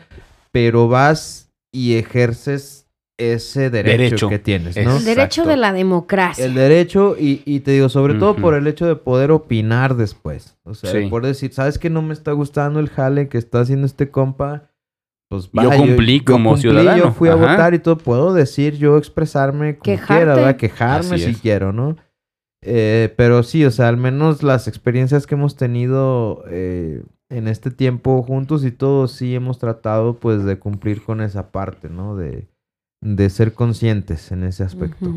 pero 0.51 0.88
vas 0.88 1.53
y 1.70 1.97
ejerces 1.97 2.84
ese 3.18 3.70
derecho, 3.70 3.96
Derecho. 4.02 4.28
que 4.28 4.38
tienes, 4.38 4.76
Es- 4.76 4.84
¿no? 4.84 4.96
el 4.96 5.04
derecho 5.04 5.44
de 5.44 5.56
la 5.56 5.72
democracia. 5.72 6.44
El 6.44 6.54
derecho 6.54 7.16
y, 7.18 7.42
y 7.44 7.60
te 7.60 7.70
digo, 7.72 7.88
sobre 7.88 8.14
todo 8.14 8.34
por 8.36 8.54
el 8.54 8.66
hecho 8.66 8.86
de 8.86 8.96
poder 8.96 9.30
opinar 9.30 9.96
después. 9.96 10.56
O 10.64 10.74
sea, 10.74 10.90
Sí. 10.90 11.06
poder 11.08 11.26
decir, 11.26 11.52
¿sabes 11.52 11.78
que 11.78 11.90
no 11.90 12.02
me 12.02 12.12
está 12.12 12.32
gustando 12.32 12.80
el 12.80 12.88
jale 12.88 13.28
que 13.28 13.38
está 13.38 13.60
haciendo 13.60 13.86
este 13.86 14.10
compa? 14.10 14.70
Pues 15.30 15.50
Yo 15.52 15.68
va, 15.70 15.76
cumplí 15.76 16.20
como 16.20 16.56
ciudadano. 16.56 17.04
Yo 17.04 17.12
fui 17.12 17.28
a 17.28 17.34
votar 17.34 17.72
y 17.74 17.78
todo. 17.78 17.96
Puedo 17.98 18.34
decir, 18.34 18.76
yo 18.76 18.98
expresarme 18.98 19.74
como 19.78 19.82
Quejarte. 19.84 20.14
quiera, 20.14 20.34
¿verdad? 20.34 20.56
Quejarme 20.56 21.18
si 21.18 21.34
quiero, 21.34 21.72
¿no? 21.72 21.96
Eh, 22.62 23.12
pero 23.16 23.42
sí, 23.42 23.64
o 23.64 23.70
sea, 23.70 23.88
al 23.88 23.96
menos 23.96 24.42
las 24.42 24.68
experiencias 24.68 25.26
que 25.26 25.34
hemos 25.34 25.54
tenido 25.56 26.44
eh, 26.48 27.02
en 27.30 27.46
este 27.48 27.70
tiempo 27.70 28.22
juntos 28.22 28.64
y 28.64 28.70
todo, 28.70 29.06
sí 29.06 29.34
hemos 29.34 29.58
tratado 29.58 30.18
pues 30.18 30.44
de 30.44 30.58
cumplir 30.58 31.02
con 31.02 31.20
esa 31.20 31.50
parte, 31.52 31.88
¿no? 31.90 32.16
De, 32.16 32.48
de 33.05 33.30
ser 33.30 33.52
conscientes 33.52 34.32
en 34.32 34.42
ese 34.44 34.64
aspecto. 34.64 35.12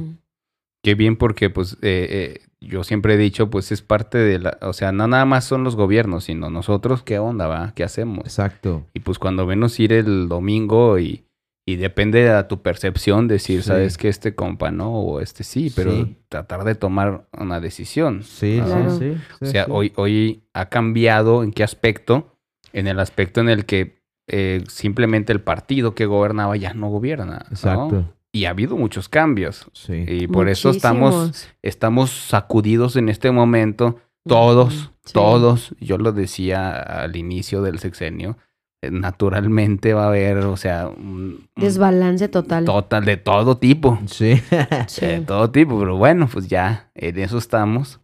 Qué 0.84 0.94
bien 0.94 1.16
porque 1.16 1.50
pues 1.50 1.74
eh, 1.82 2.38
eh, 2.42 2.42
yo 2.62 2.84
siempre 2.84 3.16
he 3.16 3.18
dicho 3.18 3.50
pues 3.50 3.72
es 3.72 3.82
parte 3.82 4.18
de 4.18 4.40
la, 4.40 4.58
o 4.62 4.74
sea, 4.74 4.92
no 4.92 5.08
nada 5.08 5.26
más 5.26 5.46
son 5.46 5.64
los 5.64 5.76
gobiernos, 5.76 6.26
sino 6.26 6.50
nosotros 6.50 7.02
qué 7.02 7.18
onda, 7.18 7.48
va, 7.48 7.74
qué 7.76 7.84
hacemos. 7.84 8.26
Exacto. 8.26 8.86
Y 8.94 9.00
pues 9.00 9.18
cuando 9.20 9.46
menos 9.46 9.80
ir 9.80 9.94
el 9.94 10.28
domingo 10.30 11.00
y, 11.00 11.24
y 11.66 11.78
depende 11.78 12.30
a 12.30 12.48
tu 12.48 12.62
percepción 12.62 13.28
decir, 13.28 13.62
Sí. 13.64 13.70
sabes 13.70 13.98
que 13.98 14.08
este 14.10 14.36
compa 14.36 14.70
no 14.72 14.92
o 14.94 15.20
este 15.22 15.44
sí, 15.44 15.72
pero 15.76 15.92
Sí. 15.92 16.18
tratar 16.30 16.64
de 16.64 16.76
tomar 16.76 17.28
una 17.38 17.60
decisión. 17.60 18.24
Sí, 18.24 18.62
Claro. 18.64 18.98
sí, 18.98 19.14
sí, 19.16 19.22
O 19.42 19.46
sea, 19.46 19.66
sí. 19.66 19.72
hoy, 19.74 19.94
hoy 19.96 20.44
ha 20.54 20.68
cambiado 20.70 21.44
en 21.44 21.52
qué 21.52 21.64
aspecto, 21.64 22.38
en 22.74 22.88
el 22.88 23.00
aspecto 23.00 23.42
en 23.42 23.50
el 23.50 23.66
que 23.66 23.97
eh, 24.28 24.64
simplemente 24.68 25.32
el 25.34 25.42
partido 25.42 25.96
que 25.96 26.06
gobernaba 26.06 26.56
ya 26.58 26.74
no 26.74 26.90
gobierna. 26.90 27.46
¿no? 27.50 27.50
Exacto. 27.50 28.14
Y 28.32 28.46
ha 28.46 28.52
habido 28.52 28.76
muchos 28.78 29.10
cambios. 29.10 29.68
Sí. 29.74 30.04
Y 30.08 30.28
por 30.28 30.50
eso 30.50 30.70
estamos, 30.70 31.48
estamos 31.62 32.12
sacudidos 32.12 32.96
en 32.98 33.10
este 33.10 33.32
momento, 33.32 33.98
todos, 34.28 34.92
sí. 35.06 35.14
todos. 35.14 35.74
Yo 35.80 35.98
lo 35.98 36.12
decía 36.12 36.78
al 36.78 37.16
inicio 37.16 37.62
del 37.62 37.80
sexenio, 37.80 38.38
eh, 38.84 38.92
naturalmente 38.92 39.94
va 39.94 40.04
a 40.04 40.08
haber, 40.10 40.38
o 40.40 40.58
sea, 40.58 40.88
un, 40.90 41.48
Desbalance 41.56 42.28
total. 42.28 42.66
total 42.66 43.06
de 43.06 43.18
todo 43.18 43.58
tipo. 43.58 43.98
Sí. 44.06 44.42
Sí. 44.88 45.06
De 45.06 45.22
todo 45.22 45.50
tipo, 45.50 45.80
pero 45.80 45.98
bueno, 45.98 46.30
pues 46.32 46.48
ya 46.48 46.92
en 46.96 47.18
eso 47.20 47.38
estamos. 47.38 48.02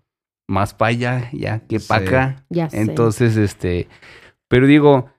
Más 0.48 0.74
para 0.74 0.90
allá, 0.90 1.30
ya 1.32 1.60
que 1.60 1.80
para 1.80 2.02
Sí. 2.02 2.08
acá. 2.08 2.46
Ya 2.50 2.70
sé. 2.70 2.82
Entonces, 2.82 3.38
este, 3.38 3.88
pero 4.50 4.68
digo, 4.68 5.10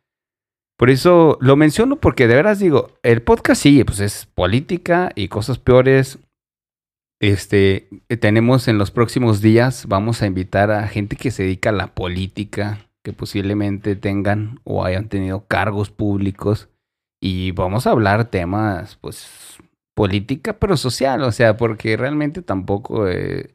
por 0.76 0.90
eso 0.90 1.38
lo 1.40 1.56
menciono 1.56 1.96
porque 1.96 2.26
de 2.26 2.34
veras 2.34 2.58
digo, 2.58 2.90
el 3.02 3.22
podcast 3.22 3.62
sí, 3.62 3.84
pues 3.84 4.00
es 4.00 4.26
política 4.26 5.12
y 5.14 5.28
cosas 5.28 5.58
peores. 5.58 6.18
Este, 7.20 7.88
tenemos 8.20 8.68
en 8.68 8.76
los 8.76 8.90
próximos 8.90 9.40
días, 9.40 9.86
vamos 9.86 10.20
a 10.20 10.26
invitar 10.26 10.70
a 10.70 10.88
gente 10.88 11.16
que 11.16 11.30
se 11.30 11.44
dedica 11.44 11.70
a 11.70 11.72
la 11.72 11.94
política, 11.94 12.88
que 13.04 13.12
posiblemente 13.12 13.94
tengan 13.96 14.60
o 14.64 14.84
hayan 14.84 15.08
tenido 15.08 15.46
cargos 15.46 15.90
públicos 15.90 16.68
y 17.22 17.52
vamos 17.52 17.86
a 17.86 17.90
hablar 17.92 18.26
temas, 18.26 18.96
pues, 18.96 19.58
política, 19.94 20.58
pero 20.58 20.76
social, 20.76 21.22
o 21.22 21.32
sea, 21.32 21.56
porque 21.56 21.96
realmente 21.96 22.42
tampoco 22.42 23.08
eh, 23.08 23.54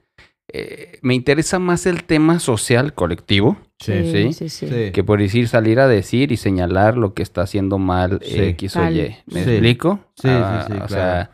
eh, 0.51 0.97
me 1.01 1.13
interesa 1.13 1.59
más 1.59 1.85
el 1.85 2.05
tema 2.05 2.39
social 2.39 2.93
colectivo 2.93 3.57
Sí, 3.79 3.93
sí, 4.11 4.33
sí, 4.33 4.49
sí. 4.49 4.67
Sí. 4.67 4.91
que 4.91 5.03
por 5.03 5.19
decir 5.19 5.47
salir 5.47 5.79
a 5.79 5.87
decir 5.87 6.31
y 6.33 6.37
señalar 6.37 6.97
lo 6.97 7.13
que 7.13 7.23
está 7.23 7.41
haciendo 7.43 7.77
mal 7.77 8.19
Sí. 8.23 8.39
X 8.39 8.75
o 8.75 8.79
Tal. 8.81 8.97
Y. 8.97 9.15
¿Me 9.27 9.43
Sí. 9.45 9.49
explico? 9.51 9.99
Sí, 10.15 10.27
sí, 10.27 10.33
Ah, 10.33 10.63
sí, 10.67 10.73
O 10.73 10.75
claro. 10.75 10.87
sea, 10.89 11.31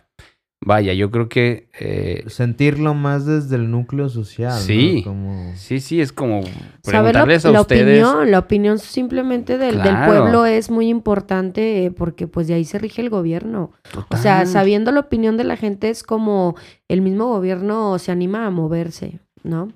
vaya, 0.61 0.93
yo 0.93 1.09
creo 1.11 1.27
que 1.27 1.69
eh, 1.79 2.23
Sentirlo 2.27 2.93
más 2.93 3.25
desde 3.25 3.55
el 3.55 3.69
núcleo 3.71 4.09
social. 4.09 4.53
¿no? 4.53 4.59
Sí. 4.59 5.01
Como... 5.03 5.53
sí, 5.55 5.79
sí, 5.79 5.99
es 6.01 6.11
como 6.13 6.41
preguntarles 6.83 7.45
a 7.45 7.51
la 7.51 7.61
ustedes. 7.61 8.03
opinión, 8.03 8.29
la 8.31 8.39
opinión 8.39 8.77
simplemente 8.79 9.57
del, 9.57 9.81
del 9.81 9.95
pueblo 10.05 10.45
es 10.45 10.69
muy 10.69 10.87
importante 10.87 11.85
eh, 11.85 11.91
porque 11.91 12.27
pues 12.27 12.47
de 12.47 12.53
ahí 12.53 12.63
se 12.63 12.77
rige 12.77 13.01
el 13.01 13.09
gobierno. 13.09 13.71
O 14.09 14.17
sea, 14.17 14.39
Total. 14.41 14.47
sabiendo 14.47 14.91
la 14.91 14.99
opinión 15.01 15.35
de 15.37 15.43
la 15.45 15.57
gente 15.57 15.89
es 15.89 16.03
como 16.03 16.55
el 16.87 17.01
mismo 17.01 17.25
gobierno 17.27 17.97
se 17.99 18.11
anima 18.11 18.45
a 18.45 18.51
moverse, 18.51 19.19
¿no? 19.43 19.69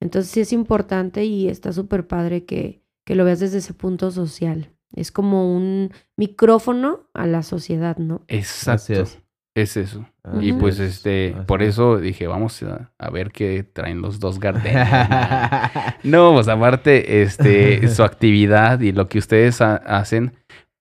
Entonces 0.00 0.30
sí 0.30 0.40
es 0.40 0.52
importante 0.52 1.24
y 1.24 1.48
está 1.48 1.72
súper 1.72 2.06
padre 2.06 2.44
que, 2.44 2.82
que 3.06 3.14
lo 3.14 3.24
veas 3.24 3.40
desde 3.40 3.58
ese 3.58 3.74
punto 3.74 4.10
social. 4.10 4.70
Es 4.94 5.12
como 5.12 5.54
un 5.54 5.92
micrófono 6.16 7.08
a 7.14 7.26
la 7.26 7.42
sociedad, 7.42 7.96
¿no? 7.98 8.24
Exacto. 8.28 8.92
Es. 8.94 9.18
es. 9.54 9.76
eso. 9.76 10.06
Así 10.24 10.48
Y 10.48 10.52
pues 10.54 10.78
es. 10.80 10.96
este, 10.96 11.34
Así 11.36 11.44
por 11.46 11.62
es. 11.62 11.70
eso 11.70 11.98
dije, 11.98 12.26
vamos 12.26 12.62
a, 12.62 12.92
a 12.98 13.10
ver 13.10 13.30
qué 13.30 13.62
traen 13.62 14.00
los 14.00 14.18
dos 14.20 14.40
gardenias. 14.40 14.88
No, 16.02 16.32
pues 16.32 16.48
aparte, 16.48 17.22
este, 17.22 17.86
su 17.88 18.02
actividad 18.04 18.80
y 18.80 18.92
lo 18.92 19.06
que 19.08 19.18
ustedes 19.18 19.60
ha- 19.60 19.76
hacen, 19.76 20.32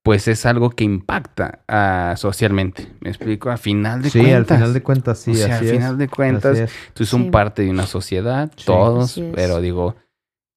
pues 0.04 0.28
es 0.28 0.46
algo 0.46 0.70
que 0.72 0.84
impacta 0.84 1.64
ah, 1.68 2.16
socialmente. 2.18 2.88
¿Me 3.02 3.10
explico? 3.10 3.50
Al 3.52 3.58
final 3.58 4.02
de 4.02 4.10
sí, 4.10 4.20
cuentas. 4.20 4.52
al 4.52 4.58
final 4.58 4.74
de 4.74 4.84
cuentas 4.84 5.20
sí, 5.20 5.32
o 5.32 5.34
sea, 5.36 5.56
así 5.58 5.66
al 5.66 5.66
es. 5.66 5.72
final 5.72 5.98
de 5.98 6.08
cuentas, 6.08 6.72
tú 6.94 7.06
son 7.06 7.26
Sí. 7.26 7.30
parte 7.32 7.62
de 7.64 7.70
una 7.70 7.86
sociedad, 7.86 8.52
Sí. 8.56 8.66
todos, 8.66 9.20
pero 9.36 9.60
digo, 9.62 9.96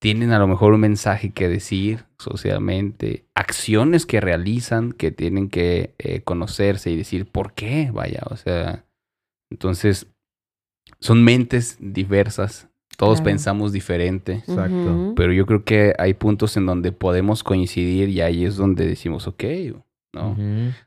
tienen 0.00 0.32
a 0.32 0.38
lo 0.38 0.46
mejor 0.48 0.72
un 0.74 0.80
mensaje 0.80 1.32
que 1.32 1.48
decir 1.48 2.06
socialmente, 2.18 3.26
acciones 3.34 4.06
que 4.06 4.20
realizan 4.20 4.92
que 4.92 5.10
tienen 5.10 5.48
que 5.48 5.94
eh, 5.98 6.22
conocerse 6.22 6.90
y 6.90 6.96
decir 6.96 7.26
por 7.26 7.52
qué, 7.54 7.90
vaya, 7.92 8.22
o 8.30 8.36
sea, 8.36 8.84
entonces 9.50 10.06
son 11.00 11.22
mentes 11.24 11.76
diversas, 11.80 12.68
todos 13.02 13.18
Claro. 13.20 13.24
pensamos 13.32 13.72
diferente. 13.72 14.32
Exacto. 14.46 15.12
Pero 15.16 15.32
yo 15.32 15.44
creo 15.46 15.64
que 15.64 15.92
hay 15.98 16.14
puntos 16.14 16.56
en 16.56 16.66
donde 16.66 16.92
podemos 16.92 17.42
coincidir 17.42 18.08
y 18.08 18.20
ahí 18.20 18.44
es 18.44 18.56
donde 18.56 18.86
decimos, 18.86 19.26
ok, 19.26 19.42
¿no? 20.14 20.36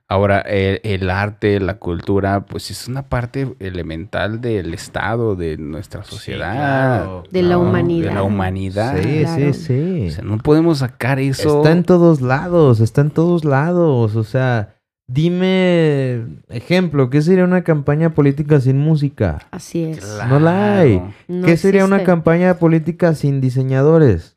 Ahora, 0.07 0.39
el, 0.41 0.79
el 0.83 1.09
arte, 1.09 1.59
la 1.59 1.79
cultura, 1.79 2.45
pues 2.45 2.69
es 2.69 2.87
una 2.87 3.09
parte 3.09 3.55
elemental 3.59 4.39
del 4.39 4.73
Estado, 4.73 5.35
de 5.35 5.57
nuestra 5.57 6.03
sociedad. 6.03 6.53
claro, 6.53 7.23
De 7.31 7.41
la 7.41 7.57
humanidad. 7.57 8.09
De 8.09 8.13
la 8.13 8.23
humanidad. 8.23 8.95
Sí, 9.01 9.21
Claro. 9.23 9.53
sí, 9.53 9.59
sí. 9.59 10.07
O 10.07 10.11
sea, 10.11 10.23
no 10.23 10.37
podemos 10.37 10.77
sacar 10.77 11.19
eso. 11.19 11.57
Está 11.57 11.71
en 11.71 11.83
todos 11.83 12.21
lados, 12.21 12.79
está 12.79 13.01
en 13.01 13.09
todos 13.09 13.43
lados. 13.45 14.15
O 14.15 14.23
sea, 14.23 14.74
dime, 15.07 16.25
ejemplo, 16.49 17.09
¿qué 17.09 17.21
sería 17.21 17.43
una 17.43 17.63
campaña 17.63 18.11
política 18.13 18.59
sin 18.59 18.77
música? 18.77 19.39
Así 19.51 19.83
es. 19.83 20.03
No 20.29 20.39
la 20.39 20.79
hay. 20.79 21.01
No 21.27 21.45
¿Qué 21.45 21.57
sería 21.57 21.85
una 21.85 22.03
campaña 22.03 22.55
política 22.55 23.13
sin 23.15 23.41
diseñadores? 23.41 24.35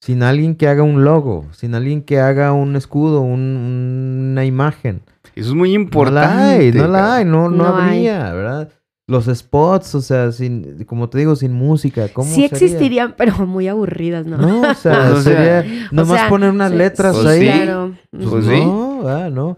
Sin 0.00 0.22
alguien 0.22 0.54
que 0.54 0.68
haga 0.68 0.82
un 0.82 1.04
logo, 1.04 1.46
sin 1.52 1.74
alguien 1.74 2.02
que 2.02 2.20
haga 2.20 2.52
un 2.52 2.76
escudo, 2.76 3.22
un- 3.22 4.28
una 4.32 4.44
imagen. 4.44 5.00
Eso 5.34 5.48
es 5.50 5.54
muy 5.54 5.70
No 5.74 5.80
importante. 5.80 6.18
la 6.36 6.48
hay, 6.50 6.72
no 6.72 6.88
la 6.88 7.14
hay, 7.16 7.24
no, 7.24 7.48
no, 7.48 7.56
No 7.70 7.76
hay. 7.78 8.06
habría, 8.08 8.32
¿verdad? 8.34 8.68
Los 9.06 9.26
spots, 9.26 9.94
o 9.94 10.00
sea, 10.02 10.32
sin, 10.32 10.84
como 10.84 11.08
te 11.10 11.18
digo, 11.18 11.36
sin 11.36 11.52
música, 11.52 12.08
¿cómo 12.08 12.28
Sí 12.28 12.48
sería? 12.48 12.66
existirían, 12.66 13.14
pero 13.16 13.46
muy 13.46 13.68
aburridas, 13.68 14.26
¿no? 14.26 14.36
No, 14.38 14.70
o 14.70 14.74
sea, 14.74 15.10
O 15.12 15.20
sea, 15.20 15.62
sería 15.62 15.88
nomás 15.90 16.20
sea, 16.20 16.28
poner 16.28 16.50
unas 16.50 16.70
sí, 16.70 16.76
letras 16.78 17.14
Pues 17.14 17.26
ahí. 17.26 17.40
sí. 17.40 17.46
Claro. 17.62 17.92
Pues 18.10 18.26
Pues 18.28 18.44
sí. 18.46 18.60
no, 18.64 19.08
ah, 19.08 19.30
no. 19.30 19.56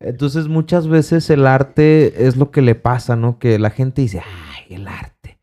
Entonces 0.00 0.48
muchas 0.48 0.88
veces 0.88 1.30
el 1.30 1.46
arte 1.46 2.26
es 2.26 2.36
lo 2.36 2.50
que 2.50 2.62
le 2.62 2.74
pasa, 2.74 3.16
¿no? 3.16 3.38
Que 3.38 3.58
la 3.58 3.70
gente 3.70 4.02
dice, 4.02 4.20
ay, 4.20 4.74
el 4.76 4.88
arte. 4.88 5.38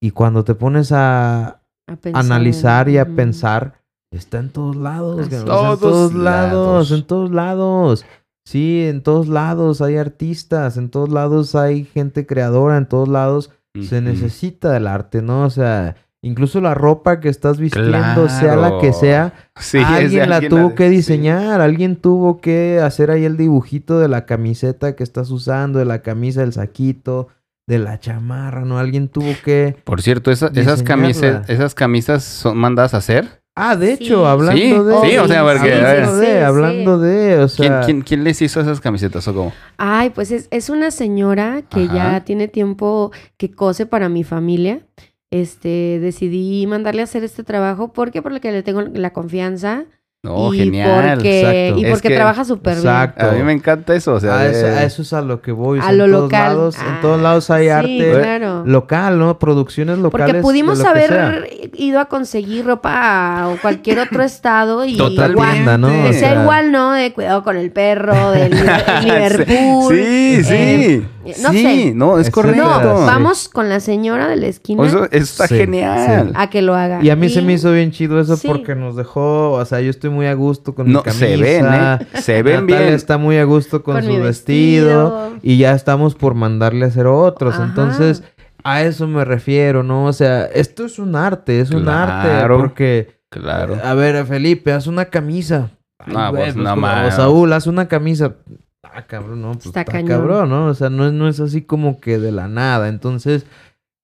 Y 0.00 0.12
cuando 0.12 0.44
te 0.44 0.54
pones 0.54 0.92
a 0.92 1.62
A 1.88 1.96
pensar, 2.00 2.24
analizar 2.24 2.88
y 2.88 2.98
a 2.98 3.06
pensar, 3.16 3.82
está 4.12 4.38
en 4.38 4.50
todos 4.50 4.76
lados. 4.76 5.30
En 5.32 5.44
todos 5.44 5.80
Todos 5.80 6.14
lados, 6.14 6.14
lados. 6.14 6.90
en 6.92 7.06
todos 7.06 7.30
lados. 7.32 8.06
Sí, 8.46 8.84
en 8.86 9.02
todos 9.02 9.28
lados 9.28 9.82
hay 9.82 9.96
artistas, 9.96 10.76
en 10.78 10.88
todos 10.90 11.10
lados 11.10 11.54
hay 11.54 11.84
gente 11.84 12.24
creadora, 12.26 12.76
en 12.78 12.86
todos 12.86 13.08
lados 13.08 13.50
se 13.82 14.00
necesita 14.00 14.70
del 14.72 14.86
arte, 14.86 15.20
¿no? 15.22 15.44
O 15.44 15.50
sea, 15.50 15.96
incluso 16.22 16.60
la 16.60 16.74
ropa 16.74 17.20
que 17.20 17.28
estás 17.28 17.58
vistiendo, 17.58 18.28
sea 18.28 18.56
la 18.56 18.78
que 18.80 18.92
sea, 18.92 19.32
Sí, 19.56 19.78
alguien 19.78 20.28
la 20.30 20.36
alguien 20.36 20.50
tuvo 20.50 20.68
de- 20.70 20.74
que 20.74 20.88
sí. 20.88 20.96
diseñar, 20.96 21.60
alguien 21.60 21.96
tuvo 21.96 22.40
que 22.40 22.80
hacer 22.82 23.10
ahí 23.10 23.24
el 23.24 23.36
dibujito 23.36 23.98
de 23.98 24.08
la 24.08 24.26
camiseta 24.26 24.94
que 24.96 25.02
estás 25.04 25.30
usando, 25.30 25.78
de 25.78 25.84
la 25.84 26.02
camisa, 26.02 26.40
del 26.40 26.52
saquito, 26.52 27.28
de 27.66 27.78
la 27.78 28.00
chamarra, 28.00 28.64
¿no? 28.64 28.78
Alguien 28.78 29.08
tuvo 29.08 29.30
que... 29.44 29.76
Por 29.84 30.00
cierto, 30.02 30.30
esa- 30.30 30.50
esas, 30.54 30.82
camisas, 30.82 31.48
esas 31.50 31.74
camisas 31.74 32.24
son 32.24 32.56
mandadas 32.56 32.94
a 32.94 32.98
hacer. 32.98 33.42
Ah, 33.60 33.74
de 33.74 33.92
hecho, 33.94 34.20
Sí. 34.20 34.24
hablando 34.24 34.56
Sí, 34.56 34.70
de... 34.70 35.10
sí, 35.10 35.18
o 35.18 35.26
sea, 35.28 35.42
porque- 35.42 35.74
hablando 35.74 36.14
Sí, 36.14 36.26
de, 36.26 36.44
hablando 36.44 36.98
de, 36.98 37.38
o 37.40 37.48
sea... 37.48 37.48
¿Quién, 37.48 37.48
quién, 37.48 37.48
quién 37.48 37.48
de, 37.48 37.48
o 37.48 37.48
sea, 37.48 37.48
hablando 37.48 37.48
de, 37.48 37.48
o 37.48 37.48
¿quién, 37.48 37.68
sea... 37.68 37.80
quién, 37.80 38.00
quién 38.02 38.24
les 38.24 38.40
hizo 38.40 38.60
esas 38.60 38.80
camisetas 38.80 39.26
o 39.26 39.34
cómo? 39.34 39.52
Ay, 39.76 40.10
pues 40.10 40.30
es, 40.30 40.46
es 40.52 40.70
una 40.70 40.92
señora 40.92 41.62
que 41.68 41.84
Ajá. 41.84 41.94
ya 41.94 42.24
tiene 42.24 42.46
tiempo 42.46 43.10
que 43.36 43.50
cose 43.50 43.84
para 43.84 44.08
mi 44.08 44.22
familia. 44.22 44.80
Este, 45.30 45.98
decidí 46.00 46.66
mandarle 46.66 47.02
a 47.02 47.04
hacer 47.04 47.22
este 47.22 47.44
trabajo 47.44 47.92
porque 47.92 48.22
por 48.22 48.32
lo 48.32 48.40
que 48.40 48.50
le 48.50 48.62
tengo 48.62 48.80
la 48.80 49.12
confianza 49.12 49.84
No, 50.22 50.54
y 50.54 50.58
genial. 50.58 51.16
porque, 51.16 51.40
exacto. 51.40 51.78
y 51.80 51.84
Es 51.84 51.90
porque 51.90 52.08
que- 52.08 52.14
trabaja 52.14 52.44
súper 52.46 52.76
bien. 52.76 52.86
Exacto. 52.86 53.26
A 53.26 53.32
mí 53.32 53.42
me 53.42 53.52
encanta 53.52 53.94
eso, 53.94 54.14
o 54.14 54.20
sea, 54.20 54.38
a, 54.38 54.46
eso, 54.48 54.66
a 54.66 54.82
eso 54.84 55.02
es 55.02 55.12
a 55.12 55.20
lo 55.20 55.42
que 55.42 55.52
voy. 55.52 55.80
o 55.80 55.82
A 55.82 55.84
sea, 55.84 55.92
lo 55.92 56.04
en 56.06 56.10
todos 56.12 56.22
local. 56.24 56.48
Lados, 56.56 56.76
Ah, 56.78 56.92
en 56.94 57.00
todos 57.02 57.20
lados 57.20 57.50
hay 57.50 57.64
sí, 57.64 57.68
arte 57.70 58.12
claro. 58.18 58.62
local, 58.64 59.18
¿no? 59.18 59.38
Producciones 59.38 59.98
locales. 59.98 60.26
Porque 60.28 60.40
pudimos 60.40 60.78
de 60.78 60.84
lo 60.84 60.94
que 60.94 61.00
sea. 61.08 61.26
haber 61.26 61.70
ido 61.74 62.00
a 62.00 62.06
conseguir 62.06 62.64
ropa 62.64 62.90
a 63.52 63.56
cualquier 63.60 63.98
otro 63.98 64.22
estado 64.22 64.86
y 64.86 64.94
igual, 64.94 65.34
Tienda, 65.52 65.76
¿no? 65.76 65.88
que 65.88 66.08
O 66.08 66.12
sea 66.14 66.30
sea- 66.32 66.42
igual, 66.42 66.72
¿no? 66.72 66.92
De 66.92 67.12
cuidado 67.12 67.44
con 67.44 67.58
el 67.58 67.70
perro, 67.70 68.30
del 68.30 68.50
Liverpool. 69.04 69.94
Sí, 69.94 70.42
sí. 70.42 70.54
eh, 70.54 71.02
no 71.42 71.50
sí, 71.52 71.62
sé. 71.62 71.94
no, 71.94 72.18
es 72.18 72.30
correcto. 72.30 72.62
No, 72.62 73.06
vamos 73.06 73.48
con 73.48 73.68
la 73.68 73.80
señora 73.80 74.28
de 74.28 74.36
la 74.36 74.46
esquina 74.46 74.86
Eso 74.86 75.06
está 75.10 75.46
Sí, 75.46 75.56
genial. 75.56 76.32
a 76.34 76.50
que 76.50 76.62
lo 76.62 76.74
haga. 76.74 77.02
Y 77.02 77.10
a 77.10 77.16
mí 77.16 77.28
se 77.28 77.42
me 77.42 77.52
hizo 77.54 77.72
bien 77.72 77.90
chido 77.90 78.20
eso 78.20 78.36
Sí. 78.36 78.48
porque 78.48 78.74
nos 78.74 78.96
dejó, 78.96 79.52
o 79.52 79.64
sea, 79.64 79.80
yo 79.80 79.90
estoy 79.90 80.10
muy 80.10 80.26
a 80.26 80.34
gusto 80.34 80.74
con 80.74 80.90
No, 80.92 80.98
mi 81.00 81.04
camisa. 81.04 81.26
se 81.26 81.36
ven, 81.36 81.66
¿eh? 81.72 81.98
Se 82.20 82.42
ven 82.42 82.54
Natalia 82.62 82.80
bien. 82.82 82.94
está 82.94 83.18
muy 83.18 83.36
a 83.38 83.44
gusto 83.44 83.82
con, 83.82 83.94
Con 83.96 84.04
su 84.04 84.20
vestido, 84.22 84.24
vestido. 85.22 85.32
y 85.42 85.58
ya 85.58 85.74
estamos 85.74 86.14
por 86.14 86.34
mandarle 86.34 86.84
a 86.84 86.88
hacer 86.88 87.06
otros. 87.06 87.54
Ajá. 87.54 87.64
Entonces, 87.64 88.22
a 88.64 88.82
eso 88.82 89.06
me 89.06 89.24
refiero, 89.24 89.82
¿no? 89.82 90.06
O 90.06 90.12
sea, 90.12 90.44
esto 90.46 90.84
es 90.84 90.98
un 90.98 91.14
arte, 91.16 91.60
es 91.60 91.70
un 91.70 91.88
arte 91.88 92.28
Claro. 92.28 92.58
porque 92.58 93.18
Claro. 93.30 93.76
a 93.82 93.94
ver, 93.94 94.24
Felipe, 94.26 94.72
haz 94.72 94.86
una 94.86 95.06
camisa. 95.06 95.70
Ay, 96.00 96.12
No, 96.14 96.30
güey, 96.30 96.42
pues, 96.42 96.54
pues, 96.54 96.64
no 96.64 96.70
como- 96.70 96.82
más. 96.82 97.14
O 97.14 97.16
Saúl, 97.16 97.52
haz 97.52 97.66
una 97.66 97.88
camisa. 97.88 98.34
Ah, 98.98 99.06
cabrón, 99.06 99.42
no, 99.42 99.52
pues 99.52 99.66
Está 99.66 99.80
está, 99.80 99.92
cañón. 99.92 100.08
cabrón, 100.08 100.48
¿no? 100.48 100.66
O 100.66 100.74
sea, 100.74 100.90
no 100.90 101.06
es, 101.06 101.12
no 101.12 101.28
es 101.28 101.38
así 101.38 101.62
como 101.62 102.00
que 102.00 102.18
de 102.18 102.32
la 102.32 102.48
nada. 102.48 102.88
Entonces, 102.88 103.46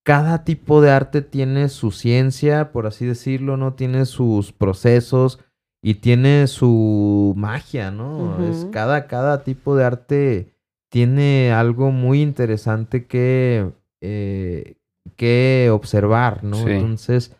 cada 0.04 0.44
tipo 0.44 0.80
de 0.80 0.90
arte 0.92 1.20
tiene 1.22 1.68
su 1.68 1.90
ciencia, 1.90 2.70
por 2.70 2.86
así 2.86 3.04
decirlo, 3.04 3.56
¿no? 3.56 3.74
Tiene 3.74 4.04
sus 4.06 4.52
procesos 4.52 5.40
y 5.82 5.94
tiene 5.94 6.46
su 6.46 7.34
magia, 7.36 7.90
¿no? 7.90 8.46
Es 8.48 8.66
cada, 8.70 9.06
cada 9.08 9.42
tipo 9.42 9.74
de 9.74 9.84
arte 9.84 10.54
tiene 10.90 11.52
algo 11.52 11.90
muy 11.90 12.22
interesante 12.22 13.06
que, 13.06 13.72
eh, 14.00 14.76
que 15.16 15.70
observar, 15.72 16.44
¿no? 16.44 16.56
Sí. 16.58 16.70
Entonces, 16.70 17.34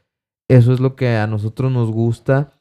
eso 0.49 0.73
es 0.73 0.81
lo 0.81 0.97
que 0.97 1.17
a 1.17 1.29
nosotros 1.29 1.71
nos 1.71 1.93
gusta 1.93 2.54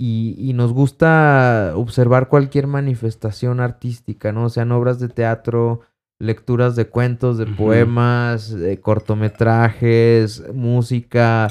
y, 0.00 0.36
y 0.38 0.52
nos 0.52 0.72
gusta 0.72 1.72
observar 1.74 2.28
cualquier 2.28 2.66
manifestación 2.68 3.58
artística, 3.60 4.30
¿no? 4.32 4.48
Sean 4.48 4.70
obras 4.72 5.00
de 5.00 5.08
teatro, 5.08 5.80
lecturas 6.20 6.76
de 6.76 6.86
cuentos, 6.88 7.36
de 7.38 7.46
poemas, 7.46 8.50
de 8.52 8.80
cortometrajes, 8.80 10.44
música, 10.54 11.48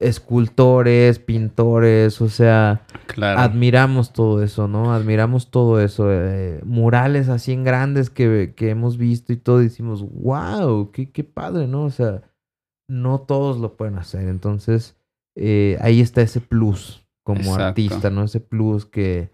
escultores, 0.00 1.18
pintores, 1.18 2.20
o 2.20 2.28
sea, 2.28 2.82
Claro. 3.06 3.40
admiramos 3.40 4.12
todo 4.12 4.42
eso, 4.42 4.68
¿no? 4.68 4.92
Admiramos 4.92 5.50
todo 5.50 5.80
eso. 5.80 6.06
eh, 6.10 6.60
murales 6.64 7.28
así 7.28 7.52
en 7.52 7.64
grandes 7.64 8.10
que, 8.10 8.52
que 8.56 8.70
hemos 8.70 8.98
visto 8.98 9.32
y 9.32 9.36
todo, 9.36 9.60
y 9.60 9.64
decimos, 9.64 10.02
wow, 10.10 10.90
qué, 10.92 11.10
qué 11.10 11.24
padre, 11.24 11.66
¿no? 11.66 11.84
O 11.84 11.90
sea, 11.90 12.22
no 12.88 13.20
todos 13.20 13.58
lo 13.58 13.76
pueden 13.76 13.98
hacer. 13.98 14.28
Entonces, 14.28 14.96
eh, 15.36 15.76
ahí 15.80 16.00
está 16.00 16.22
ese 16.22 16.40
plus 16.40 17.04
como 17.28 17.40
Exacto. 17.52 17.64
artista, 17.64 18.08
¿no? 18.10 18.24
Ese 18.24 18.40
plus 18.40 18.86
que, 18.86 19.30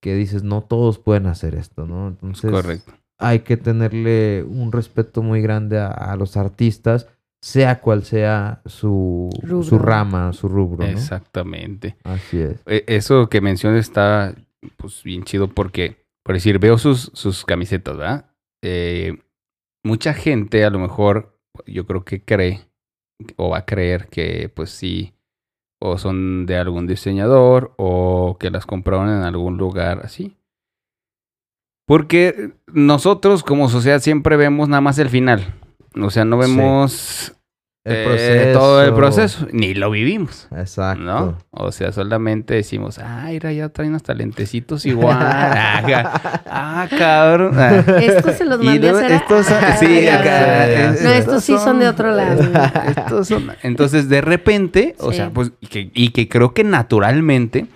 que 0.00 0.14
dices, 0.14 0.44
no 0.44 0.62
todos 0.62 1.00
pueden 1.00 1.26
hacer 1.26 1.56
esto, 1.56 1.84
¿no? 1.84 2.06
Entonces, 2.06 2.52
Correcto. 2.52 2.92
hay 3.18 3.40
que 3.40 3.56
tenerle 3.56 4.44
un 4.44 4.70
respeto 4.70 5.20
muy 5.20 5.42
grande 5.42 5.80
a, 5.80 5.88
a 5.88 6.14
los 6.16 6.36
artistas, 6.36 7.08
sea 7.42 7.80
cual 7.80 8.04
sea 8.04 8.62
su, 8.66 9.28
su 9.68 9.78
rama, 9.80 10.32
su 10.32 10.48
rubro, 10.48 10.84
¿no? 10.84 10.90
Exactamente. 10.90 11.96
Así 12.04 12.38
es. 12.38 12.62
E- 12.66 12.84
Eso 12.86 13.28
que 13.28 13.40
mencionas 13.40 13.80
está 13.80 14.34
pues 14.76 15.02
bien 15.02 15.24
chido 15.24 15.48
porque, 15.48 16.06
por 16.24 16.36
decir, 16.36 16.60
veo 16.60 16.78
sus, 16.78 17.10
sus 17.14 17.44
camisetas, 17.44 17.96
¿verdad? 17.96 18.30
Eh, 18.62 19.18
mucha 19.84 20.14
gente 20.14 20.64
a 20.64 20.70
lo 20.70 20.78
mejor, 20.78 21.36
yo 21.66 21.84
creo 21.84 22.04
que 22.04 22.22
cree 22.22 22.60
o 23.36 23.50
va 23.50 23.58
a 23.58 23.64
creer 23.66 24.06
que 24.06 24.48
pues 24.54 24.70
sí, 24.70 25.14
o 25.84 25.98
son 25.98 26.46
de 26.46 26.56
algún 26.56 26.86
diseñador 26.86 27.74
o 27.76 28.38
que 28.40 28.50
las 28.50 28.64
compraron 28.64 29.10
en 29.10 29.22
algún 29.22 29.58
lugar 29.58 30.00
así. 30.02 30.34
Porque 31.86 32.52
nosotros 32.66 33.42
como 33.42 33.68
sociedad 33.68 34.00
siempre 34.00 34.38
vemos 34.38 34.66
nada 34.68 34.80
más 34.80 34.98
el 34.98 35.10
final. 35.10 35.54
O 36.00 36.08
sea, 36.08 36.24
no 36.24 36.38
Sí. 36.90 37.32
El 37.86 37.96
eh, 37.96 38.04
proceso. 38.06 38.58
todo 38.58 38.82
el 38.82 38.94
proceso, 38.94 39.46
ni 39.52 39.74
lo 39.74 39.90
vivimos. 39.90 40.48
Exacto. 40.56 41.02
¿No? 41.02 41.38
O 41.50 41.70
sea, 41.70 41.92
solamente 41.92 42.54
decimos, 42.54 42.98
ah, 42.98 43.26
mira, 43.28 43.52
ya 43.52 43.68
traen 43.68 43.94
hasta 43.94 44.14
lentecitos 44.14 44.86
igual. 44.86 45.18
ah, 45.20 46.42
ah, 46.46 46.88
cabrón. 46.88 47.52
Ah. 47.60 47.84
Estos 48.00 48.36
se 48.36 48.46
los 48.46 48.58
mandé 48.62 48.88
a 48.88 48.92
hacer. 48.92 49.12
estos 49.12 49.46
son- 49.46 49.62
sí, 49.78 50.08
acá, 50.08 50.94
No, 51.02 51.10
estos 51.10 51.44
sí 51.44 51.56
son 51.58 51.78
de 51.78 51.88
otro 51.88 52.10
lado. 52.10 52.42
estos 52.96 53.28
son- 53.28 53.52
Entonces, 53.62 54.08
de 54.08 54.22
repente, 54.22 54.96
o 54.98 55.10
Sí. 55.10 55.16
sea, 55.18 55.30
pues, 55.30 55.52
y 55.60 55.66
que, 55.66 55.90
y 55.92 56.10
que 56.10 56.26
creo 56.28 56.54
que 56.54 56.64
naturalmente, 56.64 57.66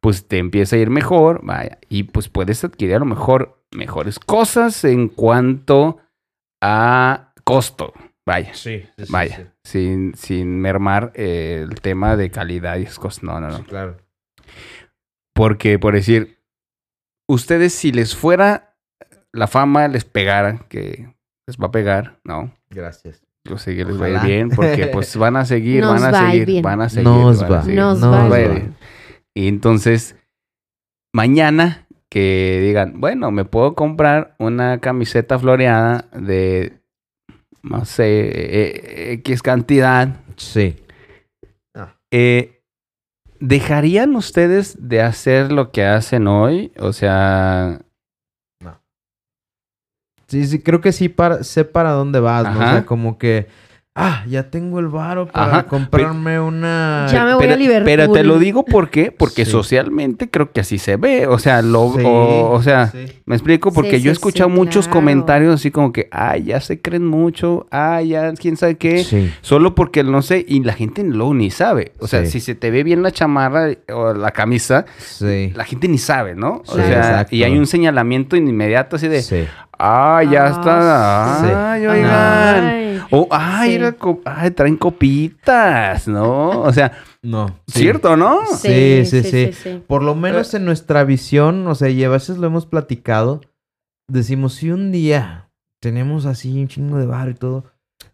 pues 0.00 0.28
te 0.28 0.36
empieza 0.36 0.76
a 0.76 0.78
ir 0.80 0.90
mejor, 0.90 1.40
vaya, 1.42 1.78
y 1.88 2.02
pues 2.02 2.28
puedes 2.28 2.62
adquirir 2.64 2.96
a 2.96 2.98
lo 2.98 3.06
mejor 3.06 3.62
mejores 3.72 4.18
cosas 4.18 4.84
en 4.84 5.08
cuanto 5.08 5.96
a 6.62 7.32
costo, 7.44 7.94
vaya. 8.26 8.54
Sí, 8.54 8.80
sí, 8.96 9.04
sí, 9.06 9.12
Vaya, 9.12 9.36
sí. 9.36 9.44
sin, 9.64 10.14
sin 10.14 10.60
mermar 10.60 11.12
eh, 11.14 11.66
el 11.68 11.80
tema 11.80 12.16
de 12.16 12.30
calidad 12.30 12.76
y 12.78 12.82
esas 12.82 12.98
cosas. 12.98 13.22
No, 13.22 13.40
no, 13.40 13.48
no. 13.48 13.58
Sí, 13.58 13.62
claro. 13.64 13.96
Porque, 15.34 15.78
por 15.78 15.94
decir, 15.94 16.38
ustedes 17.28 17.74
si 17.74 17.92
les 17.92 18.14
fuera 18.14 18.76
la 19.32 19.46
fama, 19.46 19.88
les 19.88 20.04
pegara, 20.04 20.64
que 20.68 21.12
les 21.46 21.56
va 21.58 21.66
a 21.66 21.72
pegar, 21.72 22.20
¿no? 22.24 22.54
Gracias. 22.70 23.22
Yo 23.46 23.58
sé 23.58 23.76
que 23.76 23.84
les 23.84 24.00
va 24.00 24.06
a 24.06 24.10
ir 24.10 24.20
bien, 24.20 24.48
porque 24.50 24.86
pues 24.86 25.16
van 25.18 25.36
a 25.36 25.44
seguir, 25.44 25.82
Nos 25.82 26.00
van 26.00 26.14
a 26.14 26.18
va 26.18 26.28
a 26.28 26.34
ir 26.34 26.46
seguir, 26.46 26.62
van 26.62 26.80
a 26.80 26.88
seguir. 26.88 27.04
Nos 27.08 27.40
van 27.42 27.52
a 27.52 27.56
va, 27.56 27.62
seguir. 27.62 27.78
Nos 27.78 28.00
Nos 28.00 28.12
va 28.12 28.28
va 28.28 28.36
a 28.36 28.38
bien. 28.38 28.56
ir. 28.56 28.72
Y 29.34 29.48
entonces, 29.48 30.16
mañana 31.12 31.86
que 32.08 32.60
digan, 32.62 33.00
bueno, 33.00 33.32
me 33.32 33.44
puedo 33.44 33.74
comprar 33.74 34.36
una 34.38 34.78
camiseta 34.78 35.38
floreada 35.38 36.08
de, 36.12 36.78
no 37.64 37.84
sé, 37.84 38.04
eh, 38.06 39.12
X 39.14 39.42
cantidad. 39.42 40.16
Sí. 40.36 40.76
Eh, 42.10 42.62
¿Dejarían 43.40 44.14
ustedes 44.14 44.88
de 44.88 45.02
hacer 45.02 45.50
lo 45.50 45.72
que 45.72 45.84
hacen 45.84 46.28
hoy? 46.28 46.72
O 46.78 46.92
sea, 46.92 47.80
Sí, 50.26 50.46
sí, 50.46 50.58
creo 50.60 50.80
que 50.80 50.92
sí 50.92 51.08
para, 51.08 51.44
sé 51.44 51.64
para 51.64 51.90
dónde 51.90 52.18
vas, 52.18 52.44
¿no? 52.44 52.50
O 52.52 52.70
sea, 52.70 52.86
como 52.86 53.18
que, 53.18 53.46
ah, 53.96 54.24
ya 54.26 54.50
tengo 54.50 54.80
el 54.80 54.88
varo 54.88 55.26
para 55.26 55.46
Ajá, 55.46 55.62
comprarme 55.64 56.40
una... 56.40 57.06
Ya 57.10 57.24
me 57.24 57.34
voy 57.34 57.42
pero, 57.42 57.54
a 57.54 57.56
Liverpool. 57.56 57.84
pero 57.84 58.10
te 58.12 58.24
lo 58.24 58.38
digo 58.38 58.64
¿por 58.64 58.90
qué? 58.90 59.12
porque 59.12 59.44
Sí. 59.44 59.52
socialmente 59.52 60.28
creo 60.28 60.50
que 60.50 60.60
así 60.60 60.78
se 60.78 60.96
ve. 60.96 61.26
O 61.28 61.38
sea, 61.38 61.62
lo, 61.62 61.92
Sí, 61.96 62.02
o, 62.04 62.50
o 62.50 62.62
sea, 62.62 62.88
sí. 62.88 63.06
me 63.24 63.36
explico 63.36 63.72
porque 63.72 63.98
Sí, 63.98 64.02
yo 64.02 64.10
he 64.10 64.14
sí, 64.14 64.18
escuchado 64.18 64.50
sí, 64.50 64.56
muchos 64.56 64.86
claro. 64.86 65.00
comentarios 65.00 65.54
así 65.54 65.70
como 65.70 65.92
que, 65.92 66.08
ay, 66.10 66.44
ya 66.44 66.60
se 66.60 66.80
creen 66.80 67.06
mucho, 67.06 67.66
ay, 67.70 68.08
ya 68.08 68.32
quién 68.34 68.56
sabe 68.56 68.76
qué. 68.76 69.04
Sí. 69.04 69.32
Solo 69.42 69.74
porque 69.76 70.02
no 70.02 70.22
sé, 70.22 70.44
y 70.46 70.62
la 70.64 70.72
gente 70.72 71.04
luego 71.04 71.32
ni 71.34 71.50
sabe. 71.50 71.92
O 72.00 72.08
sea, 72.08 72.24
Sí. 72.24 72.32
si 72.32 72.40
se 72.40 72.54
te 72.56 72.70
ve 72.72 72.82
bien 72.82 73.02
la 73.02 73.12
chamarra 73.12 73.68
o 73.92 74.12
la 74.12 74.32
camisa, 74.32 74.86
Sí. 74.98 75.52
la 75.54 75.64
gente 75.64 75.86
ni 75.88 75.98
sabe, 75.98 76.34
¿no? 76.34 76.62
O 76.66 76.74
Sí, 76.74 76.80
sea, 76.82 76.96
exacto. 76.98 77.36
y 77.36 77.44
hay 77.44 77.56
un 77.56 77.66
señalamiento 77.66 78.34
inmediato 78.36 78.96
así 78.96 79.06
de, 79.08 79.22
Sí. 79.22 79.44
Ah, 79.78 80.22
ya 80.30 80.46
Ah, 80.46 80.50
está, 80.50 81.40
sí. 81.40 81.52
ay, 81.54 81.86
oigan. 81.86 82.64
Ay. 82.64 83.00
O, 83.10 83.28
ay, 83.30 83.70
Sí. 83.70 83.74
era 83.76 83.92
co- 83.92 84.20
ay, 84.24 84.50
traen 84.52 84.76
copitas, 84.76 86.08
¿no? 86.08 86.62
O 86.62 86.72
sea, 86.72 86.92
No. 87.22 87.48
sí. 87.66 87.80
¿cierto, 87.80 88.16
no? 88.16 88.40
Sí, 88.46 89.04
sí, 89.06 89.22
sí. 89.22 89.82
Por 89.86 90.02
lo 90.02 90.14
menos 90.14 90.52
en 90.54 90.64
nuestra 90.64 91.04
visión, 91.04 91.66
o 91.66 91.74
sea, 91.74 91.88
y 91.90 92.02
a 92.04 92.08
veces 92.08 92.38
lo 92.38 92.46
hemos 92.46 92.66
platicado, 92.66 93.40
decimos, 94.08 94.54
si 94.54 94.70
un 94.70 94.92
día 94.92 95.50
tenemos 95.80 96.26
así 96.26 96.60
un 96.60 96.68
chingo 96.68 96.98
de 96.98 97.06
bar 97.06 97.28
y 97.30 97.34
todo, 97.34 97.64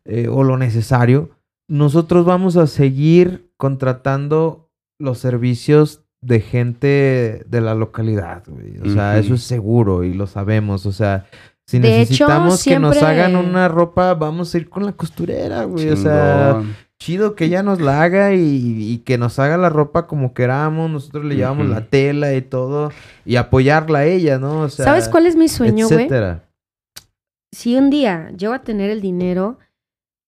eh, 0.05 0.29
o 0.29 0.43
lo 0.45 0.57
necesario, 0.57 1.31
nosotros 1.69 2.25
vamos 2.25 2.57
a 2.57 2.67
seguir 2.67 3.51
contratando 3.57 4.69
los 4.99 5.19
servicios 5.19 6.05
de 6.23 6.41
gente 6.41 7.45
de 7.47 7.61
la 7.61 7.75
localidad, 7.75 8.43
güey. 8.47 8.79
O 8.81 8.93
sea, 8.93 9.19
eso 9.19 9.35
es 9.35 9.43
seguro 9.43 10.05
y 10.05 10.15
lo 10.15 10.27
sabemos, 10.27 10.87
o 10.87 10.93
sea... 10.93 11.27
Si 11.67 11.79
De 11.79 12.01
hecho, 12.01 12.27
necesitamos 12.27 12.65
que 12.65 12.81
nos 12.81 13.01
hagan 13.01 13.37
una 13.37 13.69
ropa, 13.69 14.15
vamos 14.15 14.53
a 14.53 14.59
ir 14.59 14.69
con 14.69 14.85
la 14.85 14.91
costurera, 14.91 15.63
güey. 15.65 15.91
O 15.91 15.97
sea, 15.97 16.65
chido 16.99 17.37
que 17.37 17.45
ella 17.45 17.63
nos 17.63 17.81
la 17.81 18.03
haga 18.03 18.35
y, 18.35 18.93
y 18.93 18.99
que 18.99 19.19
nos 19.19 19.39
haga 19.39 19.57
la 19.57 19.69
ropa 19.69 20.09
como 20.09 20.35
queramos. 20.35 20.91
Nosotros 20.91 21.25
le 21.27 21.37
llevamos 21.37 21.69
la 21.69 21.87
tela 21.87 22.35
y 22.35 22.43
todo. 22.43 22.91
Y 23.25 23.37
apoyarla 23.37 24.01
a 24.01 24.05
ella, 24.05 24.41
¿no? 24.41 24.63
O 24.63 24.69
sea, 24.69 24.85
¿Sabes 24.85 25.09
cuál 25.09 25.27
es 25.27 25.37
mi 25.37 25.47
sueño, 25.47 25.89
güey? 25.89 26.09
Si 27.53 27.77
un 27.77 27.89
día 27.89 28.33
llego 28.37 28.53
a 28.53 28.63
tener 28.63 28.91
el 28.91 29.01
dinero, 29.01 29.59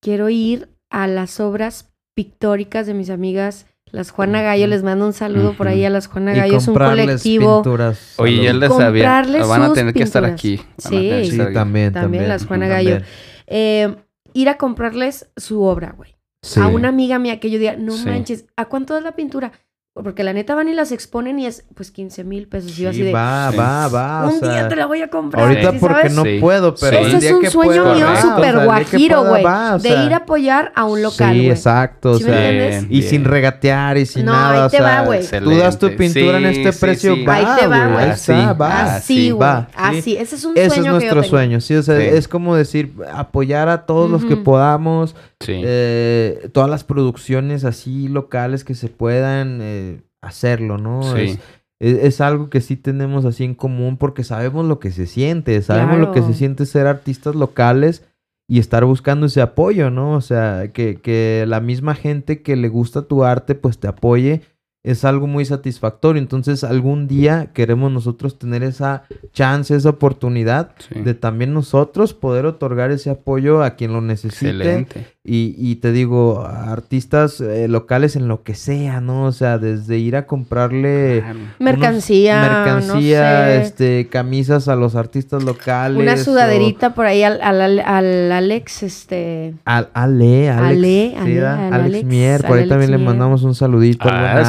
quiero 0.01 0.29
ir 0.29 0.69
a 0.91 1.09
las 1.09 1.41
obras 1.41 1.93
pictóricas 2.15 2.87
de 2.87 2.95
mis 2.95 3.11
amigas, 3.11 3.67
las 3.93 4.11
Juana 4.11 4.43
Gallo. 4.43 4.67
Les 4.67 4.83
mando 4.83 5.07
un 5.07 5.13
saludo 5.13 5.53
por 5.53 5.69
ahí 5.69 5.85
a 5.85 5.91
las 5.91 6.09
Juana 6.09 6.33
Gallo. 6.35 6.57
Es 6.57 6.67
un 6.67 6.75
colectivo. 6.75 7.63
pinturas. 7.63 8.15
Oye, 8.17 8.43
ya 8.43 8.53
les 8.53 8.73
sabía. 8.75 9.23
Van 9.47 9.63
a 9.63 9.73
tener 9.73 9.95
que 9.95 10.03
estar 10.03 10.25
aquí. 10.25 10.57
Van 10.57 10.67
a 10.67 10.89
Sí. 10.89 10.89
tener 10.97 11.19
que 11.21 11.25
Sí, 11.27 11.31
estar 11.33 11.47
aquí. 11.47 11.55
también, 11.55 11.93
También 11.93 12.03
también. 12.25 12.29
las 12.29 12.47
Juana 12.47 12.69
también. 12.69 12.95
Gallo. 12.95 13.07
Eh, 13.47 13.95
ir 14.35 14.49
a 14.49 14.57
comprarles 14.57 15.29
su 15.37 15.63
obra, 15.63 15.95
güey. 15.97 16.17
Sí. 16.43 16.59
A 16.59 16.67
una 16.67 16.89
amiga 16.89 17.19
mía 17.21 17.39
que 17.39 17.51
yo 17.51 17.59
diga, 17.59 17.77
no 17.77 17.93
Sí. 17.93 18.07
manches, 18.07 18.47
¿a 18.57 18.65
cuánto 18.65 18.97
es 18.97 19.05
la 19.05 19.13
pintura? 19.13 19.53
Porque 19.95 20.25
la 20.25 20.33
neta 20.33 20.55
van 20.55 20.69
y 20.71 20.73
las 20.75 20.91
exponen 20.91 21.39
y 21.39 21.45
es 21.45 21.65
pues 21.75 21.91
15 21.91 22.25
mil 22.25 22.49
pesos. 22.49 22.79
Y 22.79 22.83
yo 22.85 22.89
así 22.89 23.01
Sí, 23.01 23.05
de, 23.05 23.13
va, 23.13 23.51
Sí. 23.53 23.59
va, 23.59 23.89
va. 23.89 24.25
o 24.25 24.31
un 24.33 24.41
sea, 24.41 24.51
día 24.51 24.69
te 24.69 24.75
la 24.75 24.87
voy 24.87 25.03
a 25.03 25.09
comprar. 25.09 25.47
Ahorita 25.47 25.73
¿sí 25.73 25.77
porque 25.79 25.97
sabes? 25.97 26.15
no 26.15 26.23
Sí. 26.23 26.39
puedo, 26.41 26.75
pero 26.75 26.97
Sí. 27.05 27.15
Ese 27.15 27.27
es 27.29 27.33
un 27.35 27.41
que 27.43 27.51
sueño 27.51 27.95
mío 27.95 28.07
súper 28.17 28.65
guajiro, 28.65 29.25
güey. 29.27 29.45
de 29.83 30.05
ir 30.07 30.15
a 30.15 30.17
apoyar 30.17 30.73
a 30.75 30.85
un 30.87 31.03
local, 31.03 31.35
Sí, 31.35 31.51
exacto. 31.51 32.13
O 32.13 32.17
¿Sí 32.17 32.25
sea, 32.25 32.81
y 32.89 33.03
sin 33.03 33.25
regatear 33.25 33.99
y 33.99 34.07
sin 34.07 34.25
No, 34.25 34.33
nada. 34.33 34.53
ahí 34.55 34.61
o 34.61 34.71
te 34.71 34.79
sea, 34.79 35.01
va, 35.01 35.05
güey. 35.05 35.21
Tú 35.29 35.57
das 35.59 35.79
tu 35.79 35.95
pintura 35.95 36.39
en 36.39 36.55
Sí, 36.55 36.61
este 36.61 36.73
sí, 36.73 36.79
precio, 36.81 37.15
sí. 37.15 37.25
va, 37.27 37.35
Ahí 37.35 37.47
te 37.61 37.67
va, 37.67 37.87
güey. 37.89 38.11
Así, 38.11 38.33
va. 38.33 38.95
Así, 38.95 39.31
güey. 39.31 39.41
va, 39.51 39.69
sí. 39.69 39.99
Así. 39.99 40.17
Ese 40.17 40.37
es 40.37 40.45
un 40.47 40.57
Ese 40.57 40.71
sueño 40.71 40.97
es 40.97 41.05
que 41.05 41.11
nuestro 41.11 41.23
sueño, 41.23 41.61
sí, 41.61 41.75
o 41.75 41.83
sea, 41.83 41.99
Sí. 41.99 42.07
es 42.07 42.29
como 42.29 42.57
decir, 42.57 42.95
apoyar 43.13 43.69
a 43.69 43.85
todos 43.85 44.11
los 44.11 44.25
que 44.25 44.37
podamos, 44.37 45.15
Sí. 45.43 45.61
eh, 45.65 46.49
todas 46.53 46.71
las 46.71 46.85
producciones 46.85 47.65
así 47.65 48.09
locales 48.09 48.65
que 48.65 48.75
se 48.75 48.89
puedan 48.89 49.59
eh, 49.63 50.01
hacerlo, 50.21 50.79
¿no? 50.79 51.03
Sí. 51.15 51.23
Es, 51.23 51.39
es- 51.81 52.05
es 52.05 52.21
algo 52.21 52.49
que 52.49 52.61
sí 52.61 52.77
tenemos 52.77 53.25
así 53.25 53.43
en 53.45 53.55
común 53.55 53.97
porque 53.97 54.23
sabemos 54.25 54.65
lo 54.67 54.79
que 54.79 54.91
se 54.93 55.07
siente, 55.07 55.61
sabemos 55.63 55.99
lo 55.99 56.13
que 56.13 56.23
se 56.23 56.33
siente 56.35 56.65
ser 56.65 56.87
artistas 56.87 57.35
locales 57.35 58.05
y 58.49 58.59
estar 58.61 58.85
buscando 58.85 59.27
ese 59.27 59.41
apoyo, 59.41 59.91
¿no? 59.91 60.13
O 60.13 60.21
sea, 60.21 60.69
que, 60.73 60.97
que 60.97 61.45
la 61.49 61.61
misma 61.61 61.95
gente 61.95 62.43
que 62.43 62.55
le 62.57 62.69
gusta 62.69 63.03
tu 63.03 63.25
arte 63.25 63.55
pues 63.57 63.79
te 63.79 63.89
apoye 63.89 64.43
es 64.85 65.05
algo 65.05 65.27
muy 65.27 65.45
satisfactorio. 65.45 66.21
Entonces 66.21 66.65
algún 66.65 67.07
día 67.09 67.51
queremos 67.53 67.93
nosotros 67.93 68.39
tener 68.39 68.63
esa 68.63 69.05
chance, 69.33 69.75
esa 69.75 69.91
oportunidad 69.91 70.73
sí. 70.89 71.01
de 71.01 71.15
también 71.15 71.53
nosotros 71.55 72.15
poder 72.15 72.47
otorgar 72.47 72.91
ese 72.91 73.11
apoyo 73.11 73.63
a 73.63 73.77
quien 73.77 73.93
lo 73.93 74.01
necesite. 74.01 74.51
Excelente. 74.51 75.07
Y, 75.25 75.55
y 75.57 75.77
te 75.77 75.93
digo, 75.93 76.41
a 76.45 76.73
artistas 76.73 77.41
eh, 77.41 77.69
locales 77.69 78.17
en 78.17 78.27
lo 78.27 78.43
que 78.43 78.55
sea, 78.57 79.01
¿no? 79.01 79.27
O 79.27 79.31
sea, 79.33 79.59
desde 79.59 79.99
ir 79.99 80.17
a 80.17 80.27
comprarle 80.27 81.21
Claro. 81.23 81.39
Mercancía, 81.61 82.41
mercancía, 82.43 83.21
no 83.41 83.45
sé. 83.47 83.63
este, 83.63 84.09
camisas 84.11 84.67
a 84.67 84.75
los 84.75 84.97
artistas 84.97 85.45
locales. 85.45 86.03
Una 86.03 86.15
o- 86.15 86.17
sudaderita 86.17 86.95
por 86.95 87.07
ahí 87.07 87.23
al, 87.23 87.41
al, 87.41 87.79
al 87.79 88.33
Alex, 88.33 88.83
este... 88.83 89.55
Al, 89.65 89.91
Ale, 89.95 90.51
Alex. 90.51 90.67
Ale, 90.69 91.11
sí, 91.11 91.15
Ale, 91.21 91.35
¿verdad? 91.35 91.67
al 91.67 91.73
Alex, 91.75 91.85
Alex, 91.87 92.05
Mier, 92.05 92.41
por 92.41 92.51
ahí 92.51 92.57
Alex 92.59 92.69
también 92.69 92.91
le 92.91 92.99
mandamos 92.99 93.43
un 93.45 93.55
saludito 93.55 94.09
al 94.09 94.15
Ah, 94.15 94.45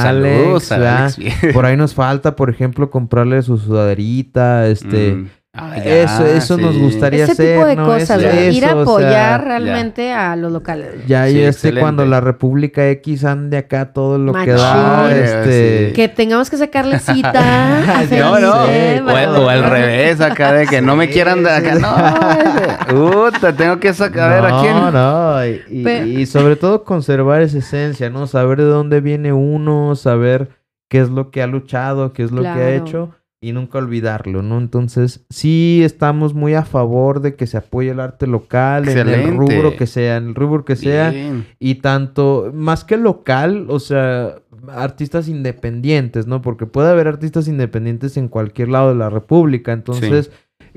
Por 1.54 1.66
ahí 1.66 1.78
nos 1.78 1.94
falta, 1.94 2.36
por 2.36 2.50
ejemplo, 2.50 2.90
comprarle 2.90 3.42
su 3.42 3.58
sudaderita, 3.58 4.68
este... 4.68 5.16
Mm. 5.16 5.30
Ah, 5.56 5.76
ya, 5.78 5.84
eso, 6.02 6.26
eso 6.26 6.58
nos 6.58 6.76
gustaría 6.80 7.26
Ese 7.26 7.34
tipo 7.36 7.62
hacer, 7.62 7.68
de 7.68 7.76
¿no? 7.76 7.86
cosas, 7.86 8.24
Eso, 8.24 8.52
ir 8.58 8.66
a 8.66 8.76
o 8.76 8.82
apoyar 8.82 9.12
sea, 9.12 9.38
realmente 9.38 10.12
a 10.12 10.36
los 10.36 10.52
locales. 10.52 11.06
Ya, 11.06 11.28
Sí, 11.28 11.34
y 11.34 11.38
este 11.42 11.50
excelente. 11.50 11.82
cuando 11.82 12.06
la 12.08 12.22
República 12.22 12.90
X 12.90 13.24
ande 13.24 13.58
acá 13.58 13.94
todo 13.94 14.18
lo 14.18 14.34
que 14.34 14.50
da, 14.52 15.12
este... 15.16 15.88
sí. 15.90 15.94
Que 15.94 16.08
tengamos 16.10 16.50
que 16.50 16.58
sacarle 16.58 16.98
cita. 16.98 17.34
a 18.00 18.04
No, 18.18 18.40
no. 18.40 19.44
O, 19.44 19.48
al 19.50 19.64
revés, 19.70 20.22
acá 20.22 20.54
de 20.54 20.66
que 20.66 20.82
no 20.82 20.96
me 20.96 21.08
quieran 21.10 21.44
de 21.44 21.52
acá. 21.52 21.76
sí. 21.76 21.82
No, 21.84 23.32
Puta, 23.32 23.56
tengo 23.56 23.80
que 23.80 23.94
sacar 23.94 24.32
a 24.32 24.42
ver 24.42 24.54
a 24.54 24.60
quién. 24.60 24.74
No, 24.74 24.92
no, 24.92 25.46
y, 25.46 26.22
y- 26.22 26.26
sobre 26.26 26.56
todo 26.56 26.84
conservar 26.84 27.44
esa 27.44 27.60
esencia, 27.60 28.10
¿no? 28.10 28.26
Saber 28.26 28.58
de 28.58 28.64
dónde 28.66 29.02
viene 29.02 29.34
uno, 29.34 29.96
saber 29.96 30.50
qué 30.90 31.00
es 31.00 31.10
lo 31.10 31.30
que 31.30 31.44
ha 31.44 31.48
luchado, 31.48 32.12
qué 32.12 32.24
es 32.24 32.32
lo 32.32 32.42
que 32.42 32.48
ha 32.48 32.54
Claro. 32.56 32.70
hecho 32.72 33.10
y 33.44 33.52
nunca 33.52 33.78
olvidarlo, 33.78 34.42
¿no? 34.42 34.58
Entonces, 34.58 35.26
sí 35.30 35.82
estamos 35.84 36.34
muy 36.34 36.54
a 36.54 36.64
favor 36.64 37.20
de 37.20 37.36
que 37.36 37.46
se 37.46 37.58
apoye 37.58 37.90
el 37.92 38.00
arte 38.00 38.26
local, 38.26 38.88
en 38.88 39.10
el 39.10 39.36
rubro 39.36 39.76
que 39.76 39.86
sea, 39.86 40.16
en 40.16 40.30
el 40.30 40.36
rubro 40.36 40.64
que 40.64 40.78
sea. 40.78 41.10
Bien. 41.10 41.46
Y 41.60 41.76
tanto, 41.76 42.52
más 42.54 42.86
que 42.86 42.96
local, 42.96 43.66
o 43.68 43.82
sea, 43.82 44.36
artistas 44.70 45.28
independientes, 45.28 46.26
¿no? 46.26 46.42
Porque 46.42 46.68
puede 46.68 46.90
haber 46.90 47.10
artistas 47.10 47.50
independientes 47.50 48.16
en 48.16 48.30
cualquier 48.30 48.70
lado 48.70 48.88
de 48.88 48.96
la 48.96 49.10
República. 49.10 49.74
Entonces, 49.74 50.32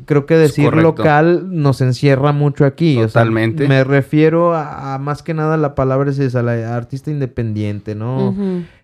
creo 0.04 0.26
que 0.26 0.36
decir 0.36 0.74
local 0.74 1.46
nos 1.48 1.80
encierra 1.80 2.32
mucho 2.32 2.64
aquí. 2.64 2.96
o 2.96 3.08
sea, 3.08 3.22
Totalmente. 3.22 3.68
me 3.68 3.84
refiero 3.84 4.54
a, 4.54 4.94
a 4.94 4.98
más 4.98 5.22
que 5.22 5.34
nada 5.34 5.56
la 5.56 5.76
palabra 5.76 6.10
es 6.10 6.18
esa, 6.18 6.42
la 6.42 6.74
artista 6.74 7.12
independiente, 7.12 7.94
¿no? 7.94 8.34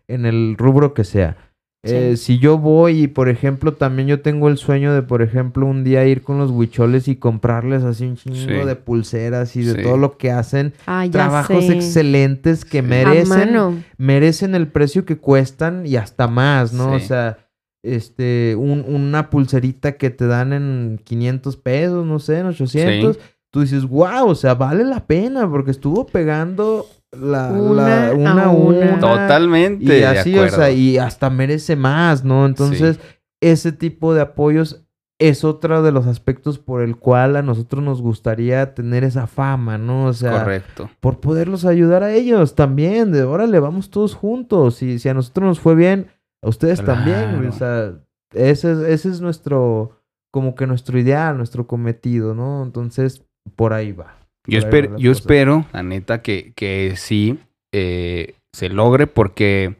En 0.06 0.24
el 0.24 0.54
rubro 0.56 0.94
que 0.94 1.02
sea. 1.02 1.36
Sí. 1.84 1.94
Eh, 1.96 2.16
si 2.16 2.38
yo 2.38 2.58
voy 2.58 3.02
y, 3.02 3.08
por 3.08 3.28
ejemplo, 3.28 3.74
también 3.74 4.06
yo 4.06 4.20
tengo 4.22 4.48
el 4.48 4.56
sueño 4.56 4.94
de, 4.94 5.02
por 5.02 5.20
ejemplo, 5.20 5.66
un 5.66 5.82
día 5.82 6.06
ir 6.06 6.22
con 6.22 6.38
los 6.38 6.52
huicholes 6.52 7.08
y 7.08 7.16
comprarles 7.16 7.82
así 7.82 8.04
un 8.04 8.14
chingo 8.16 8.36
Sí. 8.36 8.66
de 8.66 8.76
pulseras 8.76 9.56
y 9.56 9.64
de 9.64 9.74
Sí. 9.74 9.82
todo 9.82 9.96
lo 9.96 10.16
que 10.16 10.30
hacen 10.30 10.74
Ah, 10.86 11.04
ya 11.06 11.10
trabajos 11.10 11.64
sé. 11.66 11.72
excelentes 11.74 12.64
que 12.64 12.82
Sí. 12.82 12.86
merecen, 12.86 13.84
merecen 13.98 14.54
el 14.54 14.68
precio 14.68 15.04
que 15.04 15.16
cuestan 15.18 15.84
y 15.84 15.96
hasta 15.96 16.28
más, 16.28 16.72
¿no? 16.72 16.92
O 16.92 17.00
sea, 17.00 17.38
este, 17.84 18.54
un- 18.56 18.84
una 18.86 19.28
pulserita 19.28 19.92
que 19.96 20.10
te 20.10 20.28
dan 20.28 20.52
en 20.52 21.00
500 21.02 21.56
pesos, 21.56 22.06
no 22.06 22.20
sé, 22.20 22.38
en 22.38 22.46
800. 22.46 23.18
Tú 23.50 23.60
dices, 23.62 23.84
wow, 23.88 24.28
o 24.28 24.34
sea, 24.36 24.54
vale 24.54 24.84
la 24.84 25.04
pena 25.04 25.50
porque 25.50 25.72
estuvo 25.72 26.06
pegando 26.06 26.86
la, 27.12 27.48
Una 27.52 28.06
la- 28.08 28.14
una, 28.14 28.44
a 28.44 28.48
una. 28.50 28.78
una. 28.78 28.98
Totalmente. 29.00 29.84
Y 29.84 29.88
de 29.88 30.06
así, 30.06 30.38
o 30.38 30.48
sea, 30.48 30.70
y 30.70 30.98
hasta 30.98 31.30
merece 31.30 31.76
más, 31.76 32.24
¿no? 32.24 32.46
Entonces, 32.46 32.98
ese 33.40 33.72
tipo 33.72 34.14
de 34.14 34.22
apoyos 34.22 34.84
es 35.20 35.44
otro 35.44 35.82
de 35.82 35.92
los 35.92 36.06
aspectos 36.08 36.58
por 36.58 36.82
el 36.82 36.96
cual 36.96 37.36
a 37.36 37.42
nosotros 37.42 37.82
nos 37.84 38.02
gustaría 38.02 38.74
tener 38.74 39.04
esa 39.04 39.26
fama, 39.28 39.78
¿no? 39.78 40.06
O 40.06 40.12
sea, 40.12 40.40
Correcto. 40.40 40.90
por 41.00 41.20
poderlos 41.20 41.64
ayudar 41.64 42.02
a 42.02 42.12
ellos 42.12 42.54
también. 42.56 43.12
De 43.12 43.22
órale, 43.22 43.60
vamos 43.60 43.90
todos 43.90 44.14
juntos. 44.14 44.82
Y 44.82 44.98
si 44.98 45.08
a 45.08 45.14
nosotros 45.14 45.46
nos 45.46 45.60
fue 45.60 45.74
bien, 45.76 46.08
a 46.42 46.48
ustedes 46.48 46.82
también. 46.84 47.46
O 47.46 47.52
sea, 47.52 47.92
ese 48.34 48.72
es, 48.72 48.78
ese 48.78 49.10
es 49.10 49.20
nuestro, 49.20 50.00
como 50.32 50.56
que 50.56 50.66
nuestro 50.66 50.98
ideal, 50.98 51.36
nuestro 51.36 51.68
cometido, 51.68 52.34
¿no? 52.34 52.64
Entonces, 52.64 53.24
por 53.54 53.74
ahí 53.74 53.92
va. 53.92 54.16
Yo, 54.46 54.60
Por 54.60 54.74
ahí 54.74 54.80
esper- 54.82 54.88
va 54.88 54.92
la 54.94 54.98
yo 54.98 55.12
espero, 55.12 55.66
la 55.72 55.82
neta, 55.82 56.22
que, 56.22 56.52
que 56.54 56.94
sí 56.96 57.38
eh, 57.72 58.34
se 58.52 58.68
logre 58.68 59.06
porque 59.06 59.76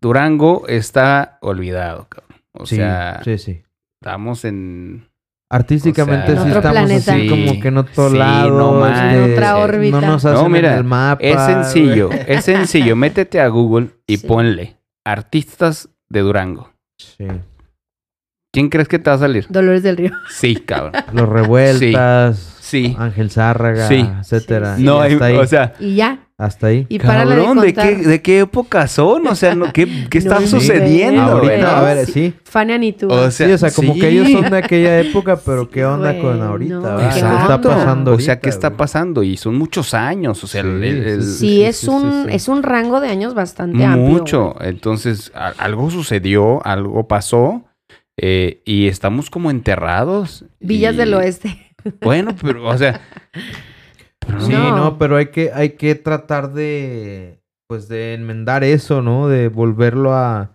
Durango 0.00 0.66
está 0.68 1.38
olvidado, 1.40 2.06
cabrón. 2.08 2.40
O 2.52 2.66
sí, 2.66 2.76
sea, 2.76 3.20
sí, 3.24 3.38
sí. 3.38 3.62
estamos 4.00 4.44
en... 4.44 5.08
Artísticamente 5.50 6.32
O 6.32 6.34
sea, 6.34 6.42
sí 6.44 6.48
estamos 6.48 6.70
planeta. 6.72 7.12
así 7.12 7.22
Sí, 7.22 7.28
como 7.28 7.60
que 7.60 7.68
en 7.68 7.76
otro 7.78 8.10
sí, 8.10 8.16
lado. 8.16 8.50
no. 8.80 8.86
En 8.88 9.32
otra 9.32 9.58
órbita. 9.58 10.00
No 10.00 10.06
nos 10.06 10.24
No, 10.24 10.30
hacen 10.30 10.52
mira, 10.52 10.72
en 10.72 10.78
el 10.78 10.84
mapa. 10.84 11.22
Es 11.22 11.40
sencillo, 11.42 12.08
güey. 12.08 12.20
es 12.26 12.44
sencillo. 12.44 12.96
Métete 12.96 13.40
a 13.40 13.48
Google 13.48 13.90
y 14.06 14.16
Sí. 14.16 14.26
ponle 14.26 14.76
artistas 15.04 15.88
de 16.08 16.20
Durango. 16.20 16.72
Sí. 16.98 17.26
¿Quién 18.54 18.70
crees 18.70 18.88
que 18.88 18.98
te 18.98 19.10
va 19.10 19.16
a 19.16 19.18
salir? 19.18 19.44
Dolores 19.50 19.82
del 19.82 19.96
Río. 19.98 20.12
Sí, 20.30 20.56
cabrón. 20.56 20.92
Los 21.12 21.28
revueltas. 21.28 22.50
Sí. 22.60 22.96
Ángel 22.98 23.30
Zárraga, 23.30 23.86
Sí. 23.88 24.08
etcétera. 24.20 24.76
Sí, 24.76 24.84
No, 24.84 24.98
Y 25.00 25.06
hay, 25.08 25.12
hasta 25.12 25.24
ahí. 25.26 25.36
o 25.36 25.46
sea, 25.46 25.74
Y 25.78 25.94
ya. 25.96 26.18
hasta 26.38 26.68
ahí. 26.68 26.86
Y 26.88 26.96
de 26.98 27.04
cabrón, 27.04 27.60
¿de 27.60 27.74
qué, 27.74 27.94
¿de 27.96 28.22
qué 28.22 28.40
época 28.40 28.88
son? 28.88 29.26
O 29.26 29.34
sea, 29.34 29.54
no, 29.54 29.70
¿qué, 29.72 30.06
qué 30.08 30.16
está 30.18 30.40
sucediendo? 30.46 31.20
Ahorita, 31.22 31.58
no? 31.58 31.68
a 31.68 31.82
ver, 31.82 32.06
sí. 32.06 32.32
Fania 32.44 32.78
ni 32.78 32.92
tú. 32.94 33.08
O 33.12 33.30
Sí, 33.30 33.44
o 33.44 33.58
sea, 33.58 33.70
como 33.70 33.92
sí. 33.92 34.00
que 34.00 34.08
ellos 34.08 34.30
son 34.30 34.50
de 34.50 34.56
aquella 34.56 34.98
época, 34.98 35.36
pero 35.44 35.64
Sí, 35.64 35.68
¿qué 35.74 35.84
onda 35.84 36.18
con 36.18 36.40
ahorita? 36.42 36.74
no, 36.74 36.82
va? 36.82 36.96
qué 36.96 37.20
¿Qué 37.20 37.20
está 37.20 37.60
pasando 37.60 38.12
O 38.14 38.18
sea, 38.18 38.40
¿qué 38.40 38.48
está 38.48 38.68
güey? 38.70 38.78
pasando? 38.78 39.22
Y 39.22 39.36
son 39.36 39.56
muchos 39.56 39.92
años. 39.92 40.42
O 40.42 40.46
sea, 40.46 40.62
el- 40.62 40.80
Sí, 40.80 40.88
el- 40.88 41.06
el- 41.06 41.22
sí, 41.22 41.28
Sí, 41.32 41.38
sí, 41.38 41.62
es 41.64 41.76
sí, 41.76 41.88
un, 41.90 42.24
sí. 42.28 42.34
es 42.34 42.48
un 42.48 42.62
rango 42.62 43.00
de 43.00 43.08
años 43.08 43.34
bastante 43.34 43.84
amplio. 43.84 44.08
mucho. 44.08 44.56
Entonces, 44.60 45.30
a- 45.34 45.52
algo 45.58 45.90
sucedió, 45.90 46.66
algo 46.66 47.06
pasó. 47.06 47.62
Eh, 48.16 48.62
y 48.64 48.86
estamos 48.88 49.30
como 49.30 49.50
enterrados. 49.50 50.44
Villas 50.60 50.94
y- 50.94 50.98
del 50.98 51.14
Oeste. 51.14 51.58
Bueno, 52.00 52.34
pero, 52.40 52.66
o 52.66 52.78
sea. 52.78 53.00
pero 54.20 54.40
Sí, 54.40 54.52
No. 54.52 54.76
no. 54.76 54.98
pero 54.98 55.16
hay 55.16 55.26
que, 55.26 55.50
hay 55.52 55.70
que 55.70 55.94
tratar 55.94 56.52
de, 56.54 57.40
pues, 57.68 57.88
de 57.88 58.14
enmendar 58.14 58.64
eso, 58.64 59.02
¿no? 59.02 59.28
De 59.28 59.48
volverlo 59.48 60.14
a, 60.14 60.50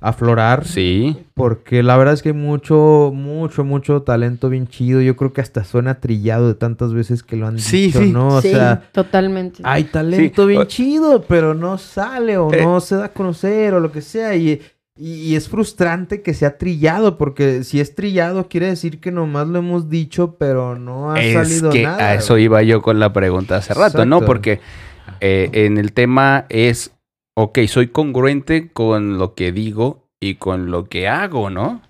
aflorar. 0.00 0.64
Sí. 0.64 1.16
Porque 1.34 1.82
la 1.82 1.96
verdad 1.96 2.14
es 2.14 2.22
que 2.22 2.28
hay 2.28 2.34
mucho, 2.36 3.10
mucho, 3.12 3.64
mucho 3.64 4.02
talento 4.02 4.48
bien 4.48 4.68
chido. 4.68 5.00
Yo 5.00 5.16
creo 5.16 5.32
que 5.32 5.40
hasta 5.40 5.64
suena 5.64 5.98
trillado 5.98 6.46
de 6.46 6.54
tantas 6.54 6.94
veces 6.94 7.24
que 7.24 7.34
lo 7.34 7.48
han 7.48 7.58
Sí, 7.58 7.86
dicho, 7.86 7.98
sí. 8.02 8.12
¿no? 8.12 8.28
O 8.36 8.40
sí, 8.40 8.50
sea, 8.50 8.84
totalmente. 8.92 9.60
hay 9.64 9.82
talento 9.84 10.42
Sí. 10.42 10.48
bien 10.48 10.60
O- 10.60 10.64
chido, 10.66 11.22
pero 11.26 11.52
no 11.54 11.78
sale 11.78 12.36
o 12.38 12.52
Eh. 12.54 12.62
no 12.62 12.78
se 12.80 12.94
da 12.94 13.06
a 13.06 13.12
conocer 13.12 13.74
o 13.74 13.80
lo 13.80 13.90
que 13.90 14.00
sea. 14.00 14.36
Y, 14.36 14.60
y, 14.98 15.12
y 15.14 15.36
es 15.36 15.48
frustrante 15.48 16.22
que 16.22 16.34
sea 16.34 16.58
trillado, 16.58 17.18
porque 17.18 17.62
si 17.64 17.80
es 17.80 17.94
trillado 17.94 18.48
quiere 18.48 18.66
decir 18.66 19.00
que 19.00 19.12
nomás 19.12 19.46
lo 19.48 19.58
hemos 19.60 19.88
dicho, 19.88 20.36
pero 20.38 20.76
no 20.78 21.12
ha 21.12 21.20
Es 21.22 21.34
salido 21.34 21.70
que 21.70 21.84
nada. 21.84 22.08
a 22.08 22.14
eso 22.14 22.34
güey. 22.34 22.44
iba 22.44 22.62
yo 22.62 22.82
con 22.82 22.98
la 22.98 23.12
pregunta 23.12 23.56
hace 23.56 23.74
rato, 23.74 24.04
¿no? 24.06 24.20
Porque 24.22 24.60
eh, 25.20 25.50
en 25.52 25.78
el 25.78 25.92
tema 25.92 26.46
es, 26.48 26.92
ok, 27.36 27.60
soy 27.68 27.88
congruente 27.88 28.70
con 28.72 29.18
lo 29.18 29.34
que 29.34 29.52
digo 29.52 30.08
y 30.20 30.34
con 30.34 30.70
lo 30.70 30.84
que 30.88 31.08
hago, 31.08 31.48
¿no? 31.50 31.80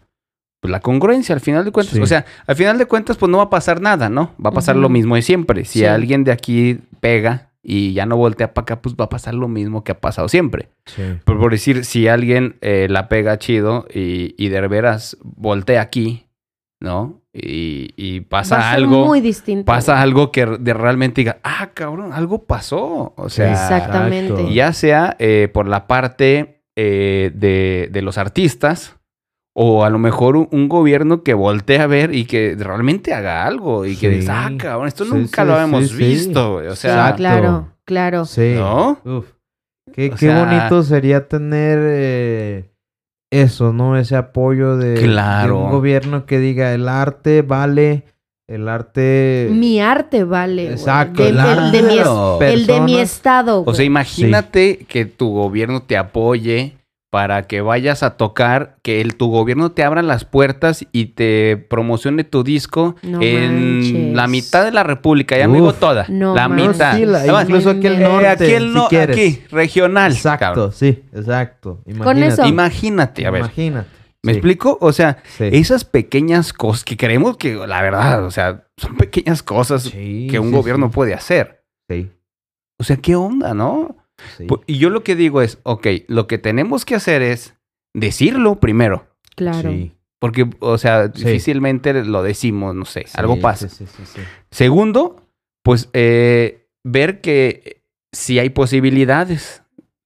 Pues 0.60 0.70
la 0.72 0.80
congruencia, 0.80 1.35
al 1.35 1.40
final 1.40 1.64
de 1.64 1.70
cuentas, 1.70 1.94
Sí. 1.94 2.01
o 2.02 2.06
sea, 2.06 2.26
al 2.47 2.56
final 2.56 2.78
de 2.78 2.86
cuentas, 2.86 3.16
pues 3.16 3.30
no 3.30 3.39
va 3.39 3.44
a 3.44 3.51
pasar 3.51 3.80
nada, 3.80 4.09
¿no? 4.09 4.32
Va 4.44 4.51
a 4.51 4.52
pasar 4.52 4.76
lo 4.76 4.89
mismo 4.89 5.14
de 5.14 5.22
siempre. 5.22 5.64
Si 5.64 5.78
Sí. 5.80 5.85
alguien 5.85 6.24
de 6.24 6.32
aquí 6.32 6.80
pega 7.01 7.48
y 7.70 7.93
ya 7.93 8.07
no 8.07 8.16
voltea 8.16 8.55
para 8.55 8.62
acá, 8.62 8.81
pues 8.81 8.95
va 8.95 9.05
a 9.05 9.09
pasar 9.11 9.35
lo 9.35 9.47
mismo 9.47 9.85
que 9.85 9.93
ha 9.93 10.01
pasado 10.01 10.27
siempre. 10.31 10.70
Sí. 10.86 11.03
Por, 11.27 11.39
por 11.39 11.53
decir, 11.53 11.85
si 11.85 12.09
alguien 12.09 12.57
eh, 12.62 12.86
la 12.89 13.11
pega 13.11 13.39
chido 13.39 13.86
y, 13.93 14.35
y 14.43 14.49
de 14.49 14.66
veras 14.69 15.19
voltea 15.20 15.82
aquí, 15.82 16.24
¿no? 16.81 17.20
Y, 17.35 17.90
y 17.95 18.20
pasa 18.23 18.57
Va 18.57 18.61
a 18.62 18.70
ser 18.70 18.85
algo 18.85 19.05
muy 19.05 19.20
distinto. 19.20 19.66
pasa 19.66 20.01
algo 20.01 20.32
que 20.32 20.47
de 20.47 20.73
realmente 20.73 21.20
diga, 21.20 21.40
ah, 21.43 21.69
cabrón, 21.74 22.15
algo 22.15 22.45
pasó. 22.47 23.12
O 23.19 23.28
sea, 23.28 23.53
Exactamente. 23.53 24.51
Ya 24.55 24.73
sea 24.73 25.15
eh, 25.19 25.51
por 25.53 25.69
la 25.69 25.86
parte 25.86 26.62
eh, 26.74 27.31
de, 27.35 27.90
de 27.93 28.01
los 28.01 28.16
artistas 28.16 28.98
o 29.60 29.85
a 29.85 29.90
lo 29.90 29.98
mejor 29.98 30.36
un, 30.36 30.48
un 30.52 30.68
gobierno 30.68 31.24
que 31.24 31.35
voltee 31.35 31.80
a 31.80 31.89
ver 31.89 32.14
y 32.14 32.26
que 32.26 32.55
realmente 32.56 33.12
haga 33.12 33.44
algo 33.44 33.85
y 33.86 33.97
que 33.97 34.09
Sí. 34.12 34.20
diga, 34.20 34.47
ah, 34.47 34.51
cabrón, 34.56 34.86
esto 34.86 35.05
Sí, 35.05 35.10
nunca 35.12 35.43
sí, 35.43 35.48
lo 35.48 35.55
habíamos 35.55 35.97
visto. 35.97 36.52
güey". 36.52 36.68
O 36.68 36.76
sea, 36.76 36.93
Exacto. 36.93 37.16
claro, 37.16 37.68
claro. 37.85 38.24
Sí. 38.24 38.52
¿no? 38.55 38.98
Uf. 39.05 39.26
Qué, 39.93 40.10
qué 40.10 40.16
sea- 40.16 40.44
bonito 40.44 40.82
sería 40.85 41.26
tener 41.26 41.78
eh, 41.82 42.70
eso, 43.32 43.72
¿no? 43.72 43.97
Ese 43.98 44.14
apoyo 44.14 44.76
de, 44.76 44.90
de 44.90 45.02
Claro. 45.02 45.59
un 45.59 45.70
gobierno 45.72 46.24
que 46.24 46.39
diga 46.39 46.72
el 46.72 46.89
arte 46.89 47.43
vale, 47.43 48.05
el 48.47 48.68
arte... 48.68 49.48
Mi 49.51 49.80
arte 49.80 50.22
vale. 50.22 50.70
Exacto, 50.70 51.24
De- 51.24 51.30
el 51.30 51.39
el, 51.40 51.72
de 51.72 51.82
mi, 51.82 51.98
el 52.52 52.66
de 52.68 52.80
mi 52.80 52.98
estado. 52.98 53.64
O 53.66 53.74
sea, 53.74 53.85
imagínate 53.85 54.86
que 54.89 55.05
tu 55.05 55.30
gobierno 55.32 55.82
te 55.82 55.97
apoye 55.97 56.77
para 57.10 57.44
que 57.44 57.62
vayas 57.62 58.02
a 58.02 58.16
tocar, 58.18 58.76
que 58.82 59.01
el, 59.01 59.16
tu 59.16 59.30
gobierno 59.30 59.72
te 59.72 59.82
abra 59.82 60.02
las 60.02 60.24
puertas 60.26 60.85
y 60.93 61.06
te 61.06 61.56
promocione 61.56 62.22
tu 62.24 62.44
disco 62.44 62.97
No 63.02 63.20
en 63.22 63.78
manches. 63.80 64.14
la 64.14 64.26
mitad 64.26 64.64
de 64.64 64.72
la 64.72 64.82
República. 64.82 65.39
Ya 65.39 65.48
me 65.48 65.55
digo 65.55 65.68
Uf. 65.68 65.78
toda. 65.80 66.05
No 66.09 66.35
la 66.35 66.48
manches. 66.48 66.68
mitad. 66.68 66.97
Sí, 66.97 67.06
la- 67.06 67.18
Además, 67.20 67.44
incluso 67.48 67.70
aquí 67.70 67.86
el 67.86 67.94
Eh, 67.94 67.98
norte, 68.01 68.28
aquí, 68.28 68.44
el 68.52 68.72
no- 68.74 68.89
si 68.90 68.97
aquí, 68.97 69.43
regional. 69.51 70.12
Exacto, 70.12 70.44
cabrón. 70.44 70.72
sí, 70.72 71.02
exacto. 71.14 71.80
Con 71.85 71.94
Imagínate. 71.94 72.26
eso. 72.35 72.47
Imagínate, 72.47 73.26
a 73.26 73.30
ver. 73.30 73.40
Imagínate. 73.40 73.89
¿Me 74.22 74.32
Sí, 74.32 74.39
explico? 74.39 74.76
O 74.80 74.93
sea, 74.93 75.18
sí. 75.39 75.44
esas 75.52 75.85
pequeñas 75.85 76.52
cosas 76.52 76.85
que 76.85 76.97
creemos 76.97 77.36
que, 77.36 77.55
la 77.55 77.80
verdad, 77.80 78.24
o 78.24 78.30
sea, 78.32 78.64
son 78.76 78.97
pequeñas 78.97 79.43
cosas 79.43 79.85
Sí, 79.85 80.26
que 80.28 80.39
un 80.40 80.48
sí, 80.51 80.55
gobierno 80.56 80.89
sí. 80.89 80.93
puede 80.93 81.14
hacer. 81.14 81.62
Sí, 81.89 82.10
O 82.80 82.85
sea, 82.85 82.97
¿qué 82.97 83.16
onda, 83.16 83.55
no? 83.55 83.97
Sí. 84.36 84.47
Y 84.66 84.78
yo 84.78 84.90
lo 84.90 85.03
que 85.05 85.15
digo 85.16 85.43
es, 85.43 85.59
ok, 85.62 85.86
lo 86.09 86.27
que 86.27 86.39
tenemos 86.39 86.85
que 86.85 86.95
hacer 86.95 87.23
es 87.23 87.55
decirlo 87.95 88.61
primero. 88.61 89.07
Claro. 89.36 89.70
Sí, 89.70 89.93
Porque, 90.20 90.51
o 90.61 90.78
sea, 90.78 91.12
Sí. 91.15 91.24
difícilmente 91.24 91.93
lo 92.05 92.23
decimos, 92.24 92.74
no 92.74 92.85
sé, 92.85 93.05
sí, 93.07 93.12
algo 93.15 93.40
pasa. 93.40 93.69
Sí, 93.69 93.86
sí, 93.86 93.93
sí, 93.97 94.03
sí. 94.16 94.20
Segundo, 94.51 95.24
pues 95.62 95.89
eh, 95.93 96.66
ver 96.85 97.20
que 97.20 97.82
si 98.12 98.39
hay 98.40 98.51
posibilidades, 98.51 99.62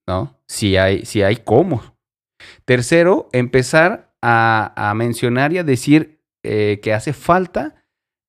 ¿no? 0.07 0.37
Si 0.47 0.77
hay, 0.77 1.07
si 1.07 1.23
hay 1.23 1.37
cómo. 1.37 1.83
Tercero, 2.67 3.29
empezar 3.33 4.13
a, 4.21 4.73
a 4.91 4.93
mencionar 4.95 5.53
y 5.53 5.59
a 5.59 5.65
decir 5.65 6.19
eh, 6.43 6.81
que 6.83 6.93
hace 6.93 7.13
falta 7.13 7.83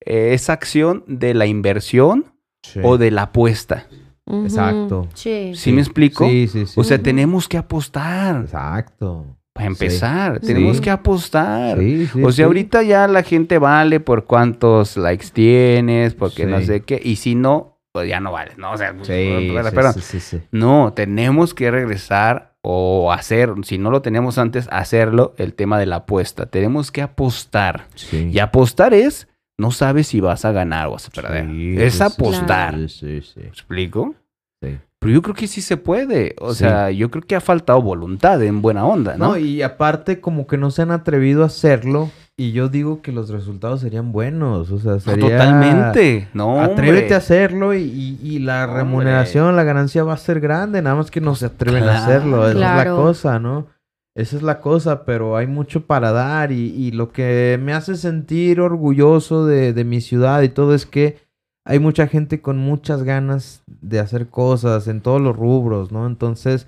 eh, 0.05 0.33
esa 0.33 0.53
acción 0.53 1.03
de 1.07 1.33
la 1.33 1.45
inversión 1.47 2.31
Sí. 2.65 2.79
o 2.81 2.97
de 2.97 3.11
la 3.11 3.23
apuesta. 3.23 3.87
Exacto. 4.25 5.07
Sí. 5.13 5.51
¿Sí, 5.55 5.71
me 5.71 5.81
explico? 5.81 6.27
Sí, 6.27 6.47
sí, 6.47 6.65
sí. 6.65 6.79
O 6.79 6.83
sea, 6.83 6.97
tenemos 7.01 7.47
que 7.47 7.57
apostar. 7.57 8.41
Exacto. 8.41 9.25
Para 9.53 9.67
empezar, 9.67 10.39
Sí. 10.41 10.47
tenemos 10.47 10.77
Sí. 10.77 10.83
que 10.83 10.89
apostar. 10.89 11.77
Sí, 11.77 12.07
sí, 12.07 12.23
o 12.23 12.31
sea, 12.31 12.37
sí. 12.37 12.41
ahorita 12.43 12.81
ya 12.83 13.07
la 13.07 13.21
gente 13.21 13.59
vale 13.59 13.99
por 13.99 14.25
cuántos 14.25 14.97
likes 14.97 15.27
tienes, 15.31 16.15
porque 16.15 16.45
no 16.45 16.59
sé 16.61 16.81
qué. 16.81 16.99
Y 17.03 17.17
si 17.17 17.35
no, 17.35 17.77
pues 17.91 18.09
ya 18.09 18.19
no 18.19 18.31
vale, 18.31 18.53
¿no? 18.57 18.71
O 18.71 18.77
sea, 18.77 18.91
Sí, 18.93 18.95
pero- 19.07 19.63
sí, 19.69 19.69
pero- 19.75 19.93
sí, 19.93 20.01
sí, 20.01 20.19
sí. 20.19 20.41
no, 20.51 20.93
tenemos 20.93 21.53
que 21.53 21.69
regresar 21.69 22.55
o 22.63 23.11
hacer, 23.11 23.51
si 23.63 23.77
no 23.77 23.91
lo 23.91 24.01
tenemos 24.01 24.39
antes, 24.39 24.67
hacerlo, 24.71 25.35
el 25.37 25.53
tema 25.53 25.77
de 25.77 25.85
la 25.85 25.97
apuesta. 25.97 26.47
Tenemos 26.47 26.91
que 26.91 27.03
apostar. 27.03 27.85
Sí. 27.93 28.29
Y 28.33 28.39
apostar 28.39 28.95
es, 28.95 29.27
no 29.57 29.71
sabes 29.71 30.07
si 30.07 30.19
vas 30.19 30.45
a 30.45 30.51
ganar 30.51 30.87
o 30.87 30.91
vas 30.91 31.07
a 31.07 31.11
perder. 31.11 31.45
Sí, 31.47 31.75
es 31.77 32.01
apostar. 32.01 32.75
Sí, 32.75 32.89
sí, 32.89 33.21
sí. 33.21 33.39
¿Me 33.41 33.47
explico? 33.47 34.15
Sí. 34.61 34.77
Pero 34.99 35.13
yo 35.13 35.21
creo 35.21 35.35
que 35.35 35.47
sí 35.47 35.61
se 35.61 35.77
puede. 35.77 36.35
O 36.39 36.53
Sí. 36.53 36.59
sea, 36.59 36.89
yo 36.91 37.11
creo 37.11 37.23
que 37.23 37.35
ha 37.35 37.41
faltado 37.41 37.81
voluntad 37.81 38.41
en 38.41 38.61
buena 38.61 38.85
onda, 38.85 39.17
¿no? 39.17 39.29
No, 39.29 39.37
y 39.37 39.61
aparte 39.61 40.19
como 40.21 40.47
que 40.47 40.57
no 40.57 40.71
se 40.71 40.81
han 40.81 40.91
atrevido 40.91 41.43
a 41.43 41.47
hacerlo 41.47 42.09
y 42.37 42.51
yo 42.53 42.67
digo 42.69 43.01
que 43.01 43.11
los 43.11 43.29
resultados 43.29 43.81
serían 43.81 44.11
buenos, 44.11 44.71
o 44.71 44.79
sea, 44.79 44.93
No, 44.93 44.99
sería... 45.01 45.37
totalmente. 45.37 46.29
No, 46.33 46.59
Atrévete 46.61 47.01
hombre. 47.01 47.13
a 47.15 47.17
hacerlo 47.17 47.73
y, 47.75 47.81
y- 47.83 48.19
y 48.23 48.39
la 48.39 48.63
Hombre. 48.63 48.77
remuneración, 48.79 49.55
la 49.55 49.63
ganancia 49.63 50.03
va 50.03 50.13
a 50.13 50.17
ser 50.17 50.39
grande, 50.39 50.81
nada 50.81 50.95
más 50.95 51.11
que 51.11 51.21
no 51.21 51.35
se 51.35 51.45
atreven 51.47 51.83
a 51.83 51.87
Claro. 51.87 52.01
hacerlo, 52.03 52.41
esa 52.49 52.51
es 52.81 52.85
la 52.85 52.91
cosa, 52.95 53.39
¿no? 53.39 53.67
Esa 54.15 54.37
es 54.37 54.43
la 54.43 54.61
cosa, 54.61 55.05
pero 55.05 55.37
hay 55.37 55.47
mucho 55.47 55.87
para 55.87 56.11
dar 56.11 56.51
y, 56.51 56.67
y 56.69 56.91
lo 56.91 57.11
que 57.11 57.59
me 57.61 57.73
hace 57.73 57.95
sentir 57.95 58.61
orgulloso 58.61 59.45
de, 59.45 59.73
de 59.73 59.83
mi 59.83 60.01
ciudad 60.01 60.43
y 60.43 60.49
todo 60.49 60.75
es 60.75 60.85
que 60.85 61.17
hay 61.65 61.79
mucha 61.79 62.07
gente 62.07 62.41
con 62.41 62.57
muchas 62.57 63.03
ganas 63.03 63.63
de 63.67 63.99
hacer 63.99 64.29
cosas 64.29 64.87
en 64.87 65.01
todos 65.01 65.21
los 65.21 65.35
rubros, 65.35 65.91
¿no? 65.91 66.05
Entonces, 66.05 66.67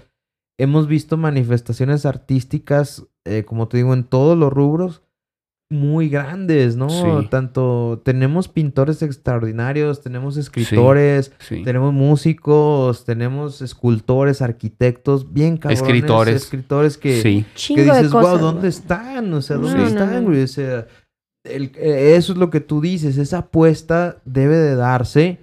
hemos 0.58 0.88
visto 0.88 1.18
manifestaciones 1.18 2.06
artísticas, 2.06 3.06
eh, 3.26 3.44
como 3.44 3.68
te 3.68 3.78
digo, 3.78 3.94
en 3.94 4.06
todos 4.06 4.38
los 4.38 4.52
rubros 4.52 5.05
muy 5.72 6.10
grandes, 6.10 6.76
¿no? 6.76 6.90
Sí. 6.90 7.28
Tanto 7.32 8.02
tenemos 8.06 8.48
pintores 8.48 9.02
extraordinarios, 9.02 10.02
tenemos 10.02 10.38
escritores, 10.38 11.32
Sí. 11.40 11.64
tenemos 11.64 11.92
músicos, 11.92 13.04
tenemos 13.04 13.62
escultores, 13.62 14.42
arquitectos, 14.44 15.34
bien 15.34 15.58
cabrones, 15.58 15.82
Escritores. 15.82 16.36
escritores 16.36 16.98
que, 16.98 17.22
Sí. 17.22 17.46
que 17.76 17.82
dices, 17.84 18.04
de 18.04 18.10
cosas. 18.10 18.32
wow, 18.34 18.40
¿dónde 18.40 18.68
están? 18.68 19.34
O 19.34 19.42
sea, 19.42 19.58
No, 19.58 19.64
¿dónde 19.64 19.80
no, 19.82 19.88
están, 19.88 20.24
no. 20.24 20.30
güey? 20.30 20.44
O 20.44 20.48
sea, 20.48 20.86
el- 21.44 21.72
eh, 21.78 22.16
eso 22.16 22.34
es 22.34 22.38
lo 22.38 22.50
que 22.52 22.60
tú 22.60 22.80
dices, 22.82 23.18
esa 23.18 23.40
apuesta 23.40 24.18
debe 24.26 24.58
de 24.58 24.76
darse 24.76 25.40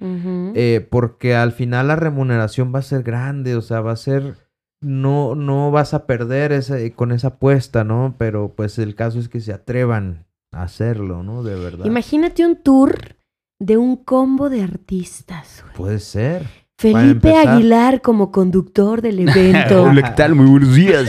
eh, 0.55 0.86
porque 0.90 1.35
al 1.35 1.51
final 1.53 1.89
la 1.89 1.97
remuneración 1.97 2.73
va 2.74 2.78
a 2.81 2.82
ser 2.82 3.03
grande, 3.03 3.57
o 3.57 3.62
sea, 3.62 3.81
va 3.81 3.93
a 3.93 3.97
ser, 3.97 4.36
no, 4.82 5.34
no 5.34 5.70
vas 5.70 5.94
a 5.94 6.06
perder 6.06 6.52
ese, 6.52 6.92
con 6.92 7.12
esa 7.12 7.28
apuesta, 7.28 7.84
¿no? 7.84 8.14
Pero 8.18 8.52
pues 8.54 8.78
el 8.78 8.94
caso 8.94 9.18
es 9.18 9.28
que 9.28 9.40
se 9.40 9.52
atrevan 9.52 10.26
a 10.52 10.62
hacerlo, 10.64 11.22
¿no? 11.22 11.42
De 11.42 11.54
verdad. 11.54 11.86
Imagínate 11.86 12.44
un 12.44 12.56
tour 12.56 13.16
de 13.59 13.76
un 13.78 13.96
combo 13.96 14.50
de 14.50 14.62
artistas. 14.62 15.62
güey. 15.62 15.74
Puede 15.76 15.98
ser. 16.00 16.46
Felipe. 16.78 17.36
Aguilar 17.36 18.00
como 18.02 18.32
conductor 18.32 19.02
del 19.02 19.20
evento. 19.28 19.84
Hola, 19.84 20.02
¿qué 20.02 20.10
tal? 20.16 20.34
Muy 20.34 20.46
buenos 20.46 20.74
días. 20.74 21.09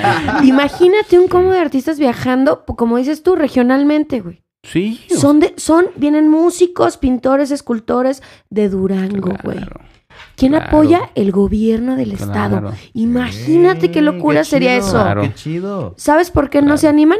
Imagínate 0.44 1.18
un 1.18 1.28
combo 1.28 1.50
de 1.50 1.58
artistas 1.58 1.98
viajando, 1.98 2.64
como 2.64 2.96
dices 2.96 3.22
tú, 3.22 3.36
regionalmente, 3.36 4.20
güey. 4.20 4.42
sí. 4.64 5.00
Son 5.10 5.40
de, 5.40 5.52
son, 5.58 5.86
vienen 5.96 6.28
músicos, 6.30 6.96
pintores, 6.96 7.50
escultores 7.50 8.22
de 8.48 8.68
Durango, 8.70 9.34
Claro, 9.34 9.40
güey. 9.44 9.89
¿Quién 10.40 10.52
claro. 10.52 10.66
apoya? 10.68 11.10
El 11.14 11.32
gobierno 11.32 11.96
del 11.96 12.14
claro. 12.14 12.32
estado. 12.32 12.72
Imagínate 12.94 13.90
qué 13.90 14.00
locura 14.00 14.42
sería 14.42 14.76
chido, 14.76 14.86
eso. 14.86 15.02
Claro. 15.02 15.22
Qué 15.22 15.34
chido. 15.34 15.94
¿Sabes 15.98 16.30
por 16.30 16.48
qué 16.48 16.62
no 16.62 16.78
se 16.78 16.88
animan? 16.88 17.18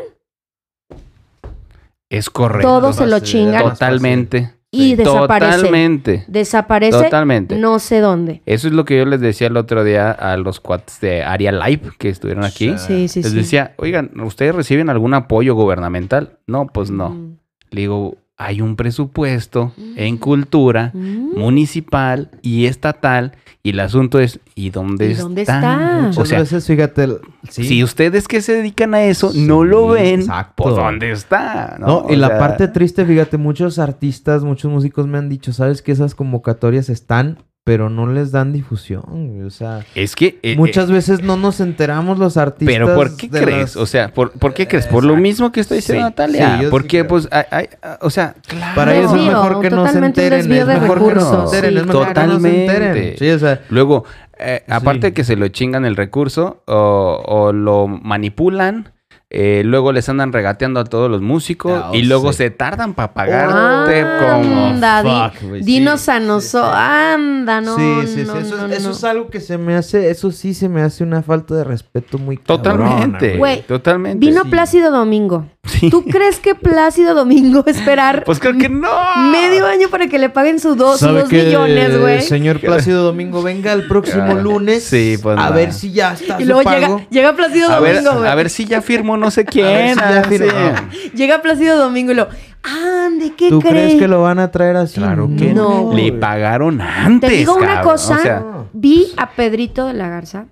Es 2.09 2.31
correcto. 2.31 2.67
Todos 2.67 2.97
se 2.97 3.07
lo 3.07 3.21
chingan. 3.21 3.63
Totalmente. 3.63 4.55
Y 4.71 4.95
desaparece. 4.95 5.57
Totalmente. 5.57 6.25
Desaparece 6.29 7.05
Totalmente. 7.05 7.57
no 7.57 7.79
sé 7.79 8.01
dónde. 8.01 8.41
Eso 8.47 8.69
es 8.69 8.73
lo 8.73 8.87
que 8.87 8.97
yo 8.97 9.05
les 9.05 9.21
decía 9.21 9.49
el 9.49 9.57
otro 9.59 9.85
día 9.85 10.13
a 10.13 10.39
los 10.39 10.61
cuates 10.61 10.99
de 11.01 11.23
Aria 11.23 11.53
Live 11.53 11.91
que 11.99 12.09
estuvieron 12.09 12.45
aquí. 12.45 12.73
Sí, 12.79 13.09
sí, 13.09 13.23
les 13.23 13.33
sí. 13.33 13.37
decía, 13.37 13.75
oigan, 13.77 14.19
¿ustedes 14.21 14.55
reciben 14.55 14.89
algún 14.89 15.13
apoyo 15.13 15.55
gubernamental? 15.55 16.39
No, 16.47 16.69
pues 16.69 16.91
no. 16.91 17.11
Mm. 17.11 17.37
Le 17.71 17.81
digo, 17.83 18.17
hay 18.43 18.63
un 18.63 18.75
presupuesto 18.75 19.73
en 19.97 20.15
Mm. 20.15 20.19
cultura 20.19 20.91
Mm. 20.95 21.39
municipal 21.39 22.31
y 22.41 22.65
estatal 22.65 23.33
y 23.63 23.71
el 23.71 23.81
asunto 23.81 24.19
es 24.19 24.41
¿y 24.55 24.71
dónde, 24.71 25.11
¿Y 25.11 25.15
dónde 25.15 25.43
está? 25.43 26.07
está? 26.09 26.21
O 26.23 26.25
sea, 26.25 26.39
veces, 26.41 26.67
fíjate, 26.67 27.05
el- 27.05 27.19
sí. 27.51 27.65
si 27.65 27.85
ustedes 27.85 28.27
que 28.29 28.41
se 28.41 28.55
dedican 28.55 28.95
a 28.95 29.03
eso 29.03 29.31
Sí, 29.33 29.47
no 29.47 29.63
lo 29.65 29.89
ven, 29.89 30.21
exacto. 30.21 30.63
pues 30.65 30.75
¿dónde 30.75 31.11
está? 31.13 31.77
No, 31.79 32.07
y 32.09 32.17
la 32.17 32.39
parte 32.39 32.67
triste, 32.69 33.05
fíjate, 33.05 33.37
muchos 33.37 33.79
artistas, 33.79 34.43
muchos 34.43 34.71
músicos 34.73 35.07
me 35.07 35.19
han 35.19 35.29
dicho, 35.29 35.53
sabes 35.53 35.83
que 35.83 35.93
esas 35.93 36.15
convocatorias 36.15 36.89
están, 36.89 37.39
pero 37.65 37.91
no 37.91 38.07
les 38.07 38.33
dan 38.33 38.53
difusión. 38.53 39.45
O 39.47 39.51
sea, 39.51 39.85
es 39.95 40.17
que 40.17 40.39
eh, 40.43 40.57
muchas 40.57 40.89
eh, 40.89 40.93
veces 40.95 41.23
no 41.23 41.37
nos 41.37 41.61
enteramos 41.61 42.19
los 42.19 42.37
artistas. 42.37 42.75
pero 42.75 42.95
¿por 42.95 43.17
qué 43.17 43.29
crees? 43.29 43.61
las- 43.61 43.77
O 43.77 43.87
sea, 43.87 44.13
¿por, 44.13 44.33
por 44.33 44.55
qué 44.55 44.67
crees? 44.67 44.87
Por 44.87 45.05
lo 45.05 45.17
mismo 45.17 45.53
que 45.53 45.61
estoy 45.61 45.77
diciendo 45.79 46.05
Sí, 46.07 46.11
Natalia. 46.11 46.47
sí, 46.57 46.63
yo 46.63 46.69
sí 46.69 46.71
Porque 46.71 47.05
pues 47.05 47.29
hay- 47.31 47.45
hay- 47.51 47.69
o 48.01 48.11
sea, 48.11 48.35
claro. 48.47 48.75
Para 48.75 48.97
ellos 48.97 49.13
es 49.15 49.23
mejor 49.23 49.61
que 49.61 49.71
no 49.71 49.87
se 49.89 49.99
enteren. 49.99 50.41
Es 50.53 50.67
mejor 50.67 51.09
que 51.09 51.15
no 51.15 51.21
se 51.21 51.37
enteren. 51.57 51.79
es 51.79 51.87
mejor 51.87 52.07
que 52.09 52.15
no 52.15 52.15
se 52.15 52.15
Totalmente. 52.15 52.61
enteren. 52.65 53.19
Sí, 53.19 53.31
o 53.31 53.39
sea, 53.39 53.61
Luego, 53.69 54.05
eh, 54.39 54.65
aparte 54.69 55.01
Sí. 55.01 55.07
de 55.09 55.13
que 55.15 55.25
se 55.25 55.37
lo 55.37 55.47
chingan 55.49 55.85
el 55.85 55.97
recurso 55.97 56.63
o, 56.67 57.23
o 57.27 57.53
lo 57.53 57.87
manipulan, 57.89 58.93
eh, 59.33 59.63
luego 59.65 59.93
les 59.93 60.09
andan 60.09 60.33
regateando 60.33 60.81
a 60.81 60.85
todos 60.85 61.09
los 61.09 61.21
músicos 61.23 61.81
Ah, 61.85 61.91
y 61.93 62.03
luego 62.03 62.33
sí. 62.33 62.39
se 62.39 62.51
tardan 62.51 62.95
para 62.95 63.15
pagarte 63.15 64.03
como... 64.19 64.67
Anda, 64.67 65.03
di- 65.05 65.09
fuck, 65.39 65.49
güey, 65.49 65.63
dinos 65.63 66.01
sí, 66.01 66.11
a 66.11 66.19
sí, 66.21 66.27
nosotros. 66.27 66.73
sí. 66.73 66.79
Anda, 66.81 67.61
no. 67.61 67.77
sí, 67.77 67.83
sí, 68.07 68.15
sí. 68.15 68.25
no, 68.27 68.37
eso, 68.39 68.57
no, 68.57 68.67
eso 68.75 68.89
no. 68.89 68.95
es 68.95 69.05
algo 69.05 69.29
que 69.31 69.41
se 69.41 69.57
me 69.57 69.77
hace, 69.77 70.11
eso 70.11 70.31
sí 70.33 70.53
se 70.53 70.69
me 70.69 70.83
hace 70.83 71.05
una 71.05 71.23
falta 71.23 71.55
de 71.55 71.63
respeto 71.65 72.19
muy 72.19 72.39
cabrona, 72.39 72.73
Totalmente, 72.89 73.37
Güey, 73.37 73.63
totalmente. 73.63 74.27
Vino 74.27 74.43
Sí. 74.43 74.51
Plácido 74.51 74.91
Domingo. 74.91 75.47
Sí. 75.71 75.89
¿Tú 75.91 76.05
crees 76.05 76.41
que 76.41 76.55
Plácido 76.55 77.15
Domingo 77.15 77.63
esperar 77.67 78.25
Pues 78.25 78.39
creo 78.41 78.57
que 78.59 78.69
no. 78.69 78.89
medio 79.31 79.67
año 79.67 79.89
para 79.89 80.09
que 80.09 80.19
le 80.19 80.29
paguen 80.29 80.59
sus 80.59 80.77
dos, 80.77 80.99
sus 80.99 81.09
¿Sabe 81.09 81.21
dos 81.23 81.33
millones, 81.33 81.99
güey? 82.01 82.23
Señor 82.23 82.61
Plácido 82.61 83.03
Domingo, 83.05 83.43
venga 83.43 83.73
el 83.73 83.87
próximo 83.87 84.35
lunes 84.35 84.85
sí, 84.85 85.17
pues, 85.23 85.39
a 85.39 85.51
no. 85.51 85.55
ver 85.57 85.73
si 85.73 85.93
ya 85.93 86.13
está 86.15 86.37
Y 86.39 86.43
su 86.43 86.49
luego 86.49 86.63
pago. 86.65 86.79
llega, 86.99 87.07
llega 87.11 87.37
Plácido 87.37 87.71
A 87.71 87.77
Domingo, 87.81 88.13
güey. 88.19 88.29
a 88.31 88.35
ver 88.35 88.51
si 88.51 88.65
ya 88.65 88.83
firmó 88.83 89.17
no 89.17 89.31
sé 89.31 89.43
A 89.43 89.45
ver 89.45 89.51
quién. 89.53 89.95
si 89.95 90.01
ya 90.01 90.21
ah, 90.21 90.25
firmó. 90.25 90.51
sí. 90.93 91.11
Llega 91.15 91.43
Plácido 91.43 91.79
Domingo 91.79 92.13
y 92.13 92.15
lo. 92.17 92.29
¡Ande! 92.63 93.33
¿Qué 93.37 93.49
¿Tú 93.49 93.61
crees? 93.61 93.75
crees 93.75 93.95
que 94.01 94.09
lo 94.09 94.21
van 94.23 94.39
a 94.39 94.51
traer 94.51 94.77
así? 94.77 94.97
Claro 95.01 95.31
que 95.39 95.55
No, 95.55 95.85
no. 95.91 95.95
Le 95.97 96.13
pagaron 96.13 96.81
antes. 96.83 97.31
Te 97.31 97.37
digo 97.37 97.55
una 97.55 97.81
cosa. 97.81 98.17
O 98.17 98.19
sea, 98.23 98.45
Vi 98.73 99.13
a 99.17 99.31
Pedrito 99.31 99.87
de 99.87 99.95
la 99.95 100.09
Garza 100.09 100.47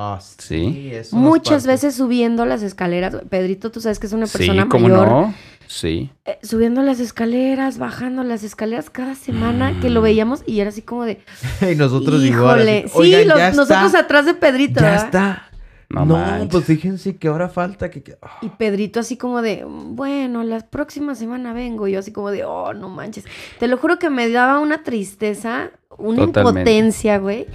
Ah, 0.00 0.20
Sí. 0.20 0.92
muchas 1.10 1.66
veces 1.66 1.96
subiendo 1.96 2.46
las 2.46 2.62
escaleras. 2.62 3.16
Pedrito, 3.28 3.72
tú 3.72 3.80
sabes 3.80 3.98
que 3.98 4.06
es 4.06 4.12
una 4.12 4.26
sí, 4.28 4.38
persona 4.38 4.68
cómo 4.68 4.88
mayor. 4.88 5.08
no. 5.08 5.34
Sí. 5.66 6.10
Eh, 6.24 6.38
subiendo 6.42 6.82
las 6.82 7.00
escaleras, 7.00 7.78
bajando 7.78 8.22
las 8.22 8.44
escaleras 8.44 8.90
cada 8.90 9.16
semana 9.16 9.78
que 9.80 9.90
lo 9.90 10.00
veíamos 10.00 10.42
y 10.46 10.60
era 10.60 10.68
así 10.70 10.82
como 10.82 11.04
de. 11.04 11.20
y 11.72 11.74
nosotros 11.74 12.22
igual. 12.22 12.64
Sí, 12.64 12.90
"Oigan, 12.94 13.26
los- 13.28 13.38
ya 13.38 13.48
está, 13.48 13.60
nosotros 13.62 13.94
atrás 13.96 14.24
de 14.26 14.34
Pedrito. 14.34 14.80
Ya 14.80 14.90
¿verdad? 14.92 15.04
está. 15.06 15.44
No, 15.90 16.48
pues 16.50 16.64
fíjense 16.66 17.16
que 17.16 17.28
ahora 17.28 17.48
falta 17.48 17.90
que... 17.90 18.02
que- 18.02 18.18
ah. 18.22 18.38
Y 18.42 18.50
Pedrito 18.50 19.00
así 19.00 19.16
como 19.16 19.40
de, 19.42 19.64
bueno, 19.66 20.44
la 20.44 20.60
próxima 20.60 21.14
semana 21.16 21.52
vengo. 21.54 21.88
Y 21.88 21.92
yo 21.92 21.98
así 21.98 22.12
como 22.12 22.30
de, 22.30 22.44
oh, 22.44 22.72
no 22.74 22.88
manches. 22.88 23.24
Te 23.58 23.66
lo 23.68 23.78
juro 23.78 23.98
que 23.98 24.10
me 24.10 24.28
daba 24.30 24.58
una 24.60 24.82
tristeza, 24.84 25.70
una 25.96 26.26
Totalmente. 26.26 26.40
impotencia, 26.60 27.18
güey. 27.18 27.46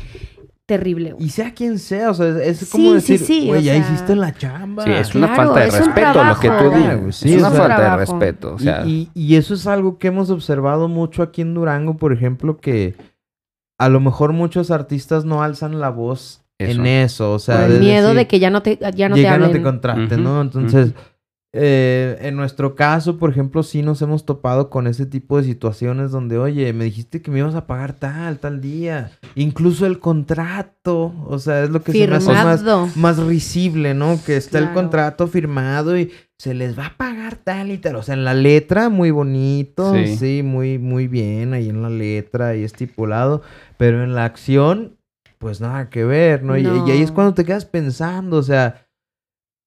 Terrible, 0.65 1.11
güey. 1.14 1.26
Y 1.26 1.30
sea 1.30 1.53
quien 1.53 1.77
sea, 1.77 2.11
o 2.11 2.14
sea, 2.14 2.27
es 2.41 2.60
Sí, 2.60 2.65
como 2.72 2.88
sí, 2.90 2.94
decir, 2.94 3.19
sí, 3.19 3.48
güey, 3.48 3.60
o 3.60 3.64
ya 3.64 3.73
sea, 3.73 3.81
hiciste 3.84 4.15
la 4.15 4.34
chamba. 4.34 4.84
Sí, 4.85 4.91
es 4.91 5.14
una 5.14 5.27
Claro, 5.34 5.53
falta 5.53 5.60
de 5.65 5.72
respeto 5.72 6.23
lo 6.23 6.40
que 6.40 6.48
tú 6.49 6.56
trabajo. 6.57 6.77
dices. 6.77 6.99
güey, 7.02 7.11
sí, 7.11 7.34
es 7.34 7.40
una 7.40 7.48
o 7.48 7.52
sea, 7.52 7.60
falta 7.60 7.76
de 7.76 7.81
trabajo. 7.81 7.99
respeto. 7.99 8.53
O 8.53 8.60
sea, 8.60 8.85
y, 8.85 9.10
y- 9.14 9.34
y 9.34 9.35
eso 9.35 9.53
es 9.56 9.68
algo 9.68 9.98
que 9.98 10.07
hemos 10.07 10.30
observado 10.30 10.88
mucho 10.88 11.22
aquí 11.22 11.41
en 11.41 11.53
Durango, 11.53 11.98
por 11.98 12.14
ejemplo, 12.14 12.60
que 12.61 12.95
a 13.77 13.90
lo 13.90 13.99
mejor 13.99 14.31
muchos 14.31 14.72
artistas 14.72 15.26
no 15.26 15.44
alzan 15.44 15.81
la 15.81 15.90
voz 15.90 16.45
Eso. 16.60 16.80
en 16.80 16.85
eso, 16.88 17.34
o 17.34 17.40
sea, 17.40 17.61
Por 17.64 17.72
el 17.72 17.80
miedo 17.81 18.03
decir, 18.10 18.18
de 18.19 18.27
que 18.27 18.40
ya 18.40 18.49
no 18.49 18.61
te, 18.61 18.80
ya 18.95 19.10
no 19.10 19.15
te 19.15 19.60
no 19.60 19.64
contraten, 19.64 20.23
¿no? 20.23 20.40
Entonces, 20.41 20.94
eh, 21.55 22.17
en 22.21 22.35
nuestro 22.35 22.73
caso, 22.75 23.17
por 23.19 23.30
ejemplo, 23.30 23.61
sí 23.61 23.84
nos 23.84 24.01
hemos 24.01 24.25
topado 24.25 24.71
con 24.71 24.88
ese 24.88 25.05
tipo 25.05 25.38
de 25.38 25.43
situaciones 25.43 26.09
donde, 26.11 26.39
oye, 26.39 26.73
me 26.73 26.84
dijiste 26.85 27.21
que 27.21 27.30
me 27.30 27.39
ibas 27.39 27.53
a 27.53 27.67
pagar 27.67 27.93
tal, 27.93 28.39
tal 28.39 28.59
día. 28.59 29.11
Incluso 29.35 29.85
el 29.85 29.99
contrato, 29.99 31.13
o 31.27 31.38
sea, 31.39 31.63
es 31.63 31.69
lo 31.69 31.84
que 31.84 31.91
se 31.91 32.07
me 32.07 32.15
hace 32.15 32.31
más, 32.31 32.59
Firmado. 32.61 32.89
más 32.95 33.17
risible, 33.19 33.93
¿no? 33.93 34.19
Que 34.25 34.35
está 34.35 34.57
el 34.59 34.73
contrato 34.73 35.27
firmado 35.27 35.97
y 35.97 36.11
se 36.39 36.53
les 36.55 36.77
va 36.77 36.88
a 36.88 36.97
pagar 36.97 37.35
tal 37.35 37.71
y 37.71 37.77
tal. 37.77 37.97
O 37.97 38.03
sea, 38.03 38.15
en 38.15 38.23
la 38.23 38.34
letra, 38.34 38.89
muy 38.89 39.11
bonito, 39.11 39.93
Sí. 39.95 40.17
sí, 40.17 40.41
muy, 40.43 40.80
muy 40.80 41.07
bien, 41.07 41.53
ahí 41.53 41.69
en 41.69 41.81
la 41.84 41.89
letra, 41.89 42.49
ahí 42.49 42.63
estipulado. 42.63 43.43
Pero 43.77 44.03
en 44.03 44.15
la 44.15 44.25
acción, 44.25 44.97
pues 45.38 45.61
nada 45.61 45.89
que 45.89 46.03
ver, 46.03 46.41
¿no? 46.43 46.57
Y- 46.57 46.63
Y, 46.63 46.91
ahí 46.91 47.01
es 47.01 47.11
cuando 47.11 47.34
te 47.34 47.45
quedas 47.45 47.65
pensando, 47.65 48.38
o 48.38 48.43
sea, 48.43 48.82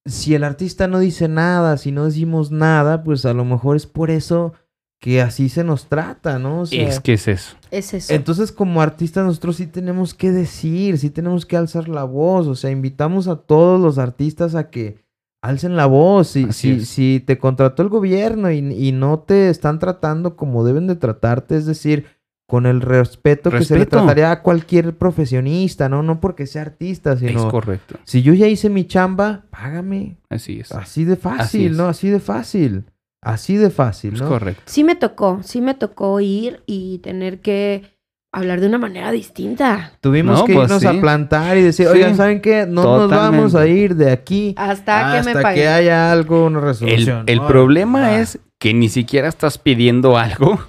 si 0.07 0.35
el 0.35 0.45
artista 0.45 0.87
no 0.87 0.99
dice 0.99 1.29
nada, 1.29 1.77
si 1.77 1.93
no 1.93 2.05
decimos 2.05 2.51
nada, 2.51 3.03
pues 3.03 3.27
a 3.27 3.35
lo 3.35 3.45
mejor 3.45 3.77
es 3.77 3.87
por 3.87 4.11
eso 4.11 4.55
que 4.99 5.21
así 5.21 5.49
se 5.49 5.63
nos 5.63 5.87
trata, 5.87 6.39
¿no? 6.39 6.63
O 6.63 6.67
sea, 6.67 6.89
es 6.89 7.01
que 7.01 7.15
es 7.15 7.29
eso. 7.29 7.57
Es 7.71 7.93
eso. 7.93 8.13
entonces, 8.15 8.51
como 8.51 8.81
artistas, 8.81 9.25
nosotros 9.27 9.57
sí 9.57 9.67
tenemos 9.67 10.15
que 10.15 10.31
decir, 10.31 10.99
sí 10.99 11.11
tenemos 11.11 11.45
que 11.45 11.57
alzar 11.57 11.89
la 11.89 12.05
voz. 12.05 12.47
O 12.47 12.55
sea, 12.55 12.71
invitamos 12.71 13.29
a 13.29 13.37
todos 13.37 13.81
los 13.81 13.99
artistas 13.99 14.55
a 14.55 14.71
que 14.71 15.05
alcen 15.43 15.77
la 15.77 15.87
voz. 15.87 16.29
Si, 16.29 16.53
si, 16.53 16.85
si 16.85 17.23
te 17.25 17.39
contrató 17.39 17.83
el 17.83 17.89
gobierno 17.89 18.51
y, 18.51 18.59
y 18.59 18.93
no 18.93 19.19
te 19.21 19.51
están 19.51 19.79
tratando 19.79 20.37
como 20.37 20.65
deben 20.65 20.87
de 20.87 20.97
tratarte, 20.97 21.57
es 21.57 21.67
decir, 21.67 22.07
con 22.47 22.65
el 22.67 22.81
respeto, 22.81 23.51
que 23.51 23.65
se 23.65 23.77
le 23.77 23.87
trataría 23.87 24.31
a 24.31 24.43
cualquier 24.43 24.97
profesionista, 24.97 25.89
¿no? 25.89 26.03
No 26.03 26.21
porque 26.21 26.47
sea 26.47 26.63
artista, 26.63 27.13
Es 27.15 27.19
sino... 27.21 27.51
correcto. 27.51 27.97
Si 28.05 28.23
yo 28.23 28.35
ya 28.35 28.47
hice 28.47 28.71
mi 28.71 28.85
chamba, 28.87 29.43
págame. 29.51 30.17
Así 30.31 30.61
es. 30.61 30.71
Así 30.73 31.05
de 31.05 31.17
fácil, 31.17 31.73
es. 31.73 31.77
¿no? 31.77 31.89
Así 31.89 32.09
de 32.09 32.21
fácil. 32.21 32.85
Así 33.21 33.57
de 33.57 33.71
fácil, 33.71 34.15
Es 34.15 34.21
¿no? 34.23 34.29
correcto. 34.29 34.63
Sí 34.67 34.85
me 34.85 34.95
tocó, 34.95 35.41
sí 35.43 35.61
me 35.61 35.75
tocó 35.75 36.21
ir 36.21 36.63
y 36.67 36.99
tener 36.99 37.41
que 37.41 37.83
hablar 38.33 38.61
de 38.61 38.69
una 38.69 38.79
manera 38.79 39.11
distinta. 39.11 39.93
Tuvimos 40.01 40.39
No, 40.41 40.45
que 40.45 40.55
pues 40.55 40.67
irnos 40.67 40.83
sí. 40.83 40.87
a 40.87 41.01
plantar 41.01 41.57
y 41.57 41.63
decir, 41.63 41.87
Sí. 41.89 41.93
oigan, 41.95 42.17
¿saben 42.17 42.41
qué? 42.41 42.67
No 42.69 42.83
nos 42.99 43.11
vamos 43.11 43.55
a 43.57 43.67
ir 43.67 43.97
de 43.97 44.13
aquí 44.13 44.55
Hasta, 44.57 45.17
que 45.17 45.25
me 45.25 45.31
hasta 45.33 45.43
paguen. 45.43 45.63
que 45.63 45.69
haya 45.69 46.13
algo, 46.13 46.45
una 46.47 46.59
El, 46.61 46.65
resolución. 46.67 47.25
el 47.27 47.39
¿no? 47.39 47.47
problema 47.49 48.07
Ah. 48.09 48.21
es 48.21 48.39
que 48.61 48.73
ni 48.75 48.89
siquiera 48.89 49.27
estás 49.29 49.59
pidiendo 49.59 50.17
algo 50.17 50.61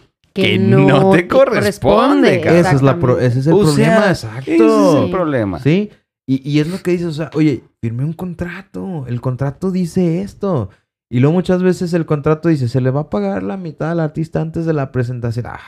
Que 0.41 0.51
que 0.53 0.59
no 0.59 0.79
no, 0.87 1.11
te 1.11 1.23
te 1.23 1.27
corresponde. 1.27 2.41
corresponde. 2.41 2.59
Ese 2.59 2.75
es, 2.75 2.81
la 2.81 2.97
pro- 2.99 3.19
ese 3.19 3.39
es 3.39 3.47
el 3.47 3.53
O 3.53 3.59
problema, 3.63 4.13
sea, 4.15 4.29
exacto. 4.29 4.51
Ese 4.51 4.65
es 4.65 4.95
el 4.95 5.05
Sí. 5.05 5.11
problema. 5.11 5.59
¿Sí? 5.59 5.89
Y, 6.29 6.49
y 6.49 6.59
es 6.59 6.67
lo 6.67 6.77
que 6.79 6.91
dices, 6.91 7.07
o 7.07 7.13
sea, 7.13 7.29
oye, 7.35 7.63
firmé 7.81 8.03
un 8.03 8.13
contrato, 8.13 9.05
el 9.07 9.21
contrato 9.21 9.71
dice 9.71 10.21
esto. 10.21 10.69
Y 11.09 11.19
luego 11.21 11.33
muchas 11.35 11.63
veces 11.63 11.93
el 11.93 12.05
contrato 12.05 12.49
dice, 12.49 12.67
se 12.67 12.81
le 12.81 12.91
va 12.91 13.01
a 13.01 13.09
pagar 13.09 13.43
la 13.43 13.55
mitad 13.57 13.91
al 13.91 13.99
artista 14.01 14.41
antes 14.41 14.65
de 14.65 14.73
la 14.73 14.91
presentación. 14.91 15.45
Ah, 15.47 15.59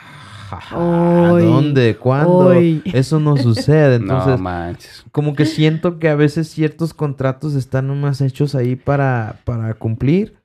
¿Dónde? 1.40 1.96
¿Cuándo? 1.98 2.52
Eso 2.54 3.20
no 3.20 3.38
sucede. 3.38 4.00
No 4.00 4.18
Entonces, 4.18 4.40
manches. 4.42 5.06
como 5.12 5.34
que 5.36 5.46
siento 5.46 6.00
que 6.00 6.10
a 6.10 6.16
veces 6.16 6.50
ciertos 6.50 6.94
contratos 6.94 7.54
están 7.56 7.88
nomás 7.88 8.20
hechos 8.22 8.56
ahí 8.56 8.76
para, 8.76 9.38
para 9.46 9.74
cumplir 9.76 10.39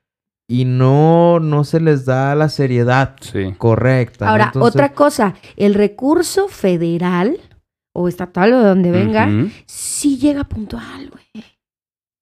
y 0.47 0.65
no, 0.65 1.39
no 1.39 1.63
se 1.63 1.79
les 1.79 2.05
da 2.05 2.35
la 2.35 2.49
seriedad 2.49 3.15
Sí. 3.21 3.53
correcta. 3.57 4.25
¿no? 4.25 4.31
Ahora, 4.31 4.45
Entonces, 4.45 4.75
otra 4.75 4.93
cosa, 4.93 5.35
el 5.57 5.73
recurso 5.73 6.47
federal 6.47 7.37
o 7.93 8.07
estatal 8.07 8.53
o 8.53 8.59
de 8.59 8.67
donde 8.67 8.91
venga, 8.91 9.27
sí 9.65 10.17
llega 10.17 10.43
puntual, 10.43 11.09
güey. 11.09 11.45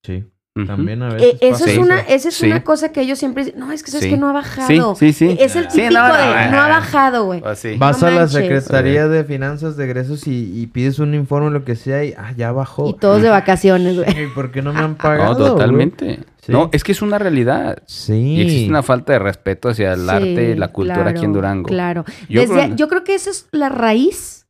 Sí. 0.06 0.26
También 0.67 1.01
a 1.01 1.09
Eh, 1.09 1.13
veces 1.15 1.38
eso 1.41 1.51
pasa 1.51 1.71
es 1.71 1.77
una, 1.80 1.99
esa 2.01 2.30
es 2.30 2.35
Sí. 2.35 2.45
una 2.45 2.63
cosa 2.63 2.91
que 2.91 3.01
ellos 3.01 3.17
siempre 3.17 3.43
dicen, 3.45 3.59
no, 3.59 3.71
es 3.71 3.81
que 3.81 3.89
sabes 3.89 4.03
Sí. 4.03 4.11
que 4.11 4.17
no 4.17 4.30
ha 4.30 4.34
bajado. 4.34 4.93
sí, 4.95 5.11
sí. 5.11 5.35
Es 5.39 5.55
el 5.55 5.63
Sí, 5.71 5.77
típico 5.81 5.93
no, 5.99 6.07
no, 6.09 6.13
de, 6.13 6.49
no, 6.51 6.61
ha 6.61 6.67
bajado, 6.67 7.25
güey. 7.25 7.41
Pues 7.41 7.57
sí. 7.57 7.75
Vas 7.77 7.99
No 8.01 8.07
a 8.07 8.11
la. 8.11 8.27
Secretaría 8.27 9.07
de 9.07 9.23
Finanzas 9.23 9.75
de 9.77 9.85
Egresos 9.85 10.27
y, 10.27 10.61
y 10.61 10.67
pides 10.67 10.99
un 10.99 11.15
informe, 11.15 11.49
lo 11.49 11.65
que 11.65 11.75
sea, 11.75 12.03
y 12.05 12.13
ah, 12.15 12.34
ya 12.38 12.51
bajó. 12.51 12.88
Y 12.88 12.93
todos 12.97 13.23
de 13.23 13.30
vacaciones, 13.30 13.95
güey. 13.97 14.25
¿Y 14.25 14.27
por 14.27 14.51
qué 14.51 14.61
no 14.61 14.73
me 14.73 14.80
han 14.81 14.93
pagado? 14.95 15.39
No, 15.39 15.45
totalmente. 15.53 16.19
Sí. 16.45 16.51
No, 16.51 16.69
es 16.71 16.84
que 16.84 16.91
es 16.91 17.01
una 17.01 17.17
realidad. 17.17 17.81
Sí. 17.88 18.13
Y 18.13 18.41
existe 18.41 18.69
una 18.69 18.84
falta 18.84 19.13
de 19.13 19.19
respeto 19.19 19.69
hacia 19.69 19.93
el 19.93 20.01
Sí, 20.01 20.09
arte 20.09 20.51
y 20.51 20.55
la 20.55 20.67
cultura 20.67 21.09
aquí 21.09 21.25
en 21.25 21.34
Durango. 21.34 21.67
Claro. 21.67 22.05
Yo 22.30 22.41
Desde- 22.41 22.53
creo- 22.53 22.75
yo 22.75 22.88
creo 22.89 23.03
que 23.03 23.15
esa 23.15 23.31
es 23.31 23.47
la 23.51 23.69
raíz. 23.69 24.45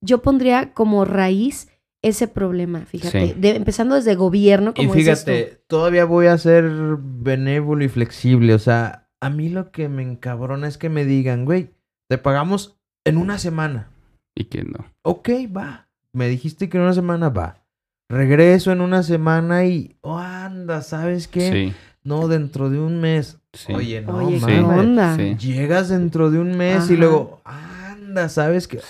Yo 0.00 0.22
pondría 0.22 0.72
como 0.72 1.04
raíz 1.04 1.68
ese 2.02 2.28
problema, 2.28 2.80
fíjate. 2.80 3.28
Sí. 3.28 3.34
De- 3.40 3.56
empezando 3.56 3.94
desde 3.94 4.14
gobierno, 4.16 4.72
Y 4.76 4.82
como 4.82 4.94
dices 4.94 5.24
fíjate, 5.24 5.62
todavía 5.68 6.04
voy 6.04 6.26
a 6.26 6.36
ser 6.38 6.64
benévolo 7.00 7.84
y 7.84 7.88
flexible. 7.88 8.54
O 8.54 8.58
sea, 8.58 9.08
a 9.20 9.30
mí 9.30 9.48
lo 9.48 9.70
que 9.70 9.88
me 9.88 10.02
encabrona 10.02 10.66
es 10.68 10.78
que 10.78 10.88
me 10.88 11.04
digan, 11.04 11.44
güey, 11.44 11.70
te 12.08 12.18
pagamos 12.18 12.76
en 13.04 13.16
una 13.18 13.38
semana. 13.38 13.88
Y 14.34 14.44
que 14.44 14.62
no. 14.64 14.84
Ok, 15.02 15.28
va. 15.56 15.88
Me 16.12 16.28
dijiste 16.28 16.68
que 16.68 16.76
en 16.76 16.82
una 16.84 16.92
semana 16.94 17.28
va. 17.28 17.64
Regreso 18.08 18.72
en 18.72 18.80
una 18.80 19.02
semana 19.02 19.64
y, 19.64 19.96
oh, 20.02 20.18
anda, 20.18 20.82
¿sabes 20.82 21.28
qué? 21.28 21.50
Sí. 21.52 21.74
No, 22.04 22.28
dentro 22.28 22.68
de 22.68 22.78
un 22.80 23.00
mes. 23.00 23.38
Sí. 23.52 23.72
Oye, 23.72 24.00
no, 24.02 24.16
Oye, 24.16 24.40
Sí. 24.40 24.46
¿qué 24.46 24.60
mames. 24.60 24.78
onda? 24.80 25.16
Sí. 25.16 25.36
Llegas 25.38 25.88
dentro 25.88 26.30
de 26.30 26.38
un 26.40 26.56
mes 26.56 26.90
y 26.90 26.96
luego, 26.96 27.40
anda, 27.44 28.28
¿sabes 28.28 28.66
qué? 28.68 28.80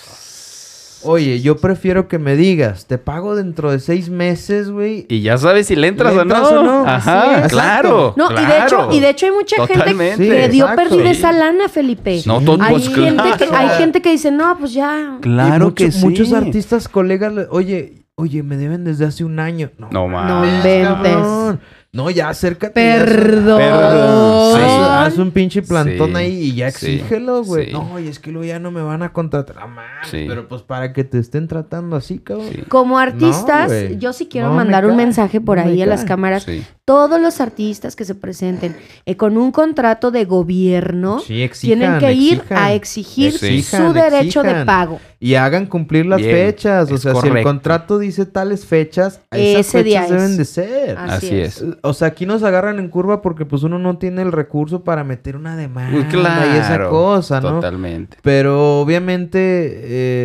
Oye, 1.05 1.41
yo 1.41 1.57
prefiero 1.57 2.07
que 2.07 2.19
me 2.19 2.35
digas, 2.35 2.85
te 2.85 2.97
pago 2.97 3.35
dentro 3.35 3.71
de 3.71 3.79
seis 3.79 4.09
meses, 4.09 4.69
güey. 4.71 5.05
Y 5.09 5.21
ya 5.21 5.37
sabes 5.37 5.67
si 5.67 5.75
le 5.75 5.87
entras, 5.87 6.13
¿Le 6.15 6.21
o, 6.21 6.25
no. 6.25 6.49
o 6.49 6.63
no? 6.63 6.85
Ajá, 6.87 7.47
claro. 7.49 8.13
No, 8.17 8.31
y 8.31 8.45
de 8.45 8.57
hecho, 8.63 8.89
y 8.91 8.99
de 8.99 9.09
hecho 9.09 9.25
hay 9.27 9.31
mucha 9.31 9.55
Totalmente. 9.57 10.17
gente 10.25 10.35
que 10.37 10.45
Sí, 10.45 10.51
dio 10.51 10.67
perdida 10.75 11.03
Sí. 11.03 11.09
esa 11.19 11.31
lana, 11.31 11.69
Felipe. 11.69 12.21
No, 12.25 12.41
todo, 12.41 12.61
hay, 12.61 12.71
pues 12.73 12.89
gente 12.89 13.23
que, 13.37 13.55
hay 13.55 13.69
gente 13.77 14.01
que 14.01 14.11
dice, 14.11 14.31
no, 14.31 14.57
pues 14.57 14.73
ya. 14.73 15.17
Claro 15.21 15.65
mucho- 15.65 15.75
que 15.75 15.91
sí. 15.91 16.05
Muchos 16.05 16.33
artistas, 16.33 16.87
colegas, 16.87 17.33
le- 17.33 17.47
oye, 17.49 18.03
oye, 18.15 18.43
me 18.43 18.57
deben 18.57 18.83
desde 18.83 19.05
hace 19.05 19.23
un 19.23 19.39
año. 19.39 19.71
No, 19.77 19.87
No 19.91 20.07
No 20.07 20.07
mames. 20.07 20.53
inventes. 20.55 21.59
No, 21.93 22.09
ya 22.09 22.29
acércate. 22.29 22.83
ya 22.83 23.05
Perdón. 23.05 23.61
Haz, 23.61 25.17
un 25.19 25.29
pinche 25.29 25.61
plantón 25.61 26.09
Sí, 26.09 26.15
ahí 26.15 26.33
y 26.45 26.55
ya 26.55 26.67
exígelo, 26.69 27.43
güey. 27.43 27.67
sí. 27.67 27.71
No, 27.71 27.99
y 27.99 28.07
es 28.07 28.17
que 28.17 28.31
luego 28.31 28.45
ya 28.45 28.57
no 28.57 28.71
me 28.71 28.81
van 28.81 29.03
a 29.03 29.13
contratar. 29.13 29.57
Ah, 29.59 29.67
mames, 29.67 30.09
Sí. 30.09 30.25
Pero 30.27 30.47
pues 30.47 30.63
para 30.63 30.91
que 30.91 31.03
te 31.03 31.19
estén 31.19 31.47
tratando 31.47 31.95
así, 31.95 32.17
cabrón. 32.17 32.47
Sí. 32.51 32.63
Como 32.67 32.97
artistas, 32.97 33.71
yo 33.99 34.11
sí 34.11 34.25
quiero 34.25 34.47
No 34.47 34.53
me 34.53 34.63
mandar 34.63 34.87
un 34.87 34.95
mensaje 34.95 35.39
por 35.39 35.59
no 35.59 35.65
me 35.65 35.71
ahí 35.71 35.81
a 35.83 35.85
las 35.85 36.03
cámaras. 36.03 36.47
Todos 36.85 37.21
los 37.21 37.39
artistas 37.39 37.95
que 37.95 38.03
se 38.03 38.13
presenten 38.13 38.75
eh, 39.05 39.15
con 39.15 39.37
un 39.37 39.53
contrato 39.53 40.11
de 40.11 40.25
gobierno 40.25 41.19
Sí, 41.19 41.41
exijan, 41.41 41.79
tienen 41.79 41.99
que 41.99 42.11
ir 42.11 42.33
exijan. 42.39 42.57
a 42.57 42.73
exigir 42.73 43.27
Exijan, 43.29 43.87
su 43.87 43.93
derecho 43.93 44.43
de 44.43 44.65
pago. 44.65 44.99
Y 45.17 45.35
hagan 45.35 45.67
cumplir 45.67 46.05
las 46.05 46.19
Bien, 46.19 46.35
fechas. 46.35 46.91
O 46.91 46.97
sea, 46.97 47.15
si 47.15 47.29
el 47.29 47.41
contrato 47.41 47.99
dice 47.99 48.25
tales 48.25 48.65
fechas, 48.65 49.21
esas 49.31 49.67
Ese 49.67 49.83
día 49.83 50.01
fechas 50.01 50.17
deben 50.17 50.31
es. 50.31 50.37
de 50.37 50.45
ser. 50.45 50.97
Así 50.97 51.27
Así 51.27 51.35
es. 51.39 51.61
es. 51.61 51.75
O 51.83 51.93
sea, 51.93 52.09
aquí 52.09 52.25
nos 52.25 52.43
agarran 52.43 52.77
en 52.79 52.89
curva 52.89 53.21
porque 53.21 53.45
pues 53.45 53.63
uno 53.63 53.79
no 53.79 53.97
tiene 53.97 54.21
el 54.21 54.33
recurso 54.33 54.83
para 54.83 55.05
meter 55.05 55.37
una 55.37 55.55
demanda 55.55 55.97
Uy, 55.97 56.03
claro. 56.05 56.53
y 56.53 56.57
esa 56.57 56.89
cosa, 56.89 57.39
¿no? 57.39 57.49
Totalmente. 57.55 58.17
Pero 58.21 58.81
obviamente 58.81 59.39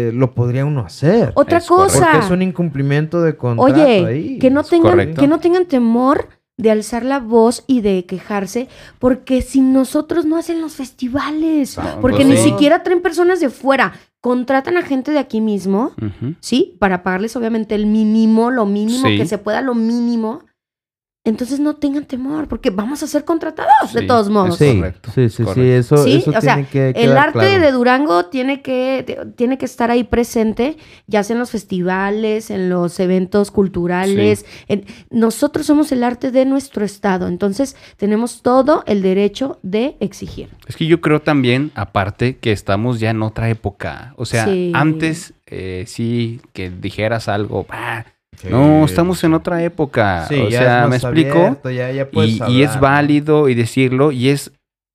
eh, 0.08 0.10
lo 0.12 0.34
podría 0.34 0.64
uno 0.64 0.80
hacer. 0.80 1.30
Otra 1.36 1.58
Es 1.58 1.66
correcto. 1.66 1.98
cosa. 2.00 2.08
Porque 2.12 2.26
es 2.26 2.30
un 2.32 2.42
incumplimiento 2.42 3.22
de 3.22 3.36
contrato 3.36 3.80
Oye, 3.80 4.04
ahí. 4.06 4.38
que 4.40 4.50
no 4.50 4.64
tengan, 4.64 4.90
correcto. 4.90 5.20
que 5.20 5.28
no 5.28 5.38
tengan 5.38 5.64
temor 5.66 6.26
de 6.58 6.70
alzar 6.70 7.04
la 7.04 7.20
voz 7.20 7.64
y 7.66 7.80
de 7.80 8.04
quejarse, 8.04 8.68
porque 8.98 9.40
sin 9.42 9.72
nosotros 9.72 10.26
no 10.26 10.36
hacen 10.36 10.60
los 10.60 10.74
festivales, 10.74 11.76
porque 12.00 12.18
pues 12.24 12.26
ni 12.28 12.36
sí. 12.36 12.50
siquiera 12.50 12.82
traen 12.82 13.00
personas 13.00 13.40
de 13.40 13.48
fuera, 13.48 13.94
contratan 14.20 14.76
a 14.76 14.82
gente 14.82 15.12
de 15.12 15.18
aquí 15.20 15.40
mismo. 15.40 15.92
¿sí? 16.40 16.76
Para 16.78 17.02
pagarles 17.02 17.34
obviamente 17.36 17.74
el 17.74 17.86
mínimo, 17.86 18.50
lo 18.50 18.66
mínimo 18.66 19.06
Sí. 19.08 19.16
que 19.16 19.26
se 19.26 19.38
pueda, 19.38 19.62
lo 19.62 19.74
mínimo. 19.74 20.42
Entonces 21.24 21.60
no 21.60 21.76
tengan 21.76 22.06
temor, 22.06 22.48
porque 22.48 22.70
vamos 22.70 23.02
a 23.02 23.06
ser 23.06 23.24
contratados 23.24 23.92
de 23.92 24.02
todos 24.02 24.30
modos. 24.30 24.56
Sí, 24.56 24.76
correcto, 24.76 25.10
sí, 25.14 25.20
es 25.22 25.34
sí, 25.34 25.44
sí, 25.52 25.60
eso, 25.60 25.96
Sí, 26.04 26.12
eso 26.16 26.30
o 26.30 26.40
sea, 26.40 26.54
tiene 26.54 26.68
que 26.70 26.90
El 26.94 27.18
arte 27.18 27.38
claro. 27.40 27.60
de 27.66 27.72
Durango 27.72 28.26
tiene 28.26 28.62
que, 28.62 29.28
tiene 29.36 29.58
que 29.58 29.66
estar 29.66 29.90
ahí 29.90 30.04
presente, 30.04 30.78
ya 31.06 31.22
sea 31.22 31.34
en 31.34 31.40
los 31.40 31.50
festivales, 31.50 32.50
en 32.50 32.70
los 32.70 32.98
eventos 32.98 33.50
culturales. 33.50 34.46
en- 34.68 34.86
nosotros 35.10 35.66
somos 35.66 35.92
el 35.92 36.02
arte 36.02 36.30
de 36.30 36.46
nuestro 36.46 36.82
estado, 36.84 37.28
entonces 37.28 37.76
tenemos 37.98 38.40
todo 38.40 38.82
el 38.86 39.02
derecho 39.02 39.58
de 39.62 39.96
exigir. 40.00 40.48
Es 40.66 40.76
que 40.76 40.86
yo 40.86 41.02
creo 41.02 41.20
también, 41.20 41.72
aparte, 41.74 42.38
que 42.38 42.52
estamos 42.52 43.00
ya 43.00 43.10
en 43.10 43.22
otra 43.22 43.50
época. 43.50 44.14
O 44.16 44.24
sea, 44.24 44.46
Sí. 44.46 44.72
antes 44.74 45.34
eh, 45.46 45.84
sí 45.86 46.40
que 46.54 46.70
dijeras 46.70 47.28
algo, 47.28 47.66
"Ah, 48.44 48.48
no, 48.50 48.84
estamos 48.84 49.22
en 49.24 49.34
otra 49.34 49.62
época. 49.62 50.26
Sí, 50.28 50.40
o 50.40 50.48
ya 50.48 50.58
sea, 50.60 50.82
es 50.84 50.90
me 50.90 50.96
explico. 50.96 51.38
abierto, 51.38 51.70
ya, 51.70 51.90
ya 51.90 52.08
puedes 52.10 52.40
Y, 52.48 52.52
y 52.52 52.62
es 52.62 52.78
válido 52.80 53.48
y 53.48 53.54
decirlo, 53.54 54.12
y 54.12 54.28
es, 54.28 54.52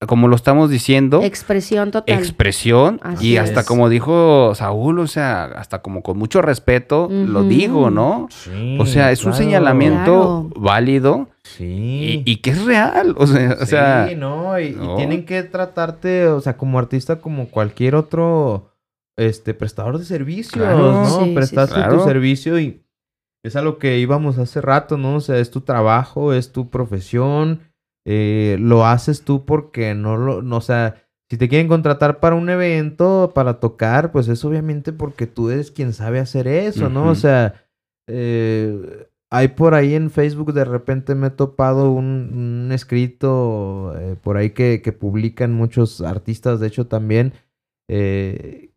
como 0.07 0.27
lo 0.27 0.35
estamos 0.35 0.69
diciendo, 0.69 1.21
Expresión 1.23 1.91
total. 1.91 2.17
expresión. 2.19 2.99
Así 3.03 3.29
y 3.29 3.37
hasta 3.37 3.61
es. 3.61 3.65
como 3.65 3.87
dijo 3.87 4.53
Saúl, 4.55 4.99
o 4.99 5.07
sea, 5.07 5.45
hasta 5.45 5.81
como 5.81 6.03
con 6.03 6.17
mucho 6.17 6.41
respeto, 6.41 7.07
lo 7.09 7.43
digo, 7.43 7.89
¿no? 7.89 8.27
Sí, 8.29 8.77
O 8.81 8.85
sea, 8.85 9.11
es 9.11 9.19
un 9.23 9.31
claro. 9.31 9.43
señalamiento 9.45 10.49
válido 10.57 11.27
Sí. 11.43 12.23
y, 12.25 12.31
y 12.31 12.35
que 12.37 12.51
es 12.51 12.63
real. 12.65 13.15
O 13.17 13.27
sea, 13.27 13.57
o 13.61 13.65
sea 13.65 14.07
sí, 14.09 14.15
no, 14.15 14.57
y, 14.59 14.67
y 14.67 14.71
no. 14.71 14.95
tienen 14.95 15.25
que 15.25 15.43
tratarte, 15.43 16.27
o 16.27 16.39
sea, 16.41 16.55
como 16.57 16.79
artista, 16.79 17.17
como 17.21 17.47
cualquier 17.49 17.95
otro 17.95 18.71
este 19.17 19.53
prestador 19.53 19.99
de 19.99 20.05
servicios, 20.05 20.53
Claro. 20.53 20.91
¿no? 21.03 21.05
Sí, 21.05 21.25
sí, 21.25 21.31
Prestaste 21.35 21.75
claro. 21.75 21.99
tu 21.99 22.03
servicio 22.05 22.59
y 22.59 22.81
es 23.43 23.55
a 23.55 23.61
lo 23.61 23.77
que 23.77 23.99
íbamos 23.99 24.37
hace 24.37 24.61
rato, 24.61 24.97
¿no? 24.97 25.15
O 25.15 25.21
sea, 25.21 25.37
es 25.37 25.51
tu 25.51 25.61
trabajo, 25.61 26.33
es 26.33 26.51
tu 26.51 26.69
profesión, 26.69 27.59
eh, 28.05 28.57
lo 28.59 28.85
haces 28.85 29.23
tú 29.23 29.45
porque 29.45 29.93
no 29.95 30.17
lo, 30.17 30.41
no, 30.41 30.57
o 30.57 30.61
sea, 30.61 31.03
si 31.29 31.37
te 31.37 31.49
quieren 31.49 31.67
contratar 31.67 32.19
para 32.19 32.35
un 32.35 32.49
evento, 32.49 33.31
para 33.33 33.59
tocar, 33.59 34.11
pues 34.11 34.27
es 34.27 34.43
obviamente 34.45 34.93
porque 34.93 35.27
tú 35.27 35.49
eres 35.49 35.71
quien 35.71 35.93
sabe 35.93 36.19
hacer 36.19 36.47
eso, 36.47 36.89
¿no? 36.89 37.09
O 37.09 37.15
sea, 37.15 37.65
eh, 38.07 39.07
hay 39.31 39.47
por 39.47 39.73
ahí 39.73 39.95
en 39.95 40.11
Facebook 40.11 40.53
de 40.53 40.63
repente 40.63 41.15
me 41.15 41.27
he 41.27 41.31
topado 41.31 41.91
un, 41.91 42.65
un 42.67 42.71
escrito 42.71 43.95
eh, 43.97 44.15
por 44.21 44.37
ahí 44.37 44.51
que, 44.51 44.83
que 44.83 44.91
publican 44.91 45.51
muchos 45.53 46.01
artistas, 46.01 46.59
de 46.59 46.67
hecho 46.67 46.85
también, 46.85 47.33
eh, 47.89 48.72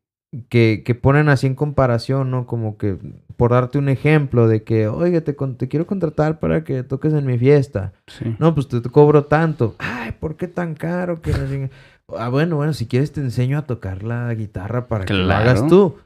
que, 0.48 0.82
que 0.84 0.94
ponen 0.94 1.28
así 1.28 1.46
en 1.46 1.54
comparación, 1.54 2.30
¿no? 2.30 2.46
Como 2.46 2.78
que, 2.78 2.98
por 3.36 3.52
darte 3.52 3.78
un 3.78 3.88
ejemplo 3.88 4.48
de 4.48 4.62
que, 4.62 4.88
oye, 4.88 5.20
te, 5.20 5.32
te 5.32 5.68
quiero 5.68 5.86
contratar 5.86 6.38
para 6.38 6.64
que 6.64 6.82
toques 6.82 7.12
en 7.12 7.26
mi 7.26 7.38
fiesta. 7.38 7.92
sí. 8.06 8.36
No, 8.38 8.54
pues 8.54 8.68
te, 8.68 8.80
te 8.80 8.88
cobro 8.88 9.24
tanto. 9.24 9.74
Ay, 9.78 10.12
¿por 10.12 10.36
qué 10.36 10.48
tan 10.48 10.74
caro? 10.74 11.20
Que 11.20 11.70
Ah, 12.16 12.28
bueno, 12.28 12.56
bueno, 12.56 12.72
si 12.72 12.86
quieres 12.86 13.10
te 13.12 13.20
enseño 13.20 13.58
a 13.58 13.62
tocar 13.62 14.04
la 14.04 14.32
guitarra 14.34 14.86
para 14.86 15.04
que 15.04 15.14
lo 15.14 15.32
hagas 15.34 15.66
tú. 15.66 15.96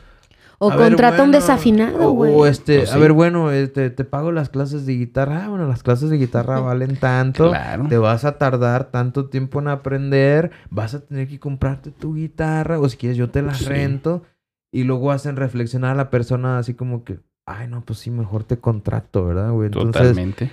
O 0.63 0.71
A 0.71 0.77
ver, 0.77 0.89
contrata 0.89 1.23
un 1.23 1.31
desafinado, 1.33 2.09
o- 2.09 2.13
güey. 2.13 2.35
O 2.35 2.47
este, 2.47 2.81
Pues 2.81 2.93
a 2.93 2.99
ver, 2.99 3.13
bueno, 3.15 3.51
este, 3.51 3.89
te 3.89 4.05
pago 4.05 4.31
las 4.31 4.51
clases 4.51 4.85
de 4.85 4.93
guitarra. 4.95 5.45
Ah, 5.45 5.49
bueno, 5.49 5.67
las 5.67 5.83
clases 5.83 6.11
de 6.11 6.19
guitarra 6.19 6.61
valen 6.61 6.97
tanto. 6.97 7.49
Claro. 7.49 7.87
Te 7.89 7.97
vas 7.97 8.27
a 8.27 8.37
tardar 8.37 8.91
tanto 8.91 9.31
tiempo 9.31 9.61
en 9.61 9.69
aprender. 9.69 10.51
Vas 10.69 10.93
a 10.95 11.01
tener 11.01 11.29
que 11.29 11.41
comprarte 11.41 11.91
tu 11.91 12.15
guitarra. 12.15 12.79
O 12.79 12.89
si 12.91 12.99
quieres, 12.99 13.17
yo 13.17 13.31
te 13.31 13.41
la 13.41 13.55
Sí. 13.55 13.65
rento. 13.65 14.23
Y 14.71 14.85
luego 14.85 15.11
hacen 15.13 15.37
reflexionar 15.37 15.93
a 15.93 15.95
la 15.95 16.11
persona 16.11 16.59
así 16.59 16.75
como 16.75 17.05
que, 17.05 17.21
ay, 17.47 17.67
no, 17.67 17.81
pues 17.81 17.99
sí, 18.01 18.11
mejor 18.11 18.45
te 18.45 18.59
contrato, 18.59 19.25
¿verdad, 19.27 19.51
güey? 19.53 19.67
Entonces, 19.69 19.93
Totalmente. 20.03 20.51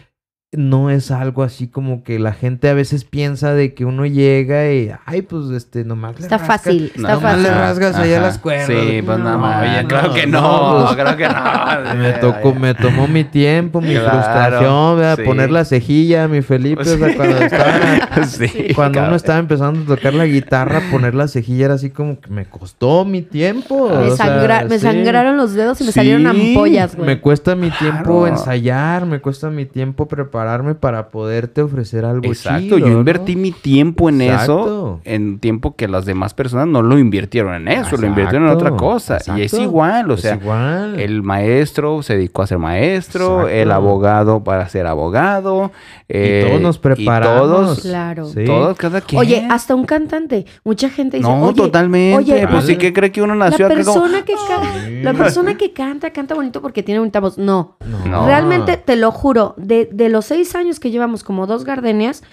No 0.53 0.89
es 0.89 1.11
algo 1.11 1.43
así 1.43 1.67
como 1.67 2.05
que 2.05 2.19
la 2.19 2.31
gente 2.31 2.69
a 2.69 2.73
veces 2.73 3.03
piensa 3.03 3.53
de 3.53 3.73
que 3.73 3.83
uno 3.83 4.05
llega 4.05 4.71
y, 4.71 4.89
ay, 5.05 5.21
pues 5.23 5.49
este, 5.51 5.83
nomás 5.83 6.15
le 6.15 6.21
Está 6.21 6.37
rascas- 6.37 6.47
fácil, 6.47 6.91
está 6.95 7.15
Nomás 7.15 7.37
le 7.39 7.43
fácil. 7.49 7.59
rasgas 7.59 7.95
ahí 7.97 8.13
a 8.13 8.17
Ajá. 8.17 8.25
las 8.27 8.37
cuerdas. 8.39 8.67
Sí, 8.67 9.01
pues 9.05 9.17
nada 9.19 9.31
No, 9.33 9.39
más. 9.39 9.61
oye, 9.61 9.77
Oye, 9.79 9.87
claro 9.87 10.07
no, 10.07 10.13
que 10.13 10.27
no, 10.27 10.41
no, 10.79 10.85
pues, 10.85 10.95
creo 11.05 11.17
que 11.17 11.27
no. 11.27 11.95
Me 11.97 12.11
tocó, 12.13 12.53
me 12.55 12.73
tomó 12.75 13.07
mi 13.09 13.25
tiempo, 13.25 13.81
mi 13.81 13.93
Claro, 13.93 14.09
frustración, 14.09 15.25
poner 15.25 15.51
la 15.51 15.65
cejilla, 15.65 16.29
mi 16.29 16.41
Felipe, 16.41 16.81
o 16.81 16.85
sea, 16.85 17.15
cuando 17.15 17.37
estaba, 17.39 18.23
Sí, 18.25 18.67
cuando 18.73 19.03
uno 19.03 19.15
estaba 19.15 19.39
empezando 19.39 19.81
a 19.93 19.95
tocar 19.97 20.13
la 20.13 20.25
guitarra, 20.27 20.81
poner 20.91 21.13
la 21.13 21.27
cejilla 21.27 21.65
era 21.65 21.73
así 21.73 21.89
como 21.89 22.21
que 22.21 22.29
me 22.29 22.45
costó 22.45 23.03
mi 23.03 23.21
tiempo. 23.21 23.89
Me, 23.89 23.95
o 24.11 24.15
sea, 24.15 24.25
sangra- 24.27 24.63
me 24.67 24.79
sí. 24.79 24.85
sangraron 24.85 25.35
los 25.35 25.53
dedos 25.53 25.81
y 25.81 25.83
me 25.83 25.91
Sí, 25.91 25.95
salieron 25.99 26.25
ampollas, 26.25 26.95
güey. 26.95 27.05
Me 27.05 27.19
cuesta 27.19 27.53
mi 27.55 27.69
tiempo 27.69 28.21
Claro. 28.21 28.27
ensayar, 28.27 29.05
me 29.05 29.19
cuesta 29.19 29.49
mi 29.49 29.65
tiempo 29.65 30.07
prepararme 30.37 30.75
para 30.75 31.09
poderte 31.09 31.61
ofrecer 31.63 32.05
algo 32.05 32.25
Exacto, 32.27 32.61
chido, 32.61 32.77
yo 32.77 32.87
¿no? 32.87 32.99
invertí 32.99 33.35
mi 33.35 33.51
tiempo 33.51 34.07
en 34.09 34.21
eso, 34.21 34.99
en 35.03 35.39
tiempo 35.39 35.75
que 35.75 35.87
las 35.87 36.05
demás 36.05 36.33
personas 36.35 36.67
no 36.67 36.83
lo 36.83 36.99
invirtieron 36.99 37.55
en 37.55 37.67
eso, 37.69 37.97
lo 37.97 38.05
invirtieron 38.05 38.47
en 38.47 38.53
otra 38.53 38.69
Exacto, 38.69 38.83
cosa. 38.85 39.17
Y 39.35 39.41
es 39.41 39.53
igual, 39.53 40.11
o 40.11 40.13
Es 40.13 40.21
sea, 40.21 40.35
igual. 40.35 40.99
el 40.99 41.23
maestro 41.23 42.03
se 42.03 42.15
dedicó 42.17 42.43
a 42.43 42.47
ser 42.47 42.59
maestro, 42.59 43.41
Exacto. 43.41 43.49
el 43.49 43.71
abogado 43.71 44.43
para 44.43 44.69
ser 44.69 44.85
abogado. 44.85 45.71
eh, 46.09 46.43
y 46.45 46.47
todos 46.49 46.61
nos 46.61 46.75
y 46.77 46.79
preparamos. 46.79 47.41
todos, 47.41 47.79
Claro. 47.81 48.25
Sí. 48.27 48.45
todos, 48.45 48.77
cada 48.77 49.01
quien. 49.01 49.19
Oye, 49.19 49.45
hasta 49.49 49.75
un 49.75 49.85
cantante. 49.85 50.45
Mucha 50.63 50.89
gente 50.89 51.17
dice, 51.17 51.27
no, 51.29 51.41
oye, 51.47 51.55
totalmente. 51.55 52.17
oye, 52.33 52.47
pues 52.47 52.63
sí 52.65 52.77
que 52.77 52.93
cree 52.93 53.11
que 53.11 53.21
uno 53.21 53.35
la 53.35 53.49
nació 53.49 53.65
acá 53.65 53.75
como- 53.83 53.93
persona 53.93 54.23
que 54.23 54.33
canta, 54.47 54.89
la 55.01 55.13
persona 55.13 55.57
que 55.57 55.73
canta, 55.73 56.11
canta 56.11 56.35
bonito 56.35 56.61
porque 56.61 56.83
tiene 56.83 56.99
bonita 56.99 57.19
voz. 57.19 57.37
No. 57.37 57.75
No. 58.07 58.25
Realmente, 58.25 58.77
te 58.77 58.95
lo 58.95 59.11
juro, 59.11 59.53
de, 59.57 59.89
de 59.91 60.07
los 60.09 60.26
seis 60.27 60.53
años 60.55 60.79
que 60.79 60.91
llevamos 60.91 61.23
como 61.23 61.47
dos 61.47 61.63
gardenias, 61.63 62.23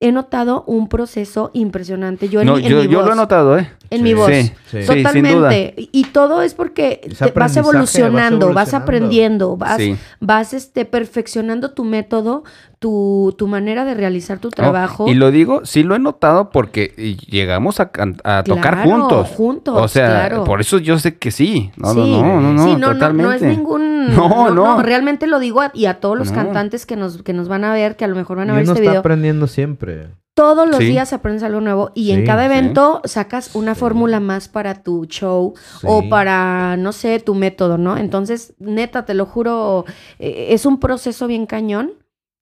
he 0.00 0.10
notado 0.10 0.64
un 0.66 0.88
proceso 0.88 1.50
impresionante. 1.54 2.28
Yo 2.28 2.40
en, 2.40 2.46
No, 2.48 2.56
mi- 2.56 2.64
en 2.64 2.68
yo, 2.70 2.76
mi 2.78 2.88
yo 2.88 3.02
lo 3.02 3.12
he 3.12 3.16
notado, 3.16 3.56
¿eh? 3.58 3.70
En 3.94 4.02
mi 4.02 4.14
voz. 4.14 4.30
Sí, 4.30 4.52
Sí. 4.70 4.86
Totalmente. 4.86 5.74
Y 5.76 6.04
todo 6.06 6.40
es 6.42 6.54
porque 6.54 7.00
te- 7.18 7.30
vas 7.32 7.56
evolucionando, 7.56 8.52
vas, 8.54 8.72
aprendiendo, 8.74 9.56
vas, 9.56 9.76
Sí. 9.76 9.96
vas 10.20 10.54
este, 10.54 10.84
perfeccionando 10.84 11.72
tu 11.72 11.84
método, 11.84 12.42
tu, 12.78 13.34
tu 13.36 13.46
manera 13.48 13.84
de 13.84 13.94
realizar 13.94 14.38
tu 14.38 14.48
trabajo. 14.50 15.06
Y 15.08 15.14
lo 15.14 15.30
digo, 15.30 15.60
sí 15.64 15.82
lo 15.82 15.94
he 15.94 15.98
notado 15.98 16.50
porque 16.50 16.86
llegamos 17.28 17.80
a, 17.80 17.90
can- 17.90 18.16
a 18.24 18.42
tocar 18.44 18.74
Claro, 18.82 18.90
juntos. 18.90 19.28
juntos, 19.28 19.76
O 19.80 19.88
sea, 19.88 20.06
claro. 20.26 20.44
por 20.44 20.60
eso 20.60 20.78
yo 20.78 20.98
sé 20.98 21.16
que 21.18 21.30
sí. 21.30 21.70
No, 21.76 21.92
no, 21.94 22.04
Sí. 22.04 22.10
no, 22.10 22.40
no, 22.40 22.52
no, 22.54 22.64
Sí, 22.64 22.72
no, 22.72 22.78
no, 22.78 22.92
totalmente. 22.94 23.22
no 23.26 23.32
es 23.32 23.42
ningún... 23.42 23.92
No, 24.16 24.50
no. 24.50 24.82
realmente 24.82 25.26
lo 25.28 25.38
digo 25.38 25.60
a, 25.60 25.70
y 25.74 25.84
a 25.86 26.00
todos 26.00 26.18
los 26.18 26.30
No. 26.30 26.34
cantantes 26.36 26.86
que 26.86 26.96
nos, 26.96 27.22
que 27.22 27.32
nos 27.32 27.46
van 27.48 27.62
a 27.64 27.72
ver, 27.72 27.94
que 27.96 28.04
a 28.04 28.08
lo 28.08 28.16
mejor 28.16 28.38
van 28.38 28.50
a 28.50 28.54
Y 28.54 28.56
ver 28.56 28.64
uno 28.64 28.72
este 28.72 28.82
está 28.82 28.90
video. 28.90 29.00
aprendiendo 29.00 29.46
siempre. 29.46 30.08
Todos 30.34 30.66
los 30.66 30.78
Sí. 30.78 30.86
días 30.86 31.12
aprendes 31.12 31.42
algo 31.42 31.60
nuevo 31.60 31.90
y 31.94 32.12
en 32.12 32.24
cada 32.24 32.42
sí. 32.48 32.52
evento 32.52 33.02
sacas 33.04 33.54
una 33.54 33.74
fórmula 33.74 34.18
más 34.18 34.48
para 34.48 34.82
tu 34.82 35.04
show 35.04 35.52
o 35.84 36.08
para, 36.08 36.76
no 36.78 36.92
sé, 36.92 37.20
tu 37.20 37.34
método, 37.34 37.76
¿no? 37.76 37.98
Entonces, 37.98 38.54
neta, 38.58 39.04
te 39.04 39.12
lo 39.12 39.26
juro, 39.26 39.84
eh, 40.18 40.48
es 40.50 40.64
un 40.64 40.80
proceso 40.80 41.26
bien 41.26 41.44
cañón 41.44 41.92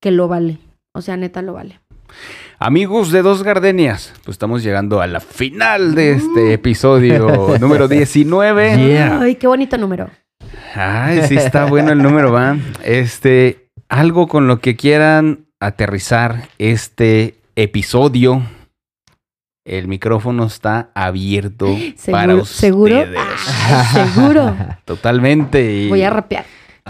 que 0.00 0.12
lo 0.12 0.28
vale. 0.28 0.58
O 0.92 1.02
sea, 1.02 1.16
neta, 1.16 1.42
lo 1.42 1.52
vale. 1.54 1.80
Amigos 2.60 3.10
de 3.10 3.22
Dos 3.22 3.42
Gardenias, 3.42 4.12
pues 4.24 4.34
estamos 4.36 4.62
llegando 4.62 5.00
a 5.00 5.06
la 5.08 5.20
final 5.20 5.94
de 5.94 6.12
este 6.12 6.52
episodio 6.52 7.56
número 7.60 7.88
19. 7.88 8.76
Yeah. 8.88 9.20
Ay, 9.20 9.34
qué 9.34 9.46
bonito 9.48 9.78
número. 9.78 10.10
Ay, 10.74 11.22
sí 11.26 11.36
está 11.36 11.64
bueno 11.64 11.90
el 11.92 11.98
número, 12.02 12.30
va. 12.32 12.56
Este, 12.84 13.68
algo 13.88 14.28
con 14.28 14.46
lo 14.46 14.60
que 14.60 14.76
quieran 14.76 15.46
aterrizar 15.60 16.48
este 16.58 17.39
episodio. 17.56 18.42
El 19.64 19.88
micrófono 19.88 20.46
está 20.46 20.90
abierto 20.94 21.66
para 22.10 22.42
¿Seguro? 22.42 22.42
ustedes. 22.42 22.56
¿Seguro? 22.56 23.04
Ay, 23.16 23.86
seguro. 23.92 24.56
Totalmente. 24.84 25.86
Voy 25.88 26.02
a 26.02 26.10
rapear. 26.10 26.44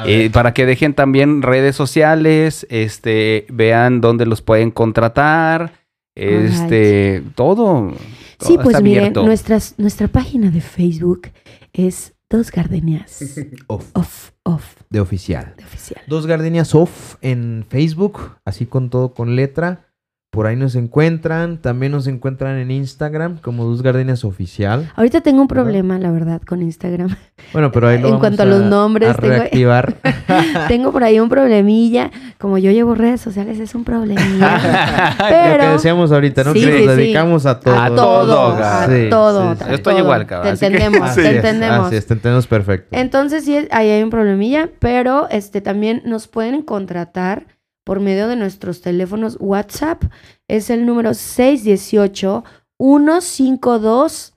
Eh, 0.07 0.31
para 0.33 0.55
que 0.55 0.67
dejen 0.67 0.95
también 0.95 1.43
redes 1.43 1.77
sociales, 1.77 2.67
este, 2.71 3.47
vean 3.51 4.01
dónde 4.01 4.25
los 4.25 4.41
pueden 4.41 4.71
contratar, 4.71 5.73
este, 6.15 7.23
todo. 7.35 7.93
Sí, 8.39 8.57
todo 8.57 8.63
pues 8.63 8.81
nuestras, 9.15 9.75
nuestra 9.79 10.09
página 10.09 10.51
de 10.51 10.61
Facebook 10.61 11.29
es 11.73 12.15
Dos 12.31 12.51
Gardenias. 12.51 13.21
Off, 13.67 13.91
Off, 13.95 14.31
off, 14.45 14.77
de 14.89 15.01
oficial. 15.01 15.55
de 15.57 15.65
oficial. 15.65 16.03
Dos 16.07 16.27
Gardenias 16.27 16.75
Off 16.75 17.17
en 17.21 17.67
Facebook, 17.69 18.37
así 18.45 18.67
con 18.67 18.89
todo 18.89 19.13
con 19.13 19.37
letra. 19.37 19.90
Por 20.31 20.47
ahí 20.47 20.55
nos 20.55 20.77
encuentran. 20.77 21.59
También 21.59 21.91
nos 21.91 22.07
encuentran 22.07 22.57
en 22.59 22.71
Instagram 22.71 23.39
como 23.39 23.65
Dos 23.65 23.83
Gardenias 23.83 24.25
Oficial. 24.25 24.89
Ahorita 24.95 25.23
tengo 25.23 25.43
un 25.43 25.49
problema, 25.49 25.99
la 25.99 26.13
verdad, 26.13 26.41
con 26.47 26.63
Instagram. 26.63 27.17
Bueno, 27.53 27.73
pero 27.73 27.89
ahí 27.89 27.97
lo 27.99 28.05
En 28.07 28.13
vamos 28.13 28.21
cuanto 28.21 28.43
a 28.45 28.47
los 28.47 28.63
nombres, 28.63 29.11
a 29.11 29.15
tengo- 29.15 29.35
reactivar. 29.35 29.95
tengo 30.69 30.93
por 30.93 31.03
ahí 31.03 31.19
un 31.19 31.29
problemilla. 31.29 32.13
Como 32.39 32.59
yo 32.59 32.71
llevo 32.71 32.95
redes 32.95 33.21
sociales, 33.21 33.59
es 33.59 33.75
un 33.75 33.83
problemilla. 33.83 35.17
Lo 35.19 35.27
que 35.27 35.35
Pero 35.35 35.73
decíamos 35.73 36.13
ahorita, 36.13 36.45
¿no? 36.45 36.53
Sí, 36.53 36.61
que 36.61 36.79
sí, 36.79 36.87
nos 36.87 36.95
sí. 36.95 37.01
dedicamos 37.01 37.47
a 37.47 37.59
todo. 37.59 37.77
A 37.77 37.89
todo, 37.89 38.53
a 38.57 38.87
Sí, 38.87 39.07
todo. 39.11 39.57
Yo 39.69 39.75
estoy 39.75 39.97
igual, 39.97 40.27
cabrón, 40.27 40.57
Te 40.57 40.67
entendemos, 40.67 41.13
te 41.17 41.37
entendemos. 41.37 41.87
Así 41.89 41.97
es, 41.97 42.07
te 42.07 42.15
entendemos 42.15 42.47
perfecto. 42.47 42.87
Entonces 42.97 43.45
sí, 43.45 43.67
ahí 43.73 43.91
hay 43.91 44.03
un 44.05 44.11
problemilla, 44.11 44.69
pero 44.79 45.29
este 45.29 45.61
también 45.61 46.03
nos 46.05 46.29
pueden 46.29 46.63
contratar 46.63 47.47
por 47.91 47.99
medio 47.99 48.29
de 48.29 48.37
nuestros 48.37 48.83
teléfonos 48.83 49.37
WhatsApp. 49.41 50.05
Es 50.47 50.71
el 50.71 50.87
número 50.87 51.13
618 51.13 52.45
152 52.79 54.35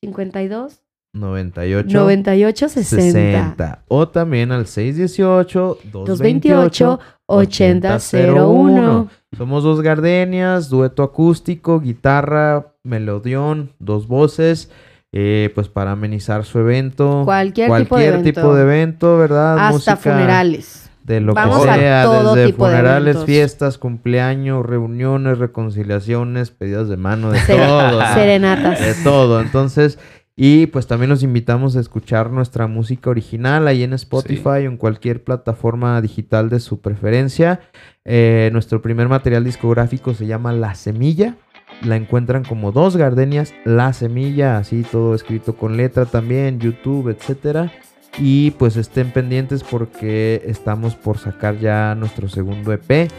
52 0.00 0.82
98 1.12 1.98
98 1.98 2.68
60. 2.68 3.12
60. 3.12 3.82
O 3.88 4.06
también 4.06 4.52
al 4.52 4.68
618 4.68 5.78
228 5.90 6.84
228 6.86 7.00
8001. 7.26 9.10
Somos 9.36 9.64
dos 9.64 9.80
gardenias, 9.80 10.68
dueto 10.68 11.02
acústico, 11.02 11.80
guitarra, 11.80 12.76
melodión, 12.84 13.72
dos 13.80 14.06
voces. 14.06 14.70
eh, 15.10 15.50
pues 15.56 15.68
para 15.68 15.90
amenizar 15.90 16.44
su 16.44 16.60
evento. 16.60 17.22
Cualquier 17.24 17.68
tipo 17.82 17.96
de 17.96 18.06
evento. 18.06 18.22
tipo 18.22 18.54
de 18.54 18.62
evento, 18.62 19.18
¿verdad? 19.18 19.58
Hasta 19.58 19.72
Música 19.72 19.96
funerales. 19.96 20.91
De 21.04 21.20
lo 21.20 21.34
Vamos 21.34 21.64
que 21.64 21.70
a 21.70 21.74
sea, 21.74 22.04
todo 22.04 22.34
desde 22.34 22.46
de 22.48 22.52
funerales, 22.52 23.24
fiestas, 23.24 23.76
cumpleaños, 23.76 24.64
reuniones, 24.64 25.38
reconciliaciones, 25.38 26.50
pedidas 26.50 26.88
de 26.88 26.96
mano, 26.96 27.30
de 27.32 27.40
todo. 27.40 27.90
¿no? 28.00 28.14
Serenatas. 28.14 28.80
De 28.80 28.94
todo. 29.02 29.40
Entonces, 29.40 29.98
y 30.34 30.66
pues 30.68 30.86
también 30.86 31.10
los 31.10 31.22
invitamos 31.22 31.76
a 31.76 31.80
escuchar 31.80 32.30
nuestra 32.30 32.66
música 32.66 33.10
original 33.10 33.68
ahí 33.68 33.82
en 33.82 33.92
Spotify 33.92 34.48
o 34.48 34.56
en 34.56 34.76
cualquier 34.78 35.22
plataforma 35.22 36.00
digital 36.00 36.48
de 36.48 36.60
su 36.60 36.80
preferencia. 36.80 37.60
Eh, 38.04 38.48
nuestro 38.52 38.80
primer 38.80 39.08
material 39.08 39.44
discográfico 39.44 40.14
se 40.14 40.26
llama 40.26 40.52
La 40.52 40.74
Semilla. 40.74 41.36
La 41.82 41.96
encuentran 41.96 42.44
como 42.44 42.72
dos 42.72 42.96
gardenias, 42.96 43.54
La 43.64 43.92
Semilla, 43.92 44.58
así 44.58 44.82
todo 44.82 45.14
escrito 45.14 45.56
con 45.56 45.76
letra 45.76 46.06
también, 46.06 46.60
YouTube, 46.60 47.08
etcétera. 47.08 47.72
Y 48.18 48.50
pues 48.52 48.76
estén 48.76 49.10
pendientes 49.10 49.64
porque 49.64 50.42
estamos 50.46 50.94
por 50.94 51.18
sacar 51.18 51.58
ya 51.58 51.94
nuestro 51.94 52.28
segundo 52.28 52.72
EP. 52.72 53.10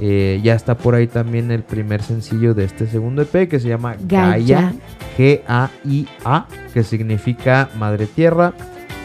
Eh, 0.00 0.40
ya 0.42 0.54
está 0.54 0.76
por 0.76 0.94
ahí 0.94 1.06
también 1.06 1.50
el 1.50 1.62
primer 1.62 2.02
sencillo 2.02 2.54
de 2.54 2.64
este 2.64 2.86
segundo 2.86 3.22
EP 3.22 3.48
que 3.48 3.60
se 3.60 3.68
llama 3.68 3.96
Gaia. 4.00 4.72
Gaia. 5.16 6.46
Que 6.72 6.82
significa 6.82 7.68
Madre 7.78 8.06
Tierra. 8.06 8.54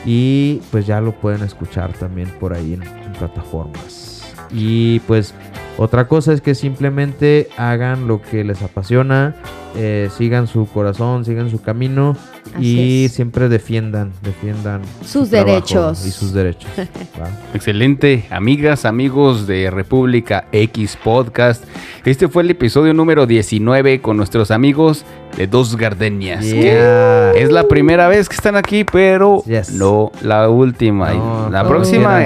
Y 0.06 0.62
pues 0.72 0.86
ya 0.86 1.02
lo 1.02 1.14
pueden 1.14 1.44
escuchar 1.44 1.94
también 1.94 2.30
por 2.40 2.54
ahí 2.54 2.74
en, 2.74 2.84
en 2.84 3.14
plataformas. 3.14 4.34
Y 4.52 5.00
pues 5.02 5.34
otra 5.78 6.08
cosa 6.08 6.34
es 6.34 6.42
que 6.42 6.56
simplemente 6.56 7.50
hagan 7.58 8.08
lo 8.08 8.22
que 8.22 8.44
les 8.44 8.62
apasiona, 8.62 9.36
eh, 9.76 10.10
sigan 10.16 10.48
su 10.48 10.68
corazón, 10.68 11.26
sigan 11.26 11.50
su 11.50 11.62
camino 11.62 12.16
Así 12.56 12.66
y 13.02 13.06
es. 13.06 13.14
siempre 13.14 13.50
defiendan, 13.50 14.12
defiendan 14.22 14.82
Sus 15.06 15.32
derechos. 15.32 16.06
y 16.06 16.12
sus 16.12 16.34
derechos. 16.34 16.70
¿va? 17.20 17.28
Excelente, 17.54 18.26
amigas, 18.30 18.86
amigos 18.86 19.48
de 19.48 19.72
República 19.72 20.46
X 20.52 20.98
Podcast. 21.04 21.64
Este 22.06 22.28
fue 22.28 22.44
el 22.44 22.52
episodio 22.52 22.94
número 22.94 23.26
19 23.26 24.02
con 24.02 24.18
nuestros 24.18 24.52
amigos 24.52 25.06
de 25.38 25.48
Dos 25.48 25.78
Gardenias. 25.78 26.44
que. 26.46 27.34
Es 27.36 27.50
la 27.52 27.64
primera 27.68 28.08
vez 28.08 28.30
que 28.30 28.36
están 28.36 28.56
aquí, 28.56 28.84
pero 28.84 29.42
Yes. 29.46 29.72
no 29.72 30.12
la 30.22 30.50
última. 30.50 31.12
No, 31.12 31.50
la 31.50 31.64
no 31.64 31.70
próxima, 31.70 32.20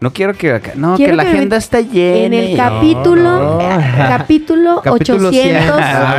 no 0.00 0.12
quiero 0.12 0.34
que 0.34 0.52
acá- 0.52 0.72
no, 0.74 0.96
Quiero 0.96 1.12
que 1.12 1.16
la 1.16 1.22
que 1.24 1.30
me- 1.30 1.36
agenda 1.36 1.56
está 1.56 1.80
llena. 1.80 2.26
En 2.26 2.34
el 2.34 2.56
capítulo, 2.56 3.22
no. 3.22 3.60
eh, 3.60 3.78
capítulo, 4.08 4.80
Capítulo 4.82 5.28
800, 5.28 5.30
100. 5.30 5.56
Ah, 5.82 6.16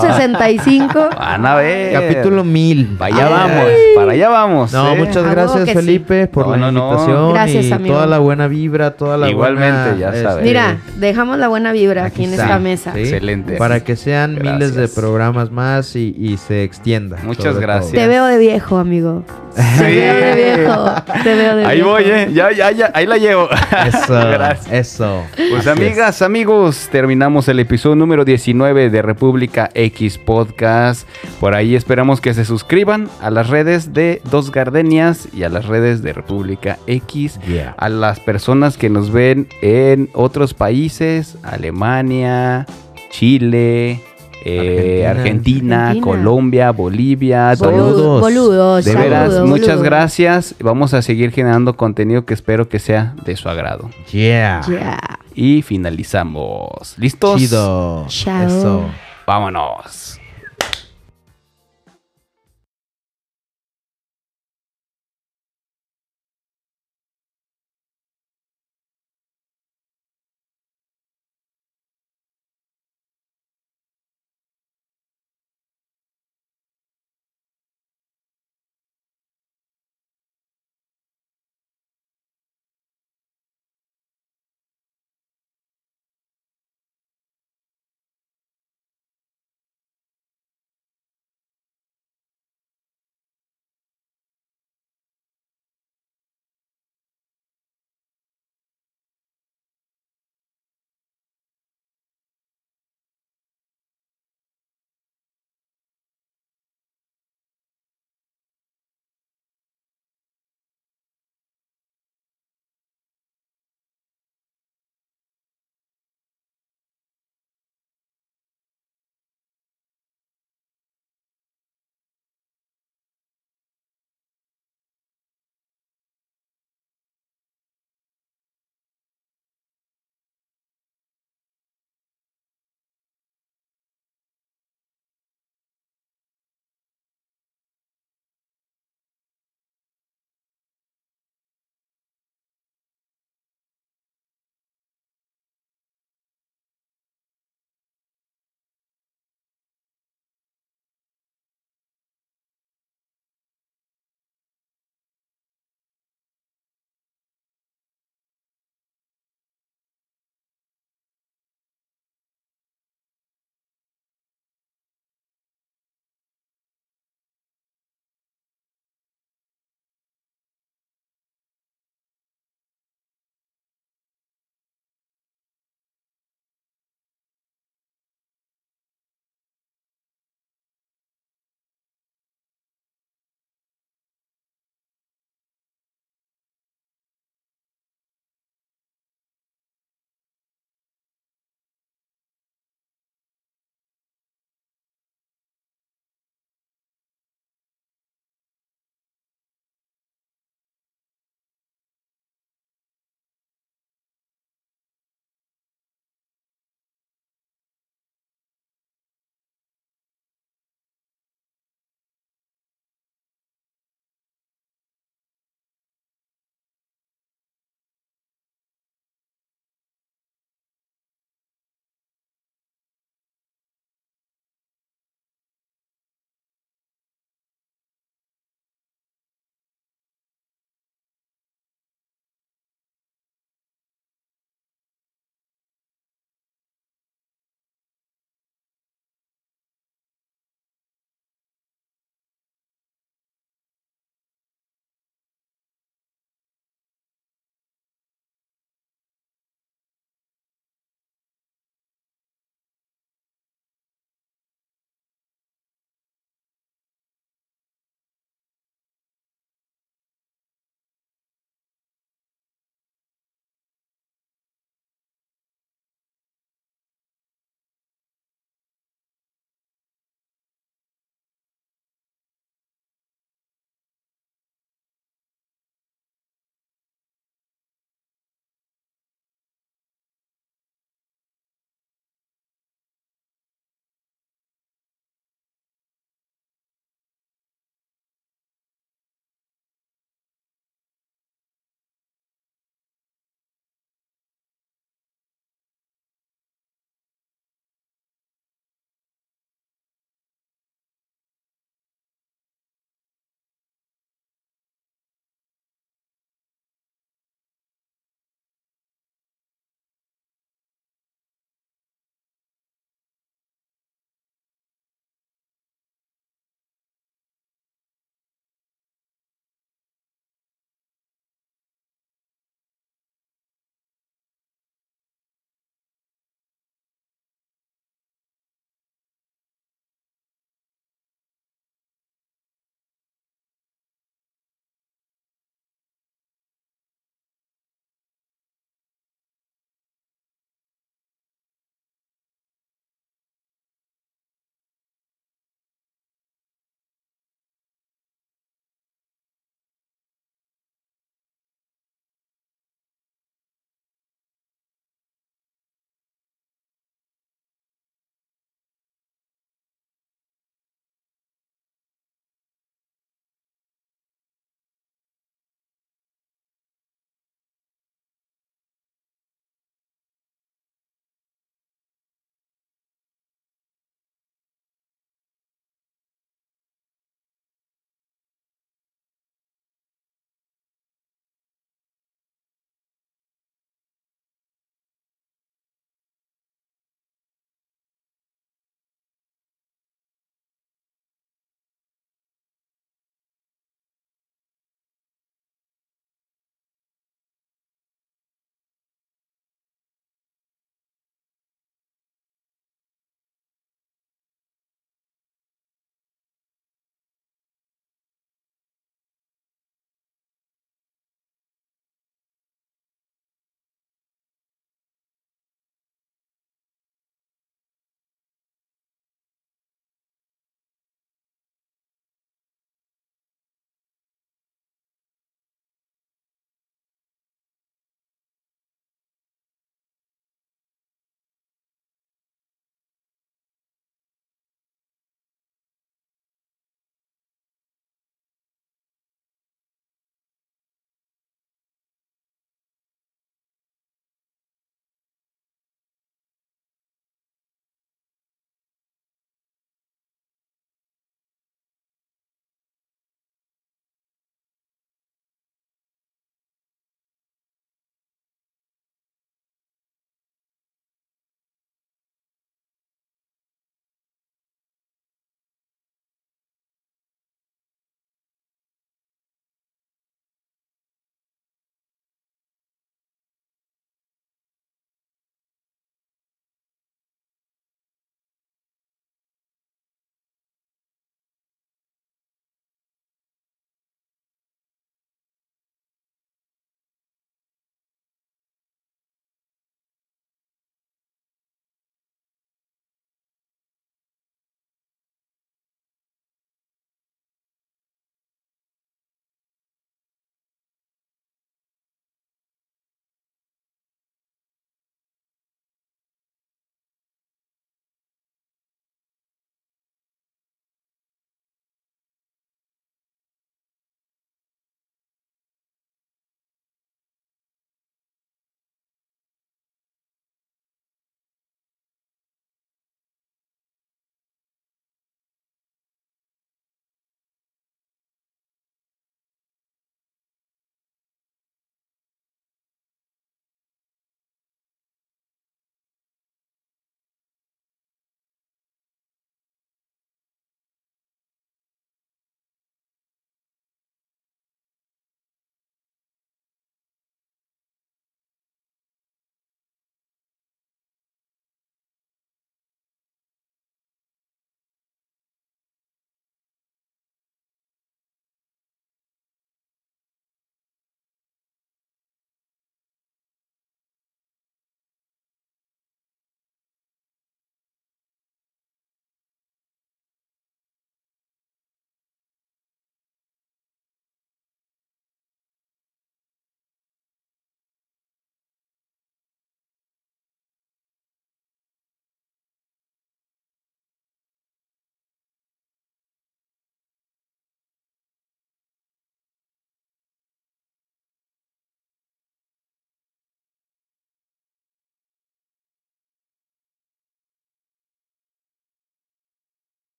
865. 0.00 1.08
Van 1.18 1.46
a 1.46 1.54
ver. 1.56 1.92
Capítulo 2.08 2.44
1000. 2.44 2.96
Para 2.98 3.14
allá 3.14 3.26
Ay. 3.26 3.32
vamos, 3.32 3.72
para 3.96 4.12
allá 4.12 4.28
vamos. 4.28 4.72
No, 4.72 4.92
¿eh? 4.92 4.96
muchas 4.98 5.16
A 5.16 5.20
huevo 5.22 5.30
gracias 5.34 5.64
que 5.64 5.70
sí. 5.70 5.76
Felipe 5.76 6.26
por 6.26 6.46
No, 6.46 6.52
la 6.52 6.58
no, 6.58 6.72
no. 6.72 6.84
invitación 6.90 7.32
Gracias, 7.32 7.64
y 7.66 7.72
amigo. 7.72 7.94
toda 7.94 8.06
la 8.06 8.18
buena 8.18 8.48
vibra, 8.48 8.90
toda 8.92 9.16
la 9.16 9.28
Igualmente, 9.30 9.90
buena, 9.90 9.96
ya 9.98 10.08
este, 10.10 10.22
sabes. 10.22 10.44
Mira, 10.44 10.78
dejamos 10.96 11.38
la 11.38 11.48
buena 11.48 11.72
vibra 11.72 12.04
aquí, 12.04 12.24
en 12.24 12.30
está, 12.30 12.44
esta 12.44 12.58
mesa. 12.58 12.92
¿sí? 12.94 13.00
Excelente. 13.00 13.56
Para 13.56 13.80
que 13.84 13.96
sean 13.96 14.38
miles 14.40 14.74
de 14.74 14.88
programas 14.88 15.50
más 15.50 15.96
y, 15.96 16.14
y 16.18 16.36
se 16.36 16.62
extienda. 16.62 17.18
Muchas 17.24 17.58
gracias. 17.58 17.92
Te 17.92 18.06
veo 18.06 18.26
de 18.26 18.38
viejo, 18.38 18.78
amigo. 18.78 19.24
Sí. 19.56 19.62
Te 19.78 19.90
veo 19.90 20.14
de 20.14 20.34
viejo. 20.56 20.84
Te 21.24 21.34
veo 21.34 21.56
de 21.56 21.64
Ahí 21.64 21.76
viejo. 21.76 21.90
voy, 21.90 22.02
¿eh? 22.04 22.28
Ya, 22.34 22.52
ya, 22.52 22.70
ya, 22.72 22.90
ahí 22.92 23.06
la 23.06 23.16
llevo. 23.16 23.48
Eso, 23.86 24.12
Gracias. 24.30 24.70
eso. 24.70 25.22
Pues 25.34 25.66
Así 25.66 25.70
es. 25.70 25.88
amigas, 25.88 26.20
amigos, 26.20 26.88
terminamos 26.92 27.48
el 27.48 27.58
episodio 27.60 27.96
número 27.96 28.26
19 28.26 28.90
de 28.90 29.00
República 29.00 29.70
X 29.72 30.18
Podcast. 30.18 31.08
Por 31.40 31.54
ahí 31.54 31.74
esperamos 31.96 32.20
que 32.20 32.34
se 32.34 32.44
suscriban 32.44 33.08
a 33.22 33.30
las 33.30 33.48
redes 33.48 33.94
de 33.94 34.20
Dos 34.30 34.52
Gardenias 34.52 35.28
y 35.32 35.44
a 35.44 35.48
las 35.48 35.64
redes 35.64 36.02
de 36.02 36.12
República 36.12 36.76
X. 36.86 37.40
Yeah. 37.48 37.74
A 37.78 37.88
las 37.88 38.20
personas 38.20 38.76
que 38.76 38.90
nos 38.90 39.10
ven 39.10 39.48
en 39.62 40.10
otros 40.12 40.52
países, 40.52 41.38
Alemania, 41.42 42.66
Chile, 43.08 44.02
eh, 44.44 45.06
Argentina. 45.08 45.10
Argentina, 45.10 45.86
Argentina. 45.86 46.04
Colombia, 46.04 46.70
Bolivia, 46.72 47.54
Boludo- 47.54 47.56
Saludos. 47.56 48.20
Boludos. 48.20 48.84
de 48.84 48.92
saludos, 48.92 49.10
veras, 49.10 49.28
boludo. 49.40 49.46
muchas 49.46 49.82
gracias. 49.82 50.54
Vamos 50.60 50.92
a 50.92 51.00
seguir 51.00 51.30
generando 51.32 51.78
contenido 51.78 52.26
que 52.26 52.34
espero 52.34 52.68
que 52.68 52.78
sea 52.78 53.14
de 53.24 53.34
su 53.36 53.48
agrado. 53.48 53.88
Yeah. 54.12 54.60
Ya. 54.68 54.98
Y 55.34 55.62
finalizamos. 55.62 56.94
¿Listos? 56.98 57.40
Chido. 57.40 58.04
Chao. 58.08 58.46
Eso. 58.46 58.84
Vámonos. 59.26 60.20